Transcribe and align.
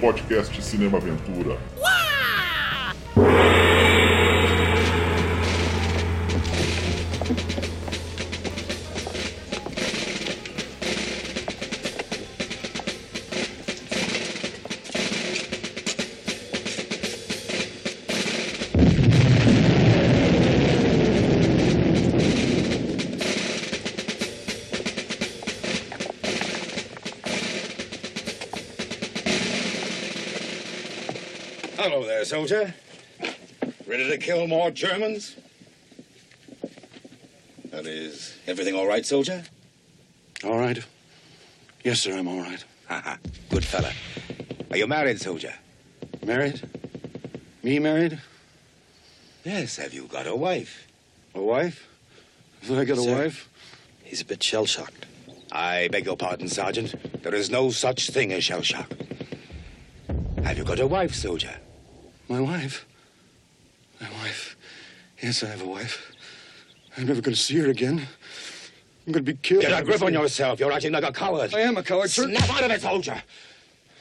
podcast 0.00 0.60
Cinema 0.62 0.98
Aventura. 0.98 1.58
Hello 1.76 1.95
soldier. 32.26 32.74
Ready 33.86 34.08
to 34.10 34.18
kill 34.18 34.48
more 34.48 34.70
Germans? 34.72 35.36
That 37.70 37.86
is, 37.86 38.36
everything 38.46 38.74
all 38.74 38.86
right, 38.86 39.06
soldier? 39.06 39.44
All 40.44 40.58
right. 40.58 40.78
Yes, 41.84 42.00
sir, 42.00 42.16
I'm 42.16 42.26
all 42.26 42.40
right. 42.40 42.64
Haha, 42.88 43.16
good 43.48 43.64
fella. 43.64 43.92
Are 44.70 44.76
you 44.76 44.88
married, 44.88 45.20
soldier? 45.20 45.54
Married? 46.24 46.60
Me 47.62 47.78
married? 47.78 48.20
Yes, 49.44 49.76
have 49.76 49.94
you 49.94 50.06
got 50.06 50.26
a 50.26 50.34
wife? 50.34 50.88
A 51.34 51.40
wife? 51.40 51.88
Have 52.62 52.78
I 52.78 52.84
got 52.84 52.98
a 52.98 53.04
wife? 53.04 53.48
He's 54.02 54.20
a 54.20 54.24
bit 54.24 54.42
shell 54.42 54.66
shocked. 54.66 55.06
I 55.52 55.88
beg 55.92 56.06
your 56.06 56.16
pardon, 56.16 56.48
Sergeant. 56.48 57.22
There 57.22 57.34
is 57.34 57.50
no 57.50 57.70
such 57.70 58.10
thing 58.10 58.32
as 58.32 58.42
shell 58.42 58.62
shock. 58.62 58.90
Have 60.42 60.58
you 60.58 60.64
got 60.64 60.80
a 60.80 60.86
wife, 60.86 61.14
soldier? 61.14 61.56
My 62.28 62.40
wife? 62.40 62.86
My 64.00 64.08
wife. 64.10 64.56
Yes, 65.22 65.42
I 65.42 65.48
have 65.48 65.62
a 65.62 65.66
wife. 65.66 66.12
I'm 66.96 67.06
never 67.06 67.20
going 67.20 67.34
to 67.34 67.40
see 67.40 67.58
her 67.58 67.70
again. 67.70 68.00
I'm 69.06 69.12
going 69.12 69.24
to 69.24 69.32
be 69.32 69.38
killed. 69.38 69.62
Get 69.62 69.80
a 69.80 69.84
grip 69.84 70.02
on 70.02 70.12
yourself. 70.12 70.58
You're 70.58 70.72
acting 70.72 70.92
like 70.92 71.04
a 71.04 71.12
coward. 71.12 71.54
I 71.54 71.60
am 71.60 71.76
a 71.76 71.82
coward, 71.82 72.10
sir. 72.10 72.24
Snap 72.24 72.50
out 72.50 72.64
of 72.64 72.70
it, 72.72 72.80
soldier! 72.80 73.22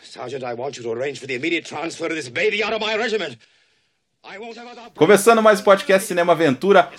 Sergeant, 0.02 0.44
I 0.44 0.54
want 0.56 0.78
you 0.78 0.84
to 0.84 0.92
arrange 0.92 1.20
for 1.20 1.28
the 1.28 1.36
immediate 1.36 1.66
transfer 1.66 2.08
of 2.08 2.16
this 2.16 2.30
baby 2.30 2.64
out 2.64 2.74
of 2.74 2.82
my 2.82 2.96
regiment. 2.96 3.38
I 4.24 4.40
won't 4.40 4.58
have 4.58 4.68
other... 4.68 4.90
Começando 4.96 5.44
mais 5.44 5.60
um 5.60 5.64
podcast 5.64 6.08
Cinema 6.08 6.34
Aventura. 6.34 6.90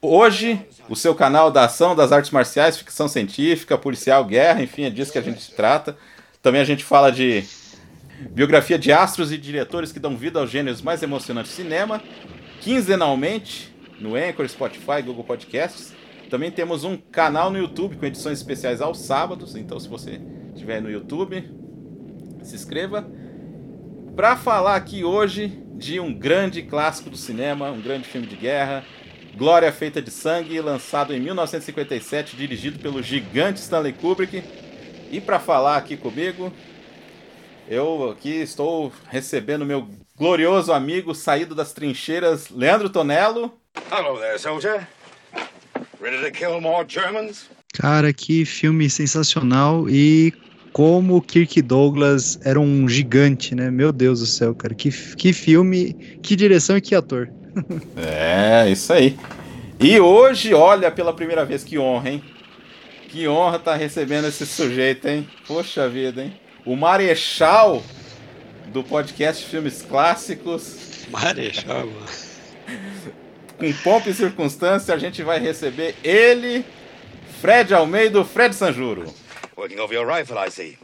Hoje, 0.00 0.64
o 0.88 0.96
seu 0.96 1.14
canal 1.14 1.50
da 1.50 1.64
ação, 1.64 1.94
das 1.94 2.12
artes 2.12 2.30
marciais, 2.30 2.78
ficção 2.78 3.08
científica, 3.08 3.76
policial, 3.76 4.24
guerra, 4.24 4.62
enfim, 4.62 4.84
é 4.84 4.90
disso 4.90 5.12
que 5.12 5.18
a 5.18 5.22
gente 5.22 5.50
trata. 5.52 5.96
Também 6.42 6.60
a 6.60 6.64
gente 6.64 6.84
fala 6.84 7.10
de 7.10 7.44
biografia 8.30 8.78
de 8.78 8.92
astros 8.92 9.32
e 9.32 9.38
diretores 9.38 9.92
que 9.92 9.98
dão 9.98 10.16
vida 10.16 10.38
aos 10.38 10.50
gêneros 10.50 10.82
mais 10.82 11.02
emocionantes 11.02 11.52
do 11.52 11.54
cinema, 11.54 12.02
quinzenalmente 12.60 13.74
no 14.00 14.14
Anchor, 14.14 14.48
Spotify, 14.48 15.02
Google 15.04 15.24
Podcasts. 15.24 15.92
Também 16.30 16.50
temos 16.50 16.84
um 16.84 16.96
canal 16.96 17.50
no 17.50 17.58
YouTube 17.58 17.96
com 17.96 18.06
edições 18.06 18.38
especiais 18.38 18.80
aos 18.80 18.98
sábados, 18.98 19.54
então 19.56 19.78
se 19.78 19.88
você 19.88 20.20
estiver 20.54 20.80
no 20.80 20.90
YouTube, 20.90 21.48
se 22.42 22.54
inscreva. 22.54 23.06
Para 24.16 24.36
falar 24.36 24.76
aqui 24.76 25.04
hoje 25.04 25.60
de 25.74 25.98
um 25.98 26.12
grande 26.12 26.62
clássico 26.62 27.10
do 27.10 27.16
cinema, 27.16 27.70
um 27.70 27.80
grande 27.80 28.06
filme 28.06 28.26
de 28.26 28.36
guerra, 28.36 28.84
Glória 29.36 29.72
Feita 29.72 30.00
de 30.00 30.12
Sangue, 30.12 30.60
lançado 30.60 31.12
em 31.12 31.20
1957, 31.20 32.36
dirigido 32.36 32.78
pelo 32.78 33.02
gigante 33.02 33.60
Stanley 33.60 33.92
Kubrick. 33.92 34.44
E 35.10 35.20
para 35.20 35.40
falar 35.40 35.76
aqui 35.76 35.96
comigo, 35.96 36.52
eu 37.68 38.10
aqui 38.10 38.30
estou 38.30 38.92
recebendo 39.08 39.64
meu 39.64 39.88
glorioso 40.16 40.72
amigo 40.72 41.14
saído 41.14 41.54
das 41.54 41.72
trincheiras, 41.72 42.48
Leandro 42.50 42.90
Tonello. 42.90 43.52
Hello 43.90 44.18
there, 44.18 44.38
soldier. 44.38 44.86
Ready 46.00 46.24
to 46.24 46.30
kill 46.30 46.60
more 46.60 46.84
Germans? 46.86 47.48
Cara, 47.72 48.12
que 48.12 48.44
filme 48.44 48.88
sensacional 48.90 49.88
e 49.88 50.32
como 50.72 51.16
o 51.16 51.22
Kirk 51.22 51.62
Douglas 51.62 52.38
era 52.44 52.60
um 52.60 52.88
gigante, 52.88 53.54
né? 53.54 53.70
Meu 53.70 53.92
Deus 53.92 54.20
do 54.20 54.26
céu, 54.26 54.54
cara. 54.54 54.74
Que, 54.74 54.90
que 54.90 55.32
filme, 55.32 55.94
que 56.22 56.36
direção 56.36 56.76
e 56.76 56.80
que 56.80 56.94
ator. 56.94 57.30
É, 57.96 58.68
isso 58.68 58.92
aí. 58.92 59.16
E 59.78 60.00
hoje, 60.00 60.52
olha, 60.52 60.90
pela 60.90 61.12
primeira 61.12 61.44
vez, 61.44 61.62
que 61.62 61.78
honra, 61.78 62.10
hein? 62.10 62.24
Que 63.08 63.28
honra 63.28 63.60
tá 63.60 63.76
recebendo 63.76 64.26
esse 64.26 64.44
sujeito, 64.44 65.06
hein? 65.06 65.28
Poxa 65.46 65.88
vida, 65.88 66.24
hein? 66.24 66.32
O 66.66 66.74
Marechal 66.76 67.82
do 68.68 68.82
podcast 68.82 69.44
Filmes 69.44 69.82
Clássicos. 69.82 71.06
Marechal, 71.10 71.86
mano. 71.86 72.06
Com 73.58 73.72
pompa 73.82 74.08
e 74.08 74.14
circunstância, 74.14 74.94
a 74.94 74.98
gente 74.98 75.22
vai 75.22 75.38
receber 75.38 75.94
ele, 76.02 76.64
Fred 77.40 77.74
Almeida, 77.74 78.24
Fred 78.24 78.54
Sanjuro. 78.54 79.04
Working 79.56 79.78
over 79.78 79.94
your 79.94 80.06
rifle, 80.06 80.38
I 80.38 80.50
see. 80.50 80.78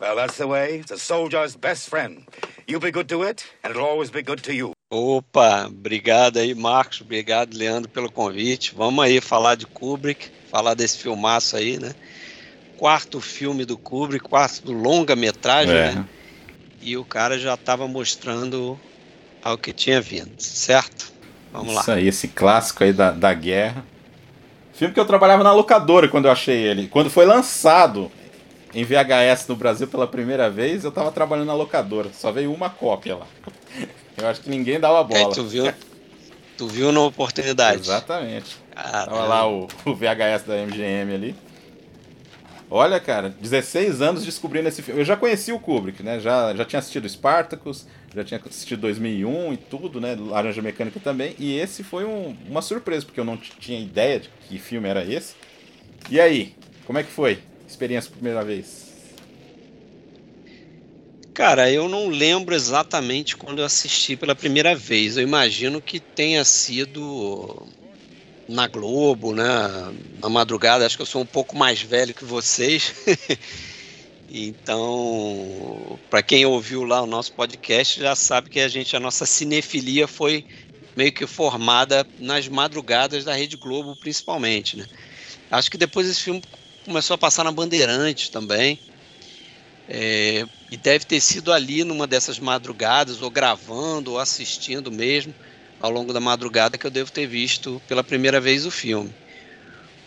Well, 0.00 0.16
that's 0.16 0.36
the 0.36 0.46
way. 0.46 0.80
It's 0.80 0.90
a 0.90 0.98
soldier's 0.98 1.54
best 1.54 1.88
friend. 1.88 2.24
You 2.66 2.80
be 2.80 2.90
good 2.90 3.08
to 3.08 3.22
it, 3.22 3.44
and 3.62 3.70
it'll 3.70 3.86
always 3.86 4.10
be 4.10 4.22
good 4.22 4.42
to 4.42 4.52
you. 4.52 4.72
Opa, 4.90 5.66
obrigado 5.66 6.38
aí, 6.38 6.54
Marcos. 6.54 7.00
Obrigado, 7.00 7.56
Leandro, 7.56 7.88
pelo 7.88 8.10
convite. 8.10 8.74
Vamos 8.74 9.04
aí 9.04 9.20
falar 9.20 9.54
de 9.54 9.64
Kubrick, 9.64 10.28
falar 10.50 10.74
desse 10.74 10.98
filmaço 10.98 11.56
aí, 11.56 11.78
né? 11.78 11.94
Quarto 12.80 13.20
filme 13.20 13.66
do 13.66 13.76
Kubrick, 13.76 14.24
quarto 14.26 14.72
longa-metragem, 14.72 15.76
É. 15.76 15.92
né? 15.92 16.04
E 16.80 16.96
o 16.96 17.04
cara 17.04 17.38
já 17.38 17.52
estava 17.52 17.86
mostrando 17.86 18.80
ao 19.44 19.58
que 19.58 19.70
tinha 19.70 20.00
vindo, 20.00 20.30
certo? 20.38 21.12
Vamos 21.52 21.74
lá. 21.74 21.82
Isso 21.82 21.90
aí, 21.90 22.08
esse 22.08 22.28
clássico 22.28 22.82
aí 22.82 22.90
da, 22.90 23.10
da 23.10 23.34
guerra. 23.34 23.84
Filme 24.72 24.94
que 24.94 24.98
eu 24.98 25.04
trabalhava 25.04 25.44
na 25.44 25.52
locadora 25.52 26.08
quando 26.08 26.24
eu 26.24 26.30
achei 26.30 26.56
ele. 26.56 26.88
Quando 26.88 27.10
foi 27.10 27.26
lançado 27.26 28.10
em 28.72 28.82
VHS 28.82 29.46
no 29.46 29.56
Brasil 29.56 29.86
pela 29.86 30.06
primeira 30.06 30.48
vez, 30.48 30.82
eu 30.82 30.90
tava 30.90 31.12
trabalhando 31.12 31.48
na 31.48 31.54
locadora. 31.54 32.08
Só 32.14 32.32
veio 32.32 32.50
uma 32.50 32.70
cópia 32.70 33.14
lá. 33.16 33.26
Eu 34.16 34.26
acho 34.26 34.40
que 34.40 34.48
ninguém 34.48 34.80
dava 34.80 35.04
bola. 35.04 35.34
tu 35.34 35.44
viu, 35.44 35.70
tu 36.56 36.66
viu 36.66 36.92
na 36.92 37.00
oportunidade. 37.00 37.80
Exatamente. 37.82 38.56
Caramba. 38.74 39.04
Tava 39.06 39.24
lá 39.26 39.46
o, 39.46 39.68
o 39.84 39.94
VHS 39.94 40.44
da 40.46 40.56
MGM 40.66 41.14
ali. 41.14 41.49
Olha, 42.72 43.00
cara, 43.00 43.28
16 43.28 44.00
anos 44.00 44.24
descobrindo 44.24 44.68
esse 44.68 44.80
filme. 44.80 45.00
Eu 45.00 45.04
já 45.04 45.16
conheci 45.16 45.50
o 45.52 45.58
Kubrick, 45.58 46.04
né? 46.04 46.20
Já, 46.20 46.54
já 46.54 46.64
tinha 46.64 46.78
assistido 46.78 47.08
Spartacus, 47.08 47.84
já 48.14 48.22
tinha 48.22 48.40
assistido 48.48 48.82
2001 48.82 49.52
e 49.52 49.56
tudo, 49.56 50.00
né? 50.00 50.16
Laranja 50.16 50.62
Mecânica 50.62 51.00
também. 51.00 51.34
E 51.36 51.58
esse 51.58 51.82
foi 51.82 52.04
um- 52.04 52.36
uma 52.48 52.62
surpresa, 52.62 53.04
porque 53.04 53.18
eu 53.18 53.24
não 53.24 53.36
tinha 53.36 53.80
ideia 53.80 54.20
de 54.20 54.30
que 54.48 54.56
filme 54.58 54.88
era 54.88 55.04
esse. 55.04 55.34
E 56.08 56.20
aí, 56.20 56.54
como 56.86 56.98
é 56.98 57.02
que 57.02 57.10
foi? 57.10 57.40
Experiência 57.68 58.10
primeira 58.12 58.44
vez? 58.44 58.88
Cara, 61.34 61.70
eu 61.72 61.88
não 61.88 62.08
lembro 62.08 62.54
exatamente 62.54 63.36
quando 63.36 63.60
eu 63.60 63.64
assisti 63.64 64.16
pela 64.16 64.34
primeira 64.36 64.76
vez. 64.76 65.16
Eu 65.16 65.22
imagino 65.24 65.80
que 65.80 65.98
tenha 65.98 66.44
sido 66.44 67.66
na 68.50 68.66
Globo, 68.66 69.34
né? 69.34 69.44
Na 70.20 70.28
madrugada. 70.28 70.84
Acho 70.84 70.96
que 70.96 71.02
eu 71.02 71.06
sou 71.06 71.22
um 71.22 71.26
pouco 71.26 71.56
mais 71.56 71.80
velho 71.80 72.14
que 72.14 72.24
vocês. 72.24 72.92
Então, 74.32 75.98
para 76.08 76.22
quem 76.22 76.46
ouviu 76.46 76.84
lá 76.84 77.02
o 77.02 77.06
nosso 77.06 77.32
podcast, 77.32 77.98
já 77.98 78.14
sabe 78.14 78.48
que 78.48 78.60
a 78.60 78.68
gente, 78.68 78.94
a 78.94 79.00
nossa 79.00 79.26
cinefilia 79.26 80.06
foi 80.06 80.44
meio 80.96 81.12
que 81.12 81.26
formada 81.26 82.06
nas 82.16 82.46
madrugadas 82.46 83.24
da 83.24 83.34
Rede 83.34 83.56
Globo, 83.56 83.96
principalmente, 83.96 84.76
né? 84.76 84.86
Acho 85.50 85.68
que 85.68 85.76
depois 85.76 86.08
esse 86.08 86.20
filme 86.20 86.40
começou 86.84 87.14
a 87.14 87.18
passar 87.18 87.42
na 87.42 87.50
Bandeirantes 87.50 88.28
também. 88.28 88.78
É, 89.88 90.44
e 90.70 90.76
deve 90.76 91.04
ter 91.04 91.20
sido 91.20 91.52
ali 91.52 91.82
numa 91.82 92.06
dessas 92.06 92.38
madrugadas, 92.38 93.22
ou 93.22 93.30
gravando, 93.30 94.12
ou 94.12 94.20
assistindo 94.20 94.92
mesmo, 94.92 95.34
ao 95.80 95.90
longo 95.90 96.12
da 96.12 96.20
madrugada, 96.20 96.78
que 96.78 96.86
eu 96.86 96.92
devo 96.92 97.12
ter 97.12 97.26
visto 97.26 97.80
pela 97.88 98.04
primeira 98.04 98.40
vez 98.40 98.66
o 98.66 98.70
filme. 98.70 99.16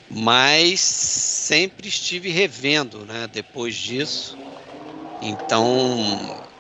Mas 0.10 0.82
sempre 0.82 1.88
estive 1.88 2.30
revendo, 2.30 3.06
né, 3.06 3.28
depois 3.28 3.76
disso. 3.76 4.38
Então, 5.22 5.70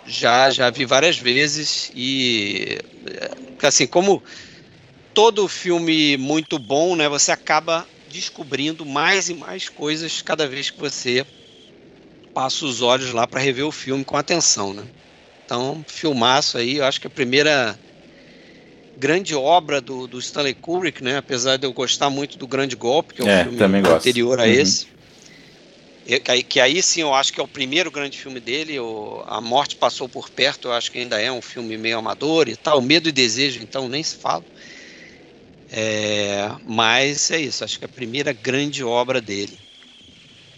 já, 0.06 0.51
já 0.51 0.69
vi 0.69 0.86
várias 0.86 1.18
vezes 1.18 1.89
e, 1.94 2.80
é, 3.07 3.68
assim, 3.68 3.88
como 3.88 4.24
todo 5.13 5.48
filme 5.48 6.18
muito 6.18 6.60
bom, 6.60 6.95
né, 6.95 7.10
você 7.10 7.31
acaba 7.31 7.88
descobrindo 8.07 8.86
mais 8.86 9.30
e 9.30 9.36
mais 9.36 9.69
coisas 9.69 10.21
cada 10.21 10.48
vez 10.48 10.71
que 10.71 10.80
você 10.80 11.25
passa 12.33 12.65
os 12.65 12.81
olhos 12.81 13.12
lá 13.13 13.27
para 13.27 13.39
rever 13.39 13.65
o 13.65 13.71
filme 13.71 14.04
com 14.06 14.18
atenção, 14.18 14.74
né? 14.74 14.88
Então, 15.45 15.83
filmaço 15.89 16.57
aí, 16.57 16.77
eu 16.77 16.86
acho 16.86 17.00
que 17.01 17.07
a 17.07 17.12
primeira 17.12 17.80
grande 19.03 19.35
obra 19.35 19.81
do, 19.81 20.07
do 20.07 20.17
Stanley 20.17 20.53
Kubrick, 20.53 21.03
né? 21.03 21.17
Apesar 21.17 21.57
de 21.57 21.67
eu 21.67 21.73
gostar 21.73 22.09
muito 22.09 22.38
do 22.38 22.47
Grande 22.47 22.73
Golpe, 22.73 23.13
que 23.13 23.21
é 23.21 23.25
um 23.25 23.27
É, 23.27 23.44
filme 23.44 23.57
também 23.57 23.81
gosto. 23.81 23.97
anterior 23.97 24.39
a 24.39 24.45
Uhum. 24.45 24.50
esse. 24.50 24.88
que, 26.05 26.44
que 26.44 26.59
aí 26.61 26.81
sim 26.81 27.01
eu 27.01 27.13
acho 27.13 27.33
que 27.33 27.41
é 27.41 27.44
o 27.44 27.47
primeiro 27.47 27.91
grande 27.91 28.17
filme 28.17 28.39
dele. 28.39 28.79
O, 28.79 29.21
a 29.27 29.41
Morte 29.41 29.75
Passou 29.75 30.07
por 30.07 30.29
Perto, 30.29 30.69
eu 30.69 30.71
acho 30.71 30.89
que 30.89 31.00
ainda 31.00 31.19
é 31.19 31.29
um 31.29 31.41
filme 31.41 31.77
meio 31.77 31.97
amador 31.97 32.47
e 32.47 32.55
tal. 32.55 32.81
Medo 32.81 33.09
e 33.09 33.11
Desejo, 33.11 33.59
então, 33.61 33.89
nem 33.89 34.01
se 34.01 34.15
fala. 34.15 34.45
É, 35.69 36.50
mas 36.65 37.29
é 37.29 37.41
isso, 37.41 37.65
acho 37.65 37.77
que 37.77 37.83
é 37.83 37.88
a 37.88 37.94
primeira 37.94 38.31
grande 38.31 38.85
obra 38.85 39.19
dele. 39.19 39.57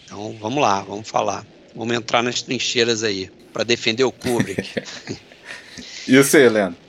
Então 0.06 0.38
vamos 0.40 0.62
lá, 0.62 0.82
vamos 0.82 1.10
falar. 1.10 1.44
Vamos 1.76 1.96
entrar 1.96 2.22
nas 2.22 2.44
trincheiras 2.44 3.04
aí, 3.04 3.28
para 3.52 3.64
defender 3.64 4.04
o 4.04 4.12
Kubrick. 4.12 4.70
e 6.08 6.16
você, 6.16 6.48
Leandro? 6.48 6.85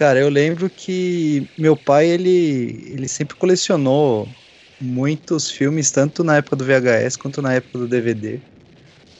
Cara, 0.00 0.18
eu 0.18 0.30
lembro 0.30 0.70
que 0.70 1.46
meu 1.58 1.76
pai, 1.76 2.08
ele, 2.08 2.90
ele 2.90 3.06
sempre 3.06 3.36
colecionou 3.36 4.26
muitos 4.80 5.50
filmes, 5.50 5.90
tanto 5.90 6.24
na 6.24 6.36
época 6.36 6.56
do 6.56 6.64
VHS 6.64 7.18
quanto 7.18 7.42
na 7.42 7.52
época 7.52 7.80
do 7.80 7.86
DVD. 7.86 8.40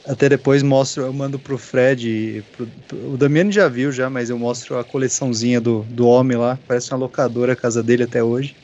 Até 0.07 0.27
depois 0.27 0.63
mostro, 0.63 1.03
eu 1.03 1.13
mando 1.13 1.37
pro 1.37 1.55
Fred, 1.55 2.43
pro, 2.51 2.67
pro, 2.87 3.11
o 3.11 3.15
Damiano 3.15 3.51
já 3.51 3.69
viu 3.69 3.91
já, 3.91 4.09
mas 4.09 4.31
eu 4.31 4.39
mostro 4.39 4.79
a 4.79 4.83
coleçãozinha 4.83 5.61
do, 5.61 5.83
do 5.83 6.07
homem 6.07 6.35
lá, 6.35 6.57
parece 6.67 6.91
uma 6.91 6.97
locadora 6.97 7.53
a 7.53 7.55
casa 7.55 7.83
dele 7.83 8.01
até 8.01 8.23
hoje. 8.23 8.55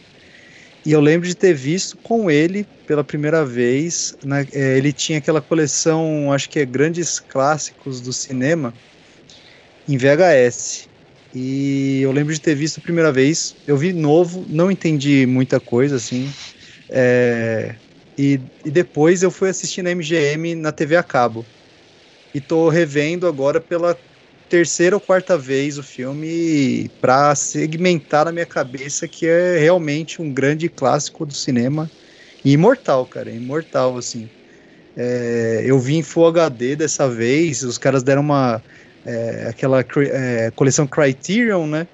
E 0.83 0.91
eu 0.91 0.99
lembro 0.99 1.27
de 1.27 1.35
ter 1.35 1.53
visto 1.53 1.99
com 2.01 2.31
ele 2.31 2.65
pela 2.87 3.03
primeira 3.03 3.45
vez, 3.45 4.15
na, 4.23 4.41
é, 4.41 4.75
ele 4.75 4.91
tinha 4.91 5.19
aquela 5.19 5.39
coleção, 5.39 6.33
acho 6.33 6.49
que 6.49 6.57
é 6.57 6.65
grandes 6.65 7.19
clássicos 7.19 8.01
do 8.01 8.11
cinema, 8.11 8.73
em 9.87 9.97
VHS. 9.99 10.96
E 11.33 12.01
eu 12.01 12.11
lembro 12.11 12.33
de 12.33 12.39
ter 12.41 12.55
visto 12.55 12.79
a 12.79 12.81
primeira 12.81 13.11
vez, 13.11 13.55
eu 13.67 13.77
vi 13.77 13.93
novo, 13.93 14.45
não 14.49 14.71
entendi 14.71 15.25
muita 15.25 15.59
coisa 15.59 15.97
assim. 15.97 16.31
É, 16.89 17.79
e, 18.17 18.41
e 18.65 18.71
depois 18.71 19.23
eu 19.23 19.31
fui 19.31 19.49
assistir 19.49 19.81
na 19.83 19.91
MGM 19.91 20.55
na 20.55 20.71
TV 20.71 20.95
a 20.97 21.03
cabo. 21.03 21.49
E 22.33 22.41
tô 22.41 22.69
revendo 22.69 23.27
agora 23.27 23.61
pela 23.61 23.99
terceira 24.49 24.95
ou 24.95 25.01
quarta 25.01 25.37
vez 25.37 25.77
o 25.77 25.83
filme 25.83 26.89
para 27.01 27.35
segmentar 27.35 28.25
na 28.25 28.31
minha 28.31 28.45
cabeça 28.45 29.07
que 29.07 29.25
é 29.27 29.57
realmente 29.59 30.21
um 30.21 30.33
grande 30.33 30.69
clássico 30.69 31.25
do 31.25 31.33
cinema 31.33 31.91
e 32.43 32.53
imortal, 32.53 33.07
cara, 33.07 33.31
imortal 33.33 33.97
assim. 33.97 34.31
É, 34.95 35.63
eu 35.65 35.79
vi 35.79 35.95
em 35.95 36.03
Full 36.03 36.27
HD 36.27 36.75
dessa 36.75 37.09
vez, 37.09 37.63
os 37.63 37.77
caras 37.77 38.03
deram 38.03 38.21
uma 38.23 38.63
é, 39.07 39.47
aquela 39.49 39.79
é, 39.79 40.51
coleção 40.55 40.85
Criterion, 40.85 41.65
né? 41.65 41.87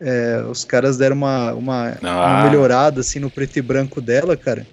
É, 0.00 0.42
os 0.48 0.64
caras 0.64 0.98
deram 0.98 1.16
uma, 1.16 1.54
uma, 1.54 1.98
ah. 2.02 2.40
uma 2.42 2.44
melhorada 2.44 3.00
assim 3.00 3.18
no 3.18 3.30
preto 3.30 3.56
e 3.56 3.62
branco 3.62 4.00
dela, 4.00 4.36
cara 4.36 4.66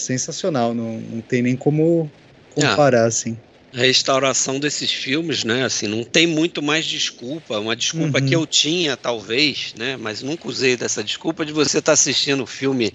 sensacional, 0.00 0.74
não, 0.74 1.00
não 1.00 1.20
tem 1.20 1.42
nem 1.42 1.56
como 1.56 2.10
comparar, 2.54 3.04
ah, 3.04 3.06
assim. 3.06 3.36
A 3.74 3.78
restauração 3.78 4.58
desses 4.58 4.90
filmes, 4.90 5.44
né, 5.44 5.64
assim, 5.64 5.86
não 5.86 6.04
tem 6.04 6.26
muito 6.26 6.62
mais 6.62 6.86
desculpa, 6.86 7.58
uma 7.58 7.76
desculpa 7.76 8.20
uhum. 8.20 8.26
que 8.26 8.34
eu 8.34 8.46
tinha, 8.46 8.96
talvez, 8.96 9.74
né, 9.76 9.96
mas 9.96 10.22
nunca 10.22 10.48
usei 10.48 10.76
dessa 10.76 11.02
desculpa 11.02 11.44
de 11.44 11.52
você 11.52 11.78
estar 11.78 11.90
tá 11.90 11.92
assistindo 11.92 12.42
o 12.42 12.46
filme 12.46 12.92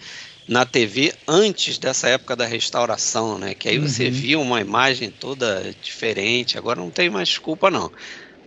na 0.47 0.65
TV 0.65 1.13
antes 1.27 1.77
dessa 1.77 2.09
época 2.09 2.35
da 2.35 2.45
restauração, 2.45 3.37
né, 3.37 3.53
que 3.53 3.69
aí 3.69 3.77
uhum. 3.77 3.87
você 3.87 4.09
via 4.09 4.39
uma 4.39 4.59
imagem 4.59 5.11
toda 5.11 5.73
diferente, 5.83 6.57
agora 6.57 6.79
não 6.79 6.89
tem 6.89 7.09
mais 7.09 7.29
desculpa, 7.29 7.69
não. 7.69 7.91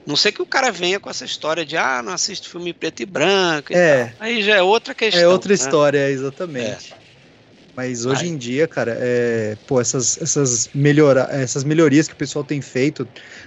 Não 0.06 0.16
sei 0.16 0.30
que 0.32 0.42
o 0.42 0.46
cara 0.46 0.70
venha 0.70 1.00
com 1.00 1.08
essa 1.08 1.24
história 1.24 1.64
de, 1.64 1.76
ah, 1.76 2.02
não 2.02 2.12
assisto 2.12 2.50
filme 2.50 2.72
preto 2.72 3.00
e 3.00 3.06
branco. 3.06 3.72
E 3.72 3.76
é. 3.76 4.14
Tal. 4.18 4.26
Aí 4.26 4.42
já 4.42 4.56
é 4.56 4.62
outra 4.62 4.94
questão. 4.94 5.22
É 5.22 5.28
outra 5.28 5.48
né? 5.48 5.54
história, 5.54 6.10
exatamente. 6.10 6.92
É. 6.92 7.04
Mas 7.76 8.06
hoje 8.06 8.26
Ai. 8.26 8.28
em 8.28 8.36
dia, 8.36 8.68
cara, 8.68 8.96
é, 9.00 9.56
pô, 9.66 9.80
essas, 9.80 10.20
essas, 10.20 10.70
melhora, 10.72 11.28
essas 11.32 11.64
melhorias 11.64 12.06
que 12.06 12.14
o 12.14 12.16
pessoal 12.16 12.44
tem 12.44 12.60
feito, 12.60 13.06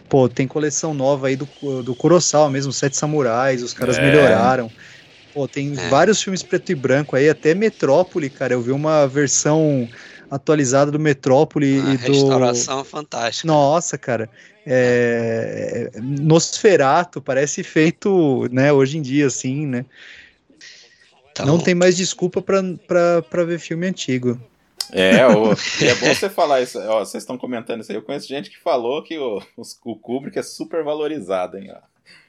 pô, 0.09 0.27
tem 0.27 0.45
coleção 0.45 0.93
nova 0.93 1.27
aí 1.27 1.37
do, 1.37 1.47
do 1.81 1.95
Kurosawa 1.95 2.49
mesmo, 2.49 2.73
Sete 2.73 2.97
Samurais, 2.97 3.63
os 3.63 3.73
caras 3.73 3.97
é. 3.97 4.01
melhoraram. 4.01 4.69
Pô, 5.33 5.47
tem 5.47 5.71
é. 5.77 5.89
vários 5.89 6.21
filmes 6.21 6.43
preto 6.43 6.71
e 6.71 6.75
branco 6.75 7.15
aí, 7.15 7.29
até 7.29 7.53
Metrópole, 7.53 8.29
cara, 8.29 8.53
eu 8.53 8.61
vi 8.61 8.71
uma 8.71 9.07
versão 9.07 9.87
atualizada 10.29 10.91
do 10.91 10.99
Metrópole 10.99 11.79
a 11.79 11.93
e 11.93 11.97
do... 11.97 12.11
restauração 12.11 12.83
fantástica. 12.83 13.47
Nossa, 13.47 13.97
cara, 13.97 14.29
é... 14.65 15.91
Nosferato 16.01 17.21
parece 17.21 17.63
feito, 17.63 18.47
né, 18.51 18.71
hoje 18.71 18.97
em 18.97 19.01
dia, 19.01 19.27
assim, 19.27 19.65
né, 19.65 19.85
então... 21.43 21.45
Não 21.45 21.59
tem 21.59 21.75
mais 21.75 21.95
desculpa 21.95 22.41
para 22.41 23.43
ver 23.45 23.59
filme 23.59 23.85
antigo. 23.85 24.39
É, 24.91 25.27
o, 25.27 25.51
é 25.83 25.95
bom 25.95 26.13
você 26.13 26.29
falar 26.29 26.61
isso. 26.61 26.79
Ó, 26.79 26.99
vocês 26.99 27.23
estão 27.23 27.37
comentando 27.37 27.81
isso 27.81 27.91
aí. 27.91 27.97
Eu 27.97 28.01
conheço 28.01 28.27
gente 28.27 28.49
que 28.49 28.57
falou 28.57 29.03
que 29.03 29.17
o, 29.19 29.41
o 29.83 29.95
Kubrick 29.95 30.39
é 30.39 30.43
super 30.43 30.83
valorizado, 30.83 31.57
hein? 31.57 31.71
Ó. 31.75 31.79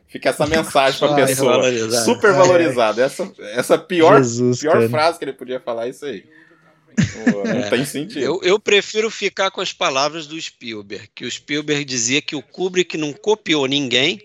Fica 0.06 0.30
essa 0.30 0.46
mensagem 0.46 0.98
pra 0.98 1.14
pessoa. 1.14 1.62
Super 2.04 2.32
valorizado. 2.32 3.00
Essa, 3.00 3.30
essa 3.52 3.78
pior, 3.78 4.18
Jesus, 4.18 4.60
pior 4.60 4.88
frase 4.88 5.18
que 5.18 5.24
ele 5.24 5.34
podia 5.34 5.60
falar 5.60 5.86
é 5.86 5.90
isso 5.90 6.04
aí. 6.04 6.24
Não 7.44 7.60
é. 7.60 7.70
tem 7.70 7.84
sentido. 7.84 8.20
Eu, 8.20 8.40
eu, 8.42 8.58
prefiro 8.58 9.10
ficar 9.10 9.50
com 9.50 9.60
as 9.60 9.72
palavras 9.72 10.26
do 10.26 10.40
Spielberg, 10.40 11.08
que 11.14 11.24
o 11.24 11.30
Spielberg 11.30 11.84
dizia 11.84 12.20
que 12.20 12.36
o 12.36 12.42
Kubrick 12.42 12.96
não 12.96 13.12
copiou 13.12 13.66
ninguém, 13.66 14.20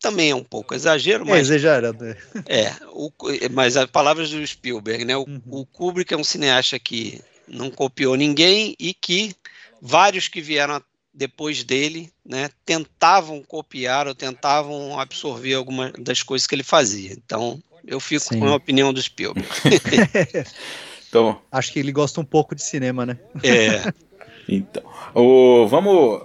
também 0.00 0.30
é 0.30 0.34
um 0.34 0.44
pouco 0.44 0.74
exagero, 0.74 1.24
é 1.24 1.28
mas. 1.28 1.38
É 1.38 1.54
exagerado. 1.54 2.04
É, 2.46 2.72
o, 2.92 3.10
mas 3.50 3.76
as 3.76 3.90
palavras 3.90 4.30
do 4.30 4.46
Spielberg, 4.46 5.04
né? 5.04 5.16
O, 5.16 5.22
uhum. 5.22 5.42
o 5.46 5.66
Kubrick 5.66 6.14
é 6.14 6.16
um 6.16 6.24
cineasta 6.24 6.78
que 6.78 7.20
não 7.46 7.70
copiou 7.70 8.14
ninguém 8.14 8.74
e 8.78 8.94
que 8.94 9.34
vários 9.80 10.28
que 10.28 10.40
vieram 10.40 10.82
depois 11.12 11.64
dele, 11.64 12.12
né, 12.24 12.48
tentavam 12.64 13.42
copiar 13.42 14.06
ou 14.06 14.14
tentavam 14.14 15.00
absorver 15.00 15.54
algumas 15.54 15.92
das 15.98 16.22
coisas 16.22 16.46
que 16.46 16.54
ele 16.54 16.62
fazia. 16.62 17.12
Então, 17.12 17.60
eu 17.84 17.98
fico 17.98 18.26
Sim. 18.26 18.38
com 18.38 18.46
a 18.46 18.54
opinião 18.54 18.92
do 18.92 19.02
Spielberg. 19.02 19.48
então, 21.08 21.40
acho 21.50 21.72
que 21.72 21.78
ele 21.78 21.92
gosta 21.92 22.20
um 22.20 22.24
pouco 22.24 22.54
de 22.54 22.62
cinema, 22.62 23.06
né? 23.06 23.18
É. 23.42 23.92
então, 24.48 24.82
o, 25.14 25.66
vamos 25.66 26.22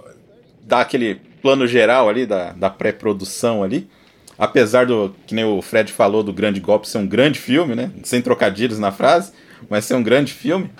dar 0.62 0.80
aquele 0.80 1.16
plano 1.40 1.66
geral 1.66 2.08
ali 2.08 2.26
da, 2.26 2.52
da 2.52 2.70
pré-produção 2.70 3.62
ali. 3.62 3.88
Apesar 4.36 4.86
do, 4.86 5.14
que 5.26 5.34
nem 5.34 5.44
o 5.44 5.62
Fred 5.62 5.92
falou, 5.92 6.22
do 6.22 6.32
Grande 6.32 6.60
Golpe 6.60 6.88
ser 6.88 6.98
um 6.98 7.06
grande 7.06 7.38
filme, 7.38 7.74
né? 7.74 7.90
Sem 8.02 8.20
trocadilhos 8.20 8.78
na 8.78 8.90
frase, 8.90 9.32
mas 9.70 9.84
ser 9.84 9.94
um 9.94 10.02
grande 10.02 10.32
filme. 10.32 10.70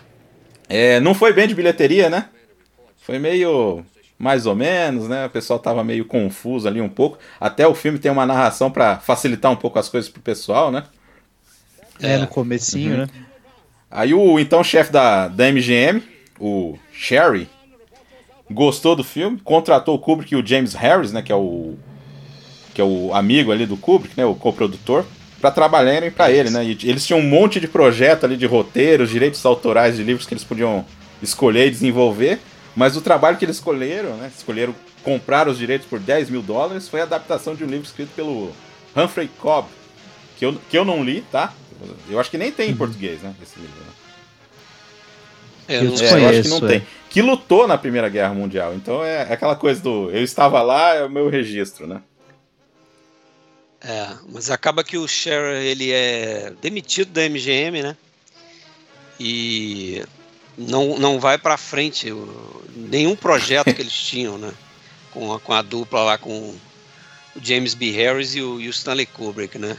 É, 0.69 0.99
não 1.01 1.15
foi 1.15 1.33
bem 1.33 1.47
de 1.47 1.55
bilheteria, 1.55 2.11
né? 2.11 2.29
Foi 2.99 3.19
meio 3.19 3.85
mais 4.19 4.47
ou 4.47 4.57
menos, 4.57 5.09
né? 5.09 5.27
O 5.27 5.31
pessoal 5.31 5.59
tava 5.59 5.85
meio 5.85 6.05
confuso 6.05 6.67
ali 6.67 6.81
um 6.81 6.89
pouco. 6.89 7.19
Até 7.39 7.67
o 7.67 7.75
filme 7.75 7.99
tem 7.99 8.11
uma 8.11 8.27
narração 8.27 8.71
para 8.71 8.99
facilitar 8.99 9.53
um 9.53 9.57
pouco 9.57 9.79
as 9.79 9.89
coisas 9.89 10.11
pro 10.11 10.23
pessoal, 10.23 10.73
né? 10.73 10.85
É, 12.01 12.19
no 12.19 12.27
comecinho, 12.27 12.93
uhum. 12.93 12.99
né? 12.99 13.09
Aí 13.95 14.13
o 14.13 14.41
então 14.41 14.65
chefe 14.65 14.91
da, 14.91 15.29
da 15.29 15.53
MGM, 15.53 16.03
o 16.41 16.77
Sherry, 16.93 17.49
gostou 18.51 18.97
do 18.97 19.05
filme, 19.05 19.41
contratou 19.43 19.95
o 19.95 19.99
Kubrick 20.01 20.35
e 20.35 20.37
o 20.37 20.45
James 20.45 20.75
Harris, 20.75 21.13
né, 21.13 21.23
que 21.23 21.31
é 21.31 21.37
o 21.37 21.77
que 22.75 22.81
é 22.81 22.85
o 22.85 23.15
amigo 23.15 23.53
ali 23.53 23.67
do 23.67 23.77
Kubrick, 23.77 24.17
né, 24.17 24.27
o 24.27 24.35
coprodutor, 24.35 25.05
para 25.41 25.53
trabalharem 25.53 26.11
para 26.11 26.33
ele, 26.33 26.51
né? 26.51 26.65
E 26.65 26.77
eles 26.91 27.07
tinham 27.07 27.21
um 27.21 27.29
monte 27.29 27.61
de 27.61 27.69
projeto 27.69 28.25
ali 28.25 28.37
de 28.37 28.47
roteiros, 28.47 29.11
direitos 29.11 29.47
autorais 29.47 29.97
de 29.97 30.03
livros 30.03 30.27
que 30.27 30.35
eles 30.35 30.43
podiam 30.43 30.85
escolher 31.23 31.69
e 31.69 31.71
desenvolver, 31.71 32.41
mas 32.75 32.97
o 32.97 33.01
trabalho 33.01 33.37
que 33.37 33.45
eles 33.45 33.57
escolheram, 33.57 34.17
né, 34.17 34.29
escolheram 34.37 34.75
comprar 35.05 35.47
os 35.47 35.57
direitos 35.57 35.87
por 35.87 36.01
10 36.01 36.31
mil 36.31 36.43
dólares, 36.43 36.89
foi 36.89 37.01
a 37.01 37.05
adaptação 37.05 37.55
de 37.55 37.63
um 37.63 37.69
livro 37.69 37.87
escrito 37.87 38.11
pelo 38.17 38.51
Humphrey 38.97 39.31
Cobb, 39.39 39.69
que 40.37 40.45
eu, 40.45 40.57
que 40.69 40.77
eu 40.77 40.85
não 40.85 41.05
li, 41.05 41.23
tá? 41.31 41.53
Eu 42.09 42.21
acho 42.21 42.31
que 42.31 42.39
nem 42.39 42.53
tem 42.53 42.69
em 42.69 42.73
uhum. 42.73 42.79
português, 42.79 43.21
né, 43.23 43.35
esse 43.43 43.59
livro. 43.59 43.77
Né? 43.81 43.93
Eu, 45.69 45.85
eu, 45.85 45.95
é, 45.95 46.23
eu 46.23 46.29
acho 46.29 46.43
que 46.43 46.49
não 46.49 46.69
é. 46.69 46.69
tem 46.69 46.87
que 47.15 47.23
lutou 47.23 47.69
na 47.69 47.79
Primeira 47.79 48.09
Guerra 48.09 48.35
Mundial. 48.35 48.75
Então 48.75 49.05
é, 49.05 49.29
é 49.29 49.33
aquela 49.33 49.55
coisa 49.55 49.81
do 49.81 50.11
eu 50.11 50.25
estava 50.25 50.61
lá, 50.63 50.97
é 50.97 51.05
o 51.05 51.09
meu 51.09 51.29
registro, 51.29 51.87
né? 51.87 52.03
É, 53.81 54.09
mas 54.29 54.51
acaba 54.51 54.83
que 54.83 54.99
o 54.99 55.07
Scherer 55.07 55.63
ele 55.63 55.93
é 55.93 56.53
demitido 56.61 57.13
da 57.13 57.23
MGM, 57.29 57.83
né? 57.83 57.97
E 59.21 60.03
não, 60.59 60.99
não 60.99 61.21
vai 61.21 61.39
para 61.39 61.57
frente 61.57 62.11
o, 62.11 62.65
nenhum 62.75 63.15
projeto 63.15 63.73
que 63.73 63.81
eles 63.81 63.93
tinham, 64.03 64.37
né? 64.37 64.53
Com 65.13 65.33
a, 65.33 65.39
com 65.39 65.53
a 65.53 65.63
dupla 65.63 66.03
lá 66.03 66.19
com 66.19 66.33
o 66.33 66.61
James 67.41 67.75
B. 67.75 67.93
Harris 67.93 68.35
e 68.35 68.43
o, 68.43 68.61
e 68.61 68.67
o 68.67 68.71
Stanley 68.71 69.07
Kubrick, 69.07 69.57
né? 69.57 69.77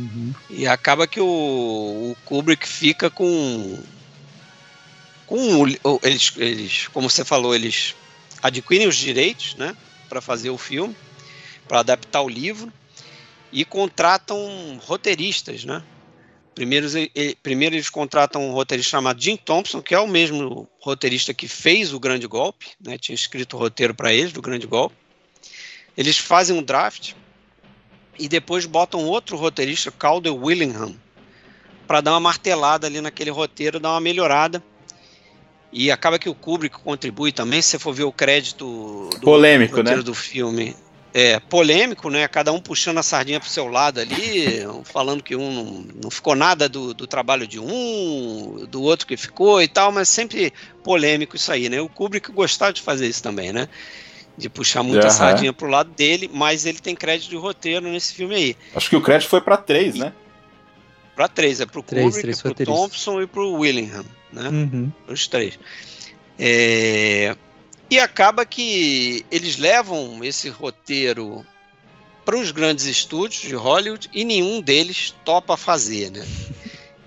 Uhum. 0.00 0.34
E 0.48 0.66
acaba 0.66 1.06
que 1.06 1.20
o, 1.20 1.26
o 1.26 2.16
Kubrick 2.24 2.66
fica 2.66 3.10
com 3.10 3.78
com 5.26 5.66
eles, 6.02 6.32
eles, 6.36 6.88
como 6.88 7.08
você 7.08 7.24
falou, 7.24 7.54
eles 7.54 7.94
adquirem 8.42 8.88
os 8.88 8.96
direitos, 8.96 9.54
né, 9.54 9.76
para 10.08 10.20
fazer 10.20 10.50
o 10.50 10.58
filme, 10.58 10.96
para 11.68 11.80
adaptar 11.80 12.22
o 12.22 12.28
livro 12.28 12.72
e 13.52 13.64
contratam 13.64 14.80
roteiristas, 14.82 15.64
né, 15.64 15.84
Primeiro, 16.54 16.86
ele, 17.14 17.38
primeiro 17.42 17.74
eles 17.74 17.88
contratam 17.88 18.48
um 18.48 18.52
roteirista 18.52 18.90
chamado 18.90 19.22
Jim 19.22 19.36
Thompson, 19.36 19.80
que 19.80 19.94
é 19.94 19.98
o 19.98 20.08
mesmo 20.08 20.68
roteirista 20.80 21.32
que 21.32 21.48
fez 21.48 21.94
o 21.94 22.00
Grande 22.00 22.26
Golpe, 22.26 22.66
né? 22.80 22.98
tinha 22.98 23.14
escrito 23.14 23.56
o 23.56 23.58
roteiro 23.58 23.94
para 23.94 24.12
eles 24.12 24.32
do 24.32 24.42
Grande 24.42 24.66
Golpe. 24.66 24.94
Eles 25.96 26.18
fazem 26.18 26.56
um 26.56 26.62
draft 26.62 27.14
e 28.20 28.28
depois 28.28 28.66
botam 28.66 29.06
outro 29.06 29.36
roteirista, 29.36 29.90
Calder 29.90 30.34
Willingham, 30.34 30.94
para 31.86 32.02
dar 32.02 32.12
uma 32.12 32.20
martelada 32.20 32.86
ali 32.86 33.00
naquele 33.00 33.30
roteiro, 33.30 33.80
dar 33.80 33.92
uma 33.92 34.00
melhorada. 34.00 34.62
E 35.72 35.90
acaba 35.90 36.18
que 36.18 36.28
o 36.28 36.34
Kubrick 36.34 36.78
contribui 36.80 37.32
também, 37.32 37.62
se 37.62 37.70
você 37.70 37.78
for 37.78 37.94
ver 37.94 38.04
o 38.04 38.12
crédito 38.12 39.08
do 39.14 39.20
Polêmico, 39.20 39.76
roteiro 39.76 39.98
né? 39.98 40.04
do 40.04 40.14
filme. 40.14 40.76
É, 41.12 41.40
polêmico, 41.40 42.08
né? 42.08 42.28
Cada 42.28 42.52
um 42.52 42.60
puxando 42.60 42.98
a 42.98 43.02
sardinha 43.02 43.40
pro 43.40 43.48
seu 43.48 43.66
lado 43.66 43.98
ali, 43.98 44.60
falando 44.84 45.24
que 45.24 45.34
um 45.34 45.52
não, 45.52 45.64
não 46.04 46.10
ficou 46.10 46.36
nada 46.36 46.68
do, 46.68 46.94
do, 46.94 47.06
trabalho 47.06 47.48
de 47.48 47.58
um, 47.58 48.64
do 48.68 48.82
outro 48.82 49.06
que 49.06 49.16
ficou 49.16 49.60
e 49.60 49.66
tal, 49.66 49.90
mas 49.90 50.08
sempre 50.08 50.52
polêmico 50.84 51.34
isso 51.34 51.50
aí, 51.50 51.68
né? 51.68 51.80
O 51.80 51.88
Kubrick 51.88 52.30
gostava 52.30 52.72
de 52.72 52.82
fazer 52.82 53.08
isso 53.08 53.22
também, 53.22 53.52
né? 53.52 53.68
De 54.40 54.48
puxar 54.48 54.82
muita 54.82 55.06
Uhum. 55.06 55.12
sardinha 55.12 55.52
pro 55.52 55.68
lado 55.68 55.90
dele, 55.90 56.30
mas 56.32 56.64
ele 56.64 56.78
tem 56.78 56.94
crédito 56.96 57.28
de 57.30 57.36
roteiro 57.36 57.86
nesse 57.88 58.14
filme 58.14 58.34
aí. 58.34 58.56
Acho 58.74 58.88
que 58.88 58.96
o 58.96 59.02
crédito 59.02 59.28
foi 59.28 59.40
pra 59.40 59.56
três, 59.56 59.94
né? 59.96 60.12
Pra 61.14 61.28
três, 61.28 61.60
é 61.60 61.66
pro 61.66 61.82
Três, 61.82 62.04
Kubrick, 62.06 62.22
três 62.22 62.40
pro. 62.42 62.54
Thompson 62.64 63.20
e 63.20 63.26
pro 63.26 63.52
Willingham, 63.52 64.04
né? 64.32 64.48
Uhum. 64.48 64.90
Os 65.06 65.26
três. 65.28 65.58
É, 66.38 67.36
E 67.90 67.98
acaba 67.98 68.46
que 68.46 69.26
eles 69.30 69.56
levam 69.58 70.22
esse 70.24 70.48
roteiro 70.48 71.44
para 72.24 72.36
os 72.38 72.50
grandes 72.52 72.84
estúdios 72.86 73.42
de 73.42 73.54
Hollywood 73.54 74.08
e 74.12 74.24
nenhum 74.24 74.60
deles 74.60 75.12
topa 75.24 75.56
fazer, 75.56 76.10
né? 76.10 76.24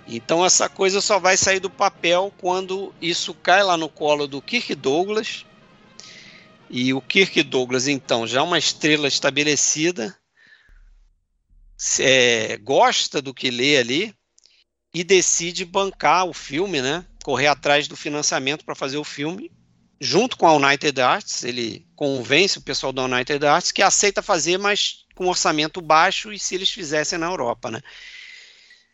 Então 0.08 0.46
essa 0.46 0.68
coisa 0.68 1.00
só 1.00 1.18
vai 1.18 1.38
sair 1.38 1.60
do 1.62 1.70
papel 1.70 2.32
quando 2.38 2.94
isso 3.02 3.34
cai 3.34 3.64
lá 3.64 3.78
no 3.78 3.88
colo 3.88 4.28
do 4.28 4.42
Kirk 4.42 4.76
Douglas. 4.76 5.46
E 6.76 6.92
o 6.92 7.00
Kirk 7.00 7.44
Douglas, 7.44 7.88
então, 7.88 8.26
já 8.26 8.42
uma 8.42 8.58
estrela 8.58 9.08
estabelecida, 9.08 10.18
é, 12.00 12.58
gosta 12.58 13.22
do 13.22 13.32
que 13.32 13.52
lê 13.52 13.78
ali 13.78 14.12
e 14.92 15.04
decide 15.04 15.66
bancar 15.66 16.26
o 16.26 16.34
filme, 16.34 16.82
né? 16.82 17.06
Correr 17.24 17.46
atrás 17.46 17.88
do 17.88 17.96
financiamento 17.96 18.66
para 18.66 18.74
fazer 18.74 18.98
o 18.98 19.04
filme, 19.04 19.52
junto 20.02 20.36
com 20.36 20.48
a 20.48 20.54
United 20.54 21.00
Arts. 21.00 21.44
Ele 21.44 21.86
convence 21.96 22.58
o 22.58 22.64
pessoal 22.64 22.92
da 22.92 23.04
United 23.04 23.46
Arts 23.46 23.72
que 23.72 23.84
aceita 23.84 24.24
fazer, 24.24 24.58
mas 24.58 25.06
com 25.14 25.28
orçamento 25.28 25.80
baixo 25.80 26.34
e 26.34 26.40
se 26.40 26.56
eles 26.56 26.72
fizessem 26.72 27.20
na 27.20 27.28
Europa, 27.28 27.70
né? 27.70 27.82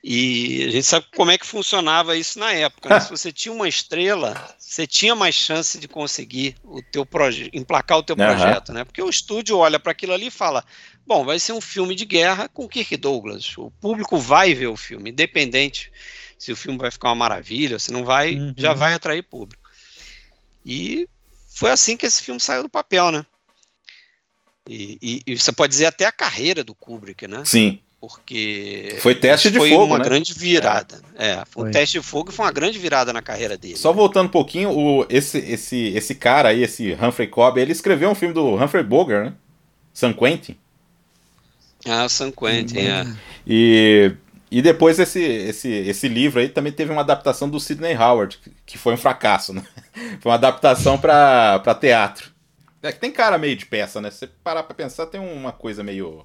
E 0.02 0.64
a 0.64 0.70
gente 0.72 0.84
sabe 0.86 1.06
como 1.14 1.30
é 1.30 1.38
que 1.38 1.46
funcionava 1.46 2.16
isso 2.16 2.40
na 2.40 2.54
época. 2.54 2.90
né? 2.90 3.00
Se 3.02 3.10
você 3.10 3.32
tinha 3.34 3.52
uma 3.54 3.68
estrela, 3.68 4.34
você 4.58 4.88
tinha 4.88 5.14
mais 5.14 5.36
chance 5.36 5.78
de 5.78 5.88
conseguir 5.90 6.56
o 6.64 6.82
teu 6.82 7.06
projeto, 7.06 7.50
emplacar 7.54 7.98
o 7.98 8.04
teu 8.04 8.16
Aham. 8.16 8.26
projeto, 8.28 8.72
né? 8.72 8.86
Porque 8.86 9.02
o 9.02 9.10
estúdio 9.10 9.58
olha 9.58 9.78
para 9.80 9.92
aquilo 9.92 10.14
ali 10.14 10.28
e 10.28 10.32
fala: 10.32 10.64
bom, 11.06 11.26
vai 11.26 11.38
ser 11.38 11.52
um 11.52 11.60
filme 11.60 11.96
de 11.96 12.06
guerra 12.06 12.48
com 12.48 12.68
Kirk 12.68 12.96
Douglas. 12.96 13.58
O 13.58 13.70
público 13.72 14.18
vai 14.18 14.54
ver 14.54 14.68
o 14.68 14.78
filme, 14.78 15.10
independente 15.12 15.92
se 16.38 16.52
o 16.54 16.56
filme 16.56 16.78
vai 16.78 16.90
ficar 16.92 17.10
uma 17.10 17.16
maravilha, 17.16 17.78
se 17.78 17.92
não 17.92 18.06
vai, 18.06 18.36
Uhum. 18.36 18.54
já 18.58 18.74
vai 18.74 18.94
atrair 18.94 19.24
público. 19.24 19.70
E 20.66 21.08
foi 21.54 21.72
assim 21.72 21.98
que 21.98 22.06
esse 22.06 22.22
filme 22.24 22.40
saiu 22.40 22.64
do 22.64 22.70
papel, 22.70 23.12
né? 23.12 23.26
E, 24.68 24.98
e- 25.02 25.22
e 25.34 25.38
você 25.38 25.52
pode 25.52 25.72
dizer 25.72 25.88
até 25.88 26.06
a 26.06 26.12
carreira 26.12 26.64
do 26.64 26.74
Kubrick, 26.76 27.28
né? 27.28 27.44
Sim. 27.44 27.82
Porque 28.00 28.96
Foi 29.00 29.14
teste 29.14 29.52
de 29.52 29.58
foi 29.58 29.70
fogo, 29.72 29.84
uma 29.86 29.98
né? 29.98 30.04
grande 30.06 30.34
virada. 30.34 31.02
É, 31.18 31.44
foi 31.50 31.64
um 31.64 31.66
Foi. 31.66 31.72
teste 31.72 32.00
de 32.00 32.06
fogo 32.06 32.30
e 32.30 32.34
foi 32.34 32.46
uma 32.46 32.52
grande 32.52 32.80
virada 32.80 33.12
na 33.12 33.22
carreira 33.22 33.58
dele. 33.58 33.76
Só 33.76 33.92
voltando 33.92 34.28
um 34.28 34.32
pouquinho, 34.32 34.72
o, 34.72 35.06
esse, 35.10 35.38
esse, 35.40 35.88
esse 35.90 36.16
cara 36.16 36.50
aí, 36.50 36.64
esse 36.64 36.94
Humphrey 36.94 37.28
Cobb, 37.28 37.60
ele 37.60 37.74
escreveu 37.74 38.10
um 38.10 38.16
filme 38.16 38.34
do 38.34 38.56
Humphrey 38.56 38.84
Bogart, 38.84 39.26
né? 39.26 39.34
San 39.94 40.14
Quentin. 40.14 40.58
Ah, 41.86 42.06
o 42.06 42.10
San 42.10 42.32
Quentin, 42.32 42.78
é. 42.80 43.06
E, 43.46 44.14
e 44.50 44.62
depois 44.62 44.98
esse, 45.00 45.22
esse, 45.22 45.70
esse 45.70 46.08
livro 46.08 46.40
aí 46.40 46.48
também 46.50 46.72
teve 46.72 46.92
uma 46.92 47.02
adaptação 47.02 47.50
do 47.50 47.60
Sidney 47.60 47.96
Howard, 47.98 48.40
que- 48.66 48.78
foi 48.78 48.94
um 48.94 48.98
fracasso, 48.98 49.54
né? 49.54 49.64
Foi 50.22 50.30
uma 50.32 50.36
adaptação 50.36 50.98
pra 50.98 51.62
teatro. 51.80 52.32
É 52.82 52.92
que 52.94 53.00
tem 53.00 53.12
cara 53.12 53.38
meio 53.38 53.58
de 53.58 53.66
peça, 53.66 54.00
né? 54.00 54.10
Se 54.10 54.20
você 54.20 54.28
parar 54.28 54.64
pra 54.64 54.74
pensar, 54.74 55.06
tem 55.08 55.20
uma 55.20 55.52
coisa 55.52 55.84
meio. 55.84 56.24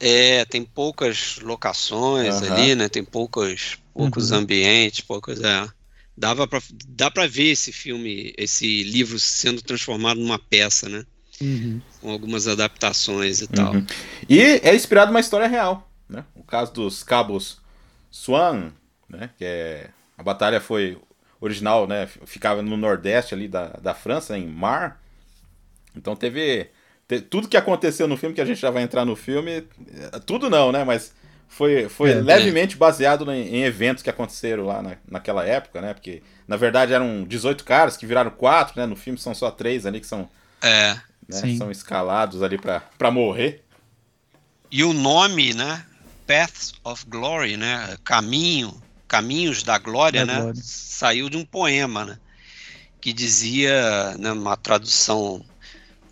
É, 0.00 0.44
tem 0.44 0.64
poucas 0.64 1.38
locações 1.40 2.42
Aham. 2.42 2.52
ali, 2.52 2.74
né? 2.74 2.88
Tem 2.88 3.04
poucos, 3.04 3.78
poucos 3.92 4.30
Uhum. 4.30 4.38
ambientes, 4.38 5.00
poucos. 5.00 5.40
É. 5.40 5.68
Dava 6.16 6.46
pra, 6.46 6.60
dá 6.88 7.10
pra 7.10 7.26
ver 7.26 7.50
esse 7.52 7.72
filme, 7.72 8.32
esse 8.36 8.82
livro 8.84 9.18
sendo 9.18 9.62
transformado 9.62 10.20
numa 10.20 10.38
peça, 10.38 10.88
né? 10.88 11.04
Uhum. 11.40 11.80
Com 12.00 12.10
algumas 12.10 12.46
adaptações 12.46 13.40
e 13.40 13.48
tal. 13.48 13.74
Uhum. 13.74 13.86
E 14.28 14.40
é 14.40 14.74
inspirado 14.74 15.10
numa 15.10 15.20
história 15.20 15.48
real, 15.48 15.90
né? 16.08 16.24
O 16.34 16.42
caso 16.44 16.72
dos 16.72 17.02
cabos 17.02 17.58
Swan, 18.10 18.72
né? 19.08 19.30
Que 19.36 19.44
é 19.44 19.90
a 20.16 20.22
batalha 20.22 20.60
foi 20.60 20.96
original, 21.40 21.86
né? 21.88 22.06
Ficava 22.26 22.62
no 22.62 22.76
nordeste 22.76 23.34
ali 23.34 23.48
da, 23.48 23.68
da 23.68 23.94
França, 23.94 24.38
em 24.38 24.46
Mar. 24.46 25.02
Então 25.96 26.14
teve, 26.14 26.40
te- 26.64 26.70
tudo 27.30 27.48
que 27.48 27.56
aconteceu 27.56 28.08
no 28.08 28.16
filme 28.16 28.34
que 28.34 28.40
a 28.40 28.44
gente 28.44 28.60
já 28.60 28.70
vai 28.70 28.82
entrar 28.82 29.04
no 29.04 29.14
filme, 29.16 29.50
eh, 29.52 30.18
tudo 30.26 30.48
não, 30.50 30.72
né? 30.72 30.84
Mas 30.84 31.14
foi, 31.48 31.88
foi 31.88 32.12
É, 32.12 32.14
levemente 32.14 32.76
baseado 32.76 33.30
em, 33.32 33.56
em 33.56 33.62
eventos 33.64 34.02
que 34.02 34.10
aconteceram 34.10 34.64
lá 34.64 34.82
na, 34.82 34.96
naquela 35.08 35.44
época, 35.44 35.80
né? 35.80 35.94
Porque 35.94 36.22
na 36.48 36.56
verdade 36.56 36.92
eram 36.92 37.24
18 37.24 37.64
caras 37.64 37.96
que 37.96 38.06
viraram 38.06 38.30
quatro, 38.30 38.78
né? 38.80 38.86
No 38.86 38.96
filme 38.96 39.18
são 39.18 39.34
só 39.34 39.50
três 39.50 39.86
ali 39.86 40.00
que 40.00 40.06
são, 40.06 40.28
É. 40.62 40.98
né? 41.28 41.46
São 41.58 41.70
escalados 41.70 42.42
ali 42.42 42.58
pra 42.58 42.80
pra 42.98 43.10
morrer. 43.10 43.62
E 44.70 44.82
o 44.84 44.92
nome, 44.92 45.54
né? 45.54 45.84
Paths 46.26 46.72
of 46.82 47.04
Glory, 47.06 47.56
né? 47.56 47.96
Caminho, 48.04 48.82
Caminhos 49.06 49.62
da 49.62 49.78
Glória, 49.78 50.24
Da 50.24 50.26
né? 50.26 50.40
Glória. 50.40 50.60
Saiu 50.62 51.28
de 51.28 51.36
um 51.36 51.44
poema, 51.44 52.04
né? 52.04 52.18
Que 53.00 53.12
dizia, 53.12 54.16
né, 54.18 54.32
uma 54.32 54.56
tradução, 54.56 55.44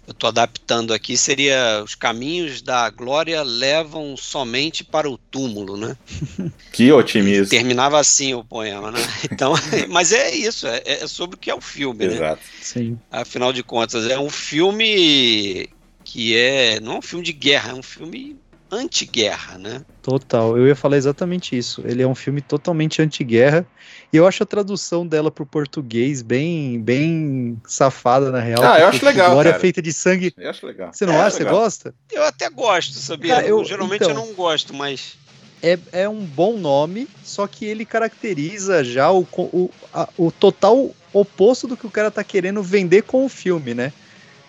eu 0.06 0.12
estou 0.12 0.28
adaptando 0.28 0.92
aqui, 0.92 1.16
seria 1.16 1.82
os 1.84 1.94
caminhos 1.94 2.60
da 2.60 2.90
glória 2.90 3.42
levam 3.42 4.16
somente 4.16 4.82
para 4.82 5.08
o 5.08 5.16
túmulo, 5.16 5.76
né? 5.76 5.96
Que 6.72 6.90
otimismo. 6.90 7.48
Terminava 7.48 8.00
assim 8.00 8.34
o 8.34 8.42
poema, 8.42 8.90
né? 8.90 9.00
Então, 9.30 9.54
mas 9.88 10.12
é 10.12 10.34
isso, 10.34 10.66
é, 10.66 10.82
é 10.84 11.06
sobre 11.06 11.36
o 11.36 11.38
que 11.38 11.50
é 11.50 11.54
o 11.54 11.60
filme, 11.60 12.06
né? 12.06 12.14
Exato. 12.14 12.42
Sim. 12.60 12.98
Afinal 13.10 13.52
de 13.52 13.62
contas, 13.62 14.06
é 14.06 14.18
um 14.18 14.30
filme 14.30 15.68
que 16.04 16.36
é 16.36 16.80
não 16.80 16.94
é 16.94 16.98
um 16.98 17.02
filme 17.02 17.24
de 17.24 17.32
guerra, 17.32 17.70
é 17.70 17.74
um 17.74 17.82
filme 17.82 18.36
anti-guerra, 18.72 19.58
né? 19.58 19.82
Total, 20.02 20.56
eu 20.56 20.66
ia 20.66 20.74
falar 20.74 20.96
exatamente 20.96 21.56
isso. 21.56 21.82
Ele 21.84 22.02
é 22.02 22.06
um 22.06 22.14
filme 22.14 22.40
totalmente 22.40 23.02
anti-guerra. 23.02 23.66
E 24.12 24.16
eu 24.16 24.26
acho 24.26 24.42
a 24.42 24.46
tradução 24.46 25.06
dela 25.06 25.30
pro 25.30 25.44
português 25.46 26.22
bem, 26.22 26.80
bem 26.80 27.60
safada, 27.66 28.30
na 28.32 28.40
real. 28.40 28.62
Ah, 28.64 28.80
eu 28.80 28.88
acho 28.88 29.04
legal, 29.04 29.30
Glória 29.32 29.50
cara. 29.52 29.60
feita 29.60 29.82
de 29.82 29.92
sangue. 29.92 30.32
Eu 30.36 30.50
acho 30.50 30.66
legal. 30.66 30.90
Você 30.92 31.04
não 31.06 31.12
É, 31.14 31.18
acha? 31.20 31.36
Você 31.36 31.44
legal. 31.44 31.60
gosta? 31.60 31.94
Eu 32.10 32.24
até 32.24 32.48
gosto, 32.48 32.94
sabia? 32.94 33.34
Cara, 33.36 33.46
eu- 33.46 33.62
Geralmente 33.64 34.02
então. 34.04 34.08
eu 34.10 34.14
não 34.16 34.32
gosto, 34.34 34.74
mas 34.74 35.16
É, 35.62 35.78
é 35.92 36.08
um 36.08 36.24
bom 36.24 36.56
nome, 36.58 37.06
só 37.22 37.46
que 37.46 37.64
ele 37.64 37.84
caracteriza 37.84 38.82
já 38.82 39.12
o, 39.12 39.20
o, 39.36 39.70
a- 39.94 40.08
o 40.18 40.32
total 40.32 40.90
oposto 41.12 41.68
do 41.68 41.76
que 41.76 41.86
o 41.86 41.90
cara 41.90 42.10
tá 42.10 42.24
querendo 42.24 42.60
vender 42.64 43.02
com 43.02 43.24
o 43.24 43.28
filme, 43.28 43.72
né? 43.72 43.92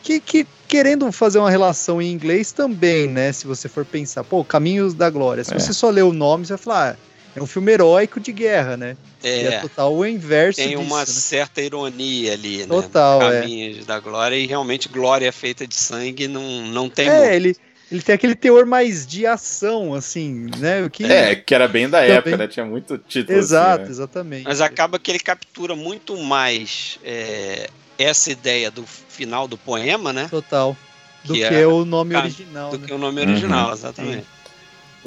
Que, 0.02 0.20
que 0.20 0.48
querendo 0.74 1.12
fazer 1.12 1.38
uma 1.38 1.52
relação 1.52 2.02
em 2.02 2.12
inglês 2.12 2.52
também, 2.52 3.08
né? 3.08 3.32
Se 3.32 3.46
você 3.46 3.70
for 3.70 3.86
pensar, 3.86 4.24
pô, 4.24 4.44
Caminhos 4.44 4.96
da 4.96 5.08
Glória. 5.08 5.44
Se 5.44 5.54
É. 5.54 5.60
você 5.60 5.72
só 5.72 5.92
ler 5.92 6.02
o 6.02 6.12
nome, 6.12 6.48
você 6.48 6.54
vai 6.54 6.64
falar, 6.64 6.92
ah, 6.94 6.98
é 7.36 7.42
um 7.44 7.46
filme 7.46 7.72
heróico 7.72 8.20
de 8.20 8.32
guerra, 8.32 8.76
né? 8.76 8.98
E 9.24 9.28
é 9.28 9.46
é, 9.46 9.60
total 9.62 9.94
o 9.96 10.04
inverso 10.04 10.58
tem 10.60 10.70
disso, 10.70 10.82
uma 10.82 11.00
né? 11.02 11.06
certa 11.06 11.62
ironia 11.62 12.34
ali, 12.34 12.58
né? 12.58 12.66
Total, 12.66 13.22
é. 13.22 13.42
Caminhos 13.42 13.86
da 13.86 14.00
glória 14.00 14.36
e 14.36 14.48
realmente 14.48 14.90
glória 14.90 15.32
feita 15.32 15.68
de 15.68 15.76
sangue 15.76 16.28
não, 16.28 16.42
não 16.66 16.90
tem 16.90 17.08
É, 17.08 17.18
muito. 17.20 17.34
ele, 17.34 17.56
ele 17.94 18.02
tem 18.02 18.16
aquele 18.16 18.36
teor 18.36 18.66
mais 18.66 19.06
de 19.06 19.26
ação, 19.26 19.94
assim, 19.94 20.48
né? 20.58 20.84
O 20.84 20.90
que... 20.90 21.06
É, 21.06 21.36
que 21.36 21.54
era 21.54 21.68
bem 21.68 21.88
da 21.90 22.00
Também. 22.00 22.16
época, 22.16 22.38
né? 22.38 22.48
Tinha 22.48 22.66
muito 22.66 22.98
título 22.98 23.38
Exato, 23.38 23.76
assim, 23.76 23.84
né? 23.84 23.90
exatamente. 23.92 24.44
Mas 24.46 24.62
acaba 24.62 24.98
que 25.00 25.12
ele 25.12 25.20
captura 25.20 25.76
muito 25.76 26.18
mais 26.18 27.00
é, 27.04 27.70
essa 27.98 28.32
ideia 28.32 28.72
do 28.72 28.84
final 28.86 29.48
do 29.48 29.58
poema, 29.58 30.12
né? 30.12 30.28
Total. 30.30 30.76
Do 31.24 31.34
Que 31.34 31.48
que, 31.48 31.56
é 31.56 31.66
o 31.68 31.86
nome 31.86 32.16
original, 32.16 32.72
Do 32.72 32.80
né? 32.80 32.88
que 32.88 32.94
o 32.94 32.98
nome 32.98 33.22
original, 33.22 33.68
Uhum. 33.68 33.74
exatamente. 33.74 34.26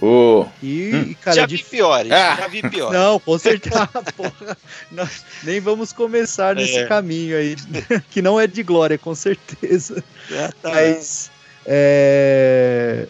O... 0.01 0.47
E, 0.63 0.91
Hum. 0.95 1.15
cara, 1.23 1.37
já 1.37 1.47
de 1.47 1.57
vi 1.57 1.63
piores, 1.65 2.13
Ah. 2.13 2.37
já 2.39 2.49
vi 2.49 2.63
piores. 2.69 2.93
Não, 2.99 3.19
com 3.19 3.39
certeza. 3.39 3.87
porra. 4.17 4.57
Nós 4.93 5.25
nem 5.43 5.59
vamos 5.59 5.93
começar 5.93 6.55
nesse 6.55 6.79
É. 6.79 6.87
caminho 6.87 7.37
aí, 7.37 7.57
que 8.11 8.21
não 8.23 8.39
é 8.39 8.47
de 8.47 8.63
glória, 8.63 8.97
com 8.99 9.15
certeza. 9.15 10.03
É, 10.31 10.49
tá. 10.63 10.71
Mas, 10.71 11.31
é, 11.67 13.07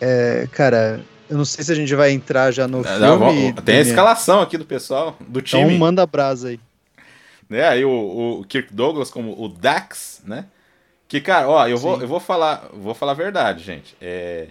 é, 0.00 0.48
cara, 0.52 1.00
Eu 1.28 1.36
não 1.36 1.44
sei 1.44 1.62
se 1.64 1.70
a 1.70 1.74
gente 1.74 1.94
vai 1.94 2.10
entrar 2.10 2.50
já 2.50 2.66
no 2.66 2.82
Não, 2.82 3.18
filme. 3.32 3.52
tem 3.62 3.76
a 3.76 3.80
escalação 3.82 4.40
aqui 4.40 4.58
do 4.58 4.64
pessoal, 4.64 5.16
do 5.20 5.38
Então 5.38 5.60
time. 5.64 5.78
manda 5.78 6.04
brasa 6.06 6.48
aí. 6.48 6.60
né? 7.48 7.68
Aí 7.68 7.84
o, 7.84 8.40
o 8.40 8.44
Kirk 8.44 8.72
Douglas 8.74 9.10
como 9.10 9.40
o 9.40 9.48
Dax, 9.48 10.22
né? 10.24 10.46
Que, 11.06 11.20
cara, 11.20 11.48
ó, 11.48 11.66
eu 11.68 11.76
vou, 11.76 12.00
eu 12.00 12.06
vou 12.08 12.20
falar, 12.20 12.68
vou 12.72 12.94
falar 12.94 13.12
a 13.12 13.16
verdade, 13.16 13.62
gente. 13.64 13.96
É, 14.00 14.46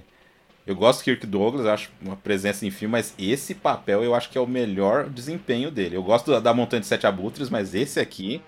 eu 0.68 0.76
gosto 0.76 1.00
do 1.00 1.04
Kirk 1.06 1.26
Douglas, 1.26 1.66
eu 1.66 1.72
acho 1.72 1.90
uma 2.02 2.16
presença 2.18 2.66
em 2.66 2.72
filme, 2.72 2.92
mas 2.94 3.14
esse 3.18 3.56
papel 3.56 4.04
eu 4.04 4.14
acho 4.14 4.30
que 4.30 4.38
é 4.38 4.42
o 4.42 4.48
melhor 4.48 5.10
desempenho 5.10 5.72
dele. 5.72 5.96
Eu 5.96 6.04
gosto 6.04 6.32
da, 6.32 6.40
da 6.40 6.54
Montanha 6.54 6.82
de 6.82 6.86
Sete 6.88 7.08
Abutres, 7.08 7.50
mas 7.50 7.74
esse 7.74 8.00
aqui. 8.00 8.42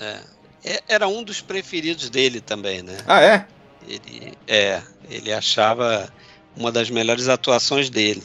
É, 0.00 0.80
Era 0.88 1.06
um 1.08 1.22
dos 1.22 1.40
preferidos 1.40 2.10
dele 2.10 2.40
também, 2.40 2.82
né? 2.82 2.96
Ah, 3.06 3.20
é? 3.20 3.46
Ele, 3.86 4.32
é, 4.46 4.82
ele 5.08 5.32
achava 5.32 6.12
uma 6.56 6.72
das 6.72 6.90
melhores 6.90 7.28
atuações 7.28 7.90
dele. 7.90 8.22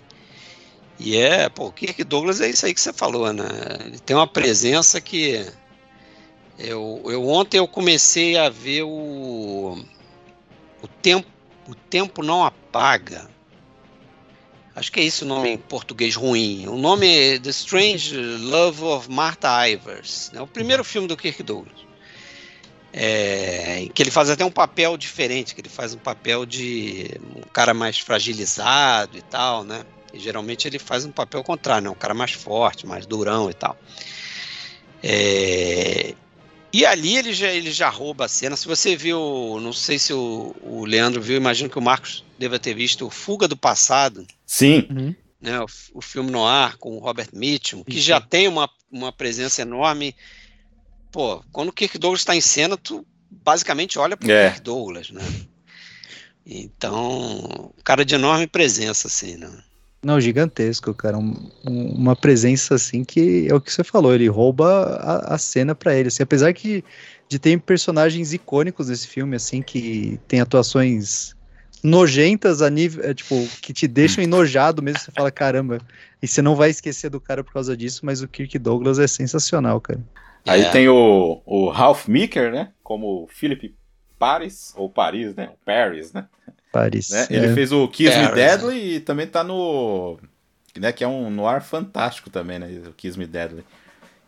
E 0.99 1.17
é, 1.17 1.49
pô, 1.49 1.65
o 1.65 1.71
Kirk 1.71 2.03
Douglas 2.03 2.41
é 2.41 2.49
isso 2.49 2.65
aí 2.65 2.73
que 2.73 2.81
você 2.81 2.93
falou, 2.93 3.31
né? 3.33 3.47
Ele 3.85 3.99
tem 3.99 4.15
uma 4.15 4.27
presença 4.27 5.01
que. 5.01 5.45
Eu, 6.59 7.01
eu 7.05 7.27
ontem 7.27 7.57
eu 7.57 7.67
comecei 7.67 8.37
a 8.37 8.49
ver 8.49 8.83
o. 8.83 9.83
O 10.81 10.87
tempo, 11.01 11.27
o 11.67 11.75
tempo 11.75 12.23
não 12.23 12.45
apaga. 12.45 13.29
Acho 14.75 14.91
que 14.91 14.99
é 14.99 15.03
isso 15.03 15.25
o 15.25 15.27
nome 15.27 15.49
em 15.49 15.57
português 15.57 16.15
ruim. 16.15 16.67
O 16.67 16.77
nome 16.77 17.07
é 17.07 17.39
The 17.39 17.49
Strange 17.49 18.15
Love 18.15 18.83
of 18.83 19.11
Martha 19.11 19.67
Ivers. 19.67 20.31
É 20.33 20.41
o 20.41 20.47
primeiro 20.47 20.83
filme 20.83 21.07
do 21.07 21.17
Kirk 21.17 21.43
Douglas. 21.43 21.90
É, 22.93 23.79
em 23.79 23.87
que 23.87 24.03
ele 24.03 24.11
faz 24.11 24.29
até 24.29 24.43
um 24.43 24.51
papel 24.51 24.97
diferente, 24.97 25.55
que 25.55 25.61
ele 25.61 25.69
faz 25.69 25.93
um 25.93 25.97
papel 25.97 26.45
de 26.45 27.09
um 27.37 27.41
cara 27.53 27.73
mais 27.73 27.99
fragilizado 27.99 29.17
e 29.17 29.21
tal, 29.21 29.63
né? 29.63 29.85
E 30.13 30.19
geralmente 30.19 30.67
ele 30.67 30.77
faz 30.77 31.05
um 31.05 31.11
papel 31.11 31.41
contrário, 31.43 31.85
né? 31.85 31.89
Um 31.89 31.95
cara 31.95 32.13
mais 32.13 32.31
forte, 32.31 32.85
mais 32.85 33.05
durão 33.05 33.49
e 33.49 33.53
tal. 33.53 33.77
É, 35.01 36.13
e 36.73 36.85
ali 36.85 37.17
ele 37.17 37.33
já, 37.33 37.47
ele 37.47 37.71
já 37.71 37.89
rouba 37.89 38.25
a 38.25 38.29
cena. 38.29 38.55
Se 38.55 38.67
você 38.67 38.95
viu, 38.95 39.59
não 39.61 39.73
sei 39.73 39.99
se 39.99 40.13
o, 40.13 40.55
o 40.61 40.85
Leandro 40.85 41.21
viu, 41.21 41.35
imagino 41.35 41.69
que 41.69 41.77
o 41.77 41.81
Marcos 41.81 42.23
deva 42.39 42.57
ter 42.57 42.73
visto 42.73 43.05
o 43.05 43.09
Fuga 43.09 43.47
do 43.47 43.57
Passado, 43.57 44.25
Sim. 44.45 45.15
né, 45.41 45.59
o, 45.59 45.65
o 45.93 46.01
filme 46.01 46.31
no 46.31 46.45
ar 46.45 46.77
com 46.77 46.95
o 46.95 46.99
Robert 46.99 47.29
Mitchum, 47.33 47.83
que 47.83 47.97
Isso. 47.97 48.07
já 48.07 48.21
tem 48.21 48.47
uma, 48.47 48.69
uma 48.89 49.11
presença 49.11 49.61
enorme. 49.61 50.15
Pô, 51.11 51.43
quando 51.51 51.69
o 51.69 51.73
Kirk 51.73 51.97
Douglas 51.97 52.21
está 52.21 52.35
em 52.35 52.41
cena, 52.41 52.77
tu 52.77 53.05
basicamente 53.29 53.99
olha 53.99 54.15
pro 54.15 54.29
É. 54.31 54.49
Kirk 54.51 54.61
Douglas, 54.61 55.09
né? 55.11 55.21
Então, 56.45 57.71
um 57.77 57.83
cara 57.83 58.03
de 58.03 58.15
enorme 58.15 58.47
presença, 58.47 59.07
assim, 59.07 59.37
né? 59.37 59.49
Não, 60.03 60.19
gigantesco, 60.19 60.93
cara. 60.93 61.17
Um- 61.17 61.51
um- 61.67 61.91
uma 61.93 62.15
presença 62.15 62.73
assim 62.73 63.03
que 63.03 63.47
é 63.47 63.53
o 63.53 63.61
que 63.61 63.71
você 63.71 63.83
falou, 63.83 64.13
ele 64.15 64.27
rouba 64.27 64.67
a, 64.99 65.35
a 65.35 65.37
cena 65.37 65.75
pra 65.75 65.95
ele. 65.95 66.07
Assim, 66.07 66.23
apesar 66.23 66.51
que 66.53 66.83
de 67.29 67.37
ter 67.37 67.59
personagens 67.61 68.33
icônicos 68.33 68.87
nesse 68.89 69.07
filme, 69.07 69.35
assim, 69.35 69.61
que 69.61 70.19
tem 70.27 70.41
atuações 70.41 71.35
nojentas 71.83 72.61
a 72.61 72.69
nível, 72.69 73.03
é, 73.03 73.13
tipo, 73.13 73.47
que 73.61 73.73
te 73.73 73.87
deixam 73.87 74.23
enojado 74.23 74.81
mesmo. 74.81 74.99
Você 74.99 75.11
fala, 75.11 75.31
caramba, 75.31 75.77
e 76.21 76.27
você 76.27 76.41
não 76.41 76.55
vai 76.55 76.69
esquecer 76.71 77.09
do 77.09 77.21
cara 77.21 77.43
por 77.43 77.53
causa 77.53 77.77
disso, 77.77 78.01
mas 78.03 78.21
o 78.21 78.27
Kirk 78.27 78.57
Douglas 78.57 78.97
é 78.99 79.07
sensacional, 79.07 79.79
cara. 79.79 80.01
Aí 80.45 80.61
É. 80.63 80.69
tem 80.69 80.89
o, 80.89 81.41
o 81.45 81.69
Ralph 81.69 82.07
Meeker, 82.07 82.51
né? 82.51 82.69
Como 82.83 83.27
Philip 83.31 83.75
Paris, 84.17 84.73
ou 84.75 84.89
Paris, 84.89 85.35
né? 85.35 85.49
O 85.53 85.65
Paris, 85.65 86.13
né? 86.13 86.25
Paris. 86.71 87.09
né? 87.09 87.27
é. 87.29 87.35
Ele 87.35 87.53
fez 87.53 87.71
o 87.71 87.87
Kiss 87.87 88.15
Me 88.15 88.23
Paris, 88.23 88.35
Deadly 88.35 88.95
e 88.95 88.99
também 88.99 89.27
tá 89.27 89.43
no. 89.43 90.19
Né, 90.77 90.91
que 90.93 91.03
é 91.03 91.07
um 91.07 91.29
noir 91.29 91.61
fantástico 91.61 92.29
também, 92.29 92.57
né? 92.57 92.67
O 92.87 92.93
Kiss 92.93 93.17
Me 93.19 93.27
Deadly. 93.27 93.63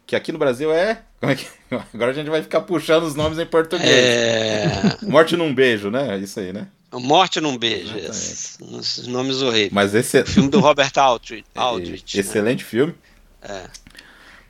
Que 0.05 0.15
aqui 0.15 0.31
no 0.31 0.37
Brasil 0.37 0.73
é. 0.73 1.01
Como 1.19 1.31
é 1.31 1.35
que. 1.35 1.47
Agora 1.93 2.11
a 2.11 2.13
gente 2.13 2.29
vai 2.29 2.41
ficar 2.41 2.61
puxando 2.61 3.03
os 3.03 3.15
nomes 3.15 3.39
em 3.39 3.45
português. 3.45 3.89
É... 3.89 4.97
Morte 5.03 5.37
num 5.37 5.53
beijo, 5.53 5.89
né? 5.89 6.17
Isso 6.17 6.39
aí, 6.39 6.51
né? 6.51 6.67
Morte 6.91 7.39
num 7.41 7.57
beijo, 7.57 7.97
esses, 7.97 8.59
esses 8.79 9.07
nomes 9.07 9.41
horríveis. 9.41 9.71
Mas 9.71 9.95
esse 9.95 10.19
O 10.21 10.25
filme 10.27 10.49
do 10.49 10.59
Robert 10.59 10.91
Aldrich. 10.97 11.43
Aldrich 11.55 12.17
né? 12.17 12.21
excelente 12.21 12.63
filme. 12.63 12.93
É. 13.41 13.63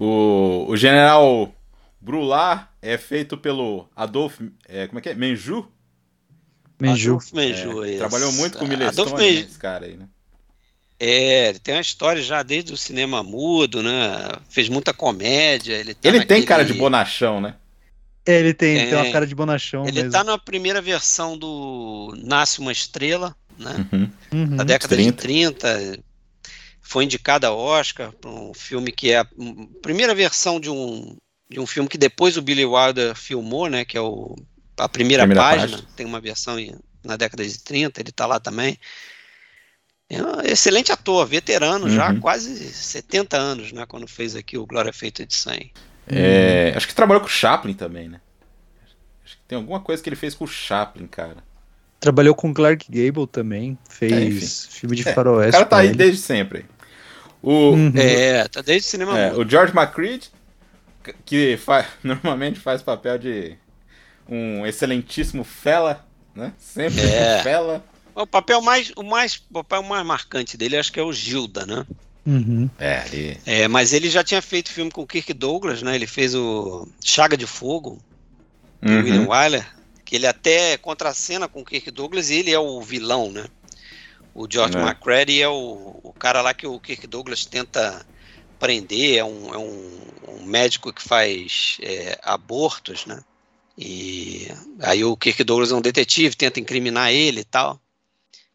O, 0.03 0.65
o 0.69 0.75
General 0.77 1.53
Brulá 2.01 2.69
é 2.81 2.97
feito 2.97 3.37
pelo 3.37 3.87
Adolf. 3.95 4.39
É, 4.67 4.87
como 4.87 4.99
é 4.99 5.01
que 5.01 5.09
é? 5.09 5.15
Menju? 5.15 5.65
Menju. 6.81 7.11
Adolfo 7.11 7.35
Menju, 7.35 7.83
É, 7.85 7.97
trabalhou 7.97 8.31
muito 8.33 8.57
com 8.57 8.65
o 8.65 8.67
Miller 8.67 8.89
Adolfo 8.89 9.11
Stone, 9.15 9.33
né, 9.33 9.39
esse 9.39 9.57
cara 9.57 9.85
aí, 9.85 9.95
né? 9.95 10.07
é, 10.99 11.49
ele 11.49 11.59
tem 11.59 11.75
uma 11.75 11.81
história 11.81 12.21
já 12.21 12.43
desde 12.43 12.73
o 12.73 12.77
cinema 12.77 13.21
mudo, 13.23 13.81
né? 13.83 14.29
Fez 14.49 14.69
muita 14.69 14.93
comédia. 14.93 15.73
Ele, 15.73 15.93
tá 15.93 16.07
Ele 16.07 16.19
tem 16.19 16.37
naquele- 16.39 16.45
cara 16.45 16.65
de 16.65 16.73
bonachão, 16.73 17.39
né? 17.41 17.55
É, 18.25 18.39
ele 18.39 18.53
tem, 18.53 18.77
É. 18.77 18.85
tem 18.85 18.95
uma 18.95 19.11
cara 19.11 19.27
de 19.27 19.35
bonachão 19.35 19.83
Ele 19.85 19.97
mesmo. 19.99 20.11
tá 20.11 20.23
na 20.23 20.37
primeira 20.37 20.81
versão 20.81 21.37
do 21.37 22.13
Nasce 22.23 22.59
uma 22.59 22.71
Estrela, 22.71 23.35
né? 23.57 23.85
Uhum. 23.91 24.09
Uhum. 24.33 24.45
Na 24.55 24.63
década 24.63 24.95
30. 24.95 25.11
de 25.11 25.17
30. 25.17 25.99
Foi 26.85 27.05
indicada 27.05 27.47
a 27.47 27.53
Oscar 27.53 28.11
para 28.11 28.29
um 28.29 28.53
filme 28.53 28.91
que 28.91 29.09
é 29.11 29.19
a 29.19 29.27
primeira 29.81 30.13
versão 30.13 30.59
de 30.59 30.69
um, 30.69 31.15
de 31.49 31.59
um 31.59 31.65
filme 31.65 31.87
que 31.89 31.97
depois 31.97 32.35
o 32.37 32.41
Billy 32.41 32.65
Wilder 32.65 33.15
filmou, 33.15 33.67
né? 33.69 33.85
Que 33.85 33.97
é 33.97 34.01
o, 34.01 34.35
a 34.77 34.87
primeira, 34.89 35.23
Primeira 35.23 35.41
página. 35.41 35.77
página. 35.77 35.89
Tem 35.95 36.05
uma 36.05 36.19
versão 36.21 36.57
na 37.03 37.15
década 37.17 37.43
de 37.47 37.57
30, 37.63 38.01
ele 38.01 38.11
tá 38.11 38.25
lá 38.25 38.39
também. 38.39 38.77
É 40.09 40.21
um 40.21 40.41
excelente 40.41 40.91
ator, 40.91 41.25
veterano 41.25 41.89
já, 41.89 42.11
Uhum. 42.11 42.19
quase 42.19 42.53
70 42.71 43.37
anos, 43.37 43.71
né? 43.71 43.85
Quando 43.87 44.07
fez 44.07 44.35
aqui 44.35 44.57
o 44.57 44.65
Glória 44.65 44.93
Feita 44.93 45.25
de 45.25 45.33
100. 45.33 45.71
É, 46.05 46.73
acho 46.75 46.87
que 46.87 46.93
trabalhou 46.93 47.21
com 47.21 47.27
o 47.27 47.31
Chaplin 47.31 47.73
também, 47.73 48.09
né? 48.09 48.19
Acho 49.25 49.37
que 49.37 49.41
tem 49.47 49.57
alguma 49.57 49.79
coisa 49.79 50.03
que 50.03 50.09
ele 50.09 50.17
fez 50.17 50.35
com 50.35 50.43
o 50.43 50.47
Chaplin, 50.47 51.07
cara. 51.07 51.37
Trabalhou 52.03 52.35
com 52.35 52.53
Clark 52.53 52.85
Gable 52.89 53.25
também. 53.27 53.77
Fez 53.89 54.67
É, 54.69 54.77
filme 54.77 54.95
de 54.95 55.07
É, 55.07 55.13
faroeste. 55.13 55.49
O 55.49 55.53
cara 55.53 55.65
tá 55.65 55.77
aí 55.77 55.87
ele. 55.87 55.95
desde 55.95 56.17
sempre. 56.21 56.65
O, 57.41 57.71
Uhum. 57.71 57.93
É, 57.95 58.45
tá 58.49 58.61
desde 58.61 58.87
o 58.87 58.91
cinema 58.91 59.17
é, 59.17 59.31
o 59.33 59.47
George 59.49 59.73
McCreed, 59.75 60.29
que 61.25 61.57
fa- 61.57 61.85
normalmente 62.03 62.59
faz 62.59 62.81
papel 62.81 63.17
de 63.17 63.55
um 64.27 64.65
excelentíssimo 64.65 65.43
fela, 65.45 66.05
né? 66.35 66.51
Sempre 66.59 67.01
É. 67.01 67.39
um 67.39 67.43
fela. 67.43 67.83
O 68.15 68.27
papel 68.27 68.61
mais, 68.61 68.91
o 68.95 69.01
mais, 69.03 69.41
o 69.49 69.53
papel 69.63 69.81
mais 69.83 70.05
marcante 70.05 70.55
dele 70.57 70.77
acho 70.77 70.91
que 70.91 70.99
é 70.99 71.03
o 71.03 71.11
Gilda, 71.13 71.65
né? 71.65 71.85
Uhum. 72.25 72.69
É, 72.79 73.03
e... 73.13 73.37
É, 73.45 73.67
mas 73.67 73.91
ele 73.91 74.09
já 74.09 74.23
tinha 74.23 74.41
feito 74.41 74.71
filme 74.71 74.91
com 74.91 75.01
o 75.01 75.07
Kirk 75.07 75.33
Douglas, 75.33 75.81
né? 75.81 75.95
Ele 75.95 76.05
fez 76.07 76.35
o 76.35 76.87
Chaga 77.03 77.35
de 77.37 77.47
Fogo, 77.47 77.99
Uhum. 78.81 78.97
William 78.97 79.27
Wyler, 79.29 79.65
que 80.13 80.17
ele 80.17 80.27
até 80.27 80.77
contracena 80.77 81.47
com 81.47 81.61
o 81.61 81.65
Kirk 81.65 81.89
Douglas 81.89 82.29
e 82.29 82.35
ele 82.35 82.51
é 82.51 82.59
o 82.59 82.79
vilão, 82.79 83.31
né? 83.31 83.47
O 84.31 84.45
George 84.47 84.77
É. 84.77 84.79
McCready 84.79 85.41
é 85.41 85.49
o, 85.49 85.99
o 86.03 86.13
cara 86.13 86.39
lá 86.39 86.53
que 86.53 86.67
o 86.67 86.79
Kirk 86.79 87.07
Douglas 87.07 87.47
tenta 87.47 88.05
prender, 88.59 89.17
é 89.17 89.25
um, 89.25 89.51
é 89.51 89.57
um, 89.57 90.01
um 90.27 90.45
médico 90.45 90.93
que 90.93 91.01
faz 91.01 91.77
é, 91.81 92.19
abortos, 92.21 93.07
né? 93.07 93.23
E 93.75 94.49
aí 94.81 95.03
o 95.03 95.17
Kirk 95.17 95.43
Douglas 95.43 95.71
é 95.71 95.75
um 95.75 95.81
detetive, 95.81 96.35
tenta 96.35 96.59
incriminar 96.59 97.11
ele 97.11 97.39
e 97.39 97.45
tal. 97.45 97.81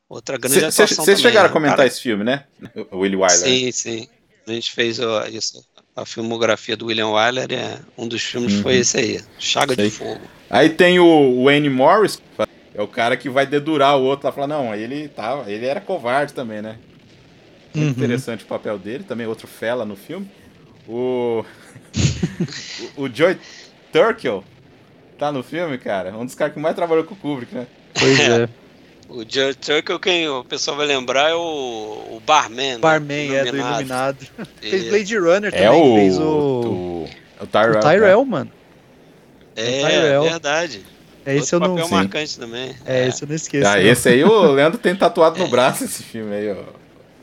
Outra 0.09 0.39
grande 0.39 0.65
atuação 0.65 1.05
Vocês 1.05 1.21
chegaram 1.21 1.49
né? 1.49 1.51
a 1.51 1.53
comentar 1.53 1.79
Cara, 1.79 1.89
esse 1.89 2.01
filme, 2.01 2.23
né? 2.23 2.45
O 2.93 2.99
Willy 2.99 3.17
Wyler. 3.17 3.37
Sim, 3.37 3.73
sim. 3.73 4.09
A 4.47 4.53
gente 4.53 4.71
fez 4.71 5.01
ó, 5.01 5.27
isso. 5.27 5.67
A 5.99 6.07
filmografia 6.07 6.77
do 6.77 6.87
William 6.87 7.09
Wyler, 7.09 7.49
é, 7.51 7.79
um 7.97 8.07
dos 8.07 8.23
filmes 8.23 8.55
Uhum. 8.55 8.63
foi 8.63 8.77
esse 8.77 8.97
aí, 8.99 9.21
Chaga 9.37 9.75
Sei. 9.75 9.87
de 9.87 9.91
Fogo. 9.91 10.21
Aí 10.49 10.69
tem 10.71 11.01
o 11.01 11.43
Wayne 11.45 11.69
Morris, 11.69 12.23
é 12.73 12.81
o 12.81 12.87
cara 12.87 13.17
que 13.17 13.29
vai 13.29 13.45
dedurar 13.45 13.97
o 13.99 14.03
outro 14.05 14.29
lá, 14.29 14.33
falar, 14.33 14.47
não, 14.47 14.73
ele 14.73 15.09
tava, 15.09 15.51
ele 15.51 15.67
era 15.67 15.81
covarde 15.81 16.33
também, 16.33 16.63
né? 16.63 16.77
Uhum. 17.75 17.89
interessante 17.89 18.45
o 18.45 18.47
papel 18.47 18.79
dele, 18.79 19.03
também 19.03 19.27
outro 19.27 19.49
fela 19.49 19.85
no 19.85 19.97
filme. 19.97 20.31
O 20.87 21.45
o, 22.97 23.03
o 23.03 23.11
Joey 23.13 23.37
Turkel 23.93 24.45
tá 25.19 25.33
no 25.33 25.43
filme, 25.43 25.79
cara, 25.79 26.17
um 26.17 26.25
dos 26.25 26.37
caras 26.37 26.55
que 26.55 26.61
mais 26.61 26.77
trabalhou 26.77 27.03
com 27.03 27.15
o 27.15 27.17
Kubrick, 27.17 27.53
né? 27.53 27.67
Pois 27.99 28.19
é. 28.21 28.49
O 29.09 29.25
Jerry 29.27 29.55
Turkle, 29.55 29.99
quem 29.99 30.29
o 30.29 30.45
pessoal 30.45 30.77
vai 30.77 30.87
lembrar 30.87 31.31
é 31.31 31.35
o, 31.35 31.39
o 31.39 32.23
Barman. 32.27 32.75
né? 32.75 32.79
Barman 32.79 33.35
é 33.35 33.45
do 33.51 33.57
Iluminado. 33.57 34.27
Fez 34.61 34.85
E- 34.85 34.89
Blade 34.91 35.17
Runner 35.19 35.55
É 35.55 35.65
também. 35.67 35.83
o, 35.83 35.97
fez 35.97 36.19
o, 36.19 36.23
o, 36.23 37.09
o 37.41 37.47
Tyrell. 37.47 37.77
o 37.79 37.81
Tyrell, 37.81 38.25
mano. 38.25 38.51
É, 39.57 39.81
Tyrell. 39.89 40.23
verdade. 40.25 40.85
É 41.25 41.37
esse 41.37 41.55
eu 41.55 41.61
não. 41.61 41.71
papel 41.71 41.87
Sim. 41.87 41.95
marcante 41.95 42.39
também. 42.39 42.75
É, 42.87 43.09
esse 43.09 43.23
eu 43.25 43.29
não 43.29 43.35
esqueço. 43.35 43.67
Ah, 43.67 43.77
não. 43.77 43.83
esse 43.83 44.09
aí 44.11 44.23
o 44.25 44.43
Leandro 44.53 44.79
tem 44.79 44.95
tatuado 44.95 45.39
no 45.39 45.49
braço 45.49 45.85
esse 45.85 46.03
filme 46.03 46.35
aí, 46.35 46.51
ó. 46.53 46.79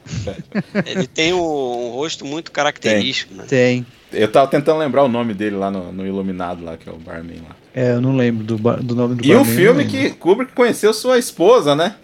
Ele 0.86 1.08
tem 1.08 1.34
um, 1.34 1.40
um 1.40 1.90
rosto 1.92 2.26
muito 2.26 2.52
característico, 2.52 3.34
né? 3.34 3.46
Tem. 3.48 3.86
Eu 4.12 4.32
tava 4.32 4.48
tentando 4.48 4.80
lembrar 4.80 5.04
o 5.04 5.08
nome 5.08 5.34
dele 5.34 5.56
lá 5.56 5.70
no, 5.72 5.92
no 5.92 6.06
Iluminado, 6.06 6.64
lá, 6.64 6.78
que 6.78 6.88
é 6.88 6.92
o 6.92 6.98
Barman 6.98 7.38
lá. 7.48 7.56
É, 7.78 7.92
eu 7.92 8.00
não 8.00 8.16
lembro 8.16 8.46
do, 8.46 8.56
do 8.56 8.96
nome 8.96 9.16
do 9.16 9.26
E 9.26 9.36
o 9.36 9.44
filme 9.44 9.84
que. 9.86 10.12
Kubrick 10.12 10.54
conheceu 10.54 10.94
sua 10.94 11.18
esposa, 11.18 11.76
né? 11.76 11.96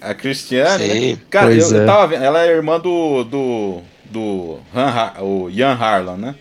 A 0.00 0.14
Cristiane. 0.14 0.82
Sim. 0.88 1.12
né? 1.12 1.18
Cara, 1.28 1.50
eu, 1.52 1.58
Pois 1.58 1.72
eu 1.72 1.82
é. 1.82 1.86
tava 1.86 2.06
vendo. 2.06 2.24
Ela 2.24 2.46
é 2.46 2.48
irmã 2.48 2.80
do. 2.80 3.22
do. 3.24 3.82
do 4.06 4.58
Han 4.74 5.22
o 5.22 5.50
Ian 5.50 5.74
Harlan, 5.74 6.16
né? 6.16 6.34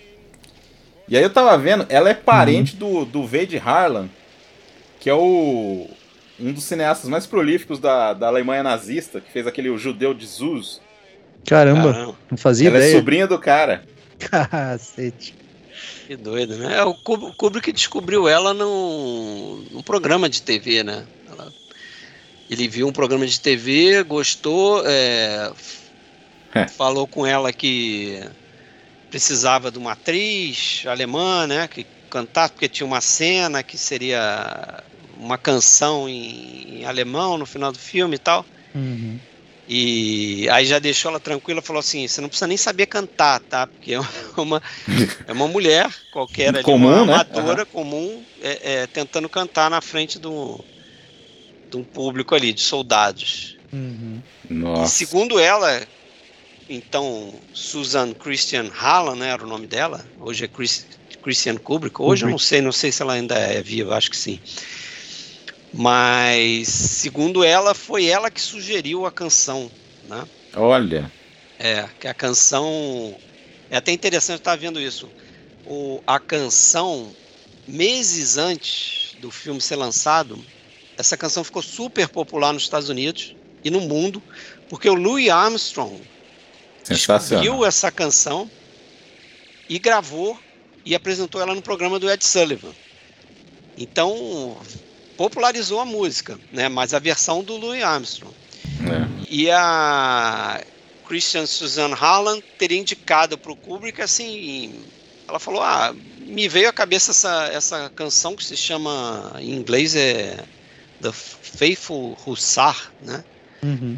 E 1.10 1.18
aí 1.18 1.24
eu 1.24 1.30
tava 1.30 1.58
vendo, 1.58 1.86
ela 1.90 2.10
é 2.10 2.14
parente 2.14 2.78
do, 2.78 3.04
do 3.04 3.28
Wade 3.28 3.58
Harlan, 3.58 4.08
que 5.02 5.10
é 5.10 5.14
o. 5.14 5.86
um 6.40 6.54
dos 6.54 6.64
cineastas 6.64 7.10
mais 7.10 7.26
prolíficos 7.28 7.80
da, 7.80 8.14
da 8.14 8.28
Alemanha 8.28 8.64
nazista, 8.64 9.20
que 9.20 9.30
fez 9.30 9.46
aquele 9.46 9.70
O 9.70 9.78
Judeu 9.78 10.14
de 10.14 10.26
Zuz. 10.26 10.80
Caramba, 11.46 11.92
Caramba, 11.92 12.16
não 12.32 12.38
fazia 12.38 12.70
ela 12.70 12.78
é 12.78 12.80
ideia. 12.80 12.96
sobrinha 12.98 13.28
do 13.28 13.38
cara. 13.38 13.84
Cacete. 14.18 15.36
Que 16.16 16.24
doido, 16.24 16.56
né? 16.58 16.78
É, 16.78 16.84
o 16.84 16.94
Kub- 16.94 17.24
o 17.24 17.34
Kubrick 17.34 17.72
descobriu 17.72 18.28
ela 18.28 18.54
num, 18.54 19.66
num 19.72 19.82
programa 19.82 20.30
de 20.30 20.42
TV, 20.42 20.84
né? 20.84 21.04
Ela- 21.30 21.52
ele 22.50 22.68
viu 22.68 22.88
um 22.88 22.92
programa 22.92 23.26
de 23.26 23.40
TV, 23.40 24.04
gostou, 24.04 24.84
é, 24.86 25.52
É. 26.54 26.68
falou 26.68 27.08
com 27.08 27.26
ela 27.26 27.52
que 27.52 28.22
precisava 29.10 29.72
de 29.72 29.80
uma 29.80 29.94
atriz 29.94 30.84
alemã, 30.86 31.48
né? 31.48 31.68
Que 31.68 31.86
cantasse, 32.10 32.54
porque 32.54 32.70
tinha 32.70 32.86
uma 32.86 33.02
cena 33.02 33.64
que 33.64 33.78
seria 33.78 34.84
uma 35.18 35.38
canção 35.38 36.08
em, 36.08 36.82
em 36.82 36.86
alemão 36.86 37.38
no 37.38 37.46
final 37.46 37.72
do 37.72 37.80
filme 37.80 38.16
e 38.16 38.20
tal. 38.20 38.46
Uhum. 38.76 39.20
E 39.68 40.48
aí 40.50 40.66
já 40.66 40.78
deixou 40.78 41.10
ela 41.10 41.20
tranquila, 41.20 41.62
falou 41.62 41.80
assim: 41.80 42.08
você 42.08 42.20
não 42.20 42.28
precisa 42.28 42.48
nem 42.48 42.58
saber 42.58 42.86
cantar, 42.86 43.40
tá? 43.40 43.68
Porque 43.68 43.94
é 43.94 44.00
uma, 44.38 44.62
é 45.26 45.32
uma 45.32 45.48
mulher 45.48 45.90
qualquer 46.12 46.50
ali, 46.50 46.64
Comum, 46.64 46.88
uma 46.88 47.06
né? 47.06 47.14
amadora 47.14 47.66
comum, 47.66 48.24
é, 48.42 48.60
é, 48.74 48.88
tentando 48.88 49.30
cantar 49.30 49.70
na 49.70 49.80
frente 49.80 50.20
do, 50.20 50.60
de 51.70 51.78
um 51.78 51.84
público 51.84 52.36
ali, 52.36 52.52
de 52.52 52.62
soldados. 52.62 53.58
Uhum. 53.72 54.22
E 54.84 54.88
segundo 54.88 55.40
ela, 55.40 55.82
então, 56.70 57.34
Susan 57.54 58.14
Christian 58.14 58.70
Hallan, 58.70 59.16
né, 59.16 59.30
era 59.30 59.44
o 59.44 59.48
nome 59.48 59.68
dela, 59.68 60.06
hoje 60.20 60.46
é 60.46 60.48
Chris, 60.48 60.86
Christian 61.22 61.56
Kubrick, 61.56 62.02
hoje 62.02 62.26
eu 62.26 62.30
não 62.30 62.38
sei, 62.38 62.62
não 62.62 62.72
sei 62.72 62.92
se 62.92 63.02
ela 63.02 63.14
ainda 63.14 63.36
é 63.36 63.62
viva, 63.62 63.96
acho 63.96 64.10
que 64.10 64.18
sim. 64.18 64.40
Mas, 65.74 66.68
segundo 66.68 67.44
ela, 67.44 67.74
foi 67.74 68.06
ela 68.06 68.30
que 68.30 68.40
sugeriu 68.40 69.08
a 69.08 69.12
canção, 69.12 69.72
né? 70.08 70.28
Olha. 70.56 71.12
É, 71.58 71.88
que 72.00 72.08
a 72.08 72.14
canção. 72.14 73.16
É 73.72 73.78
até 73.78 73.92
interessante 73.92 74.40
estar 74.40 74.56
vendo 74.56 74.80
isso. 74.80 75.10
O, 75.66 76.02
a 76.06 76.20
canção, 76.20 77.10
meses 77.68 78.38
antes 78.38 79.16
do 79.20 79.32
filme 79.32 79.60
ser 79.60 79.76
lançado, 79.76 80.38
essa 80.96 81.18
canção 81.18 81.44
ficou 81.44 81.64
super 81.64 82.08
popular 82.08 82.54
nos 82.54 82.64
Estados 82.64 82.90
Unidos 82.90 83.36
e 83.64 83.72
no 83.72 83.82
mundo, 83.82 84.22
porque 84.70 84.88
o 84.88 84.94
Louis 84.94 85.30
Armstrong 85.30 86.02
descobriu 86.88 87.66
essa 87.66 87.92
canção 87.92 88.50
e 89.68 89.80
gravou 89.80 90.38
e 90.86 90.94
apresentou 90.94 91.42
ela 91.42 91.56
no 91.56 91.62
programa 91.62 91.98
do 91.98 92.12
Ed 92.12 92.24
Sullivan. 92.24 92.74
Então, 93.78 94.58
popularizou 95.24 95.80
a 95.80 95.86
música, 95.86 96.38
né? 96.52 96.68
Mas 96.68 96.94
a 96.94 97.00
versão 97.00 97.42
do 97.42 97.56
Louis 97.56 97.82
Armstrong. 97.82 98.34
É. 98.82 99.24
E 99.30 99.50
a 99.50 100.62
Christian 101.08 101.46
Susan 101.46 101.94
Harlan 101.94 102.42
teria 102.58 102.78
indicado 102.78 103.38
para 103.38 103.50
o 103.50 103.56
Kubrick 103.56 104.02
assim. 104.02 104.84
Ela 105.26 105.40
falou: 105.40 105.62
Ah, 105.64 105.96
me 106.20 106.50
veio 106.50 106.68
à 106.68 106.74
cabeça 106.74 107.12
essa, 107.12 107.50
essa 107.54 107.90
canção 107.96 108.36
que 108.36 108.44
se 108.44 108.58
chama, 108.58 109.38
em 109.40 109.52
inglês 109.52 109.96
é 109.96 110.44
The 111.02 111.14
Faithful 111.14 112.18
Hussar, 112.28 112.92
né? 113.02 113.24
Uhum. 113.64 113.98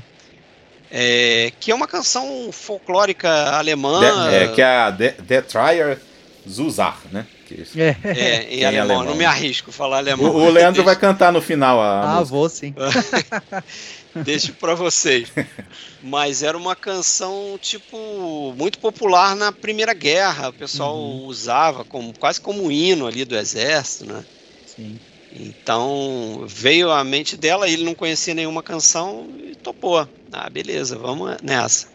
É, 0.92 1.52
que 1.60 1.72
é 1.72 1.76
uma 1.76 1.88
canção 1.88 2.52
folclórica 2.52 3.28
alemã. 3.58 4.00
De- 4.30 4.36
é 4.36 4.48
que 4.50 4.62
é 4.62 4.66
a 4.66 4.92
De 4.92 5.42
Trier 5.42 6.00
Zuzach, 6.48 7.00
né? 7.12 7.26
Que 7.48 7.62
isso. 7.62 7.80
É. 7.80 7.96
É, 8.04 8.44
em 8.54 8.60
Em 8.62 8.66
alemão, 8.66 8.98
alemão. 8.98 9.04
não 9.06 9.16
me 9.16 9.26
arrisco 9.26 9.70
a 9.70 9.74
falar 9.74 9.98
O, 9.98 10.00
alemão. 10.00 10.36
o 10.36 10.50
Leandro 10.50 10.84
vai 10.84 10.96
cantar 10.96 11.32
no 11.32 11.42
final 11.42 11.80
a, 11.80 12.02
Ah, 12.02 12.08
música. 12.20 12.26
vou 12.26 12.50
sim. 12.50 12.74
Deixo 14.24 14.54
para 14.54 14.74
vocês. 14.76 15.28
Mas 16.02 16.42
era 16.42 16.58
uma 16.58 16.76
canção, 16.76 17.60
tipo, 17.62 18.54
muito 18.58 18.80
popular 18.80 19.36
na 19.36 19.52
Primeira 19.52 19.94
Guerra. 19.94 20.50
O 20.50 20.54
pessoal 20.54 20.98
usava 20.98 21.84
como, 21.84 22.18
quase 22.18 22.40
como 22.40 22.64
um 22.64 22.72
hino 22.72 23.06
ali 23.08 23.26
do 23.26 23.36
exército, 23.36 24.06
né? 24.06 24.24
Sim. 24.66 24.98
Então 25.38 26.46
veio 26.48 26.92
à 26.92 27.04
mente 27.04 27.36
dela, 27.36 27.68
ele 27.70 27.84
não 27.84 27.94
conhecia 27.94 28.34
nenhuma 28.34 28.64
canção 28.64 29.28
e 29.38 29.54
topou. 29.56 30.08
Ah, 30.32 30.50
beleza, 30.50 30.98
vamos 30.98 31.36
nessa. 31.44 31.88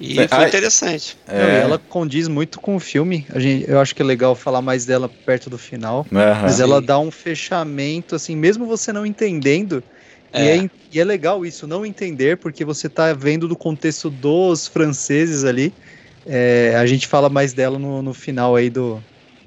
E 0.00 0.18
É, 0.20 0.28
foi 0.28 0.38
ai- 0.38 0.48
interessante. 0.48 1.16
Não, 1.26 1.34
e 1.36 1.40
É. 1.40 1.60
ela 1.60 1.78
condiz 1.78 2.26
muito 2.28 2.60
com 2.60 2.74
o 2.76 2.80
filme. 2.80 3.26
A 3.30 3.38
gente, 3.38 3.68
eu 3.70 3.78
acho 3.80 3.94
que 3.94 4.02
é 4.02 4.04
legal 4.04 4.34
falar 4.34 4.60
mais 4.60 4.84
dela 4.84 5.08
perto 5.08 5.48
do 5.48 5.58
final. 5.58 6.06
Aham. 6.12 6.42
Mas 6.42 6.60
ela 6.60 6.80
dá 6.80 6.98
um 6.98 7.10
fechamento, 7.10 8.14
assim, 8.14 8.34
mesmo 8.36 8.66
você 8.66 8.92
não 8.92 9.06
entendendo. 9.06 9.82
E, 10.34 10.38
É. 10.38 10.56
é, 10.58 10.70
e 10.92 11.00
é 11.00 11.04
legal 11.04 11.44
isso, 11.46 11.66
não 11.66 11.84
entender, 11.86 12.36
porque 12.38 12.64
você 12.64 12.88
tá 12.88 13.12
vendo 13.12 13.46
do 13.46 13.56
contexto 13.56 14.10
dos 14.10 14.66
franceses 14.66 15.44
ali. 15.44 15.72
É, 16.26 16.74
a 16.76 16.86
gente 16.86 17.06
fala 17.06 17.28
mais 17.28 17.52
dela 17.52 17.78
no, 17.78 18.00
no 18.02 18.14
final 18.14 18.56
aí 18.56 18.70
do, 18.70 19.02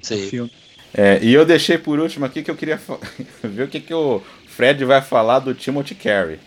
do 0.08 0.18
filme. 0.18 0.50
É, 0.94 1.18
e 1.22 1.34
eu 1.34 1.44
deixei 1.44 1.76
por 1.76 1.98
último 1.98 2.24
aqui 2.24 2.42
que 2.42 2.50
eu 2.50 2.56
queria 2.56 2.80
ver 3.42 3.64
o 3.64 3.68
que, 3.68 3.80
que 3.80 3.92
o 3.92 4.22
Fred 4.48 4.84
vai 4.84 5.02
falar 5.02 5.40
do 5.40 5.54
Timothy 5.54 5.94
Carey. 5.94 6.38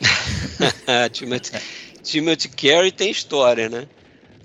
Timothy, 1.12 1.60
Timothy 2.02 2.48
Carey 2.48 2.90
tem 2.90 3.10
história, 3.10 3.68
né? 3.68 3.86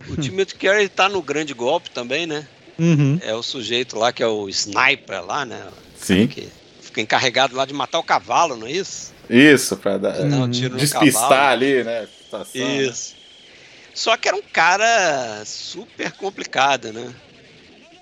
O 0.09 0.15
Timothy 0.15 0.55
Carey 0.55 0.87
tá 0.87 1.09
no 1.09 1.21
grande 1.21 1.53
golpe 1.53 1.89
também, 1.89 2.25
né? 2.25 2.47
Uhum. 2.77 3.19
É 3.21 3.33
o 3.33 3.41
sujeito 3.41 3.97
lá 3.97 4.13
que 4.13 4.21
é 4.21 4.27
o 4.27 4.47
sniper 4.47 5.25
lá, 5.25 5.45
né? 5.45 5.67
Sim. 5.95 6.27
Que 6.27 6.47
fica 6.81 7.01
encarregado 7.01 7.55
lá 7.55 7.65
de 7.65 7.73
matar 7.73 7.99
o 7.99 8.03
cavalo, 8.03 8.55
não 8.55 8.67
é 8.67 8.71
isso? 8.71 9.13
Isso, 9.29 9.75
pra 9.75 9.97
dar, 9.97 10.19
um 10.21 10.47
despistar 10.49 11.29
cavalo. 11.29 11.51
ali, 11.51 11.83
né? 11.83 12.07
né? 12.31 12.77
Isso. 12.83 13.15
Só 13.93 14.15
que 14.15 14.27
era 14.27 14.37
um 14.37 14.43
cara 14.43 15.43
super 15.43 16.11
complicado, 16.11 16.93
né? 16.93 17.13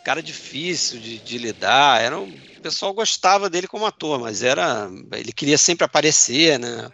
Cara 0.03 0.21
difícil 0.21 0.99
de, 0.99 1.17
de 1.17 1.37
lidar. 1.37 2.01
Era 2.01 2.19
um, 2.19 2.27
o 2.27 2.61
pessoal 2.61 2.93
gostava 2.93 3.49
dele 3.49 3.65
como 3.65 3.85
ator, 3.85 4.19
mas 4.19 4.43
era. 4.43 4.89
Ele 5.13 5.31
queria 5.31 5.57
sempre 5.57 5.85
aparecer, 5.85 6.59
né? 6.59 6.89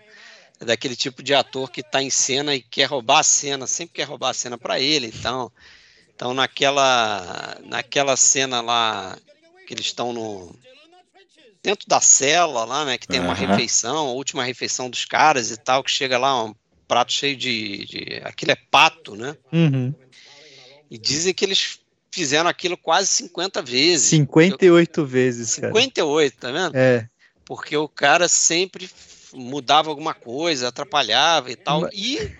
É 0.61 0.65
daquele 0.65 0.95
tipo 0.95 1.23
de 1.23 1.33
ator 1.33 1.71
que 1.71 1.81
está 1.81 2.03
em 2.03 2.11
cena 2.11 2.53
e 2.53 2.61
quer 2.61 2.85
roubar 2.85 3.19
a 3.19 3.23
cena, 3.23 3.65
sempre 3.65 3.95
quer 3.95 4.03
roubar 4.03 4.29
a 4.29 4.33
cena 4.33 4.59
para 4.59 4.79
ele. 4.79 5.07
Então, 5.07 5.51
então 6.15 6.35
naquela, 6.35 7.57
naquela 7.65 8.15
cena 8.15 8.61
lá 8.61 9.17
que 9.67 9.73
eles 9.73 9.87
estão 9.87 10.13
no 10.13 10.55
dentro 11.63 11.87
da 11.87 11.99
cela 11.99 12.63
lá, 12.63 12.85
né? 12.85 12.97
Que 12.97 13.07
tem 13.07 13.19
uma 13.19 13.33
Aham. 13.33 13.47
refeição, 13.47 14.09
a 14.09 14.11
última 14.11 14.43
refeição 14.43 14.87
dos 14.87 15.03
caras 15.03 15.49
e 15.49 15.57
tal, 15.57 15.83
que 15.83 15.89
chega 15.89 16.17
lá 16.19 16.43
um 16.43 16.53
prato 16.87 17.11
cheio 17.11 17.35
de, 17.35 17.85
de 17.85 18.21
aquilo 18.23 18.51
é 18.51 18.57
pato, 18.69 19.15
né? 19.15 19.35
Uhum. 19.51 19.93
E 20.91 20.97
dizem 20.97 21.33
que 21.33 21.43
eles 21.43 21.79
fizeram 22.11 22.49
aquilo 22.49 22.77
quase 22.77 23.07
50 23.07 23.63
vezes. 23.63 24.09
58 24.09 25.05
vezes, 25.05 25.55
cara. 25.55 25.73
58, 25.73 26.37
tá 26.37 26.51
vendo? 26.51 26.75
É. 26.75 27.09
Porque 27.45 27.75
o 27.75 27.87
cara 27.87 28.27
sempre 28.27 28.87
mudava 29.33 29.89
alguma 29.89 30.13
coisa, 30.13 30.67
atrapalhava 30.67 31.51
e 31.51 31.55
tal. 31.55 31.89
E 31.93 32.31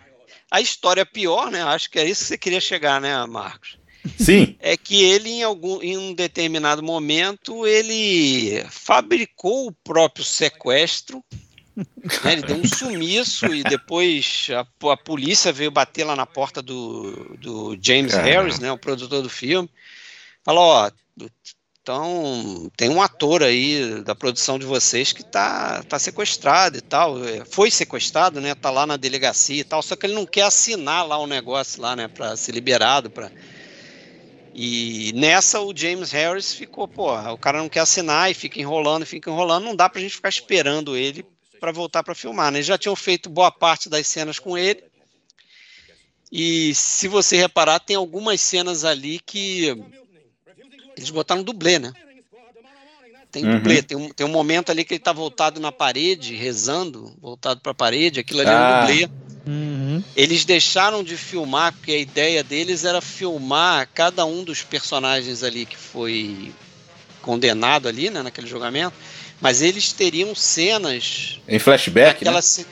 a 0.50 0.60
história 0.62 1.06
pior, 1.06 1.50
né? 1.50 1.64
Acho 1.64 1.90
que 1.90 2.00
é 2.00 2.08
isso 2.08 2.22
que 2.24 2.28
você 2.28 2.38
queria 2.38 2.62
chegar, 2.62 3.00
né, 3.00 3.26
Marcos? 3.26 3.78
Sim, 4.18 4.56
É 4.60 4.76
que 4.76 5.04
ele, 5.04 5.30
em, 5.30 5.44
algum, 5.44 5.82
em 5.82 5.98
um 5.98 6.14
determinado 6.14 6.82
momento, 6.82 7.68
ele 7.68 8.64
fabricou 8.70 9.68
o 9.68 9.72
próprio 9.72 10.26
sequestro. 10.26 11.24
né? 11.76 12.34
Ele 12.34 12.42
deu 12.42 12.56
um 12.58 12.68
sumiço 12.68 13.46
e 13.54 13.64
depois 13.64 14.48
a, 14.52 14.92
a 14.92 14.98
polícia 14.98 15.54
veio 15.54 15.70
bater 15.70 16.04
lá 16.04 16.16
na 16.16 16.26
porta 16.26 16.62
do, 16.62 17.38
do 17.38 17.78
James 17.82 18.12
Caramba. 18.12 18.30
Harris, 18.30 18.60
né, 18.60 18.72
o 18.72 18.78
produtor 18.78 19.22
do 19.22 19.30
filme. 19.30 19.70
Falou, 20.44 20.64
ó, 20.64 20.92
então 21.92 22.72
tem 22.78 22.90
um 22.90 23.02
ator 23.02 23.44
aí 23.44 24.02
da 24.04 24.16
produção 24.16 24.58
de 24.58 24.66
vocês 24.66 25.12
que 25.12 25.24
tá, 25.24 25.84
tá 25.84 26.00
sequestrado 26.00 26.78
e 26.78 26.82
tal. 26.82 27.24
É, 27.24 27.44
Foi 27.44 27.70
sequestrado, 27.70 28.40
né? 28.40 28.56
Tá 28.56 28.70
lá 28.70 28.88
na 28.88 28.96
delegacia 28.96 29.60
e 29.60 29.64
tal, 29.64 29.82
só 29.82 29.96
que 29.96 30.06
ele 30.06 30.14
não 30.14 30.26
quer 30.26 30.44
assinar 30.44 31.06
lá 31.06 31.18
o 31.18 31.28
negócio 31.28 31.82
lá, 31.82 31.96
né, 31.96 32.08
para 32.08 32.36
ser 32.38 32.54
liberado, 32.54 33.10
para 33.10 33.30
e 34.54 35.14
nessa 35.16 35.62
o 35.62 35.74
James 35.74 36.12
Harris 36.12 36.54
ficou, 36.54 36.86
pô, 36.86 37.14
o 37.14 37.38
cara 37.38 37.60
não 37.60 37.70
quer 37.70 37.80
assinar 37.80 38.30
e 38.30 38.34
fica 38.34 38.60
enrolando, 38.60 39.06
fica 39.06 39.30
enrolando, 39.30 39.64
não 39.64 39.74
dá 39.74 39.88
pra 39.88 40.02
gente 40.02 40.16
ficar 40.16 40.28
esperando 40.28 40.98
ele 40.98 41.26
para 41.58 41.72
voltar 41.72 42.04
para 42.04 42.14
filmar, 42.14 42.52
né? 42.52 42.58
Eles 42.58 42.68
já 42.68 42.78
tinham 42.78 42.96
feito 42.96 43.30
boa 43.30 43.50
parte 43.50 43.88
das 43.88 44.08
cenas 44.08 44.40
com 44.40 44.58
ele. 44.58 44.84
E 46.30 46.76
se 46.76 47.08
você 47.08 47.38
reparar, 47.38 47.80
tem 47.80 47.96
algumas 47.96 48.42
cenas 48.42 48.84
ali 48.84 49.22
que 49.26 49.74
eles 51.02 51.10
botaram 51.10 51.44
dublê, 51.44 51.80
né? 51.80 51.92
Tem 53.32 53.46
Uhum. 53.46 53.54
dublê. 53.58 53.82
Tem 53.82 53.98
um, 53.98 54.10
tem 54.10 54.26
um 54.26 54.30
momento 54.30 54.72
ali 54.72 54.84
que 54.84 54.94
ele 54.96 55.00
tá 55.00 55.14
voltado 55.14 55.60
na 55.60 55.72
parede, 55.72 56.36
rezando, 56.36 57.14
voltado 57.22 57.62
pra 57.62 57.74
parede, 57.74 58.20
aquilo 58.20 58.42
ali 58.42 58.50
é 58.50 58.54
Ah. 58.54 58.78
um 58.84 58.88
dublê. 58.88 59.10
Uhum. 59.48 60.04
Eles 60.16 60.44
deixaram 60.46 61.04
de 61.04 61.16
filmar, 61.18 61.72
porque 61.74 61.92
a 61.94 61.98
ideia 61.98 62.44
deles 62.44 62.84
era 62.84 63.00
filmar 63.02 63.88
cada 63.94 64.26
um 64.26 64.44
dos 64.44 64.62
personagens 64.64 65.44
ali 65.44 65.66
que 65.66 65.78
foi 65.78 66.52
condenado 67.22 67.88
ali, 67.88 68.10
né, 68.10 68.22
naquele 68.22 68.48
julgamento. 68.48 68.96
Mas 69.40 69.62
eles 69.62 69.92
teriam 69.94 70.36
cenas 70.36 71.40
Em 71.48 71.58
flashback, 71.58 72.20
naquela 72.20 72.36
né? 72.38 72.42
se- 72.42 72.66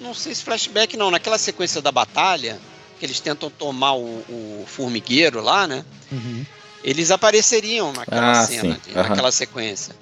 não 0.00 0.14
sei 0.14 0.34
se 0.34 0.42
flashback 0.42 0.96
não, 0.96 1.10
naquela 1.10 1.36
sequência 1.38 1.82
da 1.82 1.92
batalha 1.92 2.58
que 2.98 3.04
eles 3.04 3.18
tentam 3.20 3.50
tomar 3.50 3.94
o, 3.94 4.04
o 4.28 4.64
formigueiro 4.66 5.40
lá, 5.42 5.66
né? 5.66 5.84
Uhum. 6.10 6.46
Eles 6.82 7.10
apareceriam 7.10 7.92
naquela 7.92 8.32
Ah, 8.32 8.46
cena, 8.46 8.80
Aham. 8.94 9.08
naquela 9.08 9.32
sequência. 9.32 9.94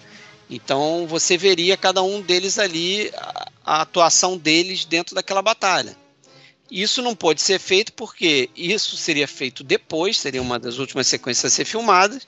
Então 0.49 1.07
você 1.07 1.37
veria 1.37 1.77
cada 1.77 2.03
um 2.03 2.21
deles 2.21 2.59
ali, 2.59 3.11
a, 3.17 3.49
a 3.65 3.83
atuação 3.83 4.37
deles 4.37 4.85
dentro 4.85 5.15
daquela 5.15 5.43
batalha. 5.43 5.97
Isso 6.71 7.03
não 7.03 7.15
pode 7.15 7.41
ser 7.43 7.59
feito 7.59 7.93
porque 7.93 8.49
isso 8.57 8.97
seria 8.97 9.27
feito 9.27 9.65
depois, 9.65 10.19
seria 10.19 10.41
uma 10.41 10.59
das 10.59 10.79
últimas 10.79 11.07
sequências 11.07 11.53
a 11.53 11.55
ser 11.55 11.65
filmadas. 11.65 12.27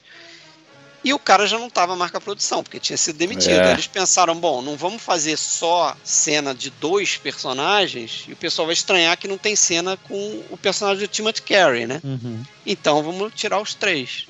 E 1.05 1.13
o 1.13 1.19
cara 1.19 1.47
já 1.49 1.59
não 1.59 1.67
estava 1.67 1.97
mais 1.97 2.13
com 2.13 2.19
a 2.19 2.21
produção, 2.21 2.63
porque 2.63 2.79
tinha 2.79 2.97
sido 2.97 3.17
demitido. 3.17 3.61
É. 3.61 3.73
Eles 3.73 3.89
pensaram, 3.89 4.37
bom, 4.37 4.63
não 4.63 4.77
vamos 4.77 5.03
fazer 5.03 5.37
só 5.37 5.97
cena 6.05 6.55
de 6.55 6.71
dois 6.71 7.17
personagens 7.17 8.25
e 8.29 8.33
o 8.33 8.37
pessoal 8.37 8.67
vai 8.67 8.73
estranhar 8.73 9.17
que 9.17 9.27
não 9.27 9.37
tem 9.37 9.57
cena 9.57 9.97
com 9.97 10.43
o 10.49 10.57
personagem 10.57 11.05
do 11.05 11.09
Timothy 11.09 11.43
Carey, 11.43 11.87
né? 11.87 12.01
Uhum. 12.05 12.43
Então 12.65 13.03
vamos 13.03 13.33
tirar 13.35 13.61
os 13.61 13.75
três. 13.75 14.27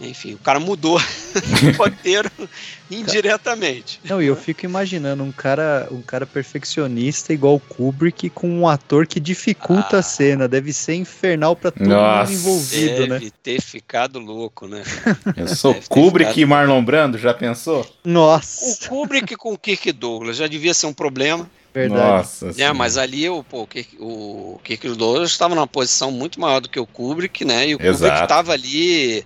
Enfim, 0.00 0.34
o 0.34 0.38
cara 0.38 0.58
mudou 0.58 0.98
o 0.98 1.76
roteiro 1.78 2.30
indiretamente. 2.90 4.00
Não, 4.04 4.20
e 4.22 4.26
eu 4.26 4.36
fico 4.36 4.64
imaginando 4.64 5.22
um 5.22 5.30
cara, 5.32 5.86
um 5.90 6.02
cara 6.02 6.26
perfeccionista 6.26 7.32
igual 7.32 7.54
o 7.56 7.60
Kubrick 7.60 8.28
com 8.30 8.48
um 8.48 8.68
ator 8.68 9.06
que 9.06 9.20
dificulta 9.20 9.96
Ah. 9.96 10.00
a 10.00 10.02
cena. 10.02 10.48
Deve 10.48 10.72
ser 10.72 10.94
infernal 10.94 11.54
pra 11.54 11.70
todo 11.70 11.86
Nossa. 11.88 12.32
mundo 12.32 12.40
envolvido, 12.40 13.06
Deve 13.06 13.24
né? 13.26 13.30
ter 13.42 13.60
ficado 13.60 14.18
louco, 14.18 14.66
né? 14.66 14.82
Eu 15.36 15.48
sou 15.48 15.72
Deve 15.74 15.86
Kubrick 15.88 16.30
ficado. 16.30 16.40
e 16.42 16.46
Marlon 16.46 16.84
Brando, 16.84 17.16
já 17.18 17.32
pensou? 17.32 17.82
O 18.04 18.08
Nossa, 18.08 18.88
Kubrick 18.88 19.36
com 19.36 19.52
o 19.52 19.58
Kirk 19.58 19.92
Douglas 19.92 20.36
já 20.36 20.46
devia 20.46 20.74
ser 20.74 20.86
um 20.86 20.92
problema, 20.92 21.48
verdade. 21.72 22.00
Nossa? 22.02 22.52
Senhora. 22.52 22.74
Mas 22.74 22.96
ali 22.98 23.28
o, 23.28 23.42
pô, 23.44 23.62
o, 23.62 23.66
Kirk, 23.66 23.96
o 24.00 24.60
Kirk 24.64 24.88
Douglas 24.90 25.30
estava 25.30 25.54
numa 25.54 25.66
posição 25.66 26.10
muito 26.10 26.40
maior 26.40 26.60
do 26.60 26.68
que 26.68 26.80
o 26.80 26.86
Kubrick, 26.86 27.44
né? 27.44 27.68
E 27.68 27.74
o 27.74 27.78
Kubrick 27.78 27.96
Exato. 27.96 28.22
estava 28.24 28.52
ali 28.52 29.24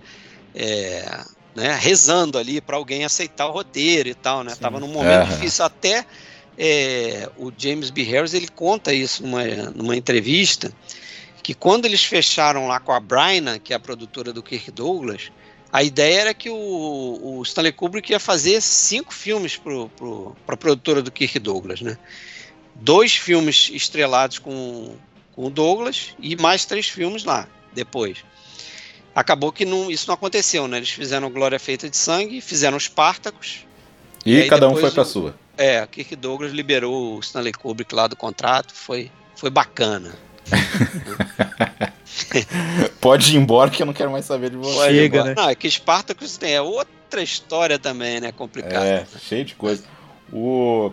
é, 0.55 1.23
né, 1.55 1.77
rezando 1.79 2.37
ali 2.37 2.61
para 2.61 2.77
alguém 2.77 3.03
aceitar 3.03 3.47
o 3.47 3.51
roteiro 3.51 4.09
e 4.09 4.13
tal, 4.13 4.43
né? 4.43 4.55
Tava 4.55 4.79
num 4.79 4.87
momento 4.87 5.23
Aham. 5.23 5.35
difícil. 5.35 5.65
Até 5.65 6.05
é, 6.57 7.29
o 7.37 7.51
James 7.55 7.89
B. 7.89 8.03
Harris 8.03 8.33
ele 8.33 8.47
conta 8.47 8.93
isso 8.93 9.23
numa, 9.23 9.43
numa 9.75 9.95
entrevista 9.95 10.71
que 11.41 11.53
quando 11.53 11.85
eles 11.85 12.03
fecharam 12.03 12.67
lá 12.67 12.79
com 12.79 12.91
a 12.91 12.99
Bryna, 12.99 13.57
que 13.59 13.73
é 13.73 13.75
a 13.75 13.79
produtora 13.79 14.31
do 14.31 14.43
Kirk 14.43 14.69
Douglas, 14.71 15.31
a 15.71 15.83
ideia 15.83 16.21
era 16.21 16.33
que 16.33 16.49
o, 16.49 17.19
o 17.21 17.41
Stanley 17.43 17.71
Kubrick 17.71 18.11
ia 18.11 18.19
fazer 18.19 18.61
cinco 18.61 19.13
filmes 19.13 19.57
para 19.57 20.53
a 20.53 20.57
produtora 20.57 21.01
do 21.01 21.11
Kirk 21.11 21.39
Douglas, 21.39 21.81
né? 21.81 21.97
Dois 22.75 23.15
filmes 23.15 23.69
estrelados 23.73 24.39
com, 24.39 24.95
com 25.33 25.45
o 25.45 25.49
Douglas 25.49 26.13
e 26.19 26.35
mais 26.35 26.65
três 26.65 26.87
filmes 26.87 27.23
lá 27.23 27.47
depois. 27.73 28.23
Acabou 29.15 29.51
que 29.51 29.65
não, 29.65 29.89
isso 29.91 30.07
não 30.07 30.13
aconteceu, 30.13 30.67
né? 30.67 30.77
Eles 30.77 30.89
fizeram 30.89 31.29
Glória 31.29 31.59
Feita 31.59 31.89
de 31.89 31.97
Sangue, 31.97 32.39
fizeram 32.41 32.77
os 32.77 32.87
Pártacos. 32.87 33.65
E, 34.25 34.35
E 34.35 34.47
cada 34.47 34.67
um 34.69 34.75
foi 34.75 34.91
pra 34.91 35.01
o- 35.01 35.05
sua. 35.05 35.35
É, 35.57 35.85
Kirk 35.87 36.15
Douglas 36.15 36.53
liberou 36.53 37.17
o 37.17 37.19
Stanley 37.19 37.51
Kubrick 37.51 37.93
lá 37.93 38.07
do 38.07 38.15
contrato, 38.15 38.73
foi, 38.73 39.11
foi 39.35 39.49
bacana. 39.49 40.13
Pode 42.99 43.35
ir 43.35 43.39
embora 43.39 43.69
que 43.69 43.81
eu 43.81 43.85
não 43.85 43.93
quero 43.93 44.11
mais 44.11 44.25
saber 44.25 44.49
de 44.51 44.57
você. 44.57 44.87
Chega, 44.89 45.23
né? 45.23 45.33
Não, 45.35 45.49
é 45.49 45.55
que 45.55 45.69
Spartacus 45.69 46.37
tem 46.37 46.53
é 46.53 46.61
outra 46.61 47.21
história 47.21 47.77
também, 47.77 48.19
né? 48.19 48.31
Complicada. 48.31 48.85
É, 48.85 49.05
cheio 49.19 49.45
de 49.45 49.55
coisa. 49.55 49.83
O. 50.31 50.91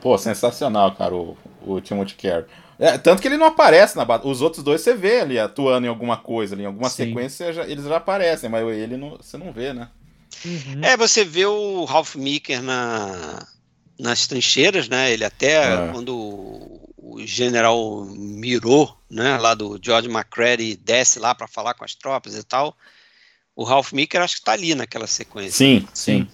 Pô, 0.00 0.16
sensacional, 0.16 0.94
cara, 0.94 1.14
o, 1.14 1.36
o 1.66 1.80
Timothy 1.80 2.14
Carey. 2.14 2.44
É, 2.78 2.96
tanto 2.96 3.20
que 3.20 3.26
ele 3.28 3.36
não 3.36 3.46
aparece 3.46 3.96
na 3.96 4.04
batalha. 4.04 4.30
Os 4.30 4.40
outros 4.40 4.62
dois 4.62 4.80
você 4.80 4.94
vê 4.94 5.20
ali 5.20 5.38
atuando 5.38 5.86
em 5.86 5.90
alguma 5.90 6.16
coisa, 6.16 6.54
ali, 6.54 6.62
em 6.62 6.66
alguma 6.66 6.88
Sim. 6.88 7.06
sequência 7.06 7.52
já- 7.52 7.66
eles 7.66 7.84
já 7.84 7.96
aparecem, 7.96 8.48
mas 8.48 8.66
ele 8.68 8.96
não, 8.96 9.16
você 9.16 9.36
não 9.36 9.52
vê, 9.52 9.72
né? 9.72 9.88
Uhum. 10.44 10.80
É, 10.82 10.96
você 10.96 11.24
vê 11.24 11.44
o 11.46 11.84
Ralph 11.84 12.14
Meeker 12.14 12.62
na, 12.62 13.44
nas 13.98 14.28
trincheiras, 14.28 14.88
né? 14.88 15.10
Ele 15.12 15.24
até 15.24 15.54
É. 15.88 15.92
quando 15.92 16.14
o, 16.16 17.20
general 17.26 18.04
mirou, 18.04 18.96
né, 19.10 19.36
lá 19.38 19.54
do 19.54 19.78
George 19.82 20.08
McCready 20.08 20.76
desce 20.76 21.18
lá 21.18 21.34
para 21.34 21.48
falar 21.48 21.74
com 21.74 21.84
as 21.84 21.94
tropas 21.96 22.36
e 22.36 22.44
tal. 22.44 22.76
O 23.56 23.64
Ralph 23.64 23.92
Meeker 23.92 24.20
acho 24.22 24.36
que 24.36 24.44
tá 24.44 24.52
ali 24.52 24.72
naquela 24.76 25.06
sequência. 25.08 25.52
Sim, 25.52 25.88
sim. 25.92 26.28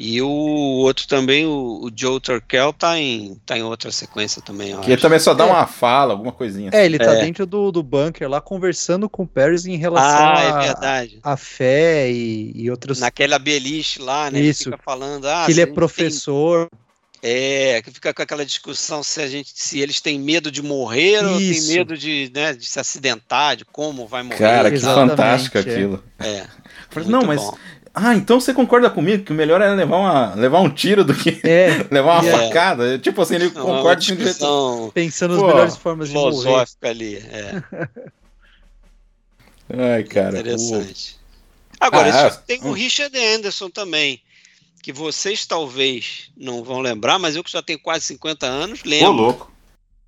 E 0.00 0.22
o 0.22 0.28
outro 0.28 1.08
também, 1.08 1.44
o, 1.44 1.80
o 1.82 1.90
Joe 1.92 2.20
Turkel, 2.20 2.72
tá 2.72 2.96
em, 2.96 3.34
tá 3.44 3.58
em 3.58 3.64
outra 3.64 3.90
sequência 3.90 4.40
também, 4.40 4.80
Que 4.80 4.92
ele 4.92 5.02
também 5.02 5.18
só 5.18 5.34
dá 5.34 5.44
É. 5.44 5.50
uma 5.50 5.66
fala, 5.66 6.12
alguma 6.12 6.30
coisinha. 6.30 6.70
É, 6.72 6.84
ele 6.86 6.98
tá 6.98 7.14
É. 7.16 7.20
dentro 7.24 7.44
do, 7.44 7.72
do 7.72 7.82
bunker 7.82 8.30
lá 8.30 8.40
conversando 8.40 9.08
com 9.08 9.24
o 9.24 9.26
Paris 9.26 9.66
em 9.66 9.76
relação 9.76 10.28
Ah, 10.28 10.40
é 10.40 10.48
a, 10.50 10.58
verdade. 10.60 11.18
a 11.20 11.36
fé 11.36 12.08
e, 12.12 12.52
e 12.54 12.70
outros. 12.70 13.00
Naquela 13.00 13.40
beliche 13.40 14.00
lá, 14.00 14.30
né? 14.30 14.38
Isso. 14.40 14.64
Que 14.64 14.70
fica 14.70 14.78
falando, 14.84 15.26
ah, 15.26 15.42
que 15.46 15.50
ele 15.50 15.62
é 15.62 15.66
professor. 15.66 16.68
tem- 16.70 16.78
é, 17.20 17.82
que 17.82 17.90
fica 17.90 18.14
com 18.14 18.22
aquela 18.22 18.46
discussão 18.46 19.02
se 19.02 19.20
a 19.20 19.26
gente, 19.26 19.50
se 19.52 19.80
eles 19.80 20.00
têm 20.00 20.20
medo 20.20 20.52
de 20.52 20.62
morrer 20.62 21.24
ou 21.26 21.36
têm 21.38 21.50
Isso. 21.50 21.72
medo 21.72 21.98
de, 21.98 22.30
né, 22.32 22.52
de 22.52 22.64
se 22.64 22.78
acidentar, 22.78 23.56
de 23.56 23.64
como 23.64 24.06
vai 24.06 24.22
morrer. 24.22 24.38
Cara, 24.38 24.68
que 24.70 24.76
Exatamente, 24.76 25.10
fantástico 25.10 25.58
é. 25.58 25.60
aquilo. 25.60 26.04
É. 26.20 26.44
Muito 26.94 27.10
não, 27.10 27.22
mas. 27.24 27.40
bom. 27.40 27.56
Ah, 27.94 28.14
então 28.14 28.40
você 28.40 28.54
concorda 28.54 28.88
comigo 28.90 29.24
que 29.24 29.32
o 29.32 29.34
melhor 29.34 29.60
é 29.60 29.74
levar, 29.74 29.96
uma, 29.96 30.34
levar 30.34 30.60
um 30.60 30.70
tiro 30.70 31.04
do 31.04 31.14
que 31.14 31.40
É, 31.44 31.86
levar 31.90 32.20
uma 32.22 32.28
é. 32.28 32.30
facada? 32.30 32.98
Tipo 32.98 33.22
assim, 33.22 33.34
ele 33.36 33.50
concorda 33.50 34.04
com 34.06 34.14
o 34.14 34.16
jeito. 34.16 34.38
discussão 34.38 34.90
pensando 34.94 35.34
nas 35.34 35.42
Pô, 35.42 35.46
melhores 35.46 35.76
formas 35.76 36.08
de 36.10 36.14
morrer. 36.14 36.36
filosófica 36.42 36.88
ali. 36.88 37.16
É, 37.16 37.62
Ai, 39.70 40.04
cara. 40.04 40.40
interessante. 40.40 41.18
Agora, 41.80 42.08
Ah, 42.10 42.28
isso 42.28 42.42
tem 42.46 42.60
o 42.64 42.68
hum. 42.68 42.72
Richard 42.72 43.16
Anderson 43.16 43.70
também, 43.70 44.22
que 44.82 44.92
vocês 44.92 45.46
talvez 45.46 46.30
não 46.36 46.64
vão 46.64 46.80
lembrar, 46.80 47.18
mas 47.18 47.36
eu 47.36 47.44
que 47.44 47.50
já 47.52 47.62
tenho 47.62 47.78
quase 47.78 48.04
50 48.06 48.46
anos, 48.46 48.80
Ô, 48.98 49.10
lembro. 49.10 49.12
louco. 49.12 49.52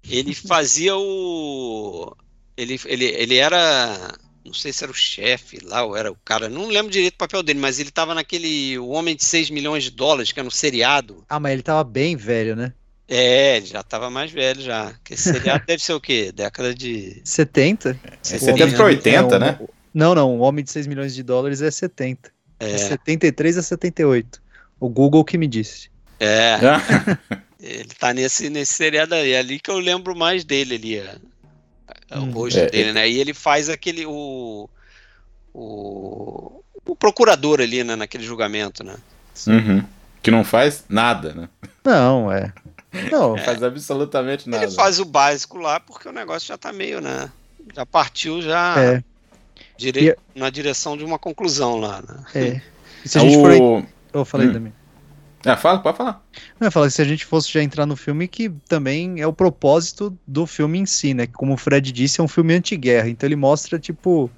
Ele 0.09 0.35
fazia 0.35 0.97
o. 0.97 2.17
Ele, 2.57 2.81
ele, 2.87 3.05
ele 3.07 3.37
era. 3.37 4.15
Não 4.45 4.55
sei 4.55 4.73
se 4.73 4.83
era 4.83 4.91
o 4.91 4.95
chefe 4.95 5.59
lá 5.63 5.85
ou 5.85 5.97
era 5.97 6.11
o 6.11 6.17
cara. 6.25 6.49
Não 6.49 6.69
lembro 6.69 6.91
direito 6.91 7.15
o 7.15 7.19
papel 7.19 7.43
dele, 7.43 7.59
mas 7.59 7.79
ele 7.79 7.91
tava 7.91 8.15
naquele. 8.15 8.79
O 8.79 8.89
Homem 8.89 9.15
de 9.15 9.25
6 9.25 9.51
milhões 9.51 9.85
de 9.85 9.91
dólares, 9.91 10.33
que 10.33 10.41
era 10.41 10.47
um 10.47 10.51
seriado. 10.51 11.25
Ah, 11.29 11.39
mas 11.39 11.53
ele 11.53 11.63
tava 11.63 11.85
bem 11.85 12.17
velho, 12.17 12.57
né? 12.57 12.73
É, 13.07 13.57
ele 13.59 13.67
já 13.67 13.83
tava 13.83 14.09
mais 14.09 14.31
velho 14.31 14.61
já. 14.63 14.95
Que 15.05 15.15
esse 15.15 15.25
seriado 15.33 15.65
deve 15.67 15.83
ser 15.83 15.93
o 15.93 16.01
quê? 16.01 16.33
Década 16.33 16.75
de. 16.75 17.21
70? 17.25 17.91
É 17.91 17.93
O 17.93 18.19
70 18.23 18.53
Homem- 18.65 18.75
pra 18.77 18.85
80, 18.87 19.35
é, 19.35 19.37
o- 19.37 19.41
né? 19.41 19.59
Não, 19.93 20.15
não. 20.15 20.37
O 20.39 20.41
Homem 20.41 20.65
de 20.65 20.71
6 20.71 20.87
milhões 20.87 21.15
de 21.15 21.23
dólares 21.23 21.61
é 21.61 21.71
70. 21.71 22.31
É. 22.59 22.73
É, 22.73 22.79
73 22.79 23.59
a 23.59 23.63
78. 23.63 24.41
O 24.79 24.89
Google 24.89 25.25
que 25.25 25.37
me 25.37 25.47
disse. 25.47 25.91
é 26.19 26.57
ele 27.61 27.89
tá 27.99 28.15
nesse, 28.15 28.49
nesse 28.49 28.73
seriado 28.75 29.15
aí. 29.15 29.33
É 29.33 29.39
ali 29.39 29.59
que 29.61 29.71
eu 29.71 29.79
lembro 29.79 30.17
mais 30.17 30.45
dele 30.45 30.75
ali. 30.77 31.03
É. 32.11 32.15
É 32.15 32.19
o 32.19 32.23
Hum. 32.23 32.31
rosto 32.31 32.59
É, 32.59 32.67
dele, 32.67 32.93
né? 32.93 33.09
E 33.09 33.19
ele 33.19 33.33
faz 33.35 33.69
aquele. 33.69 34.05
O, 34.07 34.69
o, 35.55 36.63
o 36.87 36.97
procurador 36.97 37.61
ali, 37.61 37.83
né? 37.85 37.97
Naquele 37.97 38.25
julgamento, 38.25 38.83
né? 38.85 38.97
Uhum. 39.47 39.85
Que 40.23 40.31
não 40.31 40.45
faz 40.45 40.85
nada, 40.89 41.33
né? 41.35 41.49
Não, 41.85 42.31
é. 42.31 42.53
Não, 43.11 43.37
Não 43.37 43.39
faz 43.39 43.63
absolutamente 43.63 44.49
nada. 44.49 44.65
Ele 44.65 44.73
faz 44.73 44.99
o 44.99 45.05
básico 45.05 45.59
lá 45.59 45.79
porque 45.79 46.09
o 46.09 46.13
negócio 46.13 46.49
já 46.49 46.59
tá 46.59 46.73
meio, 46.73 47.01
né? 47.01 47.31
Já 47.75 47.87
partiu 47.87 48.43
já 48.43 48.75
é. 48.79 49.05
dire... 49.79 50.17
na 50.35 50.51
direção 50.51 50.97
de 50.97 51.05
uma 51.05 51.19
conclusão 51.19 51.77
lá, 51.79 52.03
né? 52.03 52.25
é. 52.35 52.61
E 53.05 53.09
se 53.09 53.17
a 53.17 53.21
gente 53.21 53.37
for. 53.37 53.53
o... 53.53 53.87
Eu 54.13 54.25
falei 54.25 54.49
Hum. 54.49 54.53
também. 54.53 54.73
Ah, 55.45 55.57
fala, 55.57 55.81
pode 55.83 55.97
falar. 55.97 56.23
Eu 56.61 56.67
ia 56.67 56.71
falar 56.71 56.87
que 56.87 56.93
se 56.93 57.03
a 57.03 57.05
gente 57.05 57.25
fosse 57.25 57.51
já 57.51 57.63
entrar 57.63 57.87
no 57.87 57.97
filme, 57.97 58.29
que 58.29 58.49
também 58.69 59.21
é 59.21 59.27
o 59.27 59.33
propósito 59.33 60.17
do 60.27 60.47
filme 60.47 60.79
em 60.79 60.87
si, 60.87 61.15
né? 61.15 61.27
Como 61.27 61.55
o 61.55 61.57
Fred 61.57 61.91
disse, 61.93 62.21
é 62.21 62.25
um 62.25 62.29
filme 62.29 62.55
anti-guerra. 62.55 63.09
Então 63.09 63.27
ele 63.27 63.37
mostra, 63.37 63.79
tipo, 63.79 64.31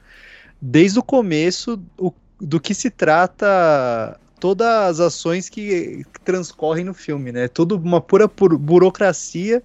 desde 0.61 0.99
o 0.99 1.03
começo, 1.03 1.83
o- 1.99 2.13
do 2.41 2.61
que 2.61 2.75
se 2.75 2.91
trata 2.91 4.19
todas 4.41 4.69
as 4.69 5.01
ações 5.01 5.49
que, 5.49 6.05
que 6.13 6.21
transcorrem 6.25 6.85
no 6.85 6.95
filme, 6.95 7.33
né? 7.33 7.49
Tudo 7.49 7.77
uma 7.77 8.01
pura 8.01 8.29
pur- 8.29 8.59
burocracia 8.59 9.63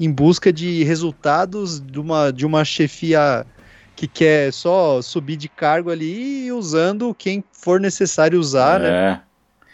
em 0.00 0.10
busca 0.12 0.52
de 0.52 0.84
resultados 0.84 1.80
de 1.80 2.00
uma, 2.00 2.32
de 2.32 2.46
uma 2.46 2.64
chefia 2.64 3.46
que 3.96 4.08
quer 4.08 4.52
só 4.52 5.02
subir 5.02 5.36
de 5.36 5.48
cargo 5.48 5.90
ali 5.90 6.46
e 6.46 6.52
usando 6.52 7.14
quem 7.14 7.44
for 7.52 7.80
necessário 7.80 8.38
usar, 8.40 8.80
né? 8.80 8.96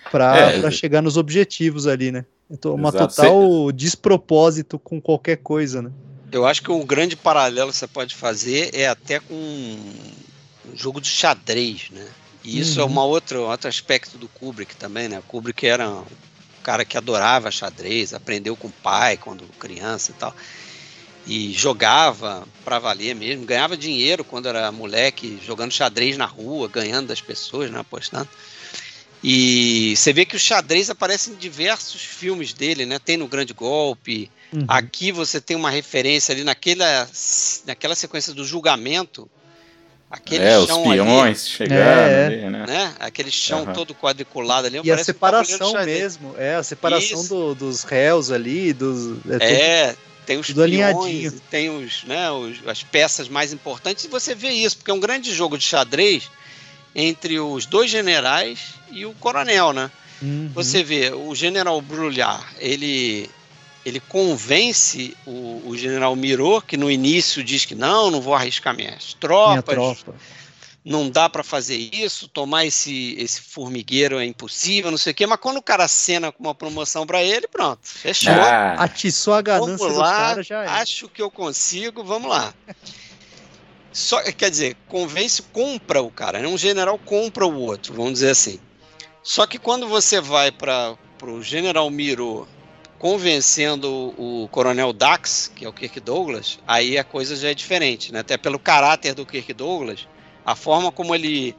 É. 0.07 0.11
Pra, 0.11 0.69
É, 0.69 0.71
chegar 0.71 1.03
nos 1.03 1.17
objetivos 1.17 1.87
ali, 1.87 2.13
né? 2.13 2.25
Então, 2.51 2.75
Uma 2.75 2.91
Exato. 2.91 3.15
total 3.15 3.73
despropósito 3.73 4.79
com 4.79 5.01
qualquer 5.01 5.37
coisa, 5.39 5.83
né? 5.83 5.91
Eu 6.31 6.47
acho 6.47 6.63
que 6.63 6.71
um 6.71 6.85
grande 6.85 7.17
paralelo 7.17 7.71
que 7.71 7.77
você 7.77 7.87
pode 7.87 8.15
fazer 8.15 8.71
é 8.75 8.89
até 8.89 9.19
com 9.21 9.35
um 9.35 10.77
jogo 10.77 11.01
de 11.01 11.09
xadrez, 11.09 11.89
né? 11.91 12.07
E 12.45 12.61
isso 12.61 12.79
é 12.81 12.85
Uhum. 12.85 12.91
uma 12.91 13.05
outra, 13.05 13.41
outro 13.41 13.69
aspecto 13.69 14.17
do 14.19 14.29
Kubrick 14.29 14.77
também, 14.77 15.09
né? 15.09 15.19
O 15.19 15.23
Kubrick 15.23 15.67
era 15.67 15.89
um 15.89 16.05
cara 16.63 16.85
que 16.85 16.97
adorava 16.97 17.51
xadrez, 17.51 18.15
aprendeu 18.15 18.57
com 18.57 18.69
o 18.69 18.73
pai 18.73 19.17
quando 19.17 19.43
criança 19.59 20.13
e 20.13 20.15
tal. 20.15 20.35
E 21.27 21.53
jogava 21.53 22.47
pra 22.65 22.79
valer 22.79 23.15
mesmo, 23.15 23.45
ganhava 23.45 23.77
dinheiro 23.77 24.23
quando 24.23 24.47
era 24.49 24.71
moleque, 24.71 25.41
jogando 25.45 25.73
xadrez 25.73 26.17
na 26.17 26.27
rua, 26.27 26.69
ganhando 26.69 27.09
das 27.09 27.21
pessoas, 27.21 27.69
né? 27.71 27.81
Apostando. 27.81 28.29
E 29.29 29.95
você 29.97 30.13
vê 30.13 30.25
que 30.25 30.37
o 30.37 30.39
xadrez 30.39 30.89
aparece 30.89 31.31
em 31.31 31.35
diversos 31.35 32.01
filmes 32.01 32.53
dele, 32.53 32.87
né? 32.87 33.01
Tem 33.01 33.17
no 33.17 33.27
Grande 33.27 33.53
Golpe, 33.53 34.31
Uhum. 34.53 34.65
Aqui 34.69 35.11
você 35.11 35.41
tem 35.41 35.57
uma 35.57 35.71
referência 35.71 36.33
ali 36.33 36.45
naquela, 36.45 37.09
naquela 37.67 37.97
sequência 37.97 38.33
do 38.33 38.45
julgamento. 38.45 39.29
Aquele 40.09 40.45
É, 40.45 40.57
os 40.57 40.69
chão 40.69 40.85
peões 40.85 41.49
chegando 41.49 41.81
É, 41.81 42.27
ali, 42.27 42.37
né? 42.37 42.63
ali, 42.63 42.67
né? 42.73 42.95
Aquele 43.01 43.31
chão 43.33 43.65
Aham. 43.65 43.73
todo 43.73 43.93
quadriculado 43.93 44.69
ali. 44.69 44.77
E 44.77 44.79
a 44.79 44.83
parece 44.95 45.03
um 45.03 45.05
separação 45.05 45.85
mesmo, 45.85 46.35
é, 46.39 46.55
a 46.55 46.63
separação 46.63 47.27
do- 47.27 47.55
dos 47.57 47.83
réus 47.83 48.31
ali, 48.31 48.73
dos. 48.73 49.17
É, 49.27 49.39
tudo- 49.39 49.43
É, 49.43 49.97
tem 50.25 50.39
os 50.39 50.47
tudo 50.47 50.63
alinhadinho. 50.63 51.31
peões, 51.33 51.43
tem 51.51 51.69
os, 51.69 52.05
né, 52.05 52.31
os, 52.31 52.59
as 52.69 52.85
peças 52.85 53.29
mais 53.29 53.53
importantes 53.53 54.05
e 54.05 54.09
você 54.09 54.33
vê 54.33 54.51
isso, 54.51 54.77
porque 54.77 54.93
é 54.93 54.95
um 54.95 55.01
grande 55.01 55.35
jogo 55.35 55.59
de 55.59 55.65
xadrez 55.65 56.31
entre 56.99 57.39
os 57.39 57.67
dois 57.67 57.91
generais 57.91 58.75
e 58.91 59.05
o 59.05 59.13
coronel, 59.15 59.75
né? 59.75 59.91
Uhum. 60.23 60.51
Você 60.55 60.83
vê, 60.83 61.11
o 61.13 61.35
general 61.35 61.79
Brulhar, 61.83 62.55
ele, 62.59 63.29
ele 63.85 64.01
convence 64.01 65.15
o, 65.27 65.63
o 65.67 65.77
general 65.77 66.17
Miró, 66.17 66.63
que 66.63 66.79
no 66.79 66.91
início 66.91 67.45
diz 67.45 67.67
que 67.67 67.75
não, 67.75 68.11
não 68.11 68.23
vou 68.23 68.35
arriscar 68.35 68.75
minhas 68.75 69.09
Minha 69.09 69.17
tropas, 69.21 69.75
tropa. 70.03 70.15
não 70.83 71.11
dá 71.11 71.29
para 71.29 71.45
fazer 71.45 71.77
isso, 71.77 72.29
tomar 72.29 72.65
esse, 72.65 73.15
esse 73.19 73.43
formigueiro 73.43 74.19
é 74.19 74.25
impossível, 74.25 74.91
não 74.91 74.97
sei 74.97 75.13
o 75.13 75.15
quê, 75.15 75.27
mas 75.27 75.39
quando 75.39 75.59
o 75.59 75.63
cara 75.63 75.85
acena 75.85 76.33
com 76.33 76.43
uma 76.43 76.55
promoção 76.55 77.07
para 77.07 77.23
ele, 77.23 77.47
pronto, 77.47 77.81
fechou. 77.85 78.33
Ah, 78.33 78.73
Atiçou 78.79 79.35
a 79.35 79.43
ganância 79.43 79.77
Vamos 79.77 79.87
dos 79.87 79.99
lá, 79.99 80.17
caras 80.17 80.47
já 80.47 80.65
é. 80.65 80.69
acho 80.69 81.11
que 81.11 81.21
eu 81.21 81.31
consigo, 81.31 82.03
vamos 82.03 82.31
lá. 82.31 82.55
Só, 83.97 84.23
quer 84.25 84.51
dizer, 84.51 84.77
convence, 84.89 85.41
compra 85.41 86.03
o 86.03 86.11
cara, 86.11 86.39
né? 86.39 86.47
um 86.47 86.59
general 86.59 86.99
compra 86.99 87.47
o 87.47 87.59
outro, 87.59 87.95
vamos 87.95 88.13
dizer 88.13 88.29
assim. 88.29 88.61
Só 89.23 89.47
que 89.47 89.59
quando 89.59 89.89
você 89.89 90.21
vai 90.21 90.53
para 90.53 90.99
o 91.23 91.43
general 91.43 91.89
Miro 91.89 92.47
convencendo 92.99 94.13
o, 94.19 94.49
coronel 94.53 94.93
Dax, 94.93 95.51
que 95.57 95.65
é 95.65 95.69
o 95.69 95.73
Kirk 95.73 95.99
Douglas, 96.01 96.59
aí 96.67 96.99
a 96.99 97.05
coisa 97.05 97.35
já 97.35 97.49
é 97.49 97.55
diferente, 97.55 98.13
né? 98.13 98.19
Até 98.19 98.37
pelo 98.37 98.59
caráter 98.59 99.15
do 99.15 99.25
Kirk 99.25 99.55
Douglas, 99.55 100.07
a 100.45 100.55
forma 100.55 100.93
como 100.93 101.15
ele 101.15 101.57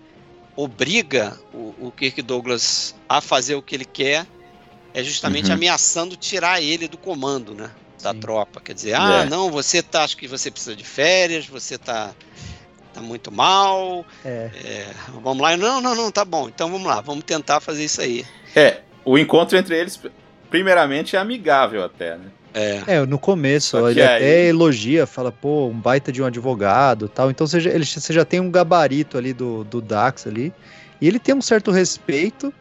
obriga 0.56 1.40
o, 1.52 1.88
o 1.88 1.92
Kirk 1.92 2.22
Douglas 2.22 2.94
a 3.10 3.20
fazer 3.20 3.56
o 3.56 3.64
que 3.64 3.74
ele 3.74 3.86
quer 3.86 4.28
é 4.94 5.04
justamente 5.04 5.48
Uhum. 5.48 5.56
ameaçando 5.56 6.16
tirar 6.16 6.62
ele 6.62 6.88
do 6.88 7.00
comando, 7.00 7.56
né? 7.56 7.72
Da 8.02 8.12
Sim. 8.14 8.20
tropa. 8.20 8.62
Quer 8.62 8.74
dizer, 8.74 8.94
ah, 8.94 9.24
É. 9.26 9.30
não, 9.30 9.50
você 9.50 9.82
tá, 9.82 10.04
acho 10.04 10.16
que 10.18 10.28
você 10.28 10.52
precisa 10.52 10.76
de 10.76 10.84
férias, 10.84 11.48
você 11.48 11.78
tá, 11.78 12.12
tá 12.94 13.02
muito 13.02 13.32
mal, 13.32 14.06
É. 14.24 14.50
é, 14.64 14.88
vamos 15.24 15.42
lá. 15.42 15.58
Não, 15.58 15.82
não, 15.82 15.96
não, 15.96 16.12
tá 16.12 16.24
bom. 16.24 16.48
Então 16.48 16.70
vamos 16.72 16.88
lá, 16.88 17.02
vamos 17.02 17.24
tentar 17.24 17.60
fazer 17.60 17.84
isso 17.86 18.00
aí. 18.02 18.26
é, 18.56 18.82
o 19.04 19.18
encontro 19.18 19.58
entre 19.58 19.76
eles, 19.78 20.00
primeiramente, 20.50 21.16
é 21.16 21.20
amigável 21.20 21.84
até, 21.84 22.18
né? 22.18 22.26
É, 22.54 22.82
É, 22.88 23.06
no 23.06 23.20
começo, 23.20 23.78
ele 23.88 24.02
aí- 24.02 24.16
até 24.18 24.46
elogia, 24.48 25.06
fala, 25.06 25.32
pô, 25.32 25.68
um 25.68 25.80
baita 25.80 26.12
de 26.12 26.22
um 26.22 26.26
advogado 26.26 27.06
e 27.06 27.10
tal. 27.10 27.30
Então 27.30 27.46
você 27.48 27.60
já, 27.60 27.70
ele- 27.72 27.86
você 27.86 28.12
já 28.14 28.26
tem 28.26 28.40
um 28.40 28.50
gabarito 28.50 29.18
ali 29.18 29.32
do, 29.34 29.64
do 29.64 29.80
Dax 29.82 30.26
ali. 30.26 30.52
E 31.00 31.08
ele 31.08 31.20
tem 31.20 31.36
um 31.36 31.42
certo 31.42 31.70
respeito, 31.72 32.52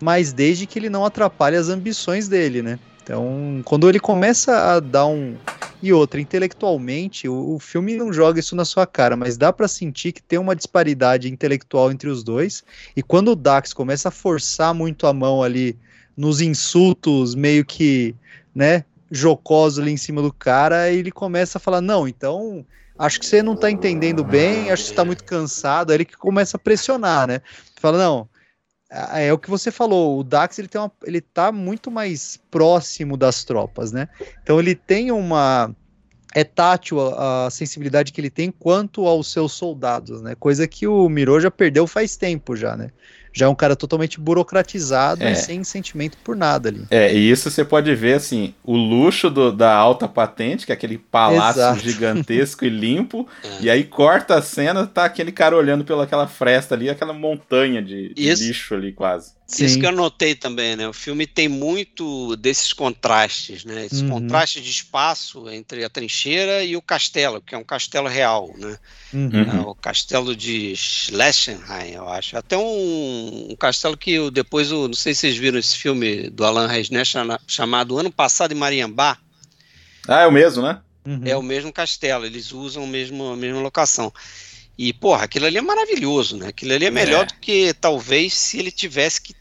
mas 0.00 0.32
desde 0.32 0.66
que 0.66 0.78
ele 0.78 0.90
não 0.90 1.04
atrapalhe 1.04 1.56
as 1.56 1.68
ambições 1.68 2.26
dele, 2.28 2.60
né? 2.62 2.78
Então, 3.06 3.62
quando 3.64 3.88
ele 3.88 4.00
começa 4.00 4.74
a 4.74 4.80
dar 4.80 5.06
um. 5.06 5.36
E 5.80 5.92
outra, 5.92 6.20
intelectualmente, 6.20 7.28
o, 7.28 7.54
o 7.54 7.58
filme 7.60 7.94
não 7.94 8.12
joga 8.12 8.40
isso 8.40 8.56
na 8.56 8.64
sua 8.64 8.84
cara, 8.84 9.14
mas 9.14 9.36
dá 9.36 9.52
pra 9.52 9.68
sentir 9.68 10.10
que 10.10 10.20
tem 10.20 10.40
uma 10.40 10.56
disparidade 10.56 11.30
intelectual 11.30 11.92
entre 11.92 12.08
os 12.08 12.24
dois. 12.24 12.64
E 12.96 13.04
quando 13.04 13.30
o 13.30 13.36
Dax 13.36 13.72
começa 13.72 14.08
a 14.08 14.10
forçar 14.10 14.74
muito 14.74 15.06
a 15.06 15.12
mão 15.12 15.40
ali 15.40 15.78
nos 16.16 16.40
insultos, 16.40 17.36
meio 17.36 17.64
que, 17.64 18.12
né, 18.52 18.84
jocoso 19.08 19.80
ali 19.80 19.92
em 19.92 19.96
cima 19.96 20.20
do 20.20 20.32
cara, 20.32 20.90
ele 20.90 21.12
começa 21.12 21.58
a 21.58 21.60
falar: 21.60 21.80
Não, 21.80 22.08
então 22.08 22.66
acho 22.98 23.20
que 23.20 23.26
você 23.26 23.40
não 23.40 23.54
tá 23.54 23.70
entendendo 23.70 24.24
bem, 24.24 24.72
acho 24.72 24.82
que 24.82 24.88
você 24.88 24.94
tá 24.96 25.04
muito 25.04 25.22
cansado. 25.22 25.92
Aí 25.92 25.98
ele 25.98 26.04
que 26.04 26.16
começa 26.16 26.56
a 26.56 26.60
pressionar, 26.60 27.28
né? 27.28 27.40
Fala: 27.76 27.98
Não, 27.98 28.28
é 28.90 29.26
é 29.26 29.32
o 29.32 29.38
que 29.38 29.50
você 29.50 29.70
falou, 29.70 30.18
o 30.18 30.24
Dax 30.24 30.58
ele, 30.58 30.68
tem 30.68 30.80
uma, 30.80 30.92
ele 31.04 31.20
tá 31.20 31.50
muito 31.50 31.90
mais 31.90 32.38
próximo 32.50 33.16
das 33.16 33.44
tropas, 33.44 33.92
né? 33.92 34.08
Então 34.42 34.58
ele 34.58 34.74
tem 34.74 35.10
uma. 35.10 35.74
É 36.34 36.44
tátil 36.44 37.00
a, 37.00 37.46
a 37.46 37.50
sensibilidade 37.50 38.12
que 38.12 38.20
ele 38.20 38.28
tem 38.28 38.50
quanto 38.50 39.06
aos 39.06 39.32
seus 39.32 39.52
soldados, 39.52 40.20
né? 40.20 40.34
Coisa 40.34 40.68
que 40.68 40.86
o 40.86 41.08
Miro 41.08 41.40
já 41.40 41.50
perdeu 41.50 41.86
faz 41.86 42.16
tempo 42.16 42.54
já, 42.54 42.76
né? 42.76 42.90
Já 43.36 43.44
é 43.46 43.48
um 43.50 43.54
cara 43.54 43.76
totalmente 43.76 44.18
burocratizado 44.18 45.22
É. 45.22 45.32
e 45.32 45.36
sem 45.36 45.62
sentimento 45.62 46.16
por 46.24 46.34
nada 46.34 46.70
ali. 46.70 46.84
É, 46.90 47.14
e 47.14 47.30
isso 47.30 47.50
você 47.50 47.62
pode 47.64 47.94
ver, 47.94 48.14
assim, 48.14 48.54
o 48.64 48.74
luxo 48.74 49.28
do- 49.28 49.52
da 49.52 49.74
alta 49.74 50.08
patente, 50.08 50.64
que 50.64 50.72
é 50.72 50.74
aquele 50.74 50.96
palácio 50.96 51.60
Exato. 51.60 51.80
gigantesco 51.80 52.64
e 52.64 52.70
limpo, 52.70 53.28
É. 53.44 53.58
e 53.60 53.70
aí 53.70 53.84
corta 53.84 54.36
a 54.36 54.42
cena, 54.42 54.86
tá 54.86 55.04
aquele 55.04 55.30
cara 55.32 55.54
olhando 55.54 55.84
pelaquela 55.84 56.26
fresta 56.26 56.74
ali, 56.74 56.88
aquela 56.88 57.12
montanha 57.12 57.82
de, 57.82 58.14
de 58.14 58.28
Isso. 58.30 58.42
lixo 58.44 58.74
ali 58.74 58.92
quase. 58.92 59.36
Isso 59.48 59.74
Sim. 59.74 59.80
que 59.80 59.86
eu 59.86 59.92
notei 59.92 60.34
também, 60.34 60.74
né? 60.74 60.88
O 60.88 60.92
filme 60.92 61.24
tem 61.24 61.46
muito 61.48 62.34
desses 62.34 62.72
contrastes, 62.72 63.64
né? 63.64 63.86
Esse 63.86 64.02
Uhum. 64.02 64.08
contraste 64.10 64.60
de 64.60 64.68
espaço 64.68 65.48
entre 65.48 65.84
a 65.84 65.88
trincheira 65.88 66.64
e 66.64 66.74
o 66.76 66.82
castelo, 66.82 67.40
que 67.40 67.54
é 67.54 67.58
um 67.58 67.62
castelo 67.62 68.08
real, 68.08 68.52
né? 68.58 68.76
Uhum. 69.14 69.30
Uhum. 69.32 69.58
É 69.58 69.60
o 69.68 69.74
castelo 69.76 70.34
de 70.34 70.74
Schlessenheim, 70.74 71.92
eu 71.94 72.08
acho. 72.08 72.36
Até 72.36 72.56
um, 72.56 73.25
um 73.52 73.56
castelo 73.56 73.96
que 73.96 74.12
eu, 74.12 74.30
depois, 74.30 74.70
o- 74.72 74.88
não 74.88 74.94
sei 74.94 75.14
se 75.14 75.20
vocês 75.22 75.36
viram 75.36 75.58
esse 75.58 75.76
filme 75.76 76.28
do 76.30 76.44
Alan 76.44 76.66
Resnais 76.66 77.08
chama- 77.08 77.40
chamado 77.46 77.98
Ano 77.98 78.10
Passado 78.12 78.52
em 78.52 78.56
Mariambá, 78.56 79.18
Ah, 80.08 80.20
é 80.22 80.26
o 80.26 80.32
mesmo, 80.32 80.62
né? 80.62 80.80
Uhum. 81.04 81.22
é 81.24 81.36
o 81.36 81.42
mesmo 81.42 81.72
castelo, 81.72 82.24
eles 82.26 82.52
usam 82.52 82.84
o 82.84 82.86
mesmo, 82.86 83.24
a 83.32 83.36
mesma 83.36 83.60
locação. 83.60 84.12
E, 84.78 84.92
porra, 84.92 85.24
aquilo 85.24 85.46
ali 85.46 85.56
é 85.58 85.62
maravilhoso, 85.62 86.36
né? 86.36 86.48
Aquilo 86.48 86.72
ali 86.74 86.84
é 86.86 86.90
melhor 86.90 87.22
É. 87.22 87.26
do 87.26 87.34
que 87.34 87.72
talvez 87.74 88.34
se 88.34 88.58
ele 88.58 88.70
tivesse 88.70 89.20
que 89.20 89.34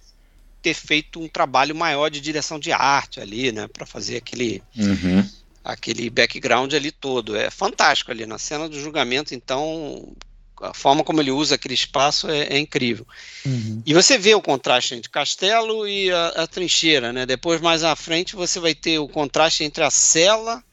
ter 0.61 0.73
feito 0.73 1.19
um 1.19 1.27
trabalho 1.27 1.75
maior 1.75 2.09
de 2.09 2.19
direção 2.21 2.57
de 2.59 2.71
arte 2.71 3.19
ali, 3.19 3.51
né? 3.51 3.67
Para 3.67 3.85
fazer 3.85 4.17
aquele, 4.17 4.63
Uhum. 4.75 5.27
aquele 5.63 6.09
background 6.09 6.73
ali 6.73 6.89
todo. 6.91 7.35
É 7.35 7.49
fantástico 7.51 8.09
ali 8.11 8.25
na 8.25 8.37
cena 8.39 8.67
do 8.69 8.79
julgamento, 8.79 9.35
então 9.35 10.13
a 10.61 10.73
forma 10.73 11.03
como 11.03 11.21
ele 11.21 11.31
usa 11.31 11.55
aquele 11.55 11.73
espaço 11.73 12.29
é, 12.29 12.43
é 12.47 12.57
incrível. 12.57 13.05
Uhum. 13.45 13.81
E 13.85 13.93
você 13.93 14.17
vê 14.17 14.33
o 14.35 14.41
contraste 14.41 14.95
entre 14.95 15.09
castelo 15.09 15.87
e 15.87 16.11
a, 16.11 16.27
a 16.29 16.47
trincheira, 16.47 17.11
né? 17.11 17.25
Depois 17.25 17.61
mais 17.61 17.83
à 17.83 17.95
frente 17.95 18.35
você 18.35 18.59
vai 18.59 18.73
ter 18.73 18.99
o 18.99 19.07
contraste 19.07 19.63
entre 19.63 19.83
a 19.83 19.91
cela 19.91 20.63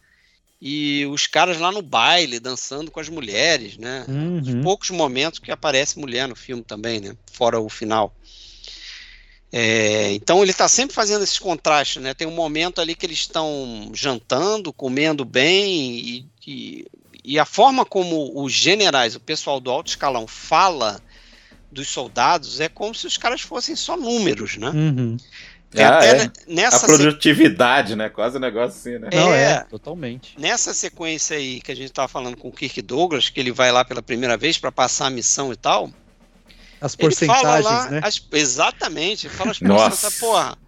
e 0.60 1.04
os 1.06 1.26
caras 1.26 1.58
lá 1.58 1.72
no 1.72 1.82
baile 1.82 2.38
dançando 2.38 2.90
com 2.90 3.00
as 3.00 3.08
mulheres, 3.08 3.76
né? 3.76 4.04
Uhum. 4.08 4.62
poucos 4.62 4.90
momentos 4.90 5.40
que 5.40 5.50
aparece 5.50 5.98
mulher 5.98 6.28
no 6.28 6.36
filme 6.36 6.62
também, 6.62 7.00
né? 7.00 7.16
Fora 7.32 7.60
o 7.60 7.68
final. 7.68 8.14
É, 9.54 10.12
então 10.12 10.40
ele 10.40 10.50
está 10.50 10.66
sempre 10.66 10.94
fazendo 10.94 11.22
esses 11.22 11.38
contrastes, 11.38 12.02
né? 12.02 12.14
Tem 12.14 12.26
um 12.26 12.34
momento 12.34 12.80
ali 12.80 12.94
que 12.94 13.04
eles 13.04 13.18
estão 13.18 13.90
jantando, 13.92 14.72
comendo 14.72 15.26
bem 15.26 15.98
e, 15.98 16.26
e, 16.46 16.86
e 17.24 17.38
a 17.38 17.44
forma 17.44 17.84
como 17.84 18.32
os 18.42 18.52
generais, 18.52 19.14
o 19.14 19.20
pessoal 19.20 19.60
do 19.60 19.70
alto 19.70 19.88
escalão 19.88 20.26
fala 20.26 21.00
dos 21.70 21.88
soldados 21.88 22.60
é 22.60 22.68
como 22.68 22.94
se 22.94 23.06
os 23.06 23.16
caras 23.16 23.40
fossem 23.40 23.74
só 23.76 23.96
números, 23.96 24.56
né? 24.56 24.68
Uhum. 24.70 25.16
Tem 25.70 25.84
Ah, 25.84 25.96
até 25.96 26.08
é. 26.10 26.14
ne- 26.24 26.32
nessa 26.48 26.76
A 26.76 26.80
se- 26.80 26.86
produtividade, 26.86 27.96
né? 27.96 28.10
Quase 28.10 28.36
um 28.36 28.40
negócio 28.40 28.78
assim, 28.78 28.98
né? 28.98 29.08
Não, 29.10 29.32
É. 29.32 29.52
é, 29.52 29.60
totalmente. 29.60 30.34
nessa 30.38 30.74
sequência 30.74 31.34
aí 31.36 31.62
que 31.62 31.72
a 31.72 31.74
gente 31.74 31.86
estava 31.86 32.08
falando 32.08 32.36
com 32.36 32.48
o 32.48 32.52
Kirk 32.52 32.82
Douglas, 32.82 33.30
que 33.30 33.40
ele 33.40 33.50
vai 33.52 33.72
lá 33.72 33.82
pela 33.82 34.02
primeira 34.02 34.36
vez 34.36 34.58
para 34.58 34.70
passar 34.70 35.06
a 35.06 35.10
missão 35.10 35.50
e 35.52 35.56
tal, 35.56 35.90
As 36.78 36.96
Ele 36.98 37.14
fala 37.14 37.30
porcentagens, 37.40 37.64
lá, 37.64 37.90
né? 37.90 38.00
as- 38.02 38.26
exatamente, 38.32 39.28
ele 39.28 39.34
fala 39.34 39.52
as 39.52 39.58
porcentagens, 39.60 40.18
porra, 40.18 40.58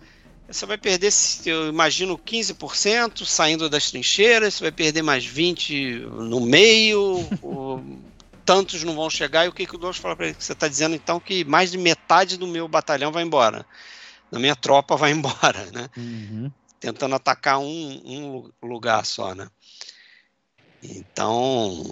você 0.55 0.67
vai 0.67 0.79
perder, 0.79 1.13
eu 1.47 1.69
imagino, 1.69 2.17
15% 2.17 3.25
saindo 3.25 3.69
das 3.69 3.91
trincheiras, 3.91 4.55
você 4.55 4.65
vai 4.65 4.73
perder 4.73 5.03
mais 5.03 5.27
20% 5.27 6.07
no 6.07 6.41
meio, 6.41 7.19
tantos 8.47 8.85
não 8.85 8.95
vão 8.95 9.11
chegar, 9.11 9.45
e 9.45 9.49
o 9.49 9.53
que, 9.53 9.67
que 9.67 9.75
o 9.75 9.79
Douglas 9.79 9.97
fala 9.97 10.15
para 10.15 10.27
ele? 10.27 10.37
Você 10.39 10.53
está 10.53 10.69
dizendo 10.69 10.95
então 10.95 11.19
que 11.19 11.45
mais 11.45 11.73
de 11.73 11.79
metade 11.79 12.37
do 12.37 12.47
meu 12.47 12.69
batalhão 12.69 13.11
vai 13.11 13.25
embora, 13.25 13.67
da 14.31 14.39
minha 14.39 14.55
tropa 14.55 14.97
vai 14.97 15.11
embora, 15.13 15.67
né? 15.73 15.89
Uhum. 15.97 16.51
Tentando 16.79 17.15
atacar 17.15 17.59
um, 17.59 18.45
um 18.63 18.67
lugar 18.67 19.05
só, 19.05 19.35
né? 19.35 19.49
Então. 20.83 21.83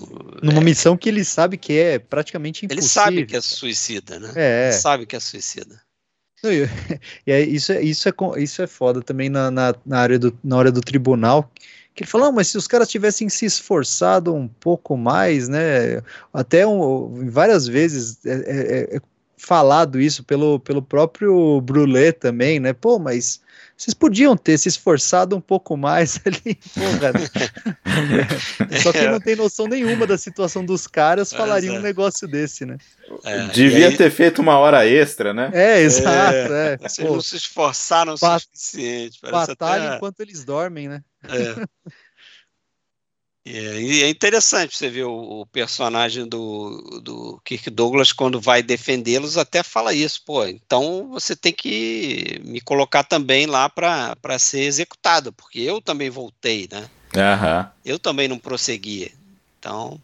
Numa 0.42 0.60
é, 0.60 0.64
missão 0.64 0.98
que 0.98 1.08
ele 1.08 1.24
sabe 1.24 1.56
que 1.56 1.72
é 1.72 1.98
praticamente 1.98 2.66
impossível. 2.66 2.84
Ele 2.84 2.88
sabe 2.88 3.26
que 3.26 3.36
é 3.36 3.40
suicida, 3.40 4.20
né? 4.20 4.32
É. 4.36 4.64
Ele 4.66 4.72
sabe 4.74 5.06
que 5.06 5.16
é 5.16 5.20
suicida. 5.20 5.80
E 6.44 6.68
é, 7.30 7.40
isso, 7.42 7.72
é, 7.72 7.82
isso, 7.82 8.08
é, 8.08 8.12
isso 8.42 8.62
é 8.62 8.66
foda 8.66 9.00
também 9.00 9.28
na, 9.28 9.50
na, 9.50 9.74
na, 9.86 9.98
área 9.98 10.18
do, 10.18 10.36
na 10.42 10.56
hora 10.56 10.72
do 10.72 10.80
tribunal. 10.80 11.50
Que 11.94 12.04
ele 12.04 12.10
falou, 12.10 12.28
ah, 12.28 12.32
mas 12.32 12.48
se 12.48 12.56
os 12.56 12.66
caras 12.66 12.88
tivessem 12.88 13.28
se 13.28 13.44
esforçado 13.44 14.34
um 14.34 14.48
pouco 14.48 14.96
mais, 14.96 15.48
né? 15.48 16.02
Até 16.32 16.66
um, 16.66 17.28
várias 17.30 17.66
vezes 17.66 18.24
é, 18.24 18.32
é, 18.32 18.96
é, 18.96 19.00
falado 19.36 20.00
isso 20.00 20.24
pelo, 20.24 20.58
pelo 20.58 20.80
próprio 20.80 21.60
Brulé 21.60 22.10
também, 22.10 22.58
né? 22.58 22.72
Pô, 22.72 22.98
mas 22.98 23.40
vocês 23.82 23.94
podiam 23.94 24.36
ter 24.36 24.56
se 24.58 24.68
esforçado 24.68 25.34
um 25.34 25.40
pouco 25.40 25.76
mais 25.76 26.20
ali, 26.24 26.54
porra. 26.54 27.12
Né? 27.12 28.78
Só 28.80 28.92
que 28.92 29.08
não 29.08 29.18
tem 29.18 29.34
noção 29.34 29.66
nenhuma 29.66 30.06
da 30.06 30.16
situação 30.16 30.64
dos 30.64 30.86
caras 30.86 31.32
falaria 31.32 31.72
um 31.72 31.80
negócio 31.80 32.28
desse, 32.28 32.64
né? 32.64 32.76
É, 33.24 33.48
Devia 33.48 33.88
aí... 33.88 33.96
ter 33.96 34.08
feito 34.10 34.40
uma 34.40 34.56
hora 34.56 34.86
extra, 34.86 35.34
né? 35.34 35.50
É, 35.52 35.80
exato. 35.80 36.36
É. 36.52 36.74
é. 36.74 36.76
Vocês 36.76 37.08
Pô, 37.08 37.14
não 37.14 37.20
se 37.20 37.36
esforçaram 37.36 38.14
o 38.14 38.16
suficiente. 38.16 39.18
Batalha 39.20 39.86
até... 39.88 39.96
enquanto 39.96 40.20
eles 40.20 40.44
dormem, 40.44 40.86
né? 40.86 41.02
É. 41.24 41.66
É, 43.44 43.80
e 43.80 44.02
é 44.04 44.08
interessante 44.08 44.76
você 44.76 44.88
ver 44.88 45.04
o, 45.04 45.40
o, 45.40 45.46
personagem 45.46 46.28
do, 46.28 47.00
do 47.02 47.40
Kirk 47.44 47.68
Douglas 47.70 48.12
quando 48.12 48.40
vai 48.40 48.62
defendê-los 48.62 49.36
até 49.36 49.64
fala 49.64 49.92
isso, 49.92 50.22
pô, 50.24 50.46
então 50.46 51.08
você 51.10 51.34
tem 51.34 51.52
que 51.52 52.40
me 52.44 52.60
colocar 52.60 53.02
também 53.02 53.46
lá 53.46 53.68
para 53.68 54.38
ser 54.38 54.60
executado, 54.60 55.32
porque 55.32 55.58
eu 55.58 55.80
também 55.80 56.08
voltei, 56.08 56.68
né? 56.70 56.88
Uhum. 57.14 57.68
Eu 57.84 57.98
também 57.98 58.28
não 58.28 58.38
prossegui. 58.38 59.12
Então. 59.58 60.00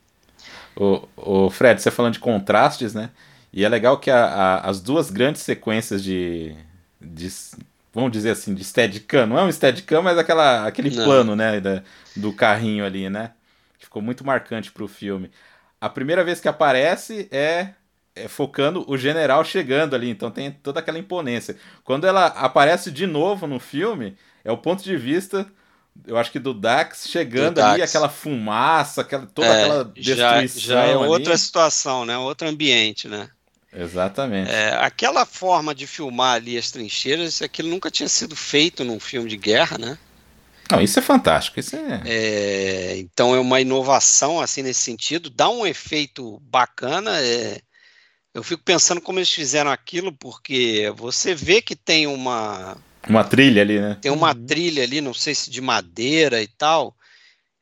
O, 0.76 1.09
o 1.16 1.51
Fred, 1.51 1.80
você 1.80 1.93
falando 1.93 2.14
de 2.14 2.20
contrastes, 2.20 2.93
né? 2.93 3.11
E 3.53 3.64
é 3.64 3.68
legal 3.68 3.99
que 3.99 4.11
a, 4.11 4.24
a, 4.24 4.68
as 4.68 4.80
duas 4.80 5.11
grandes 5.11 5.43
sequências 5.43 6.03
de, 6.03 6.55
de 7.01 7.28
vamos 7.99 8.12
dizer 8.12 8.30
assim, 8.30 8.55
de 8.55 8.64
Steadicam. 8.64 9.26
Não 9.26 9.38
é 9.38 9.42
um 9.42 9.53
Steadicam, 9.53 10.03
mas 10.03 10.18
aquela, 10.18 10.66
aquele 10.66 10.90
Não. 10.90 11.05
plano, 11.05 11.36
né, 11.36 11.61
da, 11.61 11.82
do 12.16 12.32
carrinho 12.32 12.84
ali, 12.84 13.09
né? 13.11 13.32
Que 13.78 13.86
ficou 13.86 14.03
muito 14.03 14.24
marcante 14.24 14.70
pro 14.72 14.88
filme. 14.88 15.30
A 15.80 15.88
primeira 15.88 16.24
vez 16.24 16.40
que 16.40 16.49
aparece 16.49 17.28
é, 17.30 17.70
é, 18.14 18.28
focando 18.28 18.84
o 18.90 18.96
general 18.96 19.44
chegando 19.44 19.94
ali, 19.94 20.09
então 20.09 20.30
tem 20.30 20.51
toda 20.51 20.80
aquela 20.80 20.99
imponência. 20.99 21.57
Quando 21.84 22.07
ela 22.07 22.26
aparece 22.26 22.90
de 22.90 23.07
novo 23.07 23.46
no 23.46 23.61
filme, 23.61 24.16
é 24.44 24.51
o 24.51 24.59
ponto 24.59 24.82
de 24.82 24.96
vista 24.96 25.46
eu 26.07 26.16
acho 26.16 26.30
que 26.30 26.38
do 26.38 26.55
Dax 26.55 27.09
chegando 27.09 27.55
do 27.55 27.62
ali, 27.62 27.80
Dax. 27.80 27.90
aquela 27.90 28.09
fumaça, 28.09 29.01
aquela, 29.01 29.26
toda 29.26 29.49
é, 29.49 29.62
aquela 29.62 29.84
destruição. 29.84 30.61
Já, 30.61 30.74
já 30.74 30.84
é 30.84 30.96
outra 30.96 31.36
situação, 31.36 32.05
né? 32.05 32.16
Outro 32.16 32.49
ambiente, 32.49 33.09
né? 33.09 33.28
Exatamente. 33.73 34.51
É, 34.51 34.75
aquela 34.77 35.27
forma 35.27 35.75
de 35.75 35.87
filmar 35.87 36.37
ali 36.37 36.57
as 36.57 36.71
trincheiras, 36.71 37.43
aquilo 37.43 37.69
nunca 37.69 37.91
tinha 37.91 38.09
sido 38.09 38.35
feito 38.35 38.85
num 38.85 38.99
filme 38.99 39.29
de 39.29 39.37
guerra, 39.37 39.77
né? 39.77 39.99
Não, 40.71 40.81
isso 40.81 40.99
é 40.99 41.03
fantástico. 41.03 41.59
Isso 41.59 41.77
é... 41.77 42.03
é 42.05 42.99
então 42.99 43.35
é 43.35 43.41
uma 43.41 43.61
inovação 43.61 44.41
assim 44.41 44.62
nesse 44.62 44.83
sentido, 44.83 45.31
dá 45.31 45.49
um 45.49 45.66
efeito 45.66 46.39
bacana. 46.43 47.19
É, 47.21 47.61
eu 48.35 48.43
fico 48.43 48.62
pensando 48.62 49.01
como 49.01 49.19
eles 49.19 49.31
fizeram 49.31 49.71
aquilo, 49.71 50.12
porque 50.12 50.93
você 50.97 51.35
vê 51.35 51.62
que 51.62 51.75
tem 51.75 52.07
uma 52.07 52.77
uma 53.09 53.25
trilha 53.25 53.62
ali, 53.62 53.81
né? 53.81 53.97
Tem 54.01 54.12
uma 54.12 54.35
trilha 54.35 54.83
ali, 54.83 55.01
não 55.01 55.14
sei 55.14 55.35
se 55.35 55.51
de 55.51 55.61
madeira 55.61 56.43
e 56.43 56.47
tal. 56.47 56.95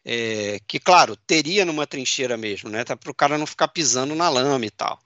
É, 0.05 0.61
que 0.67 0.79
claro, 0.79 1.17
teria 1.17 1.65
numa 1.65 1.87
trincheira 1.87 2.37
mesmo, 2.37 2.69
né? 2.69 2.85
Tá 2.85 2.97
para 2.97 3.11
o 3.11 3.15
cara 3.15 3.39
não 3.39 3.47
ficar 3.47 3.69
pisando 3.69 4.15
na 4.15 4.29
lama 4.29 4.65
e 4.65 4.71
tal. 4.71 4.99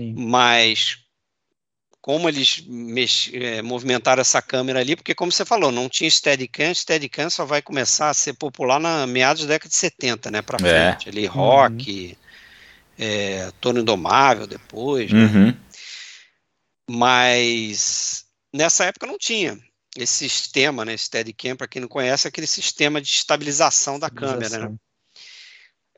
Sim. 0.00 0.14
Mas 0.16 0.98
como 2.00 2.26
eles 2.26 2.64
mex... 2.66 3.30
é, 3.34 3.60
movimentaram 3.60 4.22
essa 4.22 4.40
câmera 4.40 4.80
ali, 4.80 4.96
porque 4.96 5.14
como 5.14 5.30
você 5.30 5.44
falou, 5.44 5.70
não 5.70 5.88
tinha 5.88 6.10
Steadicam, 6.10 6.72
Steadicam 6.74 7.28
só 7.28 7.44
vai 7.44 7.60
começar 7.60 8.08
a 8.08 8.14
ser 8.14 8.32
popular 8.32 8.80
na 8.80 9.06
meados 9.06 9.42
da 9.42 9.48
década 9.48 9.68
de 9.68 9.76
70, 9.76 10.30
né, 10.30 10.40
para 10.40 10.56
é. 10.66 10.92
frente, 10.92 11.10
ali, 11.10 11.26
rock, 11.26 12.16
uhum. 12.98 13.04
é, 13.04 13.52
Toro 13.60 13.80
Indomável 13.80 14.46
depois, 14.46 15.12
né? 15.12 15.20
uhum. 15.20 15.56
mas 16.90 18.24
nessa 18.52 18.86
época 18.86 19.06
não 19.06 19.18
tinha 19.18 19.58
esse 19.94 20.30
sistema, 20.30 20.86
né, 20.86 20.96
Steadicam, 20.96 21.54
para 21.54 21.68
quem 21.68 21.82
não 21.82 21.88
conhece, 21.88 22.26
é 22.26 22.28
aquele 22.28 22.46
sistema 22.46 22.98
de 23.02 23.08
estabilização 23.08 23.98
da 23.98 24.08
câmera, 24.08 24.70
né? 24.70 24.76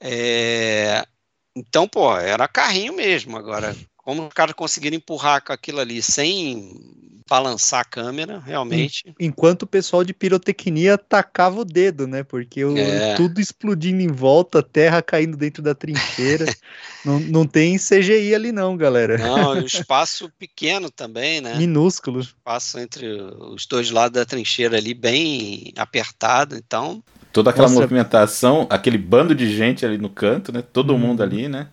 É, 0.04 1.06
então, 1.54 1.86
pô, 1.86 2.16
era 2.16 2.48
carrinho 2.48 2.94
mesmo. 2.94 3.36
Agora, 3.36 3.76
como 4.02 4.26
os 4.26 4.34
caras 4.34 4.54
conseguiram 4.54 4.96
empurrar 4.96 5.42
com 5.42 5.52
aquilo 5.52 5.80
ali 5.80 6.02
sem 6.02 7.02
balançar 7.28 7.80
a 7.80 7.84
câmera, 7.84 8.42
realmente. 8.44 9.14
Enquanto 9.18 9.62
o 9.62 9.66
pessoal 9.66 10.04
de 10.04 10.12
pirotecnia 10.12 10.98
tacava 10.98 11.60
o 11.60 11.64
dedo, 11.64 12.06
né? 12.06 12.22
Porque 12.22 12.62
o, 12.62 12.76
é. 12.76 13.14
tudo 13.14 13.40
explodindo 13.40 14.02
em 14.02 14.08
volta, 14.08 14.62
terra 14.62 15.00
caindo 15.00 15.34
dentro 15.36 15.62
da 15.62 15.74
trincheira. 15.74 16.44
não, 17.04 17.18
não 17.20 17.46
tem 17.46 17.78
CGI 17.78 18.34
ali, 18.34 18.52
não, 18.52 18.76
galera. 18.76 19.16
Não, 19.16 19.56
e 19.56 19.60
o 19.60 19.64
espaço 19.66 20.30
pequeno 20.38 20.90
também, 20.90 21.40
né? 21.40 21.54
Minúsculo. 21.54 22.18
O 22.18 22.22
espaço 22.22 22.78
entre 22.78 23.06
os 23.06 23.64
dois 23.66 23.90
lados 23.90 24.20
da 24.20 24.26
trincheira 24.26 24.76
ali, 24.76 24.92
bem 24.92 25.72
apertado, 25.76 26.54
então. 26.54 27.02
Toda 27.32 27.48
aquela 27.48 27.68
Nossa. 27.68 27.80
movimentação, 27.80 28.66
aquele 28.68 28.98
bando 28.98 29.34
de 29.34 29.56
gente 29.56 29.86
ali 29.86 29.96
no 29.96 30.10
canto, 30.10 30.52
né? 30.52 30.60
Todo 30.60 30.92
hum. 30.92 30.98
mundo 30.98 31.22
ali, 31.22 31.48
né? 31.48 31.68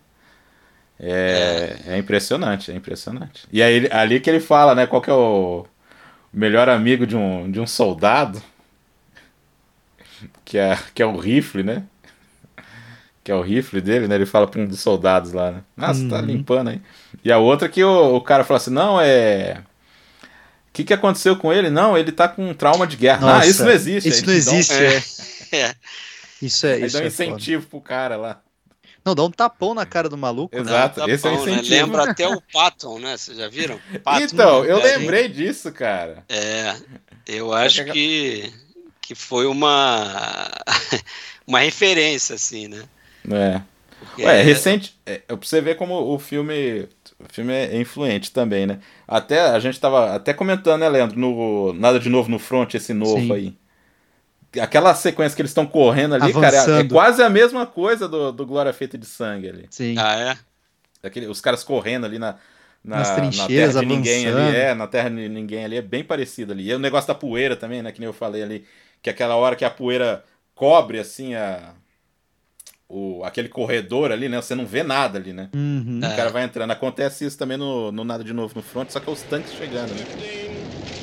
É, 1.00 1.78
é, 1.88 1.98
impressionante, 1.98 2.72
é 2.72 2.76
impressionante. 2.76 3.48
E 3.52 3.64
aí 3.64 3.88
ali 3.90 4.20
que 4.20 4.30
ele 4.30 4.42
fala, 4.42 4.76
né? 4.76 4.86
Qual 4.86 5.02
que 5.02 5.10
é 5.10 5.14
o 5.14 5.66
melhor 6.34 6.68
amigo 6.68 7.08
de 7.08 7.16
um, 7.16 7.50
de 7.50 7.60
um 7.60 7.66
soldado? 7.66 8.42
Que 10.44 10.58
é, 10.58 10.78
que 10.94 11.02
é 11.02 11.06
o 11.06 11.18
rifle, 11.18 11.64
né? 11.64 11.84
Que 13.24 13.32
é 13.32 13.36
o 13.36 13.42
rifle 13.42 13.80
dele, 13.80 14.08
né? 14.08 14.16
Ele 14.16 14.26
fala 14.26 14.46
para 14.46 14.60
um 14.60 14.66
dos 14.66 14.82
soldados 14.82 15.32
lá, 15.32 15.52
né? 15.52 15.64
Nossa, 15.78 16.00
tá 16.00 16.04
uhum. 16.04 16.10
tá 16.10 16.22
limpando 16.22 16.70
aí. 16.72 16.82
E 17.24 17.32
a 17.32 17.38
outra 17.38 17.70
que 17.70 17.82
o, 17.82 18.16
o 18.16 18.22
cara 18.22 18.44
fala 18.44 18.58
assim, 18.58 18.72
não, 18.72 19.00
é... 19.00 19.62
O 20.24 20.72
que, 20.74 20.84
que 20.84 20.94
aconteceu 20.94 21.36
com 21.38 21.52
ele? 21.52 21.70
Não, 21.70 21.98
ele 21.98 22.12
tá 22.12 22.28
com 22.28 22.54
trauma 22.54 22.86
de 22.86 22.98
guerra. 22.98 23.22
Nossa, 23.22 23.46
ah, 23.46 23.48
isso 23.48 23.64
não 23.64 23.72
existe. 23.72 24.10
Isso 24.10 24.26
não 24.26 24.34
existe, 24.34 24.74
é. 24.74 25.02
É. 25.52 25.76
Isso 26.42 26.66
é. 26.68 26.74
Aí 26.74 26.86
isso 26.86 26.94
dá 26.96 27.02
um 27.02 27.06
é 27.06 27.08
incentivo 27.08 27.64
foda. 27.64 27.70
pro 27.70 27.82
cara 27.82 28.16
lá. 28.16 28.42
Não, 29.06 29.16
dá 29.16 29.24
um 29.24 29.32
tapão 29.32 29.74
na 29.74 29.86
cara 29.86 30.10
do 30.10 30.18
maluco, 30.18 30.56
né? 30.56 30.62
Exato, 30.62 31.06
né? 31.06 31.14
esse 31.14 31.28
é 31.28 31.32
o 31.32 31.34
incentivo. 31.34 31.70
Né? 31.70 31.82
Lembra 31.82 32.12
até 32.12 32.28
o 32.28 32.42
Patton, 32.42 33.00
né? 33.00 33.18
Vocês 33.18 33.38
já 33.38 33.48
viram? 33.48 33.80
Patton, 34.04 34.26
então, 34.26 34.66
eu 34.66 34.78
lembrei 34.82 35.28
disso, 35.28 35.72
cara. 35.72 36.24
É, 36.28 36.76
eu 37.26 37.54
acho 37.54 37.86
que, 37.86 38.52
que 39.02 39.16
foi 39.16 39.46
uma, 39.46 40.50
uma 41.48 41.60
referência, 41.60 42.36
assim, 42.36 42.68
né? 42.68 42.84
É. 43.32 43.62
Porque 44.00 44.24
Ué, 44.24 44.40
é 44.40 44.44
recente. 44.44 44.98
É, 45.06 45.18
pra 45.20 45.38
você 45.42 45.62
ver 45.62 45.76
como 45.76 45.96
o 46.14 46.20
filme. 46.20 46.88
O 47.20 47.34
filme 47.34 47.54
é 47.54 47.78
influente 47.78 48.32
também, 48.32 48.66
né? 48.66 48.80
Até 49.06 49.42
a 49.42 49.60
gente 49.60 49.78
tava 49.78 50.16
até 50.16 50.34
comentando, 50.34 50.80
né, 50.80 50.88
Leandro? 50.88 51.20
No 51.20 51.74
Nada 51.74 52.00
de 52.00 52.08
Novo 52.08 52.30
no 52.30 52.40
Front, 52.40 52.74
esse 52.76 52.94
novo 52.94 53.20
Sim. 53.20 53.34
aí 53.34 53.59
aquela 54.58 54.96
sequência 54.96 55.36
que 55.36 55.42
eles 55.42 55.52
estão 55.52 55.66
correndo 55.66 56.16
ali, 56.16 56.32
Avançando. 56.32 56.66
cara, 56.66 56.78
é, 56.78 56.82
é, 56.82 56.88
quase 56.88 57.22
a 57.22 57.30
mesma 57.30 57.66
coisa 57.66 58.08
do, 58.08 58.32
do 58.32 58.46
Glória 58.46 58.74
Feita 58.74 58.98
de 58.98 59.06
Sangue 59.06 59.50
ali. 59.50 59.66
Sim. 59.70 59.96
Ah, 59.98 60.16
é? 60.16 60.38
Aquele, 61.08 61.28
os 61.28 61.40
caras 61.40 61.64
correndo 61.64 62.06
ali 62.06 62.18
na, 62.18 62.36
na, 62.84 62.98
Nas 62.98 63.16
trincheiras, 63.16 63.76
na 63.76 63.82
terra 63.82 63.82
de 63.82 63.86
ninguém 63.86 64.28
ali, 64.28 64.56
é, 64.56 64.74
na 64.74 64.88
terra 64.88 65.10
de 65.10 65.30
ninguém 65.30 65.66
ali, 65.66 65.78
é 65.78 65.82
bem 65.82 66.04
parecido 66.04 66.54
ali. 66.54 66.70
E 66.70 66.74
o 66.74 66.80
negócio 66.80 67.08
da 67.08 67.16
poeira 67.16 67.56
também, 67.56 67.82
né, 67.82 67.92
que 67.92 68.00
nem 68.00 68.08
eu 68.08 68.14
falei 68.14 68.42
ali, 68.42 68.66
que 69.02 69.10
é 69.10 69.14
aquela 69.14 69.36
hora 69.36 69.56
que 69.56 69.66
a 69.66 69.70
poeira 69.70 70.24
cobre, 70.56 71.00
assim, 71.00 71.36
a, 71.36 71.74
o, 72.88 73.24
aquele 73.24 73.50
corredor 73.50 74.12
ali, 74.12 74.28
né, 74.28 74.42
você 74.42 74.56
não 74.56 74.66
vê 74.66 74.82
nada 74.82 75.20
ali, 75.20 75.32
né. 75.32 75.50
Uhum. 75.54 76.00
O 76.00 76.16
cara 76.16 76.30
vai 76.30 76.44
entrando. 76.44 76.72
Acontece 76.72 77.26
isso 77.26 77.38
também 77.38 77.58
no, 77.58 77.92
no 77.92 78.04
Nada 78.04 78.24
de 78.24 78.34
Novo 78.34 78.54
no 78.56 78.64
Front, 78.64 78.90
só 78.90 79.00
que 79.00 79.10
é 79.10 79.14
os 79.14 79.22
tanques 79.22 79.54
chegando, 79.54 79.94
né. 79.94 80.99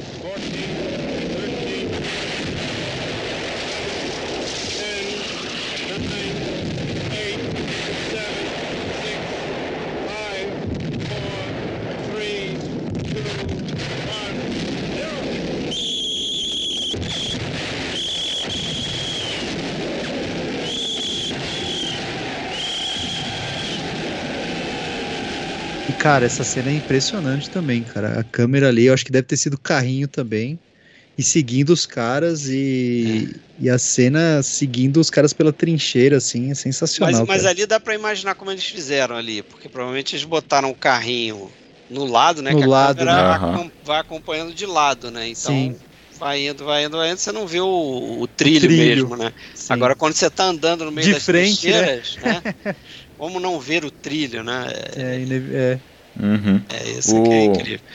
Cara, 26.07 26.25
essa 26.25 26.45
cena 26.45 26.71
é 26.71 26.75
impressionante 26.75 27.51
também, 27.51 27.83
cara. 27.83 28.21
A 28.21 28.23
câmera 28.23 28.69
ali, 28.69 28.85
eu 28.85 28.95
acho 28.95 29.05
que 29.05 29.11
deve 29.11 29.27
ter 29.27 29.37
sido 29.37 29.59
carrinho 29.59 30.07
também. 30.07 30.57
E 31.19 31.23
seguindo 31.23 31.71
os 31.71 31.85
caras 31.85 32.47
e, 32.47 33.29
é. 33.59 33.65
e 33.65 33.71
a 33.71 33.79
cena 33.79 34.41
seguindo 34.43 35.01
os 35.01 35.11
caras 35.11 35.33
pela 35.33 35.53
trincheira, 35.53 36.19
assim, 36.19 36.51
é 36.51 36.55
sensacional. 36.55 37.27
Mas, 37.27 37.29
mas 37.29 37.47
ali 37.47 37.67
dá 37.67 37.81
para 37.81 37.95
imaginar 37.95 38.35
como 38.35 38.53
eles 38.53 38.65
fizeram 38.65 39.17
ali, 39.17 39.43
porque 39.43 39.69
provavelmente 39.69 40.15
eles 40.15 40.25
botaram 40.25 40.71
o 40.71 40.75
carrinho 40.75 41.51
no 41.91 42.05
lado, 42.05 42.43
né? 42.43 42.53
No 42.53 42.61
que 42.61 42.67
lado, 42.67 43.01
a 43.01 43.39
câmera 43.39 43.65
né? 43.65 43.71
vai 43.83 43.99
acompanhando 43.99 44.55
de 44.55 44.67
lado, 44.67 45.11
né? 45.11 45.27
Então 45.29 45.53
Sim. 45.53 45.77
vai 46.19 46.47
indo, 46.47 46.65
vai 46.65 46.85
indo, 46.85 46.99
vai 46.99 47.11
indo, 47.11 47.19
você 47.19 47.33
não 47.33 47.47
vê 47.47 47.61
o, 47.61 48.19
o, 48.21 48.29
trilho, 48.29 48.59
o 48.59 48.69
trilho, 48.69 49.09
mesmo, 49.09 49.17
né? 49.17 49.33
Sim. 49.55 49.73
Agora 49.73 49.97
quando 49.97 50.13
você 50.13 50.29
tá 50.29 50.45
andando 50.45 50.85
no 50.85 50.93
meio 50.93 51.07
de 51.07 51.15
das 51.15 51.25
frente, 51.25 51.71
né? 51.71 52.03
né? 52.23 52.43
como 53.17 53.41
não 53.41 53.59
ver 53.59 53.87
o 53.87 53.91
trilho, 53.91 54.45
né? 54.45 54.67
É, 54.97 55.25
é. 55.73 55.81
Uhum. 56.19 56.61
é 56.71 56.91
isso 56.91 57.21
o... 57.21 57.23
que 57.25 57.31
é 57.31 57.45
incrível. 57.45 57.87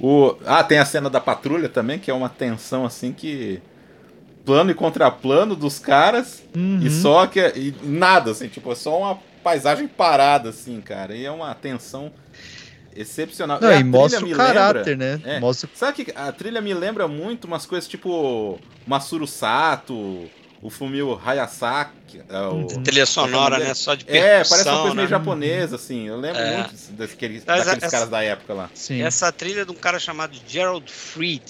O... 0.00 0.36
Ah, 0.44 0.62
tem 0.64 0.78
a 0.78 0.84
cena 0.84 1.08
da 1.08 1.20
patrulha 1.20 1.68
também, 1.68 1.98
que 1.98 2.10
é 2.10 2.14
uma 2.14 2.28
tensão 2.28 2.84
assim 2.84 3.12
que. 3.12 3.60
Plano 4.44 4.70
e 4.70 4.74
contraplano 4.74 5.56
dos 5.56 5.78
caras, 5.78 6.42
uhum. 6.54 6.80
e 6.82 6.90
só 6.90 7.26
que. 7.26 7.40
E 7.40 7.74
nada, 7.82 8.32
assim, 8.32 8.46
tipo, 8.48 8.70
é 8.70 8.74
só 8.74 8.98
uma 8.98 9.18
paisagem 9.42 9.88
parada, 9.88 10.50
assim, 10.50 10.80
cara. 10.82 11.14
E 11.14 11.24
é 11.24 11.30
uma 11.30 11.54
tensão 11.54 12.12
excepcional. 12.94 13.58
Não, 13.60 13.72
e, 13.72 13.80
e 13.80 13.84
mostra 13.84 14.24
o 14.24 14.30
caráter, 14.30 14.98
lembra, 14.98 15.18
né? 15.18 15.36
É, 15.36 15.40
mostra... 15.40 15.68
Sabe 15.74 16.04
que 16.04 16.12
a 16.14 16.30
trilha 16.32 16.60
me 16.60 16.74
lembra 16.74 17.08
muito 17.08 17.46
umas 17.46 17.66
coisas 17.66 17.88
tipo 17.88 18.58
Masuru 18.86 19.26
Sato, 19.26 20.28
o 20.64 20.70
Fumio 20.70 21.20
Hayasaki. 21.22 22.22
É, 22.26 22.38
o, 22.38 22.64
trilha 22.82 23.04
sonora, 23.04 23.58
né? 23.58 23.74
Só 23.74 23.94
de 23.94 24.06
percussão, 24.06 24.30
É, 24.30 24.44
parece 24.44 24.68
uma 24.70 24.80
coisa 24.80 24.94
né? 24.94 24.94
meio 24.94 25.08
japonesa, 25.08 25.76
assim. 25.76 26.08
Eu 26.08 26.16
lembro 26.16 26.40
é. 26.40 26.56
muito 26.56 26.74
daqueles, 26.92 27.44
daqueles 27.44 27.82
essa, 27.82 27.90
caras 27.90 28.08
da 28.08 28.22
época 28.22 28.54
lá. 28.54 28.70
Sim. 28.72 29.02
Essa 29.02 29.30
trilha 29.30 29.60
é 29.60 29.64
de 29.66 29.70
um 29.70 29.74
cara 29.74 29.98
chamado 29.98 30.34
Gerald 30.48 30.90
Fried. 30.90 31.44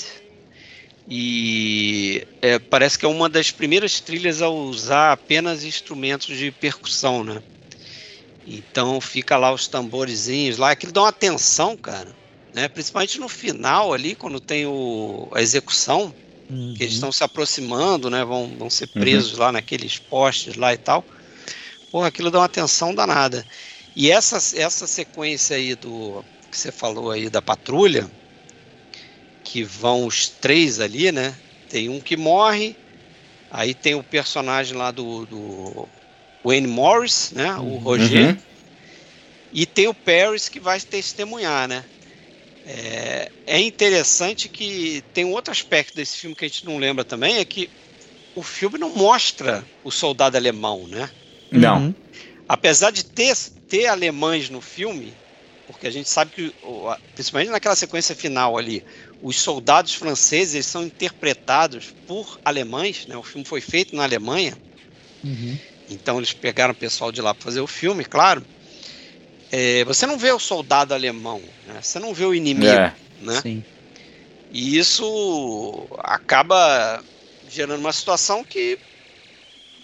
E 1.08 2.26
é, 2.42 2.58
parece 2.58 2.98
que 2.98 3.06
é 3.06 3.08
uma 3.08 3.28
das 3.28 3.52
primeiras 3.52 4.00
trilhas 4.00 4.42
a 4.42 4.48
usar 4.48 5.12
apenas 5.12 5.62
instrumentos 5.62 6.36
de 6.36 6.50
percussão, 6.50 7.22
né? 7.22 7.40
Então 8.44 9.00
fica 9.00 9.36
lá 9.36 9.52
os 9.52 9.68
tamborezinhos 9.68 10.58
lá, 10.58 10.72
aquilo 10.72 10.90
dá 10.90 11.02
uma 11.02 11.12
tensão, 11.12 11.76
cara. 11.76 12.08
Né? 12.52 12.66
Principalmente 12.66 13.20
no 13.20 13.28
final 13.28 13.92
ali, 13.92 14.16
quando 14.16 14.40
tem 14.40 14.66
o, 14.66 15.28
a 15.32 15.40
execução, 15.40 16.12
uhum. 16.54 16.74
que 16.74 16.82
eles 16.82 16.94
estão 16.94 17.12
se 17.12 17.24
aproximando, 17.24 18.08
né? 18.08 18.24
Vão, 18.24 18.54
vão 18.56 18.70
ser 18.70 18.88
uhum. 18.94 19.00
presos 19.00 19.34
uhum. 19.34 19.40
lá 19.40 19.52
naqueles 19.52 19.98
postes 19.98 20.56
lá 20.56 20.72
e 20.72 20.78
tal. 20.78 21.04
Porra, 21.90 22.08
aquilo 22.08 22.30
dá 22.30 22.38
uma 22.38 22.48
tensão 22.48 22.94
danada. 22.94 23.44
E 23.94 24.10
essa, 24.10 24.36
essa 24.58 24.86
sequência 24.86 25.56
aí 25.56 25.74
do 25.74 26.24
que 26.50 26.58
você 26.58 26.72
falou 26.72 27.10
aí 27.10 27.28
da 27.28 27.42
patrulha, 27.42 28.10
que 29.42 29.62
vão 29.62 30.06
os 30.06 30.28
três 30.28 30.80
ali, 30.80 31.12
né? 31.12 31.34
Tem 31.68 31.88
um 31.88 32.00
que 32.00 32.16
morre, 32.16 32.76
aí 33.50 33.74
tem 33.74 33.94
o 33.94 34.02
personagem 34.02 34.76
lá 34.76 34.90
do, 34.90 35.26
do 35.26 35.88
Wayne 36.44 36.66
Morris, 36.66 37.32
né? 37.34 37.54
O 37.56 37.62
uhum. 37.62 37.78
Roger. 37.78 38.28
Uhum. 38.28 38.36
E 39.52 39.66
tem 39.66 39.86
o 39.86 39.94
Paris 39.94 40.48
que 40.48 40.58
vai 40.58 40.80
testemunhar, 40.80 41.68
né? 41.68 41.84
É, 42.66 43.30
é, 43.46 43.60
interessante 43.60 44.48
que 44.48 45.04
tem 45.12 45.24
um 45.24 45.32
outro 45.32 45.52
aspecto 45.52 45.94
desse 45.94 46.16
filme 46.16 46.34
que 46.34 46.44
a 46.44 46.48
gente 46.48 46.64
não 46.64 46.78
lembra 46.78 47.04
também, 47.04 47.36
é 47.36 47.44
que 47.44 47.68
o 48.34 48.42
filme 48.42 48.78
não 48.78 48.88
mostra 48.90 49.64
o 49.82 49.90
soldado 49.90 50.36
alemão, 50.36 50.86
né? 50.88 51.10
Não. 51.52 51.78
Uhum. 51.78 51.94
Apesar 52.48 52.90
de 52.90 53.04
ter, 53.04 53.36
ter 53.68 53.86
alemães 53.86 54.48
no 54.48 54.60
filme, 54.62 55.12
porque 55.66 55.86
a 55.86 55.90
gente 55.90 56.08
sabe 56.08 56.32
que, 56.32 56.54
principalmente 57.14 57.50
naquela 57.50 57.76
sequência 57.76 58.14
final 58.14 58.56
ali, 58.56 58.82
os 59.22 59.36
soldados 59.36 59.94
franceses 59.94 60.54
eles 60.54 60.66
são 60.66 60.84
interpretados 60.84 61.94
por 62.06 62.38
alemães, 62.44 63.06
né? 63.06 63.16
O 63.16 63.22
filme 63.22 63.46
foi 63.46 63.60
feito 63.60 63.94
na 63.94 64.04
Alemanha. 64.04 64.56
Uhum. 65.22 65.58
Então 65.88 66.18
eles 66.18 66.32
pegaram 66.32 66.72
o 66.72 66.76
pessoal 66.76 67.12
de 67.12 67.20
lá 67.20 67.34
para 67.34 67.44
fazer 67.44 67.60
o 67.60 67.66
filme, 67.66 68.04
claro. 68.04 68.44
É, 69.52 69.84
você 69.84 70.06
não 70.06 70.18
vê 70.18 70.32
o 70.32 70.38
soldado 70.38 70.94
alemão, 70.94 71.40
né? 71.66 71.78
você 71.80 71.98
não 71.98 72.12
vê 72.12 72.24
o 72.24 72.34
inimigo, 72.34 72.72
é, 72.72 72.94
né? 73.20 73.40
Sim. 73.40 73.64
E 74.50 74.78
isso 74.78 75.86
acaba 75.98 77.02
gerando 77.48 77.80
uma 77.80 77.92
situação 77.92 78.44
que, 78.44 78.78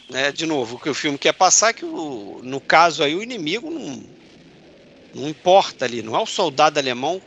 né, 0.08 0.32
de 0.32 0.46
novo, 0.46 0.76
o 0.76 0.78
que 0.78 0.88
o 0.88 0.94
filme 0.94 1.18
quer 1.18 1.32
passar 1.32 1.70
é 1.70 1.72
que, 1.72 1.84
o, 1.84 2.40
no 2.42 2.60
caso 2.60 3.02
aí, 3.02 3.14
o 3.14 3.22
inimigo 3.22 3.70
não, 3.70 4.02
não 5.14 5.28
importa 5.28 5.84
ali, 5.84 6.02
não 6.02 6.16
é 6.16 6.20
o 6.20 6.26
soldado 6.26 6.78
alemão 6.78 7.20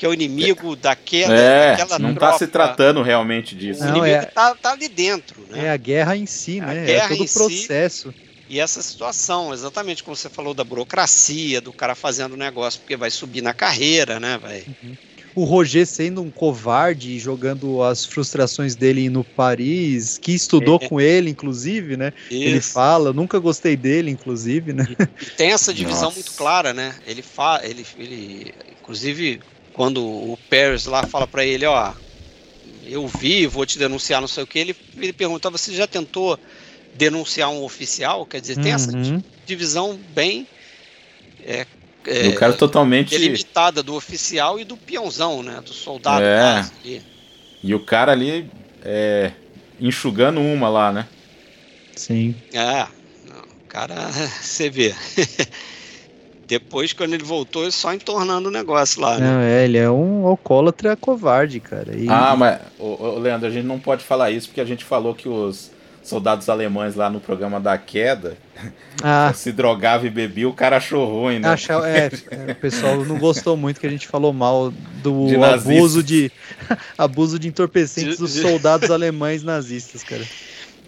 que 0.00 0.06
é 0.06 0.08
o 0.08 0.14
inimigo 0.14 0.74
daquela, 0.76 1.34
é, 1.34 1.76
daquela 1.76 1.98
não 1.98 2.12
está 2.12 2.32
se 2.32 2.46
tratando 2.46 3.02
realmente 3.02 3.54
disso. 3.54 3.82
O 3.82 3.84
não, 3.84 3.98
inimigo 3.98 4.22
está 4.28 4.48
é, 4.48 4.54
tá 4.54 4.72
ali 4.72 4.88
dentro. 4.88 5.42
Né? 5.50 5.66
É 5.66 5.70
a 5.70 5.76
guerra 5.76 6.16
em 6.16 6.24
si, 6.24 6.58
né? 6.58 6.90
é 6.90 7.06
todo 7.06 7.22
o 7.22 7.28
processo. 7.30 8.10
Si, 8.10 8.29
e 8.50 8.58
essa 8.58 8.82
situação, 8.82 9.54
exatamente 9.54 10.02
como 10.02 10.16
você 10.16 10.28
falou 10.28 10.52
da 10.52 10.64
burocracia, 10.64 11.60
do 11.60 11.72
cara 11.72 11.94
fazendo 11.94 12.36
negócio 12.36 12.80
porque 12.80 12.96
vai 12.96 13.08
subir 13.08 13.42
na 13.42 13.54
carreira, 13.54 14.18
né? 14.18 14.36
Vai. 14.38 14.64
Uhum. 14.82 14.96
O 15.36 15.44
Roger 15.44 15.86
sendo 15.86 16.20
um 16.20 16.32
covarde, 16.32 17.16
jogando 17.20 17.80
as 17.80 18.04
frustrações 18.04 18.74
dele 18.74 19.08
no 19.08 19.22
Paris, 19.22 20.18
que 20.18 20.32
estudou 20.32 20.80
é. 20.82 20.88
com 20.88 21.00
ele, 21.00 21.30
inclusive, 21.30 21.96
né? 21.96 22.12
Isso. 22.28 22.42
Ele 22.42 22.60
fala, 22.60 23.12
nunca 23.12 23.38
gostei 23.38 23.76
dele, 23.76 24.10
inclusive, 24.10 24.72
né? 24.72 24.84
E, 24.98 25.24
e 25.26 25.26
tem 25.36 25.52
essa 25.52 25.72
divisão 25.72 26.06
Nossa. 26.06 26.16
muito 26.16 26.32
clara, 26.32 26.74
né? 26.74 26.96
Ele 27.06 27.22
fala, 27.22 27.64
ele, 27.64 27.86
ele, 27.96 28.52
inclusive, 28.82 29.40
quando 29.72 30.04
o 30.04 30.36
Paris 30.50 30.86
lá 30.86 31.06
fala 31.06 31.28
para 31.28 31.46
ele, 31.46 31.64
ó, 31.66 31.92
eu 32.84 33.06
vi, 33.06 33.46
vou 33.46 33.64
te 33.64 33.78
denunciar, 33.78 34.20
não 34.20 34.26
sei 34.26 34.42
o 34.42 34.46
que, 34.46 34.58
ele, 34.58 34.76
ele 34.96 35.12
pergunta, 35.12 35.48
você 35.48 35.72
já 35.72 35.86
tentou 35.86 36.36
denunciar 36.94 37.50
um 37.50 37.62
oficial? 37.62 38.26
Quer 38.26 38.40
dizer, 38.40 38.56
tem 38.60 38.72
essa 38.72 38.90
uhum. 38.90 39.22
divisão 39.46 39.98
bem 40.14 40.46
é, 41.44 41.66
é, 42.06 42.28
o 42.28 42.34
cara 42.34 42.52
totalmente 42.52 43.10
delimitada 43.10 43.82
do 43.82 43.94
oficial 43.94 44.58
e 44.58 44.64
do 44.64 44.76
peãozão, 44.76 45.42
né, 45.42 45.60
do 45.64 45.72
soldado. 45.72 46.24
É. 46.24 46.66
E 47.62 47.74
o 47.74 47.80
cara 47.80 48.12
ali 48.12 48.50
é, 48.82 49.32
enxugando 49.78 50.40
uma 50.40 50.68
lá, 50.68 50.92
né? 50.92 51.06
Sim. 51.94 52.34
É, 52.52 52.84
o 52.84 53.66
cara, 53.68 53.94
você 54.40 54.70
vê. 54.70 54.94
Depois, 56.46 56.92
quando 56.92 57.14
ele 57.14 57.22
voltou, 57.22 57.62
ele 57.62 57.70
só 57.70 57.94
entornando 57.94 58.48
o 58.48 58.52
negócio 58.52 59.00
lá. 59.00 59.18
Né? 59.18 59.26
Não, 59.30 59.40
é, 59.40 59.64
ele 59.64 59.78
é 59.78 59.88
um 59.88 60.26
alcoólatra 60.26 60.96
covarde, 60.96 61.60
cara. 61.60 61.96
E... 61.96 62.08
Ah, 62.08 62.34
mas, 62.36 62.58
ô, 62.76 62.86
ô, 62.86 63.18
Leandro, 63.18 63.46
a 63.46 63.50
gente 63.50 63.66
não 63.66 63.78
pode 63.78 64.02
falar 64.02 64.32
isso 64.32 64.48
porque 64.48 64.60
a 64.60 64.64
gente 64.64 64.84
falou 64.84 65.14
que 65.14 65.28
os 65.28 65.70
soldados 66.10 66.48
alemães 66.48 66.94
lá 66.94 67.08
no 67.08 67.20
programa 67.20 67.60
da 67.60 67.78
queda 67.78 68.36
ah. 69.02 69.32
se 69.34 69.52
drogava 69.52 70.06
e 70.06 70.10
bebia, 70.10 70.48
o 70.48 70.52
cara 70.52 70.76
achou 70.76 71.06
ruim, 71.06 71.38
né? 71.38 71.48
Acha, 71.48 71.72
é, 71.86 72.52
o 72.52 72.54
pessoal 72.56 73.04
não 73.04 73.18
gostou 73.18 73.56
muito 73.56 73.80
que 73.80 73.86
a 73.86 73.90
gente 73.90 74.06
falou 74.06 74.32
mal 74.32 74.72
do 75.02 75.28
de 75.28 75.36
abuso 75.36 76.02
de 76.02 76.30
abuso 76.98 77.38
de 77.38 77.48
entorpecentes 77.48 78.18
dos 78.18 78.32
soldados 78.32 78.90
alemães 78.90 79.42
nazistas, 79.42 80.02
cara. 80.02 80.24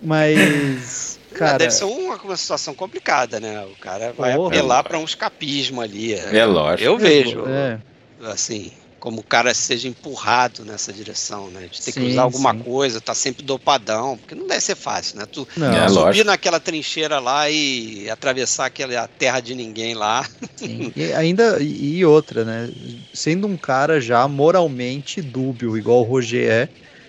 Mas 0.03 1.18
Cara, 1.33 1.59
deve 1.59 1.70
ser 1.70 1.85
uma, 1.85 2.16
uma 2.16 2.37
situação 2.37 2.75
complicada, 2.75 3.41
né? 3.41 3.64
O 3.64 3.81
cara 3.81 4.12
vai 4.12 4.35
porra, 4.35 4.49
apelar 4.49 4.83
para 4.83 4.99
um 4.99 5.05
escapismo 5.05 5.81
ali. 5.81 6.12
É, 6.12 6.39
é 6.39 6.45
lógico. 6.45 6.83
Eu 6.83 6.99
vejo, 6.99 7.45
é. 7.47 7.79
assim, 8.25 8.73
como 9.03 9.18
o 9.18 9.24
cara 9.24 9.53
seja 9.53 9.88
empurrado 9.88 10.64
nessa 10.64 10.92
direção, 10.92 11.50
né? 11.50 11.62
De 11.62 11.82
ter 11.82 11.90
sim, 11.90 12.00
que 12.00 12.07
usar 12.07 12.22
alguma 12.22 12.53
sim. 12.53 12.61
coisa, 12.61 13.00
tá 13.00 13.12
sempre 13.16 13.44
dopadão, 13.44 14.16
porque 14.16 14.32
não 14.32 14.46
deve 14.46 14.61
ser 14.61 14.76
fácil, 14.76 15.18
né? 15.18 15.26
Tu 15.26 15.46
não, 15.57 15.66
é, 15.66 15.88
subir 15.88 15.98
lógico. 15.98 16.26
naquela 16.26 16.61
trincheira 16.61 17.18
lá 17.18 17.50
e 17.50 18.09
atravessar 18.09 18.66
aquela 18.66 19.09
terra 19.09 19.40
de 19.40 19.57
ninguém 19.57 19.94
lá. 19.94 20.24
Sim. 20.55 20.92
E 20.94 21.12
ainda 21.14 21.59
e 21.61 22.05
outra, 22.05 22.44
né? 22.44 22.70
Sendo 23.12 23.48
um 23.48 23.57
cara 23.57 24.00
já 24.00 24.28
moralmente 24.28 25.20
dúbio, 25.20 25.76
igual 25.76 26.03
o 26.03 26.05
Roger 26.05 26.48
é, 26.48 26.68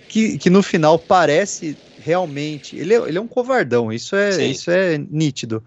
que, 0.09 0.39
que 0.39 0.49
no 0.49 0.63
final 0.63 0.97
parece 0.97 1.77
realmente. 1.99 2.75
Ele 2.75 2.95
é, 2.95 2.97
ele 2.97 3.19
é 3.19 3.21
um 3.21 3.27
covardão, 3.27 3.93
isso 3.93 4.15
é, 4.15 4.43
isso 4.43 4.71
é 4.71 4.97
nítido. 4.97 5.63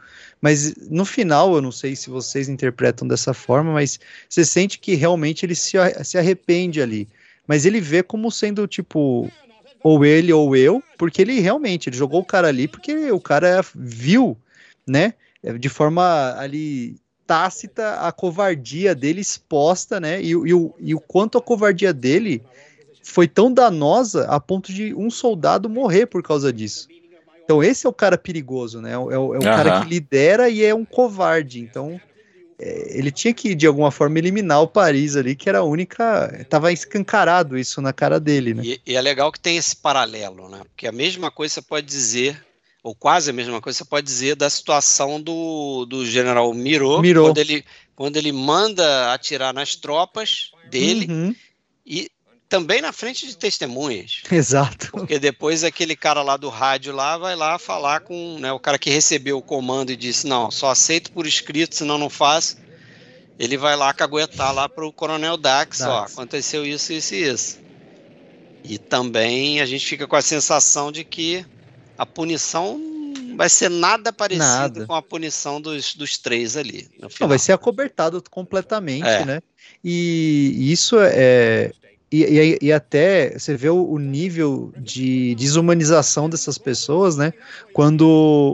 Mas 0.47 0.77
no 0.89 1.05
final, 1.05 1.57
eu 1.57 1.61
não 1.61 1.73
sei 1.73 1.97
se 1.97 2.09
vocês 2.09 2.49
interpretam 2.49 3.09
dessa 3.09 3.35
forma, 3.35 3.73
mas 3.73 3.99
você 4.29 4.45
sente 4.45 4.79
que 4.79 4.95
realmente 4.95 5.45
ele 5.45 5.57
se, 5.57 5.77
se 6.05 6.17
arrepende 6.17 6.81
ali. 6.81 7.09
Mas 7.49 7.67
ele 7.67 7.81
vê 7.81 8.01
como 8.01 8.31
sendo 8.31 8.65
tipo. 8.69 9.29
Ou 9.83 10.05
ele 10.05 10.33
ou 10.33 10.55
eu, 10.55 10.81
porque 10.97 11.21
ele 11.21 11.41
realmente 11.41 11.89
ele 11.89 11.97
jogou 11.97 12.21
o 12.21 12.25
cara 12.25 12.47
ali 12.47 12.69
porque 12.69 13.11
o 13.11 13.19
cara 13.19 13.61
viu, 13.75 14.39
né? 14.87 15.15
De 15.59 15.69
forma 15.69 16.37
ali 16.39 16.95
tácita 17.27 17.95
a 17.95 18.13
covardia 18.13 18.95
dele 18.95 19.23
exposta, 19.23 19.99
né? 19.99 20.23
E, 20.23 20.29
e, 20.29 20.55
o, 20.55 20.73
e 20.79 20.95
o 20.95 21.01
quanto 21.01 21.39
a 21.39 21.43
covardia 21.43 21.93
dele 21.93 22.41
foi 23.03 23.27
tão 23.27 23.53
danosa 23.53 24.27
a 24.27 24.39
ponto 24.39 24.73
de 24.73 24.95
um 24.95 25.11
soldado 25.11 25.69
morrer 25.69 26.07
por 26.07 26.23
causa 26.23 26.53
disso. 26.53 26.87
Então 27.47 27.63
esse 27.63 27.87
é 27.87 27.89
o 27.89 27.93
cara 27.93 28.19
perigoso, 28.19 28.81
né? 28.83 28.93
É 28.93 28.99
o, 28.99 29.13
é 29.13 29.19
o 29.19 29.33
uhum. 29.35 29.41
cara 29.41 29.81
que 29.81 29.89
lidera 29.89 30.51
e 30.51 30.65
é 30.65 30.75
um 30.75 30.85
covarde. 30.85 31.61
Então 31.61 32.01
é, 32.59 32.99
ele 32.99 33.13
tinha 33.13 33.33
que, 33.33 33.55
de 33.55 33.67
alguma 33.67 33.91
forma, 33.91 34.19
eliminar 34.19 34.63
o 34.63 34.67
Paris 34.67 35.15
ali, 35.15 35.37
que 35.37 35.49
era 35.49 35.59
a 35.59 35.65
única. 35.65 36.45
Tava 36.51 36.73
escancarado 36.73 37.57
isso 37.57 37.81
na 37.81 37.93
cara 37.93 38.19
dele, 38.19 38.53
né? 38.53 38.63
E, 38.65 38.81
e, 38.85 38.97
é 38.97 39.01
legal 39.01 39.31
que 39.31 39.39
tem 39.39 39.57
esse 39.57 39.77
paralelo, 39.77 40.49
né? 40.49 40.61
Porque 40.65 40.89
a 40.89 40.93
mesma 40.93 41.31
coisa 41.31 41.55
você 41.55 41.63
pode 41.63 41.87
dizer, 41.87 42.45
ou 42.83 42.95
quase 42.95 43.31
a 43.31 43.33
mesma 43.33 43.61
coisa 43.61 43.79
você 43.79 43.85
pode 43.85 44.07
dizer 44.07 44.35
da 44.35 44.51
situação 44.51 45.21
do, 45.21 45.87
do 45.87 46.05
general 46.05 46.53
Miro, 46.53 47.01
Miró. 47.01 47.27
quando 47.27 47.39
ele, 47.39 47.65
quando 47.95 48.17
ele 48.17 48.33
manda 48.33 49.13
atirar 49.13 49.55
nas 49.55 49.77
tropas 49.77 50.51
dele 50.69 51.07
Uhum, 51.09 51.35
e 51.87 52.11
também 52.49 52.81
na 52.81 52.93
frente 52.93 53.27
de 53.27 53.37
testemunhas. 53.37 54.23
exato. 54.31 54.91
Porque 54.91 55.19
depois 55.19 55.65
aquele 55.65 55.97
cara 55.97 56.23
lá 56.23 56.37
do 56.37 56.49
rádio 56.49 56.95
lá 56.95 57.19
vai 57.19 57.35
lá 57.37 57.59
falar 57.59 58.01
com 58.01 58.39
né, 58.39 58.53
o 58.53 58.59
cara 58.61 58.79
que 58.79 58.91
recebeu 58.91 59.39
o 59.39 59.43
comando 59.43 59.91
e 59.91 59.97
disse: 59.97 60.27
Não, 60.27 60.51
só 60.51 60.71
aceito 60.71 61.13
por 61.13 61.27
escrito, 61.27 61.75
senão 61.77 61.99
não 61.99 62.11
faço. 62.11 62.59
Ele 63.39 63.57
vai 63.57 63.77
lá 63.77 63.93
caguetar 63.93 64.53
lá 64.55 64.67
pro 64.69 64.91
Coronel 64.93 65.37
Dax, 65.37 65.83
ó, 65.83 66.01
Dax. 66.01 66.13
aconteceu 66.15 66.65
isso, 66.65 66.93
isso 66.93 67.15
e 67.15 67.29
isso. 67.29 67.59
E 68.65 68.79
também 68.79 69.61
a 69.61 69.67
gente 69.67 69.87
fica 69.87 70.07
com 70.07 70.17
a 70.17 70.23
sensação 70.23 70.91
de 70.91 71.05
que 71.05 71.45
a 71.99 72.07
punição 72.07 72.79
não 72.79 73.37
vai 73.37 73.49
ser 73.51 73.69
nada 73.69 74.13
parecida 74.13 74.47
Nada. 74.47 74.87
com 74.87 74.95
a 74.95 75.03
punição 75.03 75.61
dos, 75.61 75.95
dos 75.95 76.17
três 76.17 76.57
ali. 76.57 76.89
Não, 76.99 77.29
vai 77.29 77.39
ser 77.39 77.53
acobertado 77.53 78.23
completamente, 78.31 79.07
É. 79.07 79.25
né? 79.25 79.43
E 79.85 80.73
isso 80.73 80.97
é. 80.99 81.71
E, 82.25 82.39
e- 82.55 82.59
e 82.63 82.73
até 82.73 83.39
você 83.39 83.57
vê 83.57 83.69
o, 83.69 83.85
o 83.91 83.99
nível 83.99 84.73
de 84.79 85.35
desumanização 85.35 86.29
dessas 86.29 86.59
pessoas, 86.59 87.17
né? 87.17 87.33
Quando 87.73 88.07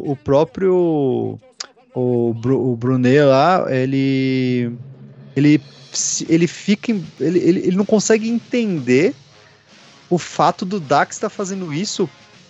o 0.04 0.16
próprio 0.16 1.38
o, 1.94 2.30
o 2.30 2.76
Brunet 2.76 3.20
lá, 3.24 3.66
ele 3.70 4.72
ele 5.36 5.60
ele 6.28 6.46
fica 6.46 6.92
ele, 7.20 7.38
ele, 7.38 7.60
ele 7.66 7.76
não 7.76 7.84
consegue 7.84 8.28
entender 8.28 9.14
o 10.08 10.18
fato 10.18 10.64
do 10.64 10.80
Dax 10.80 11.16
estar 11.16 11.30
fazendo 11.30 11.72
isso 11.72 12.08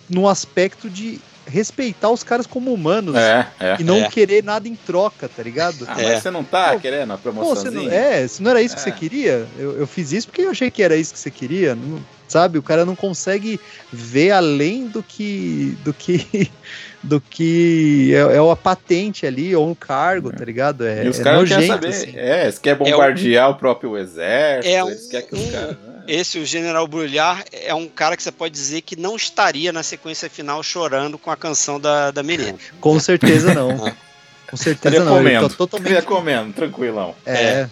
no 0.09 0.27
aspecto 0.27 0.89
de 0.89 1.19
respeitar 1.45 2.09
os 2.09 2.23
caras 2.23 2.47
como 2.47 2.73
humanos 2.73 3.15
É, 3.15 3.47
é. 3.59 3.75
e 3.79 3.83
não 3.83 3.97
É. 3.97 4.09
querer 4.09 4.43
nada 4.43 4.67
em 4.67 4.75
troca, 4.75 5.27
tá 5.29 5.43
ligado? 5.43 5.85
Ah, 5.87 6.01
É. 6.01 6.13
mas 6.13 6.23
você 6.23 6.31
não 6.31 6.43
tá 6.43 6.73
Pô, 6.73 6.79
querendo 6.79 7.11
a 7.13 7.17
Pô, 7.17 7.31
você 7.31 7.31
promoçãozinha? 7.31 7.83
não, 7.83 7.91
é, 7.91 8.27
se 8.27 8.41
não 8.41 8.51
era 8.51 8.61
isso 8.61 8.75
que 8.75 8.81
É. 8.81 8.83
você 8.85 8.91
queria, 8.91 9.47
eu, 9.57 9.77
eu 9.79 9.87
fiz 9.87 10.11
isso 10.11 10.27
porque 10.27 10.41
eu 10.43 10.51
achei 10.51 10.71
que 10.71 10.81
era 10.81 10.95
isso 10.95 11.13
que 11.13 11.19
você 11.19 11.29
queria, 11.31 11.75
não- 11.75 12.01
sabe? 12.27 12.57
O 12.57 12.63
cara 12.63 12.85
não 12.85 12.95
consegue 12.95 13.59
ver 13.91 14.31
além 14.31 14.87
do 14.87 15.03
que 15.03 15.77
do 15.83 15.93
que 15.93 16.49
do 17.03 17.19
que 17.19 18.11
é, 18.15 18.37
é 18.37 18.51
a 18.51 18.55
patente 18.55 19.25
ali 19.27 19.53
ou 19.55 19.67
um 19.69 19.75
cargo, 19.75 20.31
tá 20.31 20.45
ligado? 20.45 20.85
É, 20.87 21.03
E 21.05 21.09
os 21.09 21.19
é 21.19 21.23
caras 21.23 21.41
não 21.41 21.47
querem 21.47 21.67
saber. 21.67 21.87
assim. 21.89 22.13
É, 22.15 22.49
você 22.49 22.59
quer 22.61 22.75
bombardear 22.75 23.49
o 23.49 23.55
próprio 23.55 23.97
exército, 23.97 24.73
É 24.73 24.79
eles 24.79 25.05
um- 25.05 25.09
querem 25.09 25.27
que 25.27 25.35
os 25.35 25.51
caras. 25.51 25.69
né? 25.71 26.03
Esse, 26.07 26.37
o 26.39 26.45
General 26.45 26.85
Brulhar, 26.87 27.43
é 27.51 27.73
um 27.73 27.87
cara 27.87 28.17
que 28.17 28.23
você 28.23 28.31
pode 28.31 28.53
dizer 28.53 28.81
que 28.81 28.95
não 28.95 29.15
estaria 29.15 29.71
na 29.71 29.83
sequência 29.83 30.29
final 30.29 30.61
chorando 30.63 31.17
com 31.17 31.29
a 31.31 31.35
canção 31.37 31.79
da, 31.79 32.11
da 32.11 32.23
menina. 32.23 32.55
Com 32.79 32.99
certeza 32.99 33.53
não. 33.53 33.77
Com 34.49 34.57
certeza 34.57 34.97
Estaria 34.97 34.99
não. 35.03 35.17
Ele 35.17 35.23
comendo. 35.29 35.49
tá 35.49 35.55
totalmente. 35.57 35.87
Estaria 35.91 36.07
comendo, 36.07 36.53
tranquilão. 36.53 37.15
É, 37.25 37.67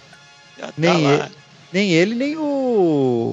Já 0.59 0.67
tá 0.67 0.73
Nem 0.77 1.17
lá. 1.17 1.29
Nem 1.73 1.91
ele, 1.91 2.13
nem 2.15 2.35
o, 2.37 2.41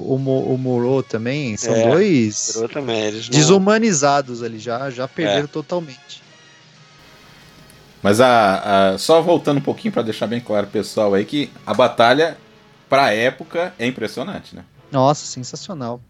o, 0.07 0.19
Mo- 0.19 0.53
o 0.55 0.57
Moreau 0.59 1.03
também. 1.03 1.57
São 1.57 1.75
É, 1.75 1.89
dois 1.91 2.59
também. 2.73 3.13
Não- 3.13 3.21
desumanizados 3.31 4.43
ali, 4.43 4.59
já, 4.59 4.91
já 4.91 5.07
perderam 5.09 5.45
É. 5.45 5.49
totalmente. 5.49 6.23
Mas 8.03 8.21
a, 8.21 8.93
a- 8.95 8.99
só 8.99 9.21
voltando 9.21 9.59
um 9.59 9.63
pouquinho 9.63 9.93
pra 9.93 10.03
deixar 10.03 10.27
bem 10.27 10.41
claro, 10.41 10.67
pessoal, 10.69 11.15
aí 11.15 11.25
que 11.25 11.51
a 11.67 11.75
batalha, 11.75 12.37
pra 12.89 13.13
época, 13.13 13.75
é 13.79 13.87
impressionante, 13.87 14.55
né? 14.55 14.65
Nossa, 14.91 15.27
sensacional. 15.27 16.01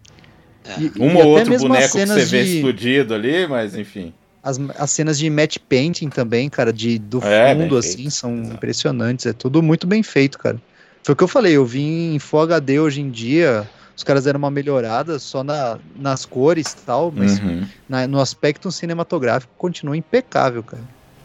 É. 0.64 0.80
E- 0.80 0.92
Um 1.00 1.12
e 1.12 1.22
ou 1.22 1.28
outro 1.28 1.56
boneco 1.58 1.82
que 1.84 1.88
cenas 1.88 2.16
você 2.22 2.24
vê 2.26 2.44
de- 2.44 2.56
explodido 2.56 3.14
ali, 3.14 3.46
mas 3.46 3.74
enfim. 3.74 4.12
As, 4.42 4.58
as 4.78 4.90
cenas 4.90 5.18
de 5.18 5.28
match 5.28 5.56
painting 5.68 6.08
também, 6.10 6.48
cara, 6.48 6.72
de, 6.72 6.98
do 6.98 7.18
É, 7.24 7.52
fundo, 7.54 7.60
feito, 7.70 7.76
assim, 7.78 8.10
são 8.10 8.38
exato. 8.38 8.54
impressionantes. 8.54 9.26
É 9.26 9.32
tudo 9.32 9.62
muito 9.62 9.86
bem 9.86 10.02
feito, 10.02 10.38
cara. 10.38 10.60
Foi 11.08 11.14
o 11.14 11.16
que 11.16 11.24
eu 11.24 11.28
falei, 11.28 11.56
eu 11.56 11.64
vi 11.64 12.14
em 12.14 12.18
Full 12.18 12.40
HD 12.42 12.78
hoje 12.78 13.00
em 13.00 13.10
dia, 13.10 13.66
os 13.96 14.04
caras 14.04 14.24
deram 14.24 14.36
uma 14.36 14.50
melhorada 14.50 15.18
só 15.18 15.42
na, 15.42 15.78
nas 15.96 16.26
cores 16.26 16.70
e 16.74 16.76
tal, 16.84 17.10
mas 17.10 17.38
Uhum, 17.40 17.66
na- 17.88 18.06
no 18.06 18.20
aspecto 18.20 18.70
cinematográfico 18.70 19.50
continua 19.56 19.96
impecável, 19.96 20.62
cara. 20.62 20.82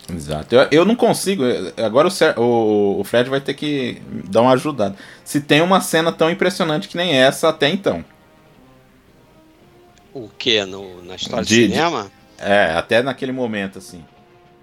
Exato. 0.10 0.56
Eu, 0.56 0.68
eu 0.72 0.86
não 0.86 0.96
consigo. 0.96 1.44
Agora 1.76 2.08
o, 2.08 2.42
o, 2.42 3.00
o 3.02 3.04
Fred 3.04 3.30
vai 3.30 3.42
ter 3.42 3.56
que 3.56 4.02
dar 4.32 4.44
uma 4.44 4.54
ajudada. 4.54 4.96
Se 5.26 5.42
tem 5.42 5.60
uma 5.62 5.82
cena 5.82 6.14
tão 6.14 6.30
impressionante 6.30 6.88
que 6.88 6.96
nem 6.96 7.18
essa 7.18 7.50
até 7.50 7.68
então. 7.68 8.06
O 10.14 10.30
que? 10.30 10.64
No, 10.64 11.04
na 11.04 11.16
história 11.16 11.44
De- 11.44 11.68
do 11.68 11.74
cinema? 11.74 12.10
É, 12.40 12.72
até 12.74 13.04
naquele 13.04 13.34
momento, 13.34 13.80
assim. 13.80 14.02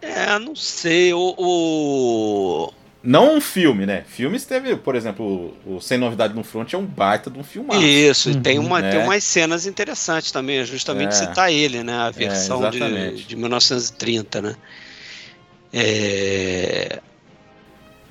É, 0.01 0.39
não 0.39 0.57
sei. 0.57 1.13
O, 1.13 1.35
o- 1.37 2.73
Não 3.03 3.37
um 3.37 3.41
filme, 3.41 3.87
né? 3.87 4.05
Filmes 4.07 4.45
teve, 4.45 4.77
por 4.77 4.95
exemplo, 4.95 5.57
o, 5.65 5.77
o 5.77 5.81
Sem 5.81 5.97
Novidade 5.97 6.35
no 6.35 6.45
Front 6.45 6.75
é 6.75 6.77
um 6.77 6.85
baita 6.85 7.31
de 7.31 7.39
um 7.39 7.43
filmaço. 7.43 7.81
Isso, 7.83 8.31
e 8.31 8.37
tem, 8.41 8.59
Uhum. 8.59 8.67
uma, 8.67 8.83
tem 8.83 9.01
É. 9.01 9.05
umas 9.05 9.25
cenas 9.25 9.65
interessantes 9.67 10.31
também, 10.31 10.59
é 10.59 10.65
justamente 10.67 11.09
É. 11.09 11.13
citar 11.13 11.51
ele, 11.51 11.83
né? 11.83 11.95
A 11.95 12.11
versão 12.11 12.61
de, 12.71 12.77
exatamente. 12.77 13.25
de 13.25 13.37
1930, 13.37 14.43
né? 14.43 14.57
É... 15.73 17.01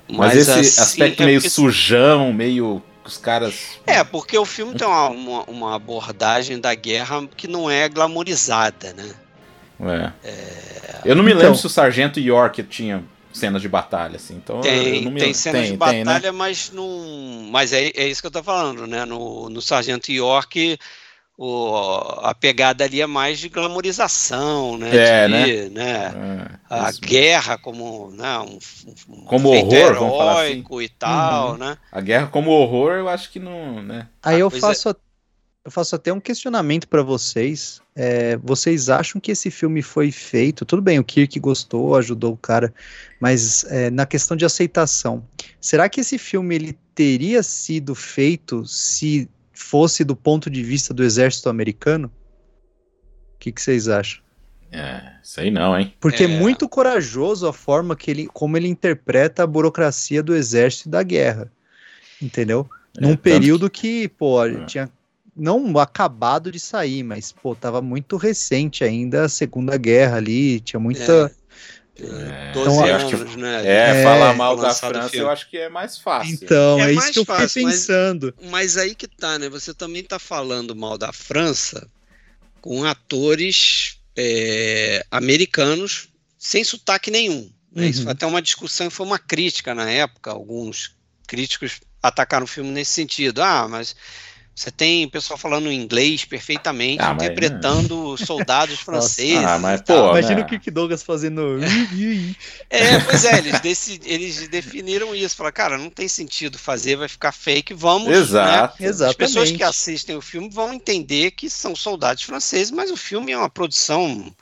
Mas, 0.08 0.36
esse 0.36 0.50
assim, 0.50 0.82
aspecto 0.82 1.22
é 1.22 1.26
meio 1.26 1.38
porque- 1.40 1.50
sujão, 1.50 2.32
meio. 2.32 2.82
Os 3.04 3.16
caras. 3.16 3.78
É, 3.86 4.04
porque 4.04 4.36
o 4.38 4.44
filme 4.44 4.74
tem 4.74 4.86
uma, 4.86 5.08
uma, 5.08 5.42
uma 5.44 5.74
abordagem 5.76 6.60
da 6.60 6.74
guerra 6.74 7.26
que 7.36 7.48
não 7.48 7.70
é 7.70 7.88
glamourizada, 7.88 8.92
né? 8.92 9.10
É. 10.24 11.00
Eu 11.04 11.16
não 11.16 11.22
me 11.24 11.30
Então- 11.30 11.42
lembro 11.44 11.58
se 11.58 11.66
o 11.66 11.70
Sargento 11.70 12.20
York 12.20 12.62
tinha 12.64 13.02
cenas 13.32 13.62
de 13.62 13.68
batalha, 13.68 14.16
assim. 14.16 14.36
Então, 14.36 14.60
Tem, 14.60 15.02
não 15.02 15.10
me 15.10 15.20
tem 15.20 15.32
cenas 15.32 15.66
de 15.66 15.72
tem, 15.72 16.04
né? 16.04 16.14
batalha, 16.14 16.32
mas 16.32 16.70
não. 16.70 17.48
Mas 17.50 17.72
é, 17.72 17.88
é 17.94 18.06
isso 18.08 18.20
que 18.20 18.26
eu 18.26 18.30
tô 18.30 18.42
falando, 18.42 18.86
né? 18.86 19.04
No, 19.06 19.48
no 19.48 19.62
Sargento 19.62 20.12
York, 20.12 20.78
o, 21.38 21.74
a 22.22 22.34
pegada 22.34 22.84
ali 22.84 23.00
é 23.00 23.06
mais 23.06 23.38
de 23.40 23.48
glamourização, 23.48 24.78
né? 24.78 24.98
É, 24.98 25.28
de, 25.28 25.70
né? 25.70 26.14
É, 26.14 26.58
A 26.68 26.90
isso. 26.90 27.00
guerra 27.00 27.58
como, 27.58 28.10
né? 28.12 28.38
Um, 28.40 28.58
um 29.08 29.26
Como 29.26 29.48
horror, 29.50 29.94
vamos 29.96 30.16
falar 30.16 30.32
assim. 30.32 30.62
heróico 30.62 30.82
e 30.82 30.88
tal, 30.88 31.56
né? 31.58 31.78
A 31.90 32.00
guerra 32.00 32.26
como 32.28 32.50
horror, 32.50 32.92
eu 32.92 33.08
acho 33.08 33.30
que 33.30 33.38
não, 33.40 33.82
né? 33.82 34.08
Aí 34.22 34.36
Ah, 34.36 34.38
eu 34.40 34.48
é. 34.48 34.60
faço, 34.60 34.88
a- 34.90 34.96
eu 35.64 35.70
faço 35.70 35.96
até 35.96 36.12
um 36.12 36.20
questionamento 36.20 36.88
pra 36.88 37.02
vocês. 37.02 37.80
É, 38.02 38.38
vocês 38.38 38.88
acham 38.88 39.20
que 39.20 39.30
esse 39.30 39.50
filme 39.50 39.82
foi 39.82 40.10
feito? 40.10 40.64
Tudo 40.64 40.80
bem, 40.80 40.98
o 40.98 41.04
Kirk 41.04 41.38
gostou, 41.38 41.94
ajudou 41.96 42.32
o 42.32 42.36
cara, 42.36 42.72
mas 43.20 43.62
é, 43.64 43.90
na 43.90 44.06
questão 44.06 44.34
de 44.34 44.42
aceitação, 44.42 45.22
será 45.60 45.86
que 45.86 46.00
esse 46.00 46.16
filme 46.16 46.54
ele 46.54 46.78
teria 46.94 47.42
sido 47.42 47.94
feito 47.94 48.64
se 48.64 49.28
fosse 49.52 50.02
do 50.02 50.16
ponto 50.16 50.48
de 50.48 50.62
vista 50.62 50.94
do 50.94 51.04
exército 51.04 51.50
americano? 51.50 52.10
O 53.34 53.38
que, 53.38 53.52
que 53.52 53.60
vocês 53.60 53.86
acham? 53.86 54.22
É, 54.72 55.16
sei 55.22 55.50
não, 55.50 55.78
hein? 55.78 55.92
Porque 56.00 56.24
é. 56.24 56.26
É. 56.26 56.40
muito 56.40 56.66
corajoso 56.70 57.46
a 57.46 57.52
forma 57.52 57.94
que 57.94 58.10
ele, 58.10 58.26
como 58.32 58.56
ele 58.56 58.68
interpreta 58.68 59.42
a 59.42 59.46
burocracia 59.46 60.22
do 60.22 60.34
exército 60.34 60.88
e 60.88 60.90
da 60.90 61.02
guerra, 61.02 61.52
entendeu? 62.22 62.66
É, 62.96 63.02
Num 63.02 63.14
período 63.14 63.68
que, 63.68 64.08
pô, 64.08 64.42
É. 64.42 64.64
tinha 64.64 64.88
não 65.36 65.78
acabado 65.78 66.50
de 66.52 66.58
sair, 66.60 67.02
mas, 67.02 67.32
pô, 67.32 67.54
tava 67.54 67.80
muito 67.80 68.16
recente 68.16 68.82
ainda 68.84 69.24
a 69.24 69.28
Segunda 69.28 69.76
Guerra 69.76 70.16
ali, 70.16 70.60
tinha 70.60 70.80
muita... 70.80 71.32
É, 71.98 72.52
12 72.52 72.70
Então, 72.70 72.86
eu 72.86 72.94
acho 72.96 73.06
que- 73.08 73.14
anos, 73.14 73.36
né? 73.36 73.62
É, 73.66 74.00
É, 74.00 74.02
falar 74.02 74.32
mal 74.32 74.56
da 74.56 74.72
França 74.72 75.14
eu 75.14 75.28
acho 75.28 75.50
que 75.50 75.58
é 75.58 75.68
mais 75.68 75.98
fácil. 75.98 76.32
Então, 76.34 76.80
É 76.80 76.84
é, 76.84 76.86
isso 76.92 76.94
mais 76.96 77.10
que 77.10 77.18
eu 77.18 77.24
fiquei 77.24 77.36
fácil, 77.40 77.62
mas- 77.62 77.74
pensando. 77.80 78.34
Mas 78.50 78.76
aí 78.78 78.94
que 78.94 79.06
tá, 79.06 79.38
né? 79.38 79.48
Você 79.50 79.74
também 79.74 80.02
tá 80.02 80.18
falando 80.18 80.74
mal 80.74 80.96
da 80.96 81.12
França 81.12 81.86
com 82.62 82.84
atores 82.84 83.98
é, 84.16 85.04
americanos 85.10 86.08
sem 86.38 86.64
sotaque 86.64 87.10
nenhum. 87.10 87.50
né? 87.72 87.86
Isso 87.86 87.98
Uhum. 88.00 88.04
foi 88.06 88.12
até 88.12 88.26
uma 88.26 88.42
discussão, 88.42 88.90
foi 88.90 89.06
uma 89.06 89.18
crítica 89.18 89.74
na 89.74 89.88
época. 89.90 90.30
Alguns 90.30 90.96
críticos 91.28 91.80
atacaram 92.02 92.44
o 92.44 92.48
filme 92.48 92.70
nesse 92.70 92.90
sentido. 92.92 93.40
Ah, 93.42 93.68
mas 93.68 93.94
você 94.60 94.70
tem 94.70 95.08
pessoal 95.08 95.38
falando 95.38 95.72
inglês 95.72 96.24
perfeitamente, 96.24 97.00
Ah, 97.02 97.14
mas, 97.14 97.22
interpretando 97.24 98.16
soldados 98.24 98.78
franceses. 98.80 99.42
Ah, 99.44 99.58
mas, 99.58 99.80
pô, 99.80 100.10
Imagina 100.10 100.34
né? 100.36 100.42
o 100.42 100.46
Kirk 100.46 100.70
Douglas 100.70 101.02
fazendo... 101.02 101.58
É, 102.68 102.98
pois 103.00 103.24
é, 103.24 103.38
eles, 103.38 103.60
deci- 103.60 104.00
eles 104.04 104.48
definiram 104.48 105.14
isso. 105.14 105.34
Falaram, 105.36 105.54
cara, 105.54 105.78
não 105.78 105.90
tem 105.90 106.06
sentido 106.08 106.58
fazer, 106.58 106.96
vai 106.96 107.08
ficar 107.08 107.32
fake, 107.32 107.72
vamos. 107.74 108.08
né? 108.08 108.16
Exato. 108.16 108.84
As 109.04 109.14
pessoas 109.16 109.50
que 109.50 109.62
assistem 109.62 110.14
o 110.16 110.20
filme 110.20 110.48
vão 110.50 110.72
entender 110.72 111.30
que 111.32 111.48
são 111.50 111.74
soldados 111.74 112.22
franceses, 112.22 112.70
mas 112.70 112.90
o 112.90 112.96
filme 112.96 113.32
é 113.32 113.36
uma 113.38 113.50
produção 113.50 114.32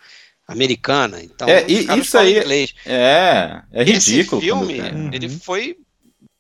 americana, 0.47 1.23
então 1.23 1.49
É, 1.49 1.65
e 1.69 1.87
isso 1.99 2.17
aí- 2.19 2.39
inglês. 2.39 2.75
É, 2.87 3.61
é 3.73 3.85
ridículo. 3.85 4.41
Esse 4.41 4.47
filme, 4.51 4.81
quando- 4.81 4.95
Uhum. 4.97 5.11
ele 5.13 5.29
foi 5.29 5.77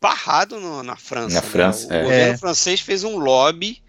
barrado 0.00 0.60
no, 0.60 0.82
na 0.82 0.96
França. 0.96 1.34
Na 1.34 1.40
né? 1.42 1.46
França, 1.46 1.88
o 1.88 1.92
é. 1.92 2.02
governo 2.02 2.34
É. 2.34 2.38
francês 2.38 2.80
fez 2.80 3.04
um 3.04 3.18
lobby 3.18 3.82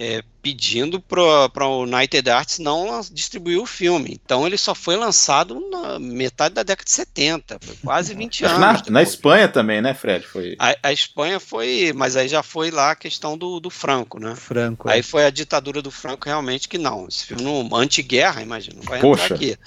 é, 0.00 0.22
pedindo 0.40 1.00
para 1.00 1.66
o 1.66 1.82
United 1.82 2.30
Arts 2.30 2.60
não 2.60 3.00
distribuir 3.10 3.58
o 3.58 3.66
filme. 3.66 4.20
Então 4.24 4.46
ele 4.46 4.56
só 4.56 4.72
foi 4.72 4.94
lançado 4.96 5.60
na 5.70 5.98
metade 5.98 6.54
da 6.54 6.62
década 6.62 6.84
de 6.84 6.92
70, 6.92 7.58
foi 7.60 7.76
quase 7.84 8.14
20 8.14 8.44
Acho 8.44 8.54
anos. 8.54 8.82
na, 8.82 8.90
na 8.92 9.02
Espanha 9.02 9.48
também, 9.48 9.82
né, 9.82 9.94
Fred? 9.94 10.24
Foi. 10.24 10.54
A, 10.56 10.76
a 10.84 10.92
Espanha 10.92 11.40
foi, 11.40 11.92
mas 11.96 12.16
aí 12.16 12.28
já 12.28 12.44
foi 12.44 12.70
lá 12.70 12.92
a 12.92 12.96
questão 12.96 13.36
do, 13.36 13.58
do 13.58 13.70
Franco, 13.70 14.20
né? 14.20 14.36
Franco. 14.36 14.88
Aí 14.88 15.00
é. 15.00 15.02
foi 15.02 15.24
a 15.24 15.30
ditadura 15.30 15.82
do 15.82 15.90
Franco 15.90 16.26
realmente 16.26 16.68
que 16.68 16.78
não. 16.78 17.08
Esse 17.08 17.26
filme 17.26 17.68
anti-guerra, 17.72 18.40
imagina, 18.40 18.76
não 18.76 18.84
vai 18.84 19.00
Poxa. 19.00 19.24
entrar 19.24 19.36
aqui. 19.36 19.58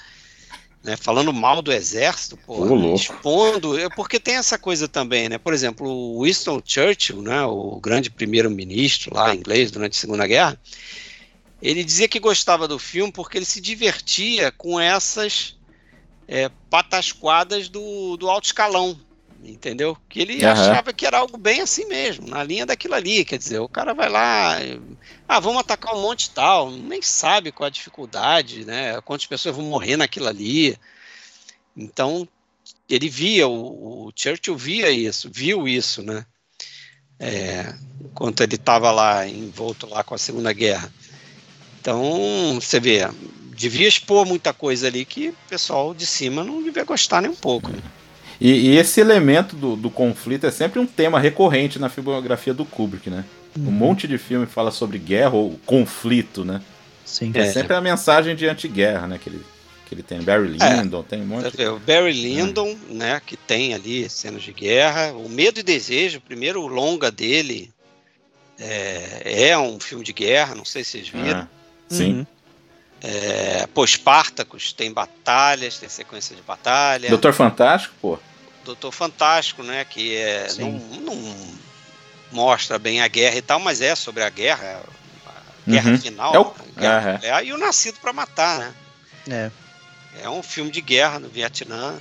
Né, 0.84 0.96
falando 0.96 1.32
mal 1.32 1.62
do 1.62 1.72
exército, 1.72 2.36
pô, 2.36 2.64
louco. 2.64 2.96
expondo, 2.96 3.78
é 3.78 3.88
porque 3.88 4.18
tem 4.18 4.34
essa 4.34 4.58
coisa 4.58 4.88
também, 4.88 5.28
né? 5.28 5.38
Por 5.38 5.54
exemplo, 5.54 5.86
o 5.86 6.24
Winston 6.24 6.60
Churchill, 6.64 7.22
né, 7.22 7.44
o 7.44 7.78
grande 7.80 8.10
primeiro-ministro 8.10 9.14
lá 9.14 9.32
inglês 9.32 9.70
durante 9.70 9.96
a 9.96 10.00
Segunda 10.00 10.26
Guerra, 10.26 10.60
ele 11.62 11.84
dizia 11.84 12.08
que 12.08 12.18
gostava 12.18 12.66
do 12.66 12.80
filme 12.80 13.12
porque 13.12 13.38
ele 13.38 13.44
se 13.44 13.60
divertia 13.60 14.50
com 14.50 14.80
essas 14.80 15.56
é, 16.26 16.50
patasquadas 16.68 17.68
do, 17.68 18.16
do 18.16 18.28
alto 18.28 18.46
escalão, 18.46 18.98
entendeu? 19.44 19.96
Que 20.08 20.20
ele 20.20 20.44
Aham. 20.44 20.52
achava 20.52 20.92
que 20.92 21.06
era 21.06 21.18
algo 21.18 21.36
bem 21.36 21.60
assim 21.60 21.86
mesmo, 21.86 22.28
na 22.28 22.42
linha 22.44 22.64
daquilo 22.64 22.94
ali, 22.94 23.24
quer 23.24 23.38
dizer, 23.38 23.58
o 23.58 23.68
cara 23.68 23.92
vai 23.92 24.08
lá, 24.08 24.56
ah, 25.26 25.40
vamos 25.40 25.60
atacar 25.60 25.94
um 25.94 26.02
monte 26.02 26.30
tal, 26.30 26.70
nem 26.70 27.02
sabe 27.02 27.50
qual 27.50 27.66
a 27.66 27.70
dificuldade, 27.70 28.64
né? 28.64 29.00
Quantas 29.02 29.26
pessoas 29.26 29.56
vão 29.56 29.64
morrer 29.64 29.96
naquilo 29.96 30.28
ali. 30.28 30.76
Então, 31.76 32.28
ele 32.88 33.08
via, 33.08 33.48
o, 33.48 34.06
o 34.06 34.12
Churchill 34.14 34.56
via 34.56 34.90
isso, 34.90 35.30
viu 35.32 35.66
isso, 35.66 36.02
né? 36.02 36.24
É, 37.18 37.74
enquanto 38.00 38.42
ele 38.42 38.56
estava 38.56 38.90
lá 38.90 39.26
envolto 39.26 39.86
lá 39.86 40.02
com 40.02 40.14
a 40.14 40.18
Segunda 40.18 40.52
Guerra. 40.52 40.92
Então, 41.80 42.60
você 42.60 42.78
vê, 42.78 43.00
devia 43.54 43.88
expor 43.88 44.26
muita 44.26 44.52
coisa 44.52 44.86
ali 44.86 45.04
que 45.04 45.28
o 45.28 45.36
pessoal 45.48 45.94
de 45.94 46.06
cima 46.06 46.44
não 46.44 46.62
devia 46.62 46.84
gostar 46.84 47.22
nem 47.22 47.30
um 47.30 47.36
pouco. 47.36 47.70
né? 47.70 47.82
E, 48.44 48.70
e 48.70 48.76
esse 48.76 49.00
elemento 49.00 49.54
do, 49.54 49.76
do 49.76 49.88
conflito 49.88 50.44
é 50.46 50.50
sempre 50.50 50.80
um 50.80 50.86
tema 50.86 51.20
recorrente 51.20 51.78
na 51.78 51.88
filmografia 51.88 52.52
do 52.52 52.64
Kubrick, 52.64 53.08
né? 53.08 53.24
Um 53.56 53.70
monte 53.70 54.08
de 54.08 54.18
filme 54.18 54.46
fala 54.46 54.72
sobre 54.72 54.98
guerra 54.98 55.34
ou 55.34 55.60
conflito, 55.64 56.44
né? 56.44 56.60
Sim. 57.04 57.30
É, 57.34 57.42
É. 57.42 57.52
sempre 57.52 57.76
a 57.76 57.80
mensagem 57.80 58.34
de 58.34 58.48
anti-guerra, 58.48 59.06
né? 59.06 59.20
Que 59.22 59.28
ele, 59.28 59.44
que 59.86 59.94
ele 59.94 60.02
tem. 60.02 60.20
Barry 60.22 60.56
É. 60.60 60.74
Lyndon, 60.82 61.02
tem 61.04 61.22
um 61.22 61.26
monte. 61.26 61.56
Vê, 61.56 61.68
O 61.68 61.78
Barry 61.78 62.12
Lyndon, 62.12 62.76
né, 62.88 63.20
que 63.24 63.36
tem 63.36 63.74
ali 63.74 64.08
cenas 64.10 64.42
de 64.42 64.52
guerra, 64.52 65.12
o 65.12 65.28
Medo 65.28 65.60
e 65.60 65.62
Desejo, 65.62 66.18
o 66.18 66.22
primeiro 66.22 66.66
longa 66.66 67.12
dele 67.12 67.70
é, 68.58 69.50
é 69.50 69.58
um 69.58 69.78
filme 69.78 70.02
de 70.04 70.12
guerra, 70.12 70.54
não 70.56 70.64
sei 70.64 70.82
se 70.82 70.92
vocês 70.92 71.08
viram. 71.08 71.40
Ah, 71.40 71.48
sim. 71.88 72.12
Uhum. 72.14 72.26
É, 73.04 73.66
pô, 73.74 73.86
Spartacus 73.86 74.72
tem 74.72 74.92
batalhas, 74.92 75.78
tem 75.78 75.88
sequência 75.88 76.34
de 76.34 76.42
batalha. 76.42 77.08
Doutor 77.08 77.32
Fantástico, 77.32 77.94
pô. 78.00 78.18
Doutor 78.64 78.92
Fantástico, 78.92 79.62
né? 79.62 79.84
Que 79.84 80.16
é, 80.16 80.48
não, 80.58 80.72
não 81.00 81.34
mostra 82.30 82.78
bem 82.78 83.00
a 83.00 83.08
guerra 83.08 83.36
e 83.36 83.42
tal, 83.42 83.60
mas 83.60 83.80
é 83.80 83.94
sobre 83.94 84.22
a 84.22 84.30
guerra, 84.30 84.82
a 85.26 85.70
guerra 85.70 85.90
Uhum. 85.90 85.98
final, 85.98 86.34
É 86.34 86.38
o- 86.38 86.54
a 86.76 86.80
guerra 86.80 86.98
Aham. 86.98 87.12
nuclear, 87.14 87.44
e 87.44 87.52
o 87.52 87.58
Nascido 87.58 87.98
para 88.00 88.12
Matar, 88.12 88.58
né? 88.58 88.74
É. 89.28 89.50
É 90.24 90.28
um 90.28 90.42
filme 90.42 90.70
de 90.70 90.80
guerra 90.80 91.18
no 91.18 91.28
Vietnã. 91.28 91.98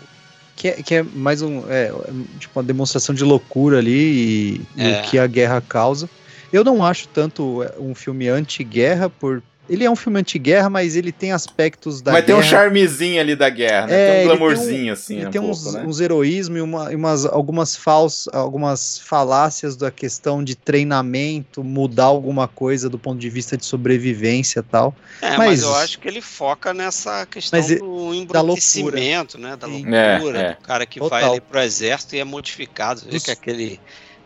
Que 0.56 0.68
é, 0.68 0.84
que 0.84 0.96
é 0.96 1.02
mais 1.04 1.42
um, 1.42 1.64
é, 1.72 1.92
tipo 2.40 2.60
uma 2.60 2.64
demonstração 2.64 3.16
de 3.16 3.24
loucura 3.24 3.80
ali 3.80 3.92
e, 3.92 4.62
e 4.76 4.84
É. 4.88 5.00
o 5.00 5.02
que 5.04 5.18
a 5.18 5.26
guerra 5.28 5.62
causa. 5.62 6.10
Eu 6.52 6.64
não 6.64 6.84
acho 6.86 7.08
tanto 7.08 7.64
é, 7.64 7.74
um 7.80 7.96
filme 7.96 8.28
anti-guerra 8.28 9.10
por 9.10 9.42
ele 9.72 9.84
é 9.86 9.90
um 9.90 9.96
filme 9.96 10.20
anti-guerra, 10.20 10.70
mas 10.70 10.96
ele 10.96 11.12
tem 11.12 11.32
aspectos 11.32 12.02
da 12.02 12.12
Mas 12.12 12.26
tem 12.26 12.36
guerra. 12.36 12.46
um 12.46 12.50
charmezinho 12.50 13.20
ali 13.22 13.36
da 13.36 13.50
guerra, 13.50 13.88
né? 13.88 13.94
É, 13.94 14.06
tem 14.06 14.14
um 14.14 14.18
tem 14.18 14.28
glamourzinho, 14.38 14.94
assim, 14.94 15.18
Ele 15.18 15.28
um 15.28 15.32
tem 15.32 15.42
pouco, 15.42 15.56
uns, 15.56 15.74
né? 15.74 15.84
uns 15.88 16.00
heroísmo 16.02 16.58
e, 16.58 16.62
uma- 16.62 16.92
e 16.92 16.96
umas, 16.96 17.26
algumas 17.26 17.76
falsas, 17.76 18.28
algumas 18.34 19.00
falácias 19.00 19.76
da 19.76 19.90
questão 19.90 20.44
de 20.44 20.56
treinamento, 20.56 21.64
mudar 21.64 22.06
alguma 22.06 22.48
coisa 22.48 22.90
do 22.90 23.00
ponto 23.00 23.20
de 23.20 23.30
vista 23.30 23.56
de 23.58 23.66
sobrevivência 23.66 24.60
e 24.60 24.64
tal. 24.64 24.94
É, 25.22 25.30
mas, 25.38 25.38
Mas- 25.38 25.62
eu 25.64 25.76
acho 25.76 26.00
que 26.00 26.08
ele 26.08 26.22
foca 26.22 26.74
nessa 26.74 27.26
questão 27.26 27.60
Mas 27.60 27.72
e- 27.72 27.80
do 27.80 28.14
embrutecimento, 28.14 29.38
né? 29.38 29.56
Da 29.56 29.68
loucura, 29.68 30.38
É, 30.38 30.42
é. 30.48 30.54
do 30.56 30.62
cara 30.62 30.86
que 30.86 31.00
Total. 31.00 31.20
vai 31.22 31.30
ali 31.30 31.42
pro 31.42 31.60
exército 31.62 32.16
e 32.16 32.20
é 32.20 32.24
modificado. 32.24 33.00
Você 33.02 33.06
vê 33.06 33.12
Dos- 33.14 33.24
que 33.24 33.30
é 33.30 33.34
aquele, 33.34 33.80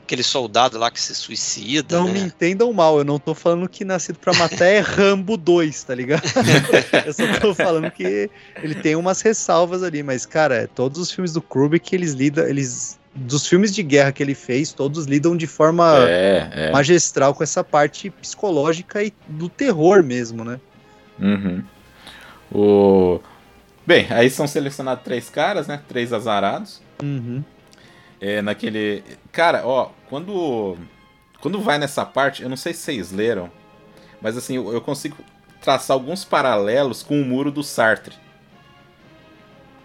aquele 0.05 0.23
soldado 0.23 0.77
lá 0.77 0.91
que 0.91 1.01
se 1.01 1.13
suicida, 1.15 1.97
Não 1.97 2.05
né? 2.05 2.13
me 2.13 2.19
entendam 2.21 2.71
mal, 2.71 2.99
eu 2.99 3.03
não 3.03 3.17
tô 3.19 3.33
falando 3.33 3.67
que 3.67 3.83
Nascido 3.83 4.19
pra 4.19 4.33
Matar 4.33 4.65
é 4.65 4.79
Rambo 4.79 5.35
2, 5.35 5.83
tá 5.83 5.95
ligado? 5.95 6.21
eu 7.05 7.11
só 7.13 7.39
tô 7.39 7.53
falando 7.55 7.89
que 7.91 8.29
ele 8.61 8.75
tem 8.75 8.95
umas 8.95 9.21
ressalvas 9.21 9.81
ali, 9.83 10.03
mas, 10.03 10.25
cara, 10.25 10.69
todos 10.73 10.99
os 10.99 11.11
filmes 11.11 11.33
do 11.33 11.41
Kubrick, 11.41 11.93
eles 11.93 12.13
lidam, 12.13 12.45
eles... 12.47 12.97
Dos 13.17 13.47
filmes 13.47 13.73
de 13.73 13.81
guerra 13.81 14.11
que 14.11 14.21
ele 14.21 14.35
fez, 14.35 14.73
todos 14.73 15.05
lidam 15.05 15.37
de 15.37 15.47
forma 15.47 16.05
É, 16.05 16.49
é. 16.51 16.71
magistral 16.71 17.33
com 17.33 17.43
essa 17.43 17.63
parte 17.63 18.09
psicológica 18.09 19.01
e 19.01 19.13
do 19.25 19.47
terror 19.47 20.03
mesmo, 20.03 20.43
né? 20.43 20.59
Uhum. 21.17 21.63
O... 22.51 23.21
Bem, 23.87 24.05
aí 24.09 24.29
são 24.29 24.45
selecionados 24.45 25.03
três 25.03 25.29
caras, 25.29 25.65
né? 25.65 25.79
Três 25.87 26.11
azarados. 26.11 26.81
Uhum. 27.01 27.41
É, 28.25 28.41
naquele. 28.41 29.03
Cara, 29.31 29.61
ó, 29.65 29.89
quando. 30.09 30.77
Quando 31.41 31.59
vai 31.61 31.77
nessa 31.77 32.03
parte, 32.05 32.41
eu 32.41 32.49
não 32.49 32.57
sei 32.57 32.73
se 32.73 32.79
vocês 32.81 33.11
leram, 33.11 33.51
mas 34.19 34.35
assim, 34.35 34.55
eu, 34.55 34.73
eu 34.73 34.81
consigo 34.81 35.15
traçar 35.61 35.93
alguns 35.93 36.25
paralelos 36.25 37.03
com 37.03 37.21
o 37.21 37.25
muro 37.25 37.51
do 37.51 37.61
Sartre. 37.63 38.15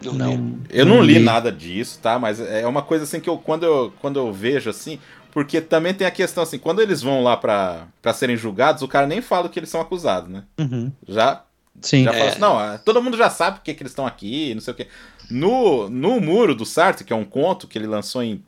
Não, 0.02 0.14
Não, 0.14 0.58
Eu 0.70 0.86
não 0.86 1.02
li 1.02 1.14
li. 1.18 1.20
nada 1.24 1.52
disso, 1.52 1.98
tá? 2.00 2.18
Mas 2.18 2.40
é 2.40 2.66
uma 2.66 2.80
coisa 2.80 3.04
assim 3.04 3.20
que 3.20 3.28
eu 3.28 3.36
quando 3.36 3.64
eu, 3.64 3.92
quando 4.00 4.18
eu 4.18 4.32
vejo 4.32 4.70
assim, 4.70 4.98
porque 5.30 5.60
também 5.60 5.92
tem 5.92 6.06
a 6.06 6.10
questão 6.10 6.42
assim, 6.42 6.58
quando 6.58 6.80
eles 6.80 7.02
vão 7.02 7.22
lá 7.22 7.36
pra, 7.36 7.86
pra 8.00 8.14
serem 8.14 8.36
julgados, 8.36 8.82
o 8.82 8.88
cara 8.88 9.06
nem 9.06 9.20
fala 9.20 9.48
que 9.50 9.58
eles 9.58 9.68
são 9.68 9.80
acusados, 9.82 10.30
né? 10.30 10.44
Uhum. 10.58 10.90
Já 11.06 11.44
Sim. 11.82 12.04
já 12.04 12.12
É. 12.14 12.18
fala 12.18 12.30
assim, 12.30 12.40
não, 12.40 12.58
ah, 12.58 12.78
todo 12.82 13.02
mundo 13.02 13.18
já 13.18 13.28
sabe 13.28 13.58
por 13.58 13.64
que, 13.64 13.74
que 13.74 13.82
eles 13.82 13.92
estão 13.92 14.06
aqui, 14.06 14.54
não 14.54 14.62
sei 14.62 14.72
o 14.72 14.76
quê. 14.76 14.86
No, 15.30 15.88
no 15.88 16.20
Muro 16.20 16.54
do 16.54 16.64
Sartre, 16.66 17.04
que 17.04 17.12
é 17.12 17.16
um 17.16 17.24
conto 17.24 17.66
que 17.68 17.78
ele 17.78 17.86
lançou 17.86 18.22
em 18.22 18.42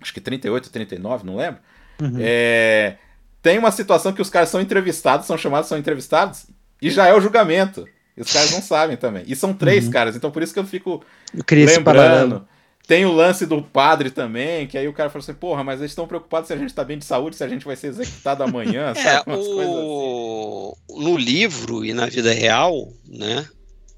acho 0.00 0.12
que 0.12 0.20
38, 0.20 0.70
39, 0.70 1.24
não 1.26 1.36
lembro. 1.36 1.60
Uhum. 2.00 2.16
é, 2.18 2.96
tem 3.40 3.56
uma 3.58 3.70
situação 3.70 4.12
que 4.12 4.20
os 4.20 4.28
caras 4.28 4.48
são 4.48 4.60
entrevistados, 4.60 5.26
são 5.26 5.38
chamados, 5.38 5.68
são 5.68 5.78
entrevistados, 5.78 6.46
e 6.82 6.90
já 6.90 7.06
é 7.06 7.14
o 7.14 7.20
julgamento. 7.20 7.86
E 8.16 8.20
os 8.20 8.32
caras 8.32 8.50
não 8.52 8.60
sabem 8.62 8.96
também. 8.96 9.24
E 9.26 9.34
são 9.36 9.52
três 9.54 9.86
Uhum. 9.86 9.90
caras, 9.90 10.16
então 10.16 10.30
por 10.30 10.42
isso 10.42 10.52
que 10.52 10.58
eu 10.58 10.64
fico 10.66 11.02
Eu 11.32 11.44
lembrando. 11.66 12.46
Tem 12.86 13.06
o 13.06 13.12
lance 13.12 13.46
do 13.46 13.62
padre 13.62 14.10
também, 14.10 14.66
que 14.66 14.76
aí 14.76 14.86
o 14.86 14.92
cara 14.92 15.08
falou 15.08 15.22
assim, 15.22 15.32
porra, 15.32 15.64
mas 15.64 15.80
eles 15.80 15.92
estão 15.92 16.06
preocupados 16.06 16.48
se 16.48 16.52
a 16.52 16.56
gente 16.56 16.74
tá 16.74 16.84
bem 16.84 16.98
de 16.98 17.04
saúde, 17.06 17.34
se 17.34 17.42
a 17.42 17.48
gente 17.48 17.64
vai 17.64 17.76
ser 17.76 17.86
executado 17.86 18.42
amanhã, 18.42 18.92
É, 18.96 19.22
coisas 19.24 19.46
assim. 19.46 19.64
o... 19.66 20.76
no 20.90 21.16
livro 21.16 21.82
e 21.82 21.94
na 21.94 22.04
vida 22.06 22.30
real, 22.32 22.92
né, 23.08 23.48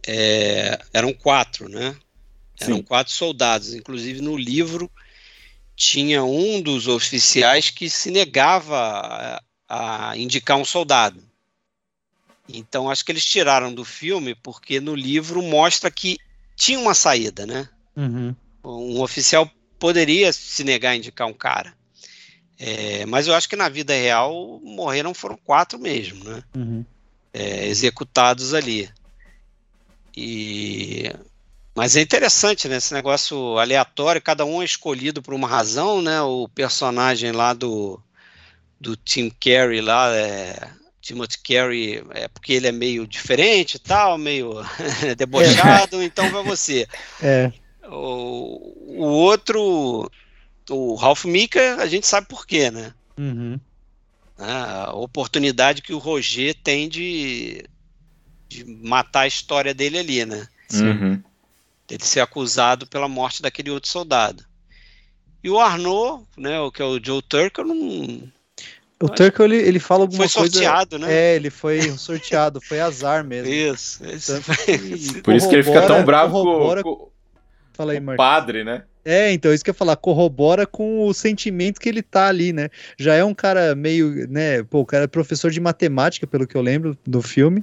é, 0.07 0.79
eram 0.95 1.13
quatro, 1.13 1.69
né? 1.69 1.97
Eram 2.61 2.77
Sim. 2.77 2.83
quatro 2.83 3.13
soldados. 3.13 3.75
Inclusive 3.75 4.21
no 4.21 4.37
livro 4.37 4.91
tinha 5.75 6.25
um 6.25 6.61
dos 6.61 6.89
oficiais 6.89 7.71
que 7.71 7.91
se 7.91 8.11
negava 8.11 8.79
a, 9.69 10.11
a 10.11 10.17
indicar 10.17 10.57
um 10.57 10.65
soldado. 10.65 11.23
Então 12.49 12.91
acho 12.91 13.05
que 13.05 13.13
eles 13.13 13.25
tiraram 13.25 13.75
do 13.75 13.85
filme 13.85 14.35
porque 14.35 14.81
no 14.81 14.95
livro 14.95 15.43
mostra 15.43 15.91
que 15.91 16.19
tinha 16.55 16.79
uma 16.79 16.95
saída, 16.95 17.45
né? 17.45 17.69
Uhum. 17.95 18.35
Um 18.65 19.01
oficial 19.01 19.51
poderia 19.79 20.33
se 20.33 20.65
negar 20.65 20.91
a 20.91 20.97
indicar 20.97 21.27
um 21.27 21.35
cara. 21.35 21.75
É, 22.59 23.05
mas 23.05 23.27
eu 23.27 23.35
acho 23.35 23.49
que 23.49 23.57
na 23.57 23.69
vida 23.69 23.93
real 23.93 24.61
morreram 24.63 25.13
foram 25.13 25.37
quatro 25.37 25.79
mesmo, 25.79 26.25
né? 26.25 26.43
Uhum. 26.55 26.85
É, 27.33 27.67
executados 27.67 28.55
ali. 28.55 28.89
E 30.17 31.13
mas 31.77 31.95
é 31.95 32.01
interessante, 32.01 32.67
né? 32.69 32.77
Esse 32.77 32.95
negócio 32.95 33.59
aleatório, 33.59 34.23
cada 34.23 34.47
um 34.47 34.63
é 34.63 34.65
escolhido 34.65 35.23
por 35.23 35.35
uma 35.35 35.47
razão, 35.47 36.01
né? 36.01 36.23
O 36.23 36.49
personagem 36.49 37.33
lá 37.33 37.53
do 37.53 38.01
do 38.81 38.97
Tim 38.97 39.31
Carey 39.31 39.81
lá 39.81 40.11
é 40.15 40.71
Timothy 41.03 41.39
Carey 41.39 42.03
é 42.11 42.29
porque 42.29 42.55
ele 42.55 42.67
é 42.67 42.73
meio 42.73 43.07
diferente 43.07 43.75
e 43.75 43.79
tal, 43.79 44.17
meio 44.19 44.55
debochado, 45.17 46.03
então 46.03 46.31
vai 46.31 46.43
você. 46.43 46.89
É. 47.23 47.53
O, 47.85 48.99
o 48.99 49.05
outro, 49.05 50.11
o 50.71 50.95
Ralph 50.95 51.27
Mika, 51.27 51.77
a 51.77 51.87
gente 51.87 52.07
sabe 52.07 52.27
por 52.27 52.47
quê, 52.47 52.71
né? 52.71 52.93
Uhum. 53.17 53.61
A 54.39 54.93
oportunidade 54.95 55.83
que 55.83 55.93
o 55.93 55.99
Roger 55.99 56.55
tem 56.55 56.89
de, 56.89 57.65
de 58.49 58.65
matar 58.65 59.21
a 59.21 59.29
história 59.29 59.73
dele 59.73 59.99
ali, 59.99 60.27
né? 60.27 60.49
Uhum. 60.75 61.23
Ele 61.91 62.03
ser 62.05 62.21
acusado 62.21 62.87
pela 62.87 63.09
morte 63.09 63.41
daquele 63.43 63.71
outro 63.71 63.89
soldado. 63.89 64.45
E 65.43 65.51
o 65.51 65.61
Arnaud, 65.61 66.25
né, 66.37 66.59
o 66.61 66.73
que 66.73 66.83
é 66.83 66.85
o 66.85 66.99
Joe 67.03 67.23
Turco, 67.23 67.63
não. 67.63 68.23
O 69.01 69.09
Turco 69.11 69.43
ele, 69.43 69.57
ele 69.57 69.79
fala 69.79 70.03
alguma 70.05 70.27
Foi 70.29 70.41
coisa. 70.41 70.53
sorteado, 70.55 70.99
né? 70.99 71.13
É, 71.13 71.37
ele 71.37 71.51
foi 71.51 71.83
sorteado, 71.99 72.61
foi 72.61 72.81
azar 72.81 73.23
mesmo. 73.23 73.53
Isso, 73.53 74.05
isso. 74.07 74.33
Por 75.23 75.35
isso 75.35 75.49
que 75.49 75.55
ele 75.55 75.63
fica 75.63 75.87
tão 75.87 76.05
bravo 76.05 76.33
com, 76.39 76.43
corrobora- 76.45 76.83
com- 76.83 77.09
Fala 77.75 77.93
aí, 77.93 77.99
com 77.99 78.03
o 78.03 78.07
Marcos. 78.07 78.25
padre, 78.25 78.65
né? 78.65 78.85
É, 79.05 79.31
então, 79.33 79.53
isso 79.55 79.63
que 79.63 79.71
eu 79.71 79.73
ia 79.73 79.79
falar, 79.79 79.95
corrobora 79.97 80.67
com 80.67 81.07
o 81.07 81.15
sentimento 81.15 81.79
que 81.79 81.89
ele 81.89 82.03
tá 82.03 82.27
ali, 82.27 82.53
né? 82.53 82.71
Já 82.99 83.15
é 83.15 83.23
um 83.23 83.35
cara 83.35 83.73
meio, 83.77 84.27
né? 84.29 84.65
Pô, 84.65 84.81
o 84.81 84.87
cara 84.87 85.05
é 85.05 85.07
professor 85.07 85.51
de 85.51 85.61
matemática, 85.61 86.27
pelo 86.27 86.47
que 86.47 86.57
eu 86.57 86.63
lembro 86.63 86.99
do 87.07 87.23
filme. 87.23 87.63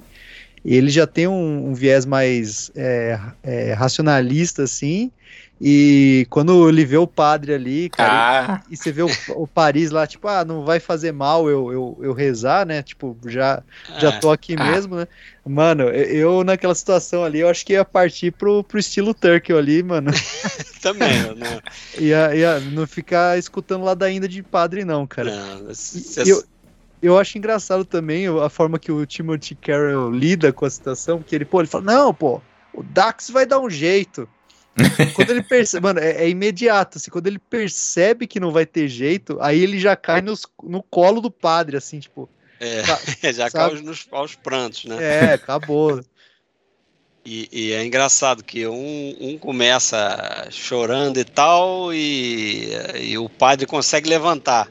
E 0.64 0.74
ele 0.76 0.88
já 0.90 1.06
tem 1.06 1.26
um, 1.28 1.68
um 1.70 1.74
viés 1.74 2.06
mais 2.06 2.70
é, 2.74 3.18
é, 3.42 3.72
racionalista, 3.74 4.62
assim. 4.64 5.12
E 5.60 6.26
quando 6.30 6.68
ele 6.68 6.84
vê 6.84 6.96
o 6.96 7.06
padre 7.06 7.54
ali, 7.54 7.88
cara, 7.90 8.24
Ah, 8.26 8.62
e 8.68 8.76
você 8.76 8.90
vê 8.90 9.02
o, 9.02 9.08
o 9.28 9.46
Paris 9.46 9.90
lá, 9.90 10.06
tipo, 10.06 10.26
ah, 10.26 10.44
não 10.44 10.64
vai 10.64 10.80
fazer 10.80 11.12
mal 11.12 11.48
eu, 11.50 11.70
eu, 11.72 11.98
eu 12.02 12.12
rezar, 12.12 12.66
né? 12.66 12.82
Tipo, 12.82 13.16
já, 13.26 13.62
já 13.96 14.10
É, 14.10 14.20
tô 14.20 14.30
aqui 14.30 14.56
Ah. 14.56 14.56
mesmo, 14.56 14.96
né? 14.96 15.06
Mano, 15.46 15.84
eu 15.84 16.38
eu 16.38 16.44
naquela 16.44 16.74
situação 16.74 17.22
ali, 17.24 17.40
eu 17.40 17.48
acho 17.48 17.64
que 17.64 17.74
ia 17.74 17.84
partir 17.84 18.32
pro, 18.32 18.64
pro 18.64 18.78
estilo 18.78 19.12
Turkey 19.14 19.54
ali, 19.56 19.82
mano. 19.82 20.10
também, 20.80 21.34
né? 21.34 21.60
Ia, 21.98 22.34
ia 22.34 22.60
não 22.60 22.86
ficar 22.86 23.38
escutando 23.38 23.84
ladainha 23.84 24.26
de 24.28 24.42
padre, 24.42 24.84
não, 24.84 25.06
cara. 25.06 25.30
Não, 25.30 25.70
E 25.92 26.00
cê- 26.00 26.22
eu, 26.24 26.42
eu 27.04 27.18
acho 27.18 27.36
engraçado 27.36 27.84
também 27.84 28.26
a 28.26 28.48
forma 28.48 28.78
que 28.78 28.90
o 28.90 29.04
Timothy 29.04 29.54
Carroll 29.54 30.10
lida 30.10 30.52
com 30.52 30.64
a 30.64 30.70
situação, 30.70 31.18
porque 31.18 31.34
ele, 31.34 31.44
pô, 31.44 31.60
ele 31.60 31.68
fala, 31.68 31.84
não, 31.84 32.14
pô, 32.14 32.40
o 32.72 32.82
Dax 32.82 33.30
vai 33.30 33.44
dar 33.44 33.60
um 33.60 33.68
jeito. 33.68 34.28
quando 35.14 35.30
ele 35.30 35.42
percebe, 35.42 35.84
mano, 35.84 36.00
é, 36.00 36.24
é 36.24 36.28
imediato, 36.28 36.98
assim, 36.98 37.10
quando 37.10 37.26
ele 37.26 37.38
percebe 37.38 38.26
que 38.26 38.40
não 38.40 38.50
vai 38.50 38.66
ter 38.66 38.88
jeito, 38.88 39.38
aí 39.40 39.60
ele 39.60 39.78
já 39.78 39.94
cai 39.94 40.20
nos, 40.20 40.42
no 40.62 40.82
colo 40.82 41.20
do 41.20 41.30
padre, 41.30 41.76
assim, 41.76 42.00
tipo, 42.00 42.28
é, 42.58 42.82
sa- 42.82 43.00
já 43.32 43.50
sabe? 43.50 43.74
cai 43.74 43.82
nos, 43.82 44.08
aos 44.10 44.34
prantos, 44.34 44.86
né? 44.86 44.96
é, 45.00 45.34
acabou. 45.34 46.00
E, 47.24 47.48
e 47.52 47.72
é 47.72 47.84
engraçado 47.84 48.42
que 48.42 48.66
um, 48.66 49.16
um 49.18 49.38
começa 49.38 50.48
chorando 50.50 51.18
e 51.18 51.24
tal, 51.24 51.92
e, 51.94 52.70
e 53.00 53.16
o 53.18 53.28
padre 53.28 53.66
consegue 53.66 54.08
levantar. 54.08 54.70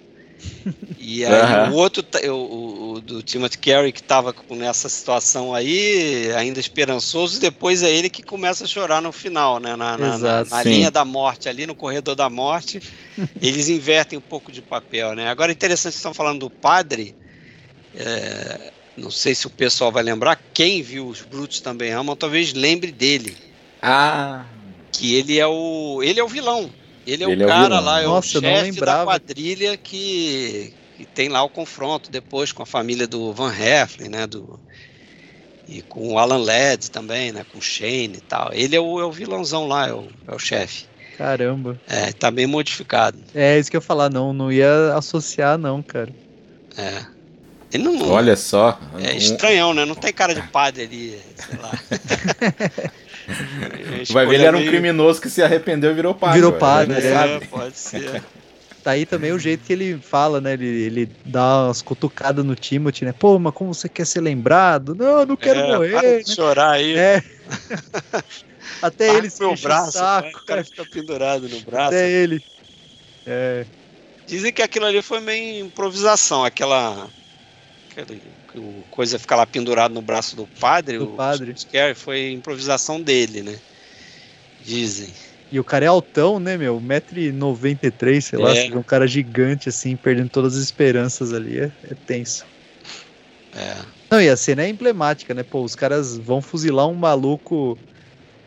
E 0.97 1.25
aí 1.25 1.33
Aham. 1.33 1.71
o 1.71 1.73
outro, 1.73 2.03
o, 2.25 2.31
o- 2.31 2.93
o 2.93 3.01
do 3.01 3.21
Timothy 3.23 3.57
Carey, 3.57 3.91
que 3.91 3.99
estava 3.99 4.33
nessa 4.51 4.87
situação 4.87 5.53
aí, 5.53 6.31
ainda 6.37 6.59
esperançoso, 6.59 7.39
depois 7.39 7.83
é 7.83 7.91
ele 7.93 8.09
que 8.09 8.23
começa 8.23 8.63
a 8.63 8.67
chorar 8.67 9.01
no 9.01 9.11
final, 9.11 9.59
né? 9.59 9.75
Na, 9.75 9.97
na- 9.97 10.07
na- 10.09 10.15
Exato. 10.15 10.49
na 10.51 10.63
Sim. 10.63 10.69
linha 10.69 10.91
da 10.91 11.03
morte, 11.03 11.49
ali 11.49 11.65
no 11.65 11.75
corredor 11.75 12.15
da 12.15 12.29
morte, 12.29 12.79
eles 13.41 13.67
invertem 13.69 14.17
um 14.17 14.21
pouco 14.21 14.51
de 14.51 14.61
papel, 14.61 15.13
né? 15.15 15.27
Agora, 15.29 15.51
interessante, 15.51 15.93
vocês 15.93 15.95
estão 15.95 16.13
falando 16.13 16.39
do 16.41 16.49
padre. 16.49 17.15
é, 17.95 18.71
não 18.95 19.09
sei 19.11 19.33
se 19.35 19.47
o 19.47 19.49
pessoal 19.49 19.91
vai 19.91 20.03
lembrar, 20.03 20.39
quem 20.53 20.81
viu 20.81 21.07
Os 21.07 21.21
Brutos 21.21 21.59
Também 21.59 21.91
Amam, 21.91 22.15
talvez 22.15 22.53
lembre 22.53 22.91
dele, 22.91 23.35
ah, 23.81 24.45
que 24.91 25.15
ele 25.15 25.39
é 25.39 25.47
o, 25.47 26.01
ele 26.03 26.19
é 26.19 26.23
o 26.23 26.27
vilão. 26.27 26.69
Ele 27.05 27.23
é 27.23 27.29
Ele 27.29 27.43
o 27.43 27.43
é 27.43 27.45
o 27.45 27.49
cara 27.49 27.79
lá, 27.79 28.01
é 28.01 28.05
Nossa, 28.05 28.37
o 28.37 28.41
não 28.41 28.49
chefe 28.49 28.79
da 28.79 29.03
quadrilha 29.03 29.75
que, 29.77 30.73
que 30.97 31.05
tem 31.05 31.29
lá 31.29 31.43
o 31.43 31.49
confronto 31.49 32.09
depois 32.09 32.51
com 32.51 32.63
a 32.63 32.65
família 32.65 33.07
do 33.07 33.33
Van 33.33 33.53
Heflin, 33.53 34.09
né, 34.09 34.25
do, 34.27 34.59
e 35.67 35.81
com 35.81 36.13
o 36.13 36.17
Alan 36.19 36.37
Ladd 36.37 36.89
também, 36.91 37.31
né, 37.31 37.45
com 37.51 37.57
o 37.57 37.61
Shane 37.61 38.15
e 38.17 38.21
tal. 38.21 38.51
Ele 38.53 38.75
é 38.75 38.79
o, 38.79 38.99
é 38.99 39.05
o 39.05 39.11
vilãozão 39.11 39.67
lá, 39.67 39.87
é 39.87 39.93
o, 39.93 40.07
é 40.27 40.33
o 40.35 40.39
chefe. 40.39 40.85
Caramba. 41.17 41.79
É, 41.87 42.11
tá 42.11 42.31
bem 42.31 42.47
modificado. 42.47 43.19
É 43.35 43.59
isso 43.59 43.69
que 43.69 43.77
eu 43.77 43.81
ia 43.81 43.85
falar, 43.85 44.09
não, 44.09 44.33
não 44.33 44.51
ia 44.51 44.95
associar, 44.95 45.57
não, 45.57 45.81
cara. 45.83 46.11
É. 46.77 47.05
Ele 47.71 47.83
não, 47.83 48.09
olha 48.09 48.35
só. 48.35 48.79
É 48.99 49.13
Um- 49.13 49.17
estranhão, 49.17 49.73
né? 49.73 49.83
Não 49.85 49.95
tem 49.95 50.13
cara 50.13 50.33
de 50.35 50.41
padre 50.43 50.83
ali, 50.83 51.19
sei 51.35 51.59
lá. 51.59 51.71
Vai 54.11 54.25
ver, 54.25 54.35
ele 54.35 54.45
era 54.45 54.57
um 54.57 54.65
criminoso 54.65 55.21
que 55.21 55.29
se 55.29 55.41
arrependeu 55.41 55.91
e 55.91 55.93
virou 55.93 56.13
padre. 56.13 56.35
Virou 56.37 56.53
padre, 56.53 56.93
né? 57.01 57.07
é. 57.07 57.35
É, 57.35 57.39
pode 57.47 57.77
ser. 57.77 58.23
Tá 58.83 58.91
aí 58.91 59.05
também 59.05 59.31
o 59.31 59.39
jeito 59.39 59.63
que 59.63 59.71
ele 59.71 59.97
fala, 59.97 60.41
né? 60.41 60.55
Ele, 60.55 60.65
ele 60.65 61.09
dá 61.23 61.67
umas 61.67 61.81
cutucadas 61.81 62.43
no 62.43 62.53
Timothy, 62.53 63.05
né? 63.05 63.13
Pô, 63.17 63.39
mas 63.39 63.53
como 63.53 63.73
você 63.73 63.87
quer 63.87 64.05
ser 64.05 64.19
lembrado? 64.19 64.93
Não, 64.93 65.21
eu 65.21 65.25
não 65.25 65.37
quero 65.37 65.57
É, 65.61 65.73
morrer. 65.73 65.91
para 65.93 66.01
né? 66.01 66.17
de 66.19 66.35
chorar 66.35 66.71
aí. 66.71 66.93
É. 66.97 67.23
Até 68.83 69.15
ele 69.15 69.29
se 69.29 69.39
meu 69.39 69.53
o 69.53 69.57
braço, 69.57 69.93
saco, 69.93 70.27
né? 70.27 70.33
o 70.35 70.45
cara 70.45 70.65
fica 70.65 70.85
pendurado 70.85 71.47
no 71.47 71.61
braço. 71.61 71.87
Até 71.95 72.11
ele. 72.11 72.43
É. 73.25 73.65
Dizem 74.27 74.51
que 74.51 74.61
aquilo 74.61 74.85
ali 74.85 75.01
foi 75.01 75.21
meio 75.21 75.65
improvisação, 75.65 76.43
aquela. 76.43 77.07
aquele- 77.89 78.19
que 78.19 78.27
o 78.55 78.83
coisa 78.91 79.17
fica 79.17 79.35
lá 79.35 79.45
pendurado 79.45 79.93
no 79.93 80.01
braço 80.01 80.35
do 80.35 80.47
padre. 80.59 80.97
Do 80.97 81.05
o 81.05 81.15
padre. 81.15 81.53
Scary 81.57 81.95
foi 81.95 82.31
improvisação 82.31 83.01
dele, 83.01 83.41
né? 83.41 83.57
Dizem. 84.63 85.09
E 85.51 85.59
o 85.59 85.63
cara 85.63 85.85
é 85.85 85.87
altão, 85.87 86.39
né, 86.39 86.57
meu? 86.57 86.79
1,93m, 86.79 88.21
sei 88.21 88.39
lá. 88.39 88.55
É. 88.55 88.75
Um 88.75 88.81
cara 88.81 89.05
gigante, 89.07 89.69
assim, 89.69 89.95
perdendo 89.95 90.29
todas 90.29 90.55
as 90.55 90.63
esperanças 90.63 91.31
ali. 91.31 91.59
É, 91.59 91.71
é 91.89 91.95
tenso. 92.07 92.45
É. 93.55 93.75
Não, 94.09 94.21
e 94.21 94.29
a 94.29 94.37
cena 94.37 94.63
é 94.63 94.69
emblemática, 94.69 95.33
né? 95.33 95.43
Pô, 95.43 95.61
os 95.61 95.75
caras 95.75 96.17
vão 96.17 96.41
fuzilar 96.41 96.87
um 96.87 96.95
maluco 96.95 97.77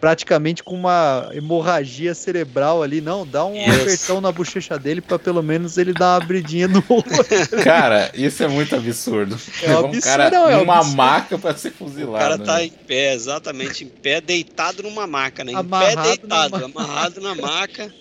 praticamente 0.01 0.63
com 0.63 0.75
uma 0.75 1.29
hemorragia 1.33 2.15
cerebral 2.15 2.83
ali. 2.83 3.01
Não, 3.01 3.27
dá 3.27 3.45
um 3.45 3.57
Isso. 3.57 3.81
apertão 3.83 4.21
na 4.21 4.31
bochecha 4.31 4.79
dele 4.79 5.01
pra 5.01 5.19
pelo 5.19 5.43
menos 5.43 5.79
ele 5.79 5.93
dar 5.93 6.13
uma 6.19 6.25
abridinha 6.25 6.69
no 6.69 6.83
olho. 6.89 7.05
Cara, 7.65 8.11
isso 8.15 8.43
é 8.43 8.49
muito 8.49 8.75
absurdo. 8.77 9.39
É 9.63 9.75
um 9.75 9.87
absurdo, 9.87 10.03
cara 10.05 10.31
não, 10.31 10.49
é 10.49 10.57
numa 10.59 10.77
absurdo. 10.79 10.97
maca 10.97 11.39
pra 11.39 11.55
ser 11.57 11.69
O 11.69 11.73
fuzilado. 11.73 12.19
cara 12.19 12.39
tá 12.39 12.57
né? 12.57 12.65
em 12.67 12.71
pé, 12.71 13.15
exatamente 13.15 13.85
em 13.85 13.89
pé, 13.89 14.21
deitado 14.21 14.83
numa 14.83 15.07
maca, 15.07 15.43
né? 15.45 15.53
Em 15.53 15.57
Amarrado 15.57 15.97
pé 16.03 16.09
deitado, 16.09 16.59
na 16.59 16.65
amarrado 16.67 17.21
na 17.21 17.35
maca. 17.35 17.93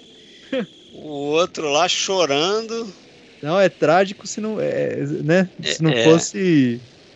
O 0.97 1.09
outro 1.09 1.69
lá 1.69 1.89
chorando, 1.89 2.87
Não, 3.43 3.59
é 3.59 3.67
trágico 3.67 4.25
se 4.25 4.39
não, 4.39 4.61
é, 4.61 4.95
né? 5.23 5.49
Se 5.61 5.83
não 5.83 5.91
É, 5.91 5.99
é. 5.99 6.03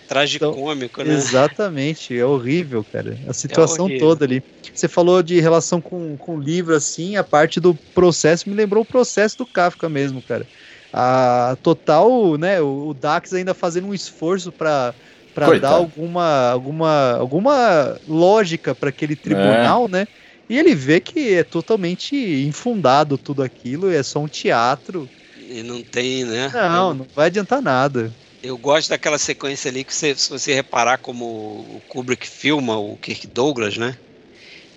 Tragicômico, 0.09 1.03
né? 1.03 1.13
Exatamente, 1.13 2.17
é 2.17 2.25
horrível, 2.25 2.83
cara. 2.83 3.15
A 3.27 3.33
situação 3.33 3.85
horrível. 3.85 4.07
toda 4.07 4.25
ali. 4.25 4.43
Você 4.73 4.87
falou 4.87 5.21
de 5.21 5.39
relação 5.39 5.79
com, 5.79 6.17
com 6.17 6.37
o 6.37 6.41
livro, 6.41 6.75
assim, 6.75 7.15
a 7.15 7.23
parte 7.23 7.59
do 7.59 7.75
processo 7.93 8.49
me 8.49 8.55
lembrou 8.55 8.81
o 8.81 8.85
processo 8.85 9.37
do 9.37 9.45
Kafka 9.45 9.87
mesmo, 9.87 10.19
cara. 10.19 10.47
A 10.91 11.55
total, 11.61 12.35
né, 12.37 12.59
o, 12.59 12.87
o 12.87 12.93
Dax 12.95 13.33
ainda 13.33 13.53
fazendo 13.53 13.87
um 13.87 13.93
esforço 13.93 14.51
para 14.51 14.95
para 15.35 15.59
dar 15.59 15.69
alguma 15.69 16.49
alguma 16.49 17.13
alguma 17.13 17.95
lógica 18.07 18.73
para 18.73 18.89
aquele 18.89 19.15
tribunal, 19.15 19.87
né? 19.87 20.07
E 20.49 20.57
ele 20.57 20.73
vê 20.73 20.99
que 20.99 21.35
é 21.35 21.43
totalmente 21.43 22.15
infundado 22.15 23.15
tudo 23.15 23.43
aquilo, 23.43 23.91
é 23.91 24.01
só 24.01 24.19
um 24.19 24.27
teatro. 24.27 25.07
E 25.47 25.61
não 25.61 25.83
tem, 25.83 26.25
né? 26.25 26.49
Não, 26.51 26.89
Eu, 26.89 26.93
não 26.95 27.07
vai 27.15 27.27
adiantar 27.27 27.61
nada. 27.61 28.11
Eu 28.41 28.57
gosto 28.57 28.89
daquela 28.89 29.17
sequência 29.17 29.69
ali 29.69 29.83
que 29.83 29.93
você- 29.93 30.15
se 30.15 30.29
você 30.29 30.53
reparar 30.53 30.97
como 30.99 31.25
o 31.25 31.81
Kubrick 31.87 32.27
filma 32.27 32.77
o 32.77 32.97
Kirk 32.97 33.27
Douglas, 33.27 33.77
né? 33.77 33.97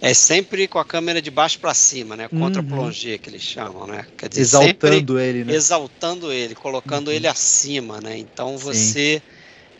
É 0.00 0.12
sempre 0.14 0.68
com 0.68 0.78
a 0.78 0.84
câmera 0.84 1.22
de 1.22 1.30
baixo 1.30 1.58
para 1.60 1.74
cima, 1.74 2.16
né? 2.16 2.28
Contra 2.28 2.62
Uhum. 2.62 2.68
plongé 2.68 3.18
que 3.18 3.30
eles 3.30 3.42
chamam, 3.42 3.86
né? 3.86 4.06
Quer 4.16 4.28
dizer, 4.28 4.40
Exaltando 4.40 5.18
ele, 5.18 5.44
né? 5.44 5.52
exaltando 5.54 6.32
ele, 6.32 6.54
colocando 6.54 7.08
Uhum. 7.08 7.16
ele 7.16 7.26
acima, 7.28 8.00
né? 8.00 8.18
Então 8.18 8.58
Sim. 8.58 8.64
você, 8.64 9.22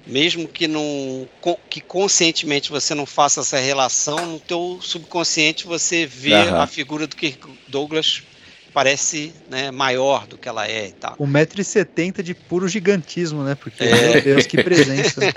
mesmo 0.07 0.49
que 0.49 0.69
não, 0.69 1.29
que 1.71 1.81
conscientemente 1.83 2.71
você 2.71 2.95
não 2.95 3.07
faça 3.07 3.41
essa 3.41 3.59
relação, 3.59 4.27
no 4.27 4.41
teu 4.41 4.81
subconsciente 4.83 5.67
você 5.67 6.07
vê 6.07 6.35
Aham. 6.35 6.63
a 6.63 6.67
figura 6.67 7.07
do 7.07 7.17
Kirk 7.17 7.41
Douglas 7.67 8.23
parece 8.73 9.33
né, 9.51 9.71
maior 9.71 10.27
do 10.27 10.37
que 10.39 10.49
ela 10.49 10.67
é 10.67 10.89
e 10.89 10.93
tal. 10.93 11.17
1,70m 11.17 12.23
de 12.23 12.35
puro 12.35 12.67
gigantismo, 12.69 13.43
né? 13.45 13.55
Porque, 13.55 13.85
É. 13.85 14.13
meu 14.15 14.23
Deus, 14.23 14.47
que 14.47 14.63
presença. 14.63 15.21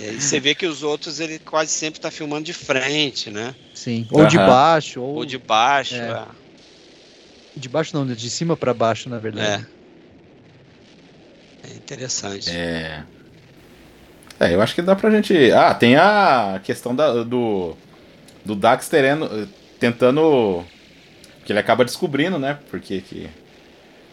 E 0.00 0.04
aí 0.08 0.20
você 0.20 0.40
vê 0.40 0.56
que 0.56 0.66
os 0.66 0.82
outros 0.82 1.20
ele 1.20 1.38
quase 1.38 1.70
sempre 1.70 1.98
está 2.00 2.10
filmando 2.10 2.42
de 2.42 2.52
frente, 2.52 3.30
né? 3.30 3.54
Sim. 3.72 4.08
Ou 4.10 4.26
de 4.26 4.36
Aham. 4.36 4.46
baixo, 4.48 5.00
ou, 5.00 5.14
Ou 5.18 5.24
de 5.24 5.38
baixo. 5.38 5.94
É. 5.94 5.98
é. 6.10 6.24
de 7.54 7.68
baixo 7.68 7.96
não, 7.96 8.04
de 8.04 8.28
cima 8.28 8.56
pra 8.56 8.74
baixo, 8.74 9.08
na 9.08 9.18
verdade. 9.18 9.64
É. 11.64 11.70
É 11.70 11.74
interessante. 11.74 12.50
É. 12.50 13.04
É, 14.40 14.54
eu 14.54 14.60
acho 14.60 14.74
que 14.74 14.82
dá 14.82 14.96
pra 14.96 15.10
gente. 15.10 15.50
Ah, 15.52 15.72
tem 15.74 15.94
a 15.96 16.60
questão 16.64 16.92
da- 16.94 17.22
do. 17.22 17.76
Do 18.44 18.56
Dax 18.56 18.88
terendo, 18.88 19.48
tentando. 19.78 20.64
Que 21.48 21.52
ele 21.52 21.60
acaba 21.60 21.82
descobrindo, 21.82 22.38
né? 22.38 22.58
Porque 22.70 23.00
que. 23.00 23.26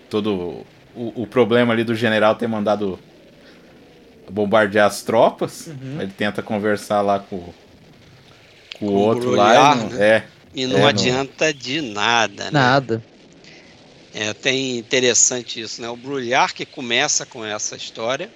Todo. 0.09 0.65
O, 0.95 1.23
o 1.23 1.27
problema 1.27 1.73
ali 1.73 1.83
do 1.83 1.93
general 1.93 2.35
ter 2.35 2.47
mandado 2.47 2.97
bombardear 4.29 4.87
as 4.87 5.03
tropas. 5.03 5.67
Uhum. 5.67 6.01
Ele 6.01 6.13
tenta 6.17 6.41
conversar 6.41 7.01
lá 7.01 7.19
com, 7.19 7.39
com 8.79 8.85
o 8.85 8.87
Com 8.87 8.87
o 8.87 8.93
outro 8.93 9.31
lá. 9.31 9.75
e 9.75 9.77
não- 9.79 9.89
né? 9.89 10.07
É. 10.07 10.23
E 10.55 10.65
não 10.65 10.77
É, 10.77 10.79
não- 10.79 10.87
adianta 10.87 11.53
de 11.53 11.81
nada, 11.81 12.45
né? 12.45 12.51
Nada. 12.53 13.03
É, 14.13 14.31
tem 14.33 14.77
interessante 14.77 15.59
isso, 15.59 15.81
né? 15.81 15.89
O 15.89 15.97
Brulhar 15.97 16.53
que 16.53 16.65
começa 16.65 17.25
com 17.25 17.43
essa 17.45 17.75
história, 17.75 18.31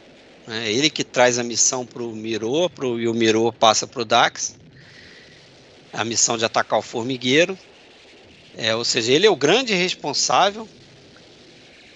né? 0.45 0.69
ele 0.69 0.89
que 0.89 1.05
traz 1.05 1.39
a 1.39 1.43
missão 1.45 1.85
para 1.85 2.03
o 2.03 2.13
Miro, 2.13 2.69
pro, 2.71 2.99
e 2.99 3.07
o 3.07 3.13
Miro 3.13 3.49
passa 3.53 3.87
para 3.87 4.01
o 4.01 4.03
Dax, 4.03 4.57
a 5.93 6.03
missão 6.03 6.37
de 6.37 6.43
atacar 6.43 6.77
o 6.77 6.81
formigueiro. 6.81 7.57
É, 8.61 8.75
ou 8.75 8.83
seja, 8.83 9.13
ele 9.13 9.25
é 9.25 9.29
o 9.29 9.37
grande 9.37 9.73
responsável. 9.73 10.67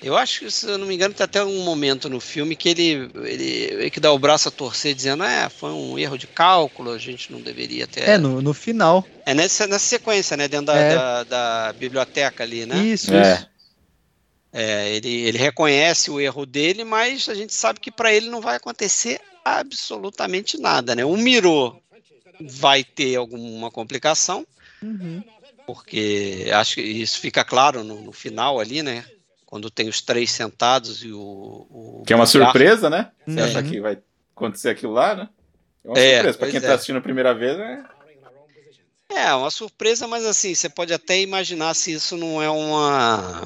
Eu 0.02 0.18
acho 0.18 0.40
que, 0.40 0.52
se 0.52 0.66
eu 0.66 0.78
não 0.78 0.88
me 0.88 0.96
engano, 0.96 1.14
tem 1.14 1.26
até 1.26 1.44
um 1.44 1.64
momento 1.64 2.10
no 2.10 2.22
filme 2.22 2.56
que 2.56 2.70
ele, 2.70 3.10
ele, 3.26 3.46
ele 3.46 3.90
que 3.90 4.00
dá 4.00 4.12
o 4.12 4.20
braço 4.20 4.48
a 4.48 4.52
torcer, 4.52 4.96
dizendo: 4.96 5.24
É, 5.24 5.50
foi 5.50 5.72
um 5.72 6.00
erro 6.00 6.18
de 6.18 6.28
cálculo, 6.28 6.92
a 6.92 6.98
gente 6.98 7.32
não 7.32 7.42
deveria 7.42 7.86
ter. 7.86 8.08
É, 8.08 8.18
no, 8.18 8.42
no 8.42 8.54
final. 8.54 9.06
É 9.26 9.34
nessa, 9.34 9.68
nessa 9.68 9.86
sequência, 9.86 10.38
né? 10.38 10.48
Dentro 10.48 10.68
da, 10.68 10.78
É. 10.78 10.96
da, 10.96 11.24
da 11.24 11.74
biblioteca 11.74 12.44
ali, 12.44 12.66
né? 12.66 12.78
Isso, 12.82 13.14
É. 13.14 13.34
isso. 13.34 13.48
É, 14.54 14.96
ele, 14.96 15.10
ele 15.10 15.38
reconhece 15.38 16.12
o 16.12 16.20
erro 16.20 16.46
dele, 16.46 16.84
mas 16.84 17.28
a 17.28 17.34
gente 17.34 17.54
sabe 17.54 17.80
que 17.80 17.92
para 17.92 18.14
ele 18.14 18.30
não 18.30 18.40
vai 18.40 18.56
acontecer 18.56 19.20
absolutamente 19.44 20.58
nada, 20.60 20.96
né? 20.96 21.04
O 21.04 21.18
Miro 21.18 21.76
vai 22.40 22.84
ter 22.84 23.16
alguma 23.16 23.72
complicação, 23.72 24.46
Uhum. 24.84 25.24
Porque 25.66 26.50
acho 26.54 26.76
que 26.76 26.82
isso 26.82 27.20
fica 27.20 27.44
claro 27.44 27.84
no, 27.84 28.02
no 28.02 28.12
final 28.12 28.60
ali, 28.60 28.82
né? 28.84 29.06
Quando 29.46 29.70
tem 29.70 29.88
os 29.88 30.02
três 30.02 30.32
sentados 30.32 31.04
e 31.04 31.12
o. 31.12 31.20
o 31.20 32.04
Que 32.06 32.14
é 32.14 32.16
uma 32.16 32.26
surpresa, 32.26 32.90
né? 32.90 33.12
Você 33.26 33.40
acha 33.40 33.62
que 33.64 33.80
vai 33.80 34.00
acontecer 34.36 34.70
aquilo 34.70 34.94
lá, 34.94 35.16
né? 35.16 35.30
É 35.84 35.88
uma 35.90 35.98
É, 36.00 36.14
surpresa. 36.16 36.38
Pra 36.38 36.48
pois 36.48 36.52
quem 36.52 36.58
é. 36.58 36.68
tá 36.68 36.74
assistindo 36.76 36.98
a 36.98 37.02
primeira 37.02 37.34
vez, 37.36 37.58
né? 37.58 37.86
É, 39.10 39.32
uma 39.36 39.52
surpresa, 39.52 40.08
mas 40.08 40.26
assim, 40.26 40.56
você 40.56 40.68
pode 40.68 40.92
até 40.92 41.20
imaginar 41.22 41.76
se 41.76 41.92
isso 41.94 42.18
não 42.18 42.42
é 42.42 42.50
uma 42.50 43.44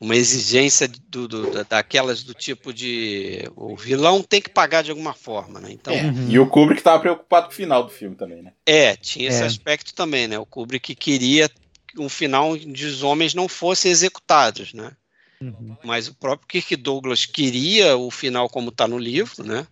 uma 0.00 0.14
exigência 0.14 0.86
do, 1.08 1.26
do- 1.26 1.50
da- 1.50 1.62
daquelas 1.62 2.22
do 2.22 2.34
tipo 2.34 2.72
de 2.72 3.48
o 3.56 3.74
vilão 3.76 4.22
tem 4.22 4.42
que 4.42 4.50
pagar 4.50 4.82
de 4.82 4.90
alguma 4.90 5.14
forma, 5.14 5.58
né? 5.60 5.70
Então, 5.72 5.92
É. 5.94 6.02
Uhum. 6.04 6.30
E 6.30 6.38
o 6.38 6.46
Kubrick 6.48 6.82
tava 6.82 7.00
preocupado 7.00 7.46
com 7.46 7.52
o 7.52 7.56
final 7.56 7.82
do 7.84 7.90
filme 7.90 8.14
também, 8.14 8.42
né? 8.42 8.52
é, 8.66 8.94
tinha 8.96 9.28
esse 9.28 9.42
É. 9.42 9.46
aspecto 9.46 9.94
também, 9.94 10.28
né? 10.28 10.38
O 10.38 10.44
Kubrick 10.46 10.94
queria 10.94 11.50
um 11.98 12.08
final 12.10 12.50
onde 12.52 12.84
os 12.84 13.02
homens 13.02 13.32
não 13.32 13.48
fossem 13.48 13.90
executados, 13.90 14.74
né? 14.74 14.92
Uhum. 15.40 15.76
Mas 15.82 16.08
o 16.08 16.14
próprio 16.14 16.46
Kirk 16.48 16.76
Douglas 16.76 17.24
queria 17.24 17.96
o 17.96 18.10
final 18.10 18.48
como 18.50 18.68
está 18.68 18.86
no 18.86 18.98
livro, 18.98 19.42
né? 19.44 19.66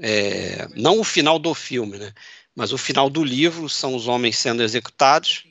É, 0.00 0.66
não 0.74 1.00
o 1.00 1.04
final 1.04 1.38
do 1.38 1.54
filme, 1.54 1.98
né? 1.98 2.12
Mas 2.54 2.72
o 2.72 2.78
final 2.78 3.08
do 3.10 3.22
livro 3.22 3.68
são 3.68 3.94
os 3.94 4.06
homens 4.08 4.38
sendo 4.38 4.62
executados. 4.62 5.44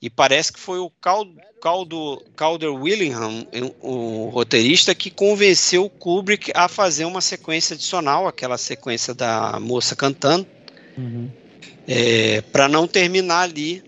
E 0.00 0.10
parece 0.10 0.52
que 0.52 0.58
foi 0.60 0.78
o 0.78 0.90
Cal- 0.90 1.26
Caldo, 1.62 2.20
Calder 2.34 2.74
Willingham, 2.74 3.46
o 3.80 4.28
roteirista, 4.30 4.96
que 4.96 5.12
convenceu 5.12 5.84
o 5.84 5.88
Kubrick 5.90 6.50
a 6.56 6.66
fazer 6.66 7.04
uma 7.04 7.20
sequência 7.20 7.74
adicional, 7.74 8.26
aquela 8.26 8.58
sequência 8.58 9.14
da 9.14 9.60
moça 9.60 9.94
cantando, 9.94 10.44
Uhum. 10.98 11.30
para 12.50 12.66
não 12.68 12.88
terminar 12.88 13.42
ali 13.42 13.80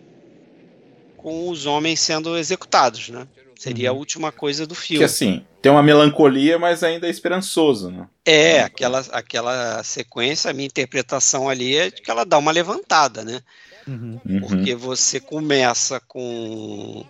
com 1.16 1.49
os 1.49 1.66
homens 1.66 1.99
sendo 1.99 2.39
executados, 2.39 3.09
né? 3.09 3.27
Seria 3.59 3.91
Uhum. 3.91 3.97
a 3.97 3.99
última 3.99 4.31
coisa 4.31 4.64
do 4.68 4.75
Que 4.77 4.81
filme. 4.81 5.05
assim, 5.05 5.45
tem 5.61 5.72
uma 5.72 5.83
melancolia, 5.83 6.57
mas 6.61 6.85
ainda 6.85 7.09
é 7.09 7.11
esperançoso, 7.11 7.91
né? 7.91 8.07
É, 8.25 8.61
aquela, 8.61 9.01
aquela 9.11 9.83
sequência, 9.83 10.49
a 10.49 10.55
minha 10.55 10.66
interpretação 10.66 11.49
ali 11.49 11.75
é 11.77 11.91
de 11.91 12.01
que 12.03 12.11
ela 12.11 12.25
dá 12.25 12.39
uma 12.39 12.53
levantada, 12.53 13.25
né? 13.25 13.41
Uhum. 13.89 14.20
Porque 14.41 14.77
você 14.77 15.18
começa 15.18 15.99
com 16.01 17.05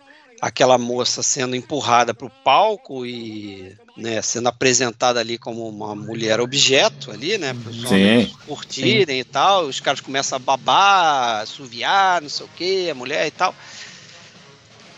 aquela 0.44 0.76
moça 0.76 1.22
sendo 1.22 1.56
empurrada 1.56 2.12
para 2.12 2.26
o 2.26 2.30
palco 2.30 3.06
e 3.06 3.74
né, 3.96 4.20
sendo 4.20 4.46
apresentada 4.46 5.18
ali 5.18 5.38
como 5.38 5.66
uma 5.66 5.94
mulher 5.94 6.38
objeto 6.38 7.10
ali, 7.10 7.38
né? 7.38 7.54
Para 7.54 7.70
os 7.70 7.80
Sim. 7.80 7.86
homens 7.86 8.32
curtirem 8.44 9.20
e 9.20 9.24
tal. 9.24 9.64
Os 9.64 9.80
caras 9.80 10.02
começam 10.02 10.36
a 10.36 10.38
babar, 10.38 11.40
assoviar, 11.40 12.20
não 12.20 12.28
sei 12.28 12.44
o 12.44 12.48
que, 12.50 12.90
a 12.90 12.94
mulher 12.94 13.26
e 13.26 13.30
tal. 13.30 13.54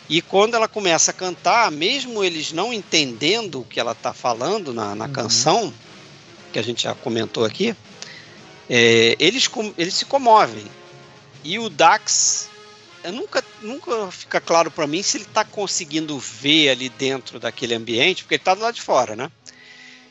E 0.09 0.21
quando 0.21 0.55
ela 0.57 0.67
começa 0.67 1.13
a 1.13 1.15
cantar, 1.15 1.71
mesmo 1.71 2.25
eles 2.25 2.51
não 2.51 2.73
entendendo 2.73 3.61
o 3.61 3.65
que 3.65 3.79
ela 3.79 3.93
está 3.93 4.13
falando 4.13 4.75
na, 4.75 4.97
na 4.97 5.05
Uhum. 5.05 5.13
canção, 5.13 5.75
que 6.53 6.59
a 6.59 6.63
gente 6.63 6.83
já 6.83 6.95
comentou 6.97 7.45
aqui, 7.45 7.73
é, 8.69 9.15
eles, 9.21 9.49
eles 9.79 9.95
se 9.95 10.05
comovem. 10.07 10.67
E 11.45 11.57
o 11.61 11.71
Dax, 11.71 12.49
eu 13.07 13.13
nunca, 13.13 13.45
nunca 13.63 14.11
fica 14.11 14.41
claro 14.41 14.71
para 14.71 14.87
mim 14.87 15.03
se 15.03 15.17
ele 15.17 15.25
está 15.25 15.45
conseguindo 15.45 16.19
ver 16.19 16.71
ali 16.71 16.89
dentro 16.89 17.39
daquele 17.39 17.75
ambiente, 17.75 18.23
porque 18.25 18.35
ele 18.35 18.41
está 18.41 18.55
do 18.55 18.61
lado 18.63 18.75
de 18.75 18.83
fora, 18.83 19.15
né? 19.15 19.31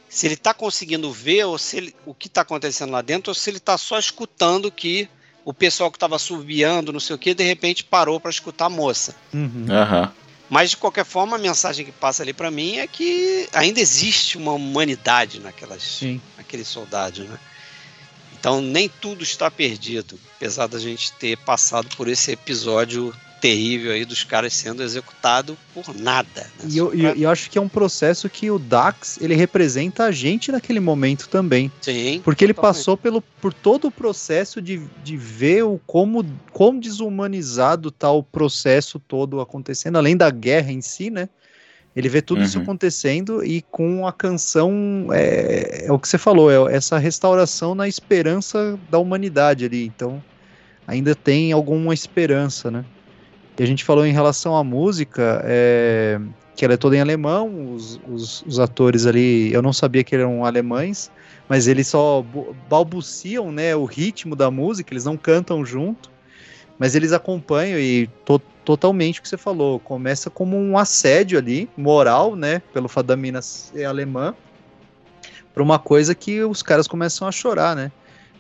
Se 0.07 0.25
ele 0.25 0.35
está 0.35 0.53
conseguindo 0.53 1.11
ver 1.11 1.43
ou 1.43 1.57
se 1.57 1.75
ele- 1.77 1.95
o 2.05 2.13
que 2.13 2.27
está 2.27 2.41
acontecendo 2.41 2.91
lá 2.91 3.01
dentro, 3.01 3.31
ou 3.31 3.35
se 3.35 3.49
ele 3.49 3.57
está 3.57 3.77
só 3.77 3.99
escutando 3.99 4.71
que 4.71 5.09
o 5.43 5.53
pessoal 5.53 5.91
que 5.91 5.97
estava 5.97 6.17
subiando, 6.17 6.93
não 6.93 6.99
sei 6.99 7.15
o 7.15 7.19
que, 7.19 7.33
de 7.33 7.43
repente 7.43 7.83
parou 7.83 8.19
para 8.19 8.31
escutar 8.31 8.65
a 8.65 8.69
moça. 8.69 9.13
Uhum. 9.33 9.65
Aham. 9.69 10.11
Mas 10.49 10.69
de 10.69 10.77
qualquer 10.77 11.03
forma, 11.03 11.35
a 11.35 11.39
mensagem 11.39 11.85
que 11.85 11.91
passa 11.91 12.23
ali 12.23 12.31
para 12.31 12.49
mim 12.51 12.77
é 12.77 12.87
que 12.87 13.49
ainda 13.51 13.79
existe 13.81 14.37
uma 14.37 14.53
humanidade 14.53 15.39
naquelas, 15.39 15.81
Sim. 15.83 16.21
naqueles 16.37 16.67
soldados, 16.67 17.27
né? 17.27 17.37
Então 18.45 18.61
nem 18.61 18.87
tudo 18.87 19.23
está 19.23 19.49
perdido, 19.49 20.19
apesar 20.35 20.67
da 20.67 20.77
gente 20.77 21.11
ter 21.13 21.35
passado 21.35 21.87
por 21.97 22.07
esse 22.07 22.31
episódio 22.31 23.11
terrível 23.41 23.91
aí 23.91 24.05
dos 24.05 24.23
caras 24.23 24.53
sendo 24.53 24.83
executados 24.83 25.57
por 25.73 25.95
nada. 25.95 26.41
né? 26.59 26.69
E 26.69 26.77
eu, 26.77 26.93
eu- 26.93 27.15
eu 27.15 27.27
acho 27.31 27.49
que 27.49 27.57
é 27.57 27.61
um 27.61 27.67
processo 27.67 28.29
que 28.29 28.51
o 28.51 28.59
Dax 28.59 29.17
ele 29.19 29.33
representa 29.33 30.03
a 30.03 30.11
gente 30.11 30.51
naquele 30.51 30.79
momento 30.79 31.27
também. 31.27 31.71
Sim. 31.81 32.21
Porque 32.23 32.45
ele 32.45 32.53
totalmente. 32.53 32.77
passou 32.77 32.95
pelo, 32.95 33.19
por 33.41 33.51
todo 33.51 33.87
o 33.87 33.91
processo 33.91 34.61
de, 34.61 34.79
de 35.03 35.17
ver 35.17 35.63
o 35.63 35.79
como, 35.87 36.23
como 36.53 36.79
desumanizado 36.79 37.89
tá 37.89 38.11
o 38.11 38.21
processo 38.21 38.99
todo 38.99 39.41
acontecendo, 39.41 39.97
além 39.97 40.15
da 40.15 40.29
guerra 40.29 40.71
em 40.71 40.81
si, 40.81 41.09
né? 41.09 41.29
Ele 41.95 42.09
vê 42.09 42.21
tudo 42.21 42.43
isso 42.43 42.57
Uhum. 42.57 42.63
acontecendo 42.63 43.43
e 43.43 43.61
com 43.71 44.05
a 44.05 44.11
canção, 44.11 45.07
é, 45.11 45.85
é 45.85 45.91
o 45.91 45.97
que 45.97 46.07
você 46.07 46.17
falou, 46.17 46.69
é 46.69 46.75
essa 46.75 46.97
restauração 46.97 47.73
na 47.73 47.87
esperança 47.87 48.77
da 48.89 48.99
humanidade 48.99 49.63
ali. 49.65 49.85
Então, 49.85 50.21
ainda 50.85 51.15
tem 51.15 51.53
alguma 51.53 51.93
esperança, 51.93 52.69
né? 52.69 52.83
E 53.57 53.63
a 53.63 53.65
gente 53.65 53.85
falou 53.85 54.05
em 54.05 54.11
relação 54.11 54.57
à 54.57 54.63
música, 54.63 55.41
é, 55.45 56.19
que 56.57 56.65
ela 56.65 56.73
é 56.73 56.77
toda 56.77 56.97
em 56.97 56.99
alemão, 56.99 57.73
os, 57.73 57.99
os, 58.09 58.41
os 58.45 58.59
atores 58.59 59.05
ali, 59.05 59.53
eu 59.53 59.61
não 59.61 59.71
sabia 59.71 60.03
que 60.03 60.13
eram 60.13 60.43
alemães, 60.43 61.09
mas 61.47 61.65
eles 61.65 61.87
só 61.87 62.21
bu- 62.21 62.53
balbuciam 62.69 63.53
né, 63.53 63.73
o 63.73 63.85
ritmo 63.85 64.35
da 64.35 64.51
música, 64.51 64.93
eles 64.93 65.05
não 65.05 65.15
cantam 65.15 65.65
junto, 65.65 66.09
mas 66.77 66.95
eles 66.95 67.11
acompanham 67.13 67.79
e 67.79 68.07
to- 68.25 68.41
totalmente 68.63 69.19
o 69.19 69.21
que 69.21 69.29
você 69.29 69.37
falou, 69.37 69.79
começa 69.79 70.29
como 70.29 70.57
um 70.57 70.77
assédio 70.77 71.37
ali, 71.37 71.69
moral, 71.77 72.35
né, 72.35 72.61
pelo 72.73 72.87
fato 72.87 73.07
da 73.07 73.15
mina 73.15 73.41
ser 73.41 73.85
alemã, 73.85 74.33
para 75.53 75.63
uma 75.63 75.79
coisa 75.79 76.13
que 76.13 76.43
os 76.43 76.61
caras 76.61 76.87
começam 76.87 77.27
a 77.27 77.31
chorar, 77.31 77.75
né? 77.75 77.91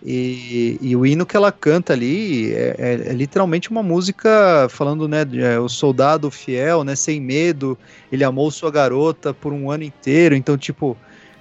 E, 0.03 0.77
e 0.81 0.95
o 0.95 1.05
hino 1.05 1.25
que 1.25 1.35
ela 1.35 1.51
canta 1.51 1.93
ali 1.93 2.53
é, 2.53 2.75
é- 2.77 2.93
é 3.09 3.13
literalmente 3.13 3.71
uma 3.71 3.81
música 3.81 4.67
falando, 4.69 5.07
né, 5.07 5.23
de, 5.25 5.41
é, 5.41 5.59
o 5.59 5.67
soldado 5.69 6.29
fiel, 6.29 6.83
né, 6.83 6.95
sem 6.95 7.19
medo, 7.19 7.77
ele 8.11 8.23
amou 8.23 8.51
sua 8.51 8.69
garota 8.69 9.33
por 9.33 9.53
um 9.53 9.71
ano 9.71 9.83
inteiro, 9.83 10.35
então, 10.35 10.57
tipo... 10.57 10.97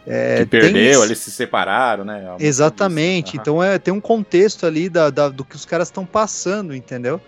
é, 0.07 0.39
que 0.39 0.47
tem 0.47 0.61
perdeu, 0.61 0.93
esse- 1.01 1.05
eles 1.05 1.19
se 1.19 1.31
separaram, 1.31 2.05
né? 2.05 2.23
Uma 2.31 2.37
Exatamente. 2.41 3.27
música 3.37 3.41
Então 3.43 3.63
é, 3.63 3.79
tem 3.79 3.93
um 3.95 4.01
contexto 4.01 4.67
ali 4.67 4.89
da, 4.89 5.11
da- 5.11 5.29
do 5.29 5.45
que 5.45 5.57
os 5.57 5.65
caras 5.65 5.89
estão 5.89 6.05
passando, 6.05 6.75
entendeu? 6.75 7.21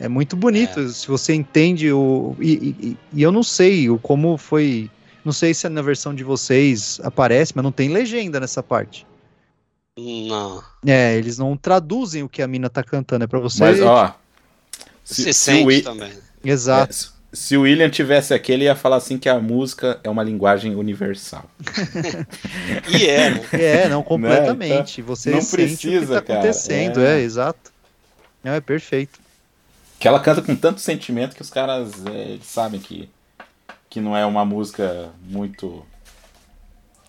É 0.00 0.08
muito 0.08 0.34
bonito 0.36 0.88
se 0.88 1.06
você 1.06 1.32
entende 1.34 1.92
o. 1.92 2.34
E, 2.40 2.52
e- 2.52 2.96
e 3.14 3.22
eu 3.22 3.30
não 3.30 3.42
sei 3.42 3.88
o 3.88 3.98
como 3.98 4.36
foi. 4.36 4.90
Não 5.24 5.32
sei 5.32 5.54
se 5.54 5.68
na 5.68 5.82
versão 5.82 6.12
de 6.12 6.24
vocês 6.24 6.98
aparece, 7.04 7.52
mas 7.54 7.62
não 7.62 7.70
tem 7.70 7.88
legenda 7.88 8.40
nessa 8.40 8.62
parte. 8.62 9.06
Não. 9.96 10.62
É, 10.86 11.16
eles 11.16 11.38
não 11.38 11.56
traduzem 11.56 12.22
o 12.22 12.28
que 12.28 12.42
a 12.42 12.48
mina 12.48 12.68
tá 12.70 12.82
cantando, 12.82 13.24
é 13.24 13.26
pra 13.28 13.38
você. 13.38 13.60
Mas, 13.62 13.80
ó. 13.80 14.16
Você 15.04 15.14
Se, 15.14 15.22
se, 15.22 15.30
o, 15.30 15.34
sente 15.34 15.66
Wi- 15.66 15.82
também. 15.82 16.12
Exato. 16.44 16.92
é, 16.92 17.21
se- 17.32 17.56
o 17.56 17.62
William 17.62 17.88
tivesse 17.90 18.34
aqui, 18.34 18.52
ele 18.52 18.64
ia 18.64 18.76
falar 18.76 18.96
assim 18.96 19.18
que 19.18 19.28
a 19.28 19.38
música 19.38 19.98
é 20.04 20.10
uma 20.10 20.22
linguagem 20.22 20.74
universal. 20.74 21.48
E 22.88 23.06
é, 23.06 23.30
né? 23.30 23.40
É, 23.52 23.88
não, 23.88 24.02
completamente. 24.02 25.00
você 25.02 25.30
não 25.30 25.40
sente 25.40 25.54
o 25.54 25.90
precisa, 25.90 26.06
que 26.06 26.12
tá 26.12 26.22
cara, 26.22 26.38
acontecendo, 26.40 27.00
é. 27.00 27.18
é, 27.18 27.22
exato. 27.22 27.72
Não, 28.44 28.52
é 28.52 28.60
perfeito. 28.60 29.20
Que 29.98 30.08
ela 30.08 30.20
canta 30.20 30.42
com 30.42 30.54
tanto 30.56 30.80
sentimento 30.80 31.34
que 31.36 31.42
os 31.42 31.50
caras 31.50 31.92
é, 32.06 32.32
eles 32.32 32.46
sabem 32.46 32.80
que, 32.80 33.08
que 33.88 34.00
não 34.00 34.16
é 34.16 34.26
uma 34.26 34.44
música 34.44 35.10
muito. 35.22 35.86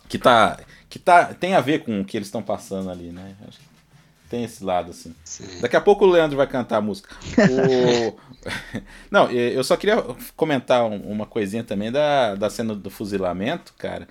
que 0.07 0.19
tá. 0.19 0.59
que 0.89 0.99
tá, 0.99 1.25
tem 1.33 1.55
a 1.55 1.61
ver 1.61 1.83
com 1.83 2.01
o 2.01 2.05
que 2.05 2.15
eles 2.15 2.27
estão 2.27 2.43
passando 2.43 2.91
ali, 2.91 3.09
né? 3.11 3.33
Acho 3.47 3.57
que 3.57 3.72
tem 4.33 4.43
esse 4.45 4.63
lado, 4.63 4.89
assim. 4.89 5.13
Sim. 5.23 5.59
Daqui 5.61 5.75
a 5.75 5.81
pouco 5.81 6.03
o 6.05 6.09
Leandro 6.09 6.35
vai 6.35 6.47
cantar 6.47 6.77
a 6.77 6.81
música. 6.81 7.15
O- 7.51 8.15
Não, 9.11 9.29
eu 9.29 9.63
só 9.63 9.77
queria 9.77 10.03
comentar 10.35 10.83
um- 10.85 11.01
uma 11.11 11.27
coisinha 11.27 11.63
também 11.63 11.91
da, 11.91 12.33
da 12.33 12.49
cena 12.49 12.73
do 12.73 12.89
fuzilamento, 12.89 13.75
cara. 13.77 14.07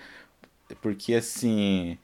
Porque 0.81 1.15
assim. 1.15 1.99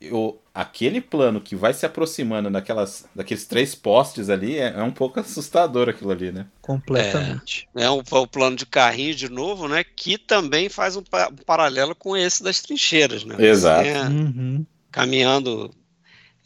Eu, 0.00 0.40
aquele 0.52 1.00
plano 1.00 1.40
que 1.40 1.54
vai 1.54 1.72
se 1.72 1.86
aproximando 1.86 2.50
daquelas, 2.50 3.04
daqueles 3.14 3.44
três 3.46 3.72
postes 3.74 4.28
ali 4.30 4.58
é, 4.58 4.74
é 4.76 4.82
um 4.82 4.90
pouco 4.90 5.18
assustador 5.20 5.88
aquilo 5.88 6.10
ali, 6.10 6.32
né? 6.32 6.46
Completamente. 6.60 7.68
É 7.74 7.88
um, 7.90 8.02
o 8.10 8.26
plano 8.26 8.56
de 8.56 8.66
carrinho 8.66 9.14
de 9.14 9.28
novo, 9.28 9.68
né? 9.68 9.84
Que 9.84 10.18
também 10.18 10.68
faz 10.68 10.96
um, 10.96 11.02
pa- 11.02 11.28
um 11.28 11.36
paralelo 11.44 11.94
com 11.94 12.16
esse 12.16 12.42
das 12.42 12.60
trincheiras, 12.60 13.24
né? 13.24 13.36
Exato. 13.38 13.88
Você, 13.88 13.98
Uhum. 14.08 14.66
caminhando 14.90 15.70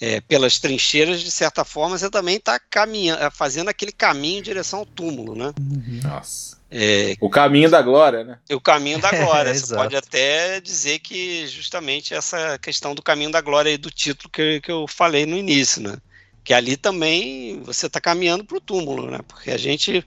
é, 0.00 0.20
pelas 0.20 0.58
trincheiras, 0.58 1.20
de 1.20 1.30
certa 1.30 1.64
forma, 1.64 1.96
você 1.96 2.10
também 2.10 2.36
está 2.36 2.58
caminhando, 2.58 3.30
fazendo 3.30 3.68
aquele 3.68 3.92
caminho 3.92 4.38
em 4.38 4.42
direção 4.42 4.80
ao 4.80 4.86
túmulo, 4.86 5.34
né? 5.34 5.54
Uhum. 5.58 6.00
Nossa. 6.02 6.56
É, 6.70 7.14
O 7.20 7.30
caminho 7.30 7.70
da 7.70 7.80
glória, 7.80 8.24
né? 8.24 8.38
o 8.50 8.60
caminho 8.60 8.98
da 8.98 9.10
glória. 9.12 9.50
É, 9.50 9.54
você 9.54 9.64
exato. 9.64 9.82
pode 9.82 9.96
até 9.96 10.60
dizer 10.60 10.98
que 10.98 11.46
justamente 11.46 12.12
essa 12.12 12.58
questão 12.58 12.94
do 12.94 13.02
caminho 13.02 13.30
da 13.30 13.40
glória 13.40 13.70
aí 13.70 13.78
do 13.78 13.90
título 13.90 14.28
que, 14.30 14.60
que 14.60 14.70
eu 14.70 14.86
falei 14.86 15.24
no 15.24 15.36
início, 15.36 15.80
né? 15.80 15.96
Que 16.44 16.52
ali 16.52 16.76
também 16.76 17.60
você 17.62 17.86
está 17.86 18.00
caminhando 18.00 18.44
para 18.44 18.56
o 18.56 18.60
túmulo, 18.60 19.10
né? 19.10 19.20
Porque 19.26 19.50
a 19.50 19.56
gente 19.56 20.04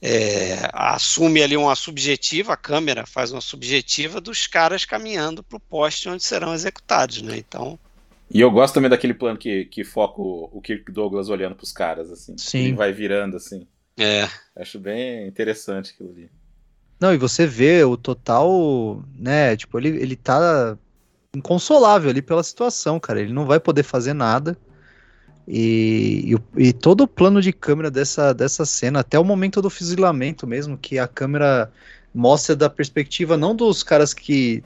é, 0.00 0.70
assume 0.72 1.42
ali 1.42 1.56
uma 1.56 1.74
subjetiva, 1.76 2.54
a 2.54 2.56
câmera 2.56 3.04
faz 3.06 3.30
uma 3.30 3.40
subjetiva 3.40 4.20
dos 4.20 4.46
caras 4.46 4.84
caminhando 4.84 5.42
para 5.42 5.56
o 5.56 5.60
poste 5.60 6.08
onde 6.08 6.24
serão 6.24 6.54
executados, 6.54 7.22
né? 7.22 7.36
Então, 7.36 7.78
E 8.32 8.40
eu 8.40 8.50
gosto 8.50 8.72
também 8.72 8.88
daquele 8.88 9.12
plano 9.12 9.38
que, 9.38 9.66
que 9.66 9.84
foca 9.84 10.20
o, 10.22 10.48
o 10.50 10.60
Kirk 10.62 10.90
Douglas 10.90 11.28
olhando 11.28 11.54
pros 11.54 11.70
caras, 11.70 12.10
assim. 12.10 12.34
Sim. 12.38 12.66
Ele 12.66 12.72
vai 12.72 12.90
virando, 12.90 13.36
assim. 13.36 13.66
é, 13.98 14.26
Acho 14.56 14.78
bem 14.78 15.28
interessante 15.28 15.92
aquilo 15.92 16.10
ali. 16.10 16.30
Não, 16.98 17.12
e 17.12 17.18
você 17.18 17.46
vê 17.46 17.84
o 17.84 17.94
total, 17.96 19.04
né? 19.18 19.54
Tipo, 19.54 19.78
ele, 19.78 19.88
ele 19.88 20.16
tá 20.16 20.78
inconsolável 21.36 22.08
ali 22.08 22.22
pela 22.22 22.42
situação, 22.42 22.98
cara. 22.98 23.20
Ele 23.20 23.34
não 23.34 23.44
vai 23.44 23.60
poder 23.60 23.82
fazer 23.82 24.14
nada. 24.14 24.56
E, 25.46 26.34
e, 26.56 26.68
e 26.68 26.72
todo 26.72 27.02
o 27.02 27.08
plano 27.08 27.42
de 27.42 27.52
câmera 27.52 27.90
dessa, 27.90 28.32
dessa 28.32 28.64
cena, 28.64 29.00
até 29.00 29.18
o 29.18 29.24
momento 29.24 29.60
do 29.60 29.68
fuzilamento 29.68 30.46
mesmo, 30.46 30.78
que 30.78 30.98
a 30.98 31.06
câmera 31.06 31.70
mostra 32.14 32.56
da 32.56 32.70
perspectiva 32.70 33.36
não 33.36 33.54
dos 33.54 33.82
caras 33.82 34.14
que 34.14 34.62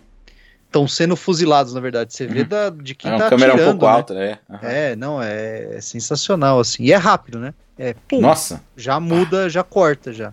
estão 0.77 0.87
sendo 0.87 1.17
fuzilados, 1.17 1.73
na 1.73 1.81
verdade. 1.81 2.13
Você 2.13 2.27
vê 2.27 2.41
Uhum. 2.43 2.49
da, 2.49 2.71
de 2.71 2.95
quem 2.95 3.11
É 3.11 3.17
tá 3.19 3.29
câmera 3.31 3.53
atirando, 3.55 3.69
um 3.69 3.79
pouco 3.79 3.87
né? 3.87 3.93
alta, 3.93 4.15
né? 4.15 4.39
Aham. 4.51 4.69
É, 4.69 4.97
não, 4.97 5.23
é, 5.23 5.77
é 5.77 5.81
sensacional, 5.81 6.61
assim. 6.61 6.85
E 6.85 6.93
é 6.93 6.97
rápido, 6.97 7.39
né? 7.39 7.55
É, 7.79 7.95
pum, 8.09 8.21
Nossa, 8.21 8.63
já 8.77 9.01
muda, 9.01 9.49
já 9.49 9.63
corta, 9.63 10.13
já. 10.13 10.33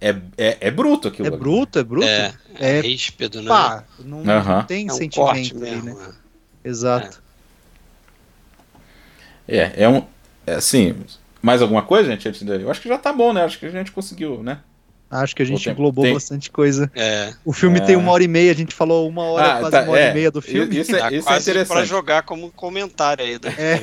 é, 0.00 0.14
é, 0.36 0.56
é 0.60 0.70
bruto 0.70 1.08
aquilo. 1.08 1.28
É 1.28 1.30
ali. 1.30 1.38
bruto, 1.38 1.78
é 1.78 1.84
bruto. 1.84 2.06
é, 2.06 2.32
é 2.58 2.78
É, 2.78 2.80
ríspido, 2.80 3.40
né? 3.42 3.48
Pá, 3.48 3.84
não, 4.04 4.18
Aham. 4.28 4.56
não 4.58 4.64
tem 4.64 4.88
é 4.88 4.92
um 4.92 4.96
sentimento 4.96 5.56
ali, 5.56 5.82
mesmo. 5.82 5.84
né? 5.84 5.94
né? 5.94 6.12
Exato. 6.64 7.22
É, 9.48 9.84
é 9.84 9.88
um. 9.88 10.04
É, 10.46 10.54
assim, 10.54 10.94
mais 11.40 11.62
alguma 11.62 11.82
coisa, 11.82 12.10
gente? 12.10 12.26
Eu 12.48 12.70
acho 12.70 12.80
que 12.80 12.88
já 12.88 12.98
tá 12.98 13.12
bom, 13.12 13.32
né? 13.32 13.42
Acho 13.44 13.58
que 13.58 13.66
a 13.66 13.70
gente 13.70 13.92
conseguiu, 13.92 14.42
né? 14.42 14.58
Acho 15.12 15.36
que 15.36 15.42
a 15.42 15.44
gente 15.44 15.68
englobou 15.68 16.04
tem- 16.04 16.14
bastante 16.14 16.50
coisa. 16.50 16.90
É, 16.94 17.34
O 17.44 17.52
filme 17.52 17.78
É. 17.78 17.82
tem 17.82 17.96
uma 17.96 18.10
hora 18.12 18.24
e 18.24 18.28
meia, 18.28 18.50
a 18.50 18.54
gente 18.54 18.74
falou 18.74 19.06
uma 19.08 19.22
hora, 19.24 19.46
Ah, 19.54 19.58
quase 19.58 19.70
tá, 19.70 19.82
uma 19.82 19.92
hora 19.92 20.00
é. 20.00 20.10
e 20.10 20.14
meia 20.14 20.30
do 20.30 20.40
filme. 20.40 20.78
Isso 20.78 20.96
é, 20.96 20.98
tá 20.98 21.12
isso 21.12 21.28
é 21.28 21.30
quase 21.32 21.44
para 21.52 21.60
interessante. 21.62 21.88
jogar 21.88 22.22
como 22.22 22.50
comentário 22.50 23.24
aí. 23.24 23.38
É. 23.58 23.76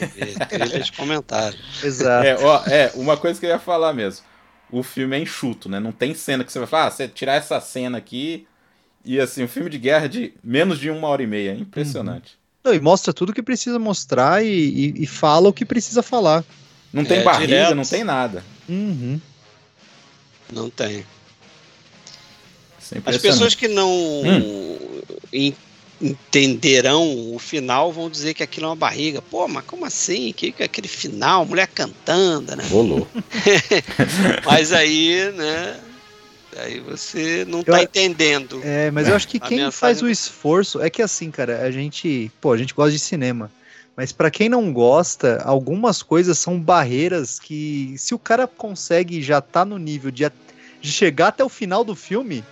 trilha 0.46 0.80
de 0.80 0.92
comentário. 0.92 1.58
Exato. 1.84 2.26
É, 2.26 2.36
ó, 2.44 2.64
é, 2.66 2.92
uma 2.96 3.16
coisa 3.16 3.40
que 3.40 3.46
eu 3.46 3.50
ia 3.52 3.60
falar 3.60 3.94
mesmo. 3.94 4.26
O 4.72 4.82
filme 4.84 5.16
é 5.16 5.20
enxuto, 5.20 5.70
né? 5.70 5.80
Não 5.80 5.92
tem 5.92 6.14
cena 6.14 6.44
que 6.44 6.52
você 6.52 6.60
vai 6.60 6.68
falar, 6.68 6.88
ah, 6.88 6.92
você 6.92 7.08
tirar 7.08 7.36
essa 7.36 7.60
cena 7.62 7.98
aqui. 7.98 8.48
E 9.06 9.20
assim, 9.20 9.44
um 9.44 9.48
filme 9.48 9.70
de 9.70 9.78
guerra 9.78 10.08
de 10.10 10.34
menos 10.44 10.80
de 10.80 10.90
uma 10.90 11.08
hora 11.08 11.24
e 11.24 11.28
meia. 11.28 11.52
É 11.52 11.56
impressionante. 11.56 12.38
Não, 12.64 12.74
e 12.74 12.80
mostra 12.80 13.14
tudo 13.14 13.34
que 13.34 13.42
precisa 13.42 13.80
mostrar 13.80 14.44
e, 14.44 14.48
e- 14.50 15.04
e 15.04 15.08
fala 15.08 15.48
o 15.50 15.54
que 15.54 15.64
precisa 15.64 16.04
falar. 16.04 16.44
Não 16.92 17.06
tem 17.06 17.20
É, 17.20 17.24
barriga, 17.24 17.48
direto. 17.48 17.76
não 17.76 17.84
tem 17.86 18.04
nada. 18.04 18.44
Uhum. 18.68 19.20
Não 20.52 20.70
tem. 20.70 21.06
É 22.96 23.02
As 23.06 23.18
pessoas 23.18 23.56
que 23.56 23.68
não 23.68 23.90
Hum. 23.92 25.02
en- 25.32 25.56
entenderão 26.02 27.34
o 27.36 27.40
final 27.40 27.92
vão 27.92 28.10
dizer 28.10 28.34
que 28.34 28.42
aquilo 28.44 28.66
é 28.68 28.70
uma 28.70 28.76
barriga. 28.76 29.22
Pô, 29.22 29.48
mas 29.48 29.64
como 29.66 29.86
assim? 29.86 30.34
Que 30.34 30.52
que 30.52 30.64
é 30.64 30.66
aquele 30.66 30.88
final, 30.88 31.46
mulher 31.46 31.68
cantando, 31.68 32.56
né? 32.56 32.64
Rolou. 32.70 33.08
Mas 34.46 34.72
aí, 34.72 35.32
né? 35.36 35.80
Aí 36.58 36.80
você 36.80 37.46
não 37.48 37.60
Eu 37.60 37.66
tá 37.66 37.78
a- 37.78 37.84
entendendo. 37.84 38.62
É, 38.64 38.90
mas 38.92 39.08
eu 39.08 39.16
acho 39.16 39.28
que 39.28 39.40
quem 39.40 39.70
faz 39.72 40.02
o 40.02 40.10
esforço 40.10 40.82
é 40.82 40.90
que 40.90 41.02
assim, 41.02 41.30
cara, 41.30 41.62
a 41.62 41.70
gente, 41.72 42.32
pô, 42.42 42.52
a 42.52 42.58
gente 42.58 42.74
gosta 42.74 42.92
de 42.92 43.00
cinema, 43.00 43.52
mas 43.96 44.12
pra 44.12 44.32
quem 44.32 44.50
não 44.50 44.74
gosta, 44.74 45.42
algumas 45.46 46.02
coisas 46.02 46.40
são 46.40 46.60
barreiras 46.60 47.40
que 47.40 47.94
se 47.98 48.16
o 48.16 48.20
cara 48.20 48.48
consegue 48.48 49.22
já 49.22 49.40
tá 49.42 49.64
no 49.64 49.78
nível 49.78 50.10
de, 50.10 50.30
de 50.82 50.92
chegar 50.92 51.28
até 51.28 51.44
o 51.44 51.50
final 51.50 51.84
do 51.84 51.96
filme, 51.96 52.44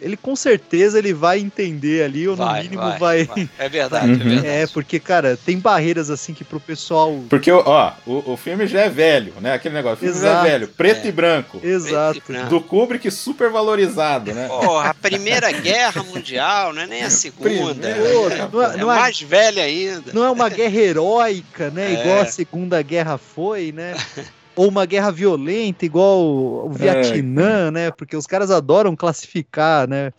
ele 0.00 0.16
com 0.16 0.34
certeza 0.36 0.98
ele 0.98 1.12
vai 1.12 1.38
entender 1.38 2.04
ali 2.04 2.26
ou 2.28 2.36
no 2.36 2.44
Vai, 2.44 2.62
mínimo 2.62 2.82
vai, 2.82 2.98
vai, 2.98 3.24
vai. 3.24 3.48
É 3.58 3.68
verdade, 3.68 4.06
Uhum. 4.06 4.14
é 4.14 4.16
verdade. 4.24 4.46
É, 4.46 4.66
porque 4.66 4.98
cara, 5.00 5.36
tem 5.36 5.58
barreiras 5.58 6.10
assim 6.10 6.32
que 6.34 6.42
pro 6.44 6.58
pessoal 6.60 7.22
Porque, 7.28 7.50
ó, 7.50 7.92
o, 8.06 8.32
o 8.32 8.36
filme 8.36 8.66
já 8.66 8.80
é 8.82 8.88
velho, 8.88 9.32
né? 9.40 9.54
Aquele 9.54 9.74
negócio. 9.74 9.96
O 9.96 10.00
filme 10.00 10.14
já 10.20 10.30
Exato. 10.30 10.46
é 10.46 10.50
velho, 10.50 10.68
preto 10.68 11.04
É. 11.04 11.08
e 11.08 11.12
branco. 11.12 11.60
Exato. 11.62 12.20
Né? 12.32 12.44
Do 12.48 12.60
Kubrick 12.60 13.10
super 13.10 13.50
valorizado, 13.50 14.32
né? 14.32 14.48
Porra, 14.48 14.90
a 14.90 14.94
Primeira 14.94 15.50
Guerra 15.52 16.02
Mundial, 16.02 16.72
não 16.72 16.82
é 16.82 16.86
nem 16.86 17.02
a 17.02 17.10
Segunda. 17.20 17.74
Primeira, 17.74 18.34
é, 18.34 18.48
não 18.52 18.62
é- 18.62 18.74
é 18.74 18.76
não 18.76 18.92
é- 18.92 18.96
mais 18.96 19.20
velha 19.20 19.62
ainda. 19.62 20.12
Não 20.12 20.24
é 20.24 20.30
uma 20.30 20.48
guerra 20.48 20.76
heróica, 20.78 21.70
né? 21.70 21.94
É. 21.94 22.00
Igual 22.00 22.20
a 22.20 22.26
Segunda 22.26 22.80
Guerra 22.82 23.18
foi, 23.18 23.72
né? 23.72 23.94
Ou 24.56 24.68
uma 24.68 24.84
guerra 24.84 25.10
violenta, 25.10 25.84
igual 25.84 26.20
o 26.20 26.68
o 26.68 26.72
É. 26.74 26.78
Vietnã, 26.78 27.70
né? 27.70 27.90
Porque 27.90 28.16
os 28.16 28.26
caras 28.26 28.50
adoram 28.50 28.94
classificar, 28.96 29.88
né? 29.88 30.12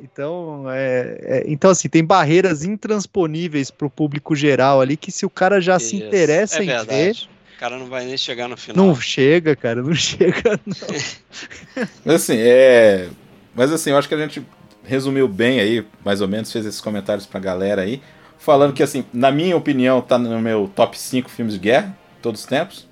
Então, 0.00 0.64
é, 0.70 1.18
é- 1.22 1.44
então 1.48 1.70
assim, 1.70 1.88
tem 1.88 2.04
barreiras 2.04 2.64
intransponíveis 2.64 3.70
pro 3.70 3.90
público 3.90 4.34
geral 4.36 4.80
ali 4.80 4.96
que 4.96 5.10
se 5.10 5.26
o 5.26 5.30
cara 5.30 5.60
já 5.60 5.78
se 5.78 5.96
Isso, 5.96 6.06
interessa 6.06 6.60
é 6.60 6.62
em 6.62 6.66
ver, 6.66 6.76
verdade. 6.76 7.28
O 7.56 7.58
cara 7.58 7.76
não 7.78 7.86
vai 7.86 8.04
nem 8.04 8.16
chegar 8.16 8.46
no 8.48 8.56
final. 8.56 8.86
não 8.86 8.94
chega, 8.94 9.56
cara, 9.56 9.82
não 9.82 9.92
chega. 9.96 10.60
Não. 10.64 10.76
Mas 12.04 12.14
assim, 12.14 12.36
é. 12.38 13.08
Mas 13.54 13.72
assim, 13.72 13.90
eu 13.90 13.96
acho 13.98 14.08
que 14.08 14.14
a 14.14 14.18
gente 14.18 14.40
resumiu 14.84 15.26
bem 15.26 15.58
aí, 15.60 15.84
mais 16.04 16.20
ou 16.20 16.28
menos, 16.28 16.50
fez 16.52 16.64
esses 16.64 16.80
comentários 16.80 17.26
pra 17.26 17.40
galera 17.40 17.82
aí. 17.82 18.00
Falando 18.38 18.72
que, 18.72 18.82
assim, 18.84 19.04
na 19.12 19.32
minha 19.32 19.56
opinião, 19.56 20.00
tá 20.00 20.16
no 20.16 20.40
meu 20.40 20.70
top 20.74 20.96
5 20.96 21.28
filmes 21.28 21.54
de 21.54 21.60
guerra, 21.60 21.98
todos 22.22 22.40
os 22.42 22.46
tempos. 22.46 22.87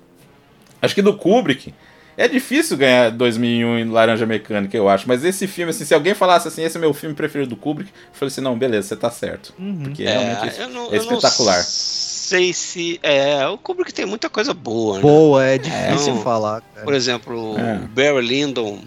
Acho 0.81 0.95
que 0.95 1.01
do 1.01 1.15
Kubrick. 1.17 1.73
É 2.19 2.27
difícil 2.27 2.75
ganhar 2.77 3.11
2001 3.11 3.77
em 3.77 3.85
Laranja 3.91 4.25
Mecânica, 4.25 4.75
eu 4.75 4.89
acho. 4.89 5.07
Mas 5.07 5.23
esse 5.23 5.45
filme, 5.45 5.69
assim, 5.69 5.85
se 5.85 5.93
alguém 5.93 6.15
falasse 6.15 6.47
assim, 6.47 6.63
esse 6.63 6.75
é 6.75 6.79
meu 6.79 6.91
filme 6.91 7.13
preferido 7.15 7.51
do 7.51 7.55
Kubrick, 7.55 7.91
eu 7.91 8.13
falei 8.13 8.27
assim, 8.31 8.41
não, 8.41 8.57
beleza, 8.57 8.87
você 8.87 8.95
tá 8.95 9.11
certo. 9.11 9.53
Uhum. 9.59 9.83
Porque 9.83 10.03
É, 10.03 10.17
realmente 10.17 10.59
eu 10.59 10.69
não, 10.69 10.83
é 10.85 10.97
eu 10.97 11.03
não 11.05 11.13
espetacular. 11.17 11.61
sei 11.63 12.53
se. 12.53 12.99
É, 13.03 13.45
o 13.47 13.57
Kubrick 13.59 13.93
tem 13.93 14.05
muita 14.07 14.29
coisa 14.31 14.51
boa, 14.51 14.95
né? 14.95 15.01
Boa, 15.03 15.45
é 15.45 15.57
difícil 15.59 16.15
Não. 16.15 16.23
falar, 16.23 16.61
cara. 16.73 16.83
Por 16.85 16.93
exemplo, 16.95 17.55
É. 17.59 17.75
o 17.75 17.87
Barry 17.87 18.25
Lyndon, 18.27 18.79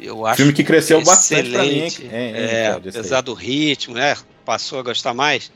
eu 0.00 0.26
acho 0.26 0.36
Filme 0.38 0.52
que 0.52 0.64
cresceu 0.64 1.00
bastante 1.04 1.50
pra 1.50 1.62
mim, 1.62 1.84
excelente. 1.84 2.02
hein, 2.02 2.10
hein, 2.12 2.34
é, 2.36 2.68
apesar 2.72 3.20
do 3.20 3.32
ritmo, 3.32 3.94
né? 3.94 4.16
Passou 4.44 4.80
a 4.80 4.82
gostar 4.82 5.14
mais. 5.14 5.52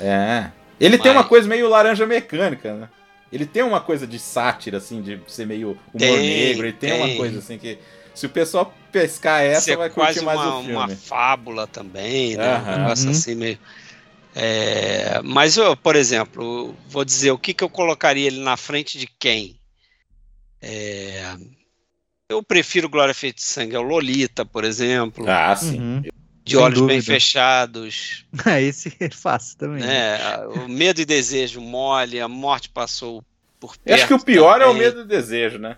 É. 0.00 0.46
Ele 0.80 0.96
tem 0.96 1.12
Mas- 1.12 1.20
uma 1.22 1.28
coisa 1.28 1.46
meio 1.46 1.68
laranja 1.68 2.06
mecânica, 2.06 2.72
né? 2.72 2.88
Ele 3.30 3.44
tem 3.46 3.62
uma 3.62 3.80
coisa 3.80 4.06
de 4.06 4.18
sátira, 4.18 4.78
assim, 4.78 5.02
de 5.02 5.20
ser 5.28 5.46
meio 5.46 5.78
humor 5.92 6.18
Tem, 6.18 6.26
negro. 6.26 6.66
Ele 6.66 6.72
tem, 6.72 6.92
uma 6.92 7.06
tem. 7.08 7.16
coisa 7.16 7.38
assim 7.38 7.58
que. 7.58 7.78
Se 8.14 8.26
o 8.26 8.30
pessoal 8.30 8.74
pescar 8.90 9.42
essa, 9.42 9.60
Ser 9.60 9.76
vai 9.76 9.88
quase 9.90 10.20
curtir 10.20 10.26
mais 10.26 10.40
uma, 10.40 10.58
o 10.58 10.62
filme. 10.62 10.76
uma 10.76 10.88
fábula 10.88 11.66
também, 11.66 12.36
né? 12.36 12.56
Aham. 12.56 12.74
Um 12.74 12.78
negócio 12.78 13.04
Uhum. 13.04 13.10
assim 13.10 13.34
meio. 13.34 13.58
É, 14.34 15.20
mas 15.22 15.56
eu, 15.56 15.76
por 15.76 15.96
exemplo, 15.96 16.74
vou 16.88 17.04
dizer 17.04 17.30
o 17.30 17.38
que, 17.38 17.54
que 17.54 17.62
eu 17.62 17.68
colocaria 17.68 18.26
ele 18.26 18.40
na 18.40 18.56
frente 18.56 18.98
de 18.98 19.06
quem? 19.06 19.58
É, 20.60 21.36
eu 22.28 22.42
prefiro 22.42 22.88
Glória 22.88 23.14
Feita 23.14 23.36
de 23.36 23.44
Sangue 23.44 23.76
ao 23.76 23.82
Lolita, 23.82 24.44
por 24.44 24.64
exemplo, 24.64 25.24
Ah, 25.28 25.54
sim. 25.56 25.80
Uhum. 25.80 26.02
De 26.48 26.54
sem 26.56 26.64
Olhos 26.64 26.78
Bem 26.80 26.96
dúvida. 26.98 27.12
Fechados, 27.14 28.24
Ah, 28.44 28.60
Esse 28.60 28.92
é 29.00 29.10
fácil 29.10 29.56
também. 29.58 29.82
né? 29.82 30.18
O 30.64 30.68
Medo 30.68 31.00
e 31.00 31.04
Desejo 31.04 31.60
Mole, 31.60 32.20
A 32.20 32.26
Morte 32.28 32.68
Passou 32.68 33.22
por 33.60 33.72
Eu 33.74 33.78
perto. 33.84 33.98
acho 33.98 34.06
que 34.08 34.14
o 34.14 34.20
pior 34.24 34.60
é 34.60 34.64
o 34.66 34.68
também. 34.72 34.82
medo 34.82 35.00
e 35.02 35.04
desejo, 35.04 35.58
né? 35.58 35.76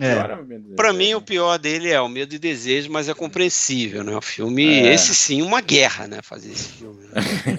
É. 0.00 0.14
Pior 0.14 0.30
é 0.30 0.34
o 0.36 0.44
Medo 0.46 0.74
Pra 0.74 0.90
Desejo. 0.92 0.98
mim, 1.10 1.14
o 1.14 1.20
pior 1.20 1.58
dele 1.58 1.90
é 1.90 2.00
o 2.00 2.08
Medo 2.08 2.34
e 2.34 2.38
Desejo, 2.38 2.90
mas 2.90 3.08
é 3.10 3.14
compreensível, 3.14 4.02
né? 4.02 4.16
O 4.16 4.22
filme, 4.22 4.64
É. 4.64 4.94
esse 4.94 5.14
sim, 5.14 5.42
uma 5.42 5.60
guerra, 5.60 6.06
né? 6.08 6.20
Fazer 6.22 6.50
esse 6.50 6.68
filme. 6.70 7.06
Né? 7.08 7.12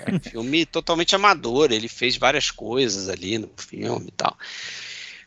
É 0.07 0.15
um 0.15 0.19
filme 0.19 0.65
totalmente 0.65 1.15
amador, 1.15 1.71
ele 1.71 1.87
fez 1.87 2.17
várias 2.17 2.49
coisas 2.49 3.07
ali 3.07 3.37
no 3.37 3.49
filme 3.57 4.07
e 4.07 4.11
tal. 4.11 4.35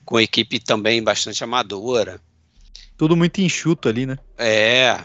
Com 0.05 0.17
a 0.17 0.23
equipe 0.23 0.59
também 0.59 1.03
bastante 1.03 1.43
amadora. 1.45 2.21
Tudo 2.97 3.17
muito 3.17 3.41
enxuto 3.41 3.89
ali, 3.89 4.07
né? 4.07 4.19
É, 4.39 4.99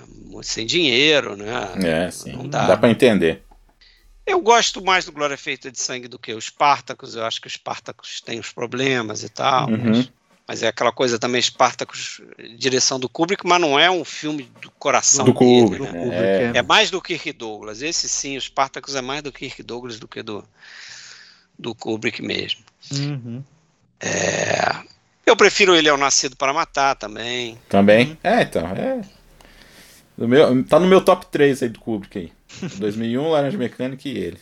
sem 0.43 0.65
dinheiro, 0.65 1.35
né? 1.35 2.05
É, 2.07 2.11
sim. 2.11 2.31
Não 2.33 2.47
Dá. 2.47 2.65
dá. 2.67 2.77
pra 2.77 2.89
entender. 2.89 3.43
Eu 4.25 4.39
gosto 4.39 4.81
mais 4.83 5.03
do 5.05 5.11
Glória 5.11 5.37
Feita 5.37 5.71
de 5.71 5.79
Sangue 5.79 6.07
do 6.07 6.17
que 6.17 6.33
o 6.33 6.39
Spartacus. 6.39 7.15
Eu 7.15 7.25
acho 7.25 7.41
que 7.41 7.47
o 7.47 7.49
Spartacus 7.49 8.21
tem 8.21 8.39
os 8.39 8.51
problemas 8.51 9.23
e 9.23 9.29
tal. 9.29 9.69
Uhum. 9.69 9.89
Mas, 9.89 10.11
mas 10.47 10.63
é 10.63 10.67
aquela 10.67 10.91
coisa 10.91 11.19
também, 11.19 11.41
Spartacus, 11.41 12.21
direção 12.57 12.99
do 12.99 13.09
Kubrick, 13.09 13.45
mas 13.45 13.59
não 13.59 13.77
é 13.77 13.89
um 13.91 14.05
filme 14.05 14.49
do 14.61 14.71
coração 14.71 15.25
Do 15.25 15.33
dele, 15.33 15.61
Kubrick, 15.61 15.83
né? 15.83 15.91
Do 15.91 15.97
Kubrick, 15.97 16.23
É. 16.23 16.51
é. 16.55 16.57
É 16.57 16.61
mais 16.61 16.89
do 16.89 17.01
Kirk 17.01 17.33
Douglas. 17.33 17.81
Esse 17.81 18.07
sim, 18.07 18.37
o 18.37 18.41
Spartacus 18.41 18.95
é 18.95 19.01
mais 19.01 19.21
do 19.21 19.31
Kirk 19.33 19.61
Douglas 19.63 19.99
do 19.99 20.07
que 20.07 20.23
do, 20.23 20.43
do 21.59 21.75
Kubrick 21.75 22.21
mesmo. 22.21 22.61
Uhum. 22.93 23.43
É, 23.99 24.75
eu 25.25 25.35
prefiro 25.35 25.75
ele 25.75 25.89
ao 25.89 25.97
Nascido 25.97 26.35
para 26.35 26.53
Matar 26.53 26.95
também. 26.95 27.57
Também. 27.69 28.17
É, 28.23 28.41
então. 28.41 28.67
É. 28.67 29.01
Do 30.17 30.27
meu, 30.27 30.63
tá 30.65 30.79
no 30.79 30.87
meu 30.87 31.01
top 31.01 31.25
3 31.27 31.63
aí 31.63 31.69
do 31.69 31.79
Kubrick 31.79 32.17
aí. 32.19 32.31
2001, 32.77 33.29
Laranja 33.29 33.57
Mecânica 33.57 34.07
e 34.07 34.17
ele. 34.17 34.37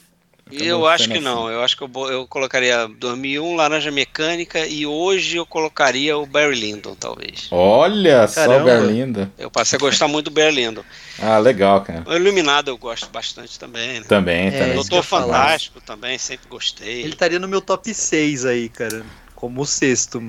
E 0.51 0.65
eu 0.65 0.87
acho 0.87 1.07
que 1.07 1.19
não. 1.19 1.47
Eu 1.47 1.61
acho 1.61 1.77
que 1.77 1.83
eu, 1.83 1.91
eu 2.09 2.25
colocaria 2.25 2.87
2001, 2.97 3.55
Laranja 3.55 3.91
Mecânica 3.91 4.65
e 4.65 4.83
hoje 4.83 5.37
eu 5.37 5.45
colocaria 5.45 6.17
o 6.17 6.25
Barry 6.25 6.55
Lyndon, 6.59 6.95
talvez. 6.95 7.47
Olha 7.51 8.27
só 8.27 8.41
o 8.41 8.47
Caramba. 8.47 8.65
Berlinda. 8.65 9.31
Eu 9.37 9.51
passei 9.51 9.77
a 9.77 9.79
gostar 9.79 10.07
muito 10.07 10.25
do 10.25 10.31
Barry 10.31 10.55
Lyndon. 10.55 10.83
Ah, 11.21 11.37
legal, 11.37 11.81
cara. 11.81 12.03
O 12.07 12.15
Iluminado 12.15 12.69
eu 12.71 12.77
gosto 12.79 13.07
bastante 13.11 13.59
também, 13.59 13.99
né? 13.99 14.05
Também, 14.07 14.47
É, 14.47 14.51
também. 14.59 14.73
Doutor. 14.73 15.03
Fantástico 15.03 15.79
também, 15.81 16.17
sempre 16.17 16.47
gostei. 16.49 17.01
Ele 17.01 17.09
estaria 17.13 17.37
no 17.37 17.47
meu 17.47 17.61
top 17.61 17.93
6 17.93 18.43
aí, 18.45 18.69
cara. 18.69 19.05
Como 19.39 19.61
o 19.61 19.65
sexto. 19.65 20.21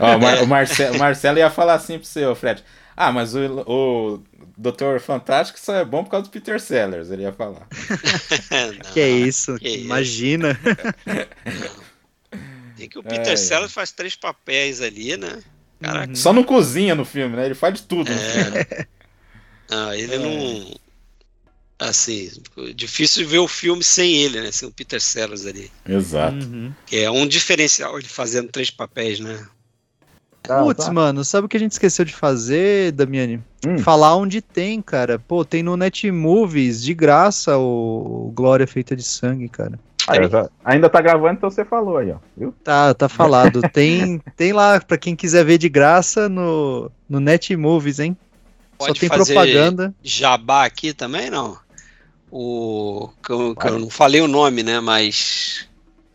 Ó, 0.00 0.16
o, 0.16 0.20
Mar- 0.20 0.42
o 0.42 0.46
Marce- 0.46 0.90
o 0.90 0.98
Marcelo 0.98 1.38
ia 1.38 1.48
falar 1.50 1.74
assim 1.74 1.98
pro 1.98 2.06
seu, 2.06 2.34
Fred. 2.34 2.64
Ah, 2.96 3.12
mas 3.12 3.34
o, 3.34 3.40
o 3.66 4.22
Doutor 4.56 4.98
Fantástico 5.00 5.60
só 5.60 5.74
é 5.76 5.84
bom 5.84 6.02
por 6.02 6.10
causa 6.10 6.26
do 6.26 6.30
Peter 6.30 6.58
Sellers, 6.60 7.10
ele 7.10 7.22
ia 7.22 7.32
falar. 7.32 7.66
Não, 8.50 8.92
Que 8.92 9.00
é 9.00 9.08
isso? 9.08 9.56
que. 9.58 9.68
Imagina. 9.84 10.58
Tem 12.76 12.88
que 12.88 12.98
o 12.98 13.02
Peter 13.02 13.32
É, 13.32 13.36
Sellers 13.36 13.72
faz 13.72 13.92
três 13.92 14.16
papéis 14.16 14.80
ali, 14.82 15.16
né? 15.16 15.42
Caraca. 15.80 16.14
Só 16.14 16.32
não 16.32 16.42
cozinha 16.42 16.94
no 16.94 17.04
filme, 17.04 17.36
né? 17.36 17.44
Ele 17.46 17.54
faz 17.54 17.74
de 17.74 17.82
tudo 17.82 18.10
no 18.10 18.18
É. 18.18 18.42
filme. 18.64 18.86
Não, 19.70 19.92
ele 19.94 20.14
É. 20.14 20.18
não. 20.18 20.74
Assim, 21.78 22.30
difícil 22.74 23.22
de 23.24 23.28
ver 23.30 23.38
o 23.38 23.48
filme 23.48 23.84
sem 23.84 24.14
ele, 24.14 24.40
né? 24.40 24.50
Sem 24.50 24.66
o 24.68 24.72
Peter 24.72 25.00
Sellers 25.00 25.44
ali. 25.44 25.70
Exato. 25.86 26.36
Uhum. 26.36 26.72
Que 26.86 27.00
é 27.00 27.10
um 27.10 27.26
diferencial 27.26 27.98
ele 27.98 28.08
fazendo 28.08 28.48
três 28.48 28.70
papéis, 28.70 29.20
né? 29.20 29.46
Putz, 30.42 30.88
mano, 30.90 31.24
sabe 31.24 31.46
o 31.46 31.48
que 31.48 31.56
a 31.56 31.60
gente 31.60 31.72
esqueceu 31.72 32.04
de 32.04 32.14
fazer, 32.14 32.92
Damiani? 32.92 33.42
Hum. 33.66 33.78
Falar 33.78 34.14
onde 34.16 34.40
tem, 34.40 34.80
cara. 34.80 35.18
Pô, 35.18 35.44
tem 35.44 35.62
no 35.62 35.76
Netmovies, 35.76 36.82
de 36.82 36.94
graça, 36.94 37.58
o 37.58 38.32
Glória 38.34 38.66
Feita 38.66 38.94
de 38.94 39.02
Sangue, 39.02 39.48
cara. 39.48 39.78
Ah, 40.06 40.22
já- 40.22 40.48
ainda 40.64 40.88
tá 40.88 41.00
gravando, 41.00 41.34
então 41.34 41.50
você 41.50 41.64
falou 41.64 41.98
aí, 41.98 42.12
ó. 42.12 42.18
Viu? 42.36 42.54
Tá, 42.62 42.94
tá 42.94 43.08
falado. 43.08 43.60
Tem, 43.72 44.22
tem 44.36 44.52
lá, 44.52 44.80
pra 44.80 44.96
quem 44.96 45.16
quiser 45.16 45.44
ver 45.44 45.58
de 45.58 45.68
graça, 45.68 46.28
no, 46.28 46.92
no 47.08 47.18
Netmovies, 47.18 47.98
hein? 47.98 48.16
Só 48.78 48.86
Pode 48.88 49.00
tem 49.00 49.08
fazer 49.08 49.34
propaganda. 49.34 49.94
Jabá 50.02 50.64
aqui 50.64 50.92
também, 50.92 51.28
não? 51.28 51.58
O. 52.38 53.08
Que 53.24 53.32
eu, 53.32 53.56
que 53.56 53.66
eu 53.66 53.78
não 53.78 53.88
falei 53.90 54.20
o 54.20 54.28
nome, 54.28 54.62
né? 54.62 54.78
Mas. 54.80 55.66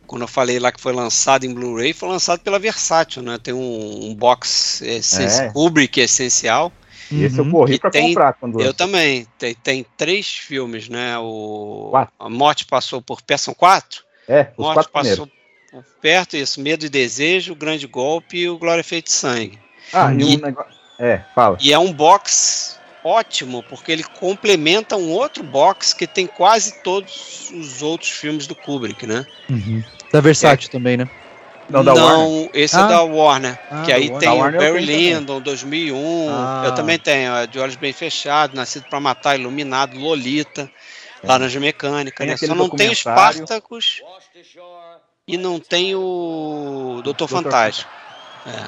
Quando 0.06 0.22
eu 0.22 0.28
falei 0.28 0.58
lá 0.58 0.70
que 0.70 0.80
foi 0.80 0.92
lançado 0.92 1.44
em 1.44 1.54
Blu-ray, 1.54 1.92
foi 1.94 2.08
lançado 2.08 2.40
pela 2.40 2.58
Versátil, 2.58 3.22
né? 3.22 3.38
Tem 3.42 3.54
um, 3.54 4.06
um 4.10 4.14
box 4.14 4.82
É. 4.82 5.50
Kubrick 5.52 6.00
essencial. 6.00 6.70
E 7.10 7.24
esse 7.24 7.38
eu 7.38 7.44
Uhum. 7.44 7.50
corri 7.50 7.78
pra 7.78 7.90
tem- 7.90 8.08
comprar 8.08 8.34
quando. 8.34 8.60
Eu 8.60 8.74
também. 8.74 9.26
Tem, 9.38 9.54
tem 9.54 9.86
três 9.96 10.28
filmes, 10.28 10.88
né? 10.88 11.16
O. 11.18 11.88
Quatro. 11.90 12.14
A 12.18 12.28
Morte 12.28 12.66
passou 12.66 13.00
por 13.02 13.20
perto. 13.22 13.40
São 13.40 13.54
quatro? 13.54 14.04
É, 14.28 14.48
os 14.56 14.64
Morte 14.64 14.74
quatro 14.74 14.92
passou 14.92 15.26
primeiros. 15.26 15.90
por 15.90 16.00
perto, 16.00 16.36
isso. 16.36 16.60
Medo 16.60 16.84
e 16.86 16.88
Desejo, 16.88 17.52
o 17.54 17.56
Grande 17.56 17.86
Golpe 17.86 18.38
e 18.38 18.48
o 18.48 18.58
Glória 18.58 18.84
Feita 18.84 19.06
de 19.08 19.12
Sangue. 19.14 19.58
Ah, 19.92 20.12
e 20.12 20.20
E- 20.20 20.36
um 20.36 20.40
negócio. 20.40 20.72
É, 20.98 21.22
fala. 21.34 21.56
E 21.60 21.72
é 21.72 21.78
um 21.78 21.92
box 21.92 22.78
ótimo, 23.04 23.62
porque 23.68 23.90
ele 23.92 24.02
complementa 24.04 24.96
um 24.96 25.10
outro 25.10 25.42
box 25.42 25.92
que 25.92 26.06
tem 26.06 26.26
quase 26.26 26.82
todos 26.82 27.50
os 27.52 27.82
outros 27.82 28.10
filmes 28.10 28.46
do 28.46 28.54
Kubrick, 28.54 29.06
né? 29.06 29.26
Uhum. 29.50 29.82
Da 30.12 30.20
Versátil 30.20 30.70
também, 30.70 30.96
né? 30.96 31.08
Não, 31.70 31.82
da 31.84 31.94
Warner. 31.94 32.50
esse 32.52 32.76
Ah. 32.76 32.80
é 32.80 32.88
da 32.88 33.02
Warner. 33.02 33.58
Ah, 33.70 33.82
que 33.82 33.92
aí 33.92 34.10
Warner. 34.10 34.20
tem 34.60 34.70
o 34.70 34.72
Barry. 34.74 34.84
Lyndon, 34.84 35.40
2001. 35.40 36.28
Ah. 36.30 36.62
Eu 36.66 36.74
também 36.74 36.98
tenho, 36.98 37.34
é, 37.34 37.46
De 37.46 37.58
Olhos 37.58 37.76
Bem 37.76 37.92
Fechados, 37.92 38.54
Nascido 38.54 38.84
pra 38.90 39.00
Matar, 39.00 39.38
Iluminado, 39.38 39.98
Lolita, 39.98 40.70
Laranja 41.24 41.60
Mecânica, 41.60 42.24
né? 42.26 42.36
Só 42.36 42.48
não 42.48 42.68
tem 42.68 42.88
o 42.88 42.90
documentário. 42.90 42.96
Spartacus 43.38 44.02
e 45.26 45.36
não 45.38 45.58
tem 45.60 45.94
o 45.94 47.00
Doutor 47.04 47.26
Doutor 47.26 47.28
Fantástico. 47.28 47.90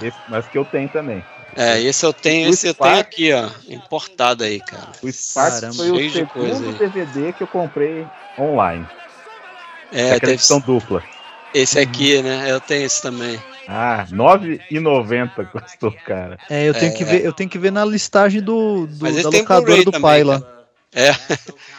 Esse, 0.00 0.16
mas 0.28 0.46
que 0.46 0.56
eu 0.56 0.64
tenho 0.64 0.88
também. 0.88 1.22
É, 1.56 1.80
esse 1.80 2.04
eu 2.04 2.12
tenho, 2.12 2.48
O 2.48 2.52
esse 2.52 2.66
eu 2.66 2.74
tenho 2.74 2.90
Spark- 2.90 3.06
aqui, 3.08 3.32
ó, 3.32 3.48
importado 3.68 4.42
aí, 4.44 4.60
cara. 4.60 4.88
O 5.02 5.08
Caramba. 5.34 5.72
foi 5.74 5.90
o 5.90 6.10
segundo. 6.12 6.78
DVD 6.78 7.32
que 7.32 7.42
eu 7.42 7.46
comprei 7.46 8.06
online. 8.38 8.86
É, 9.92 10.02
aquela 10.06 10.18
deve 10.20 10.32
edição 10.32 10.58
dupla. 10.60 11.02
Esse 11.54 11.78
aqui, 11.78 12.20
né? 12.20 12.50
Eu 12.50 12.60
tenho 12.60 12.84
esse 12.84 13.00
também. 13.00 13.40
Ah, 13.68 14.02
R$ 14.02 14.12
9,90 14.16 15.46
custou, 15.46 15.92
cara. 16.04 16.36
É, 16.50 16.68
eu 16.68 16.74
tenho, 16.74 16.92
É. 16.92 16.94
que 16.96 17.04
ver, 17.04 17.24
eu 17.24 17.32
tenho 17.32 17.48
que 17.48 17.58
ver 17.58 17.70
na 17.70 17.84
listagem 17.84 18.42
do, 18.42 18.86
do- 18.88 19.22
da 19.22 19.28
locadora 19.30 19.84
do 19.84 19.92
pai 20.00 20.24
lá. 20.24 20.40
cara. 20.40 20.54
É, 20.96 21.12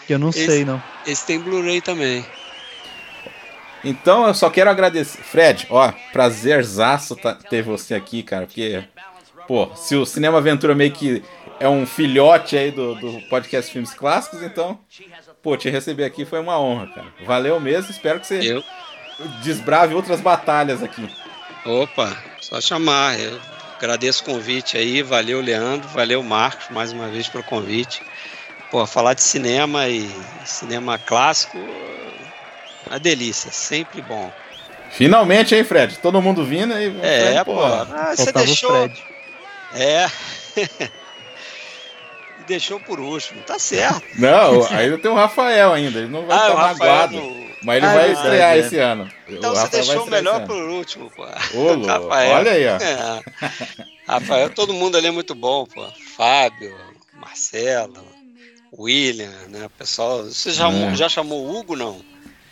Que 0.08 0.14
eu 0.14 0.20
não 0.20 0.30
Esse- 0.30 0.46
sei, 0.46 0.66
não. 0.66 0.82
esse 1.06 1.26
tem 1.26 1.40
Blu-ray 1.40 1.82
também. 1.82 2.26
Então 3.84 4.26
eu 4.28 4.34
só 4.34 4.50
quero 4.50 4.70
agradecer. 4.70 5.22
Fred, 5.22 5.68
ó, 5.70 5.92
prazerzaço 6.12 7.16
tá- 7.16 7.36
ter 7.36 7.62
você 7.62 7.94
aqui, 7.94 8.24
cara, 8.24 8.46
porque, 8.48 8.84
pô, 9.48 9.70
se 9.76 9.96
o 9.96 10.06
Cinema 10.06 10.38
Aventura 10.38 10.74
meio 10.76 10.92
que 10.92 11.24
é 11.60 11.68
um 11.70 11.86
filhote 11.86 12.58
aí 12.58 12.72
do, 12.72 12.96
do 12.96 13.22
podcast 13.30 13.72
Filmes 13.72 13.94
Clássicos, 13.94 14.42
então, 14.44 14.80
pô, 15.42 15.56
te 15.56 15.70
receber 15.70 16.04
aqui 16.06 16.26
foi 16.26 16.40
uma 16.40 16.60
honra, 16.60 16.88
cara. 16.88 17.08
Valeu 17.26 17.60
mesmo, 17.60 17.92
espero 17.92 18.20
que 18.20 18.28
você 18.28 18.40
Eu, 18.44 18.64
desbrave 19.42 19.94
outras 19.96 20.20
batalhas 20.22 20.84
aqui. 20.84 21.08
opa, 21.66 22.16
só 22.42 22.60
chamar. 22.60 23.20
Eu 23.20 23.40
agradeço 23.78 24.24
o 24.24 24.26
convite 24.26 24.78
aí. 24.78 25.02
Valeu, 25.02 25.40
Leandro. 25.42 25.88
Valeu, 25.90 26.22
Marcos, 26.24 26.68
mais 26.70 26.92
uma 26.92 27.08
vez 27.08 27.28
pelo 27.28 27.44
convite. 27.44 28.02
Pô, 28.72 28.86
falar 28.86 29.14
de 29.14 29.22
cinema 29.22 29.88
e 29.88 30.10
cinema 30.44 30.98
clássico, 30.98 31.58
uma 32.88 33.00
delícia, 33.00 33.52
sempre 33.52 34.02
bom. 34.02 34.32
Finalmente, 34.92 35.54
hein, 35.56 35.64
Fred? 35.64 35.98
Todo 36.00 36.22
mundo 36.22 36.44
vindo 36.44 36.74
aí. 36.74 36.88
É, 37.02 37.32
Fred, 37.32 37.46
pô. 37.46 37.64
Ah, 37.64 38.14
você 38.16 38.26
Faltava 38.26 38.44
o 38.44 38.48
deixou. 38.48 38.70
Fred. 38.72 39.04
É. 39.74 40.08
deixou 42.48 42.80
por 42.80 43.00
último. 43.00 43.42
Tá 43.42 43.58
certo. 43.58 44.02
Não, 44.20 44.66
ainda 44.68 44.98
tem 44.98 45.10
o 45.12 45.16
Rafael 45.16 45.74
ainda, 45.74 46.00
ele 46.00 46.08
não 46.10 46.26
vai 46.26 46.38
Ah, 46.38 46.48
estar 46.50 46.56
magoado. 46.56 47.14
no- 47.16 47.46
Mas 47.64 47.78
ele 47.78 47.86
Ah, 47.88 47.94
vai 47.94 48.10
é 48.10 48.14
estrear 48.14 48.56
é. 48.56 48.60
esse 48.60 48.78
ano. 48.78 49.10
Então 49.28 49.52
O 49.52 49.56
você 49.56 49.62
Rafael 49.64 49.84
deixou 49.86 50.04
o 50.06 50.10
melhor 50.10 50.46
por 50.46 50.56
último, 50.70 51.10
pô. 51.16 51.24
Ô. 51.24 51.26
Rafael. 51.88 52.36
Olha 52.36 52.52
aí, 52.52 52.68
ó. 52.68 52.76
É. 52.76 53.22
Rafael, 54.08 54.50
todo 54.52 54.74
mundo 54.74 54.98
ali 54.98 55.08
é 55.08 55.12
muito 55.12 55.34
bom, 55.34 55.66
pô. 55.66 55.84
Fábio, 56.16 56.76
Marcelo, 57.14 58.06
William, 58.78 59.32
né? 59.50 59.66
O 59.66 59.70
pessoal. 59.72 60.24
Você 60.26 60.52
já, 60.52 60.70
É. 60.70 60.96
já 60.96 61.10
chamou 61.10 61.44
o 61.44 61.58
Hugo, 61.58 61.76
não? 61.76 62.02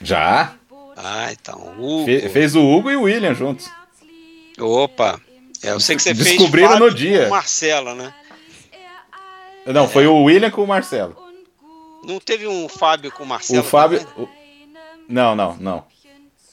Já. 0.01 0.53
Ah, 0.97 1.31
então. 1.31 1.75
Hugo. 1.77 2.05
Fe- 2.05 2.29
fez 2.29 2.55
o 2.55 2.61
Hugo 2.63 2.89
e 2.89 2.95
o 2.95 3.03
William 3.03 3.35
juntos. 3.35 3.69
Opa. 4.59 5.19
É, 5.63 5.71
eu 5.71 5.79
sei 5.79 5.95
que 5.95 6.01
você 6.01 6.13
Descobriram 6.13 6.69
fez 6.69 6.79
no 6.79 6.93
dia. 6.93 7.21
com 7.21 7.27
o 7.27 7.29
Marcelo, 7.31 7.95
né? 7.95 8.13
Não, 9.65 9.87
foi 9.87 10.05
o 10.07 10.23
William 10.23 10.51
com 10.51 10.63
o 10.63 10.67
Marcelo. 10.67 11.15
Não 12.03 12.19
teve 12.19 12.45
um 12.47 12.67
Fábio 12.67 13.11
com 13.11 13.23
o 13.23 13.25
Marcelo? 13.25 13.61
o 13.61 13.63
Fábio. 13.63 14.05
o- 14.17 14.27
Não, 15.07 15.35
não, 15.35 15.55
não. 15.55 15.85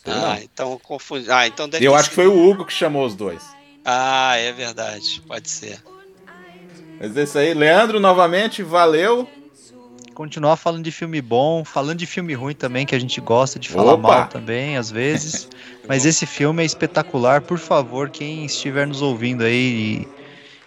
Ah, 0.07 0.39
então 0.41 0.73
eu 0.73 0.79
confundi. 0.79 1.31
Ah, 1.31 1.47
então 1.47 1.69
Eu 1.81 1.95
acho 1.95 2.09
que 2.09 2.15
foi 2.15 2.27
o 2.27 2.49
Hugo 2.49 2.65
que 2.65 2.73
chamou 2.73 3.05
os 3.05 3.15
dois. 3.15 3.43
Ah, 3.85 4.37
é 4.37 4.53
verdade. 4.53 5.23
Pode 5.27 5.51
ser. 5.51 5.83
Mas 7.01 7.17
é 7.17 7.23
isso 7.25 7.39
aí. 7.39 7.53
Leandro, 7.55 7.99
novamente, 7.99 8.63
valeu. 8.63 9.29
Continuar 10.15 10.57
falando 10.57 10.85
de 10.85 10.93
filme 10.93 11.23
bom, 11.23 11.65
falando 11.65 11.99
de 11.99 12.07
filme 12.07 12.35
ruim 12.35 12.55
também, 12.55 12.85
que 12.85 12.95
a 12.95 12.99
gente 12.99 13.21
gosta 13.21 13.59
de 13.59 13.69
falar 13.69 13.93
Opa! 13.95 14.17
mal 14.17 14.25
também, 14.27 14.77
às 14.77 14.91
vezes. 14.91 15.49
Mas 15.89 16.05
esse 16.05 16.27
filme 16.27 16.63
é 16.63 16.67
espetacular. 16.67 17.43
Por 17.43 17.59
favor, 17.59 18.11
quem 18.11 18.45
estiver 18.45 18.87
nos 18.87 19.01
ouvindo 19.03 19.43
aí 19.45 20.05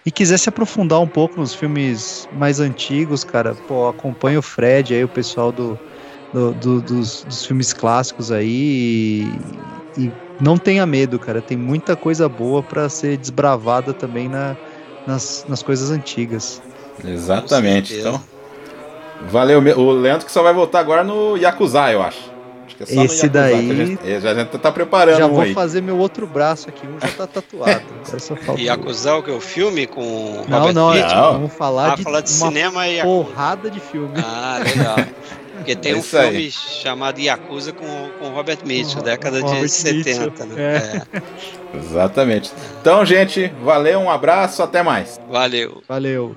e 0.06 0.12
quiser 0.12 0.38
se 0.40 0.50
aprofundar 0.50 1.00
um 1.02 1.08
pouco 1.08 1.40
nos 1.40 1.54
filmes 1.54 2.28
mais 2.32 2.60
antigos, 2.60 3.24
cara, 3.24 3.56
pô, 3.56 3.88
acompanha 3.88 4.40
o 4.40 4.42
Fred 4.42 4.94
aí, 4.94 5.04
o 5.04 5.10
pessoal 5.10 5.52
do, 5.52 5.80
do- 6.32 6.54
do- 6.54 6.82
dos, 6.82 7.24
dos 7.24 7.46
filmes 7.46 7.74
clássicos 7.74 8.32
aí 8.32 9.24
e, 9.98 10.08
e 10.08 10.14
não 10.40 10.58
tenha 10.58 10.86
medo, 10.86 11.20
cara. 11.20 11.42
Tem 11.42 11.58
muita 11.58 11.96
coisa 11.96 12.28
boa 12.30 12.64
pra 12.64 12.90
ser 12.90 13.18
desbravada 13.18 13.94
também 13.94 14.28
na, 14.30 14.58
nas, 15.06 15.46
nas 15.48 15.62
coisas 15.64 15.90
antigas. 15.92 16.62
Exatamente. 17.04 17.94
Então, 18.00 18.22
valeu. 19.30 19.60
O 19.78 19.92
Leandro 19.92 20.26
que 20.26 20.32
só 20.32 20.42
vai 20.44 20.54
voltar 20.54 20.80
agora 20.80 21.04
no 21.04 21.38
Yakuza, 21.38 21.92
eu 21.92 22.02
acho. 22.02 22.32
Acho 22.66 22.76
que 22.78 22.84
é 22.84 22.86
só 22.86 22.96
no 22.96 23.04
Esse 23.06 23.26
Yakuza 23.26 23.30
daí- 23.30 23.66
que 23.66 23.72
a 23.72 23.86
gente, 23.86 24.12
é, 24.12 24.20
já 24.22 24.32
a 24.32 24.36
gente 24.36 24.58
tá 24.58 24.72
preparando 24.72 25.18
Já 25.18 25.26
um 25.28 25.34
vou 25.34 25.42
aí. 25.42 25.54
fazer 25.54 25.82
meu 25.82 25.98
outro 25.98 26.26
braço 26.26 26.70
aqui, 26.70 26.86
um 26.88 27.00
já 27.00 27.14
tá 27.14 27.28
tatuado. 27.28 27.82
E 28.58 28.70
acusar 28.70 29.18
o 29.20 29.24
que? 29.24 29.32
O 29.32 29.40
filme 29.42 29.86
com 29.88 30.44
Não, 30.48 30.60
Robert 30.60 30.74
não, 30.74 30.92
Pitt? 30.94 31.14
Não. 31.16 31.34
vamos 31.34 31.54
falar 31.54 31.94
Ah, 31.94 31.96
de 31.96 32.04
falar 32.04 32.22
de 32.22 32.32
uma 32.34 32.48
cinema 32.50 32.88
e 32.88 33.02
porrada 33.02 33.70
de 33.70 33.80
filme. 33.80 34.14
Ah, 34.18 34.60
legal. 34.64 34.96
Porque 35.56 35.76
tem 35.78 35.94
É 35.94 35.96
um 35.96 36.00
isso 36.00 36.18
aí. 36.18 36.28
filme 36.32 36.52
chamado 36.52 37.20
Yakuza 37.20 37.72
com, 37.72 38.10
com 38.20 38.30
Robert 38.32 38.58
Mitchum, 38.66 38.98
Com 38.98 39.04
década 39.04 39.40
Robert 39.40 39.62
de 39.62 39.70
70, 39.70 40.26
Mitchum, 40.26 40.46
né? 40.48 41.04
É, 41.14 41.78
Exatamente. 41.78 42.52
Então, 42.82 43.06
gente, 43.06 43.52
valeu, 43.64 44.00
um 44.00 44.10
abraço, 44.12 44.62
até 44.62 44.84
mais. 44.84 45.20
valeu. 45.30 45.82
Valeu. 45.88 46.34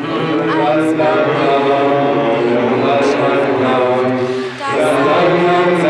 Das 3.59 5.86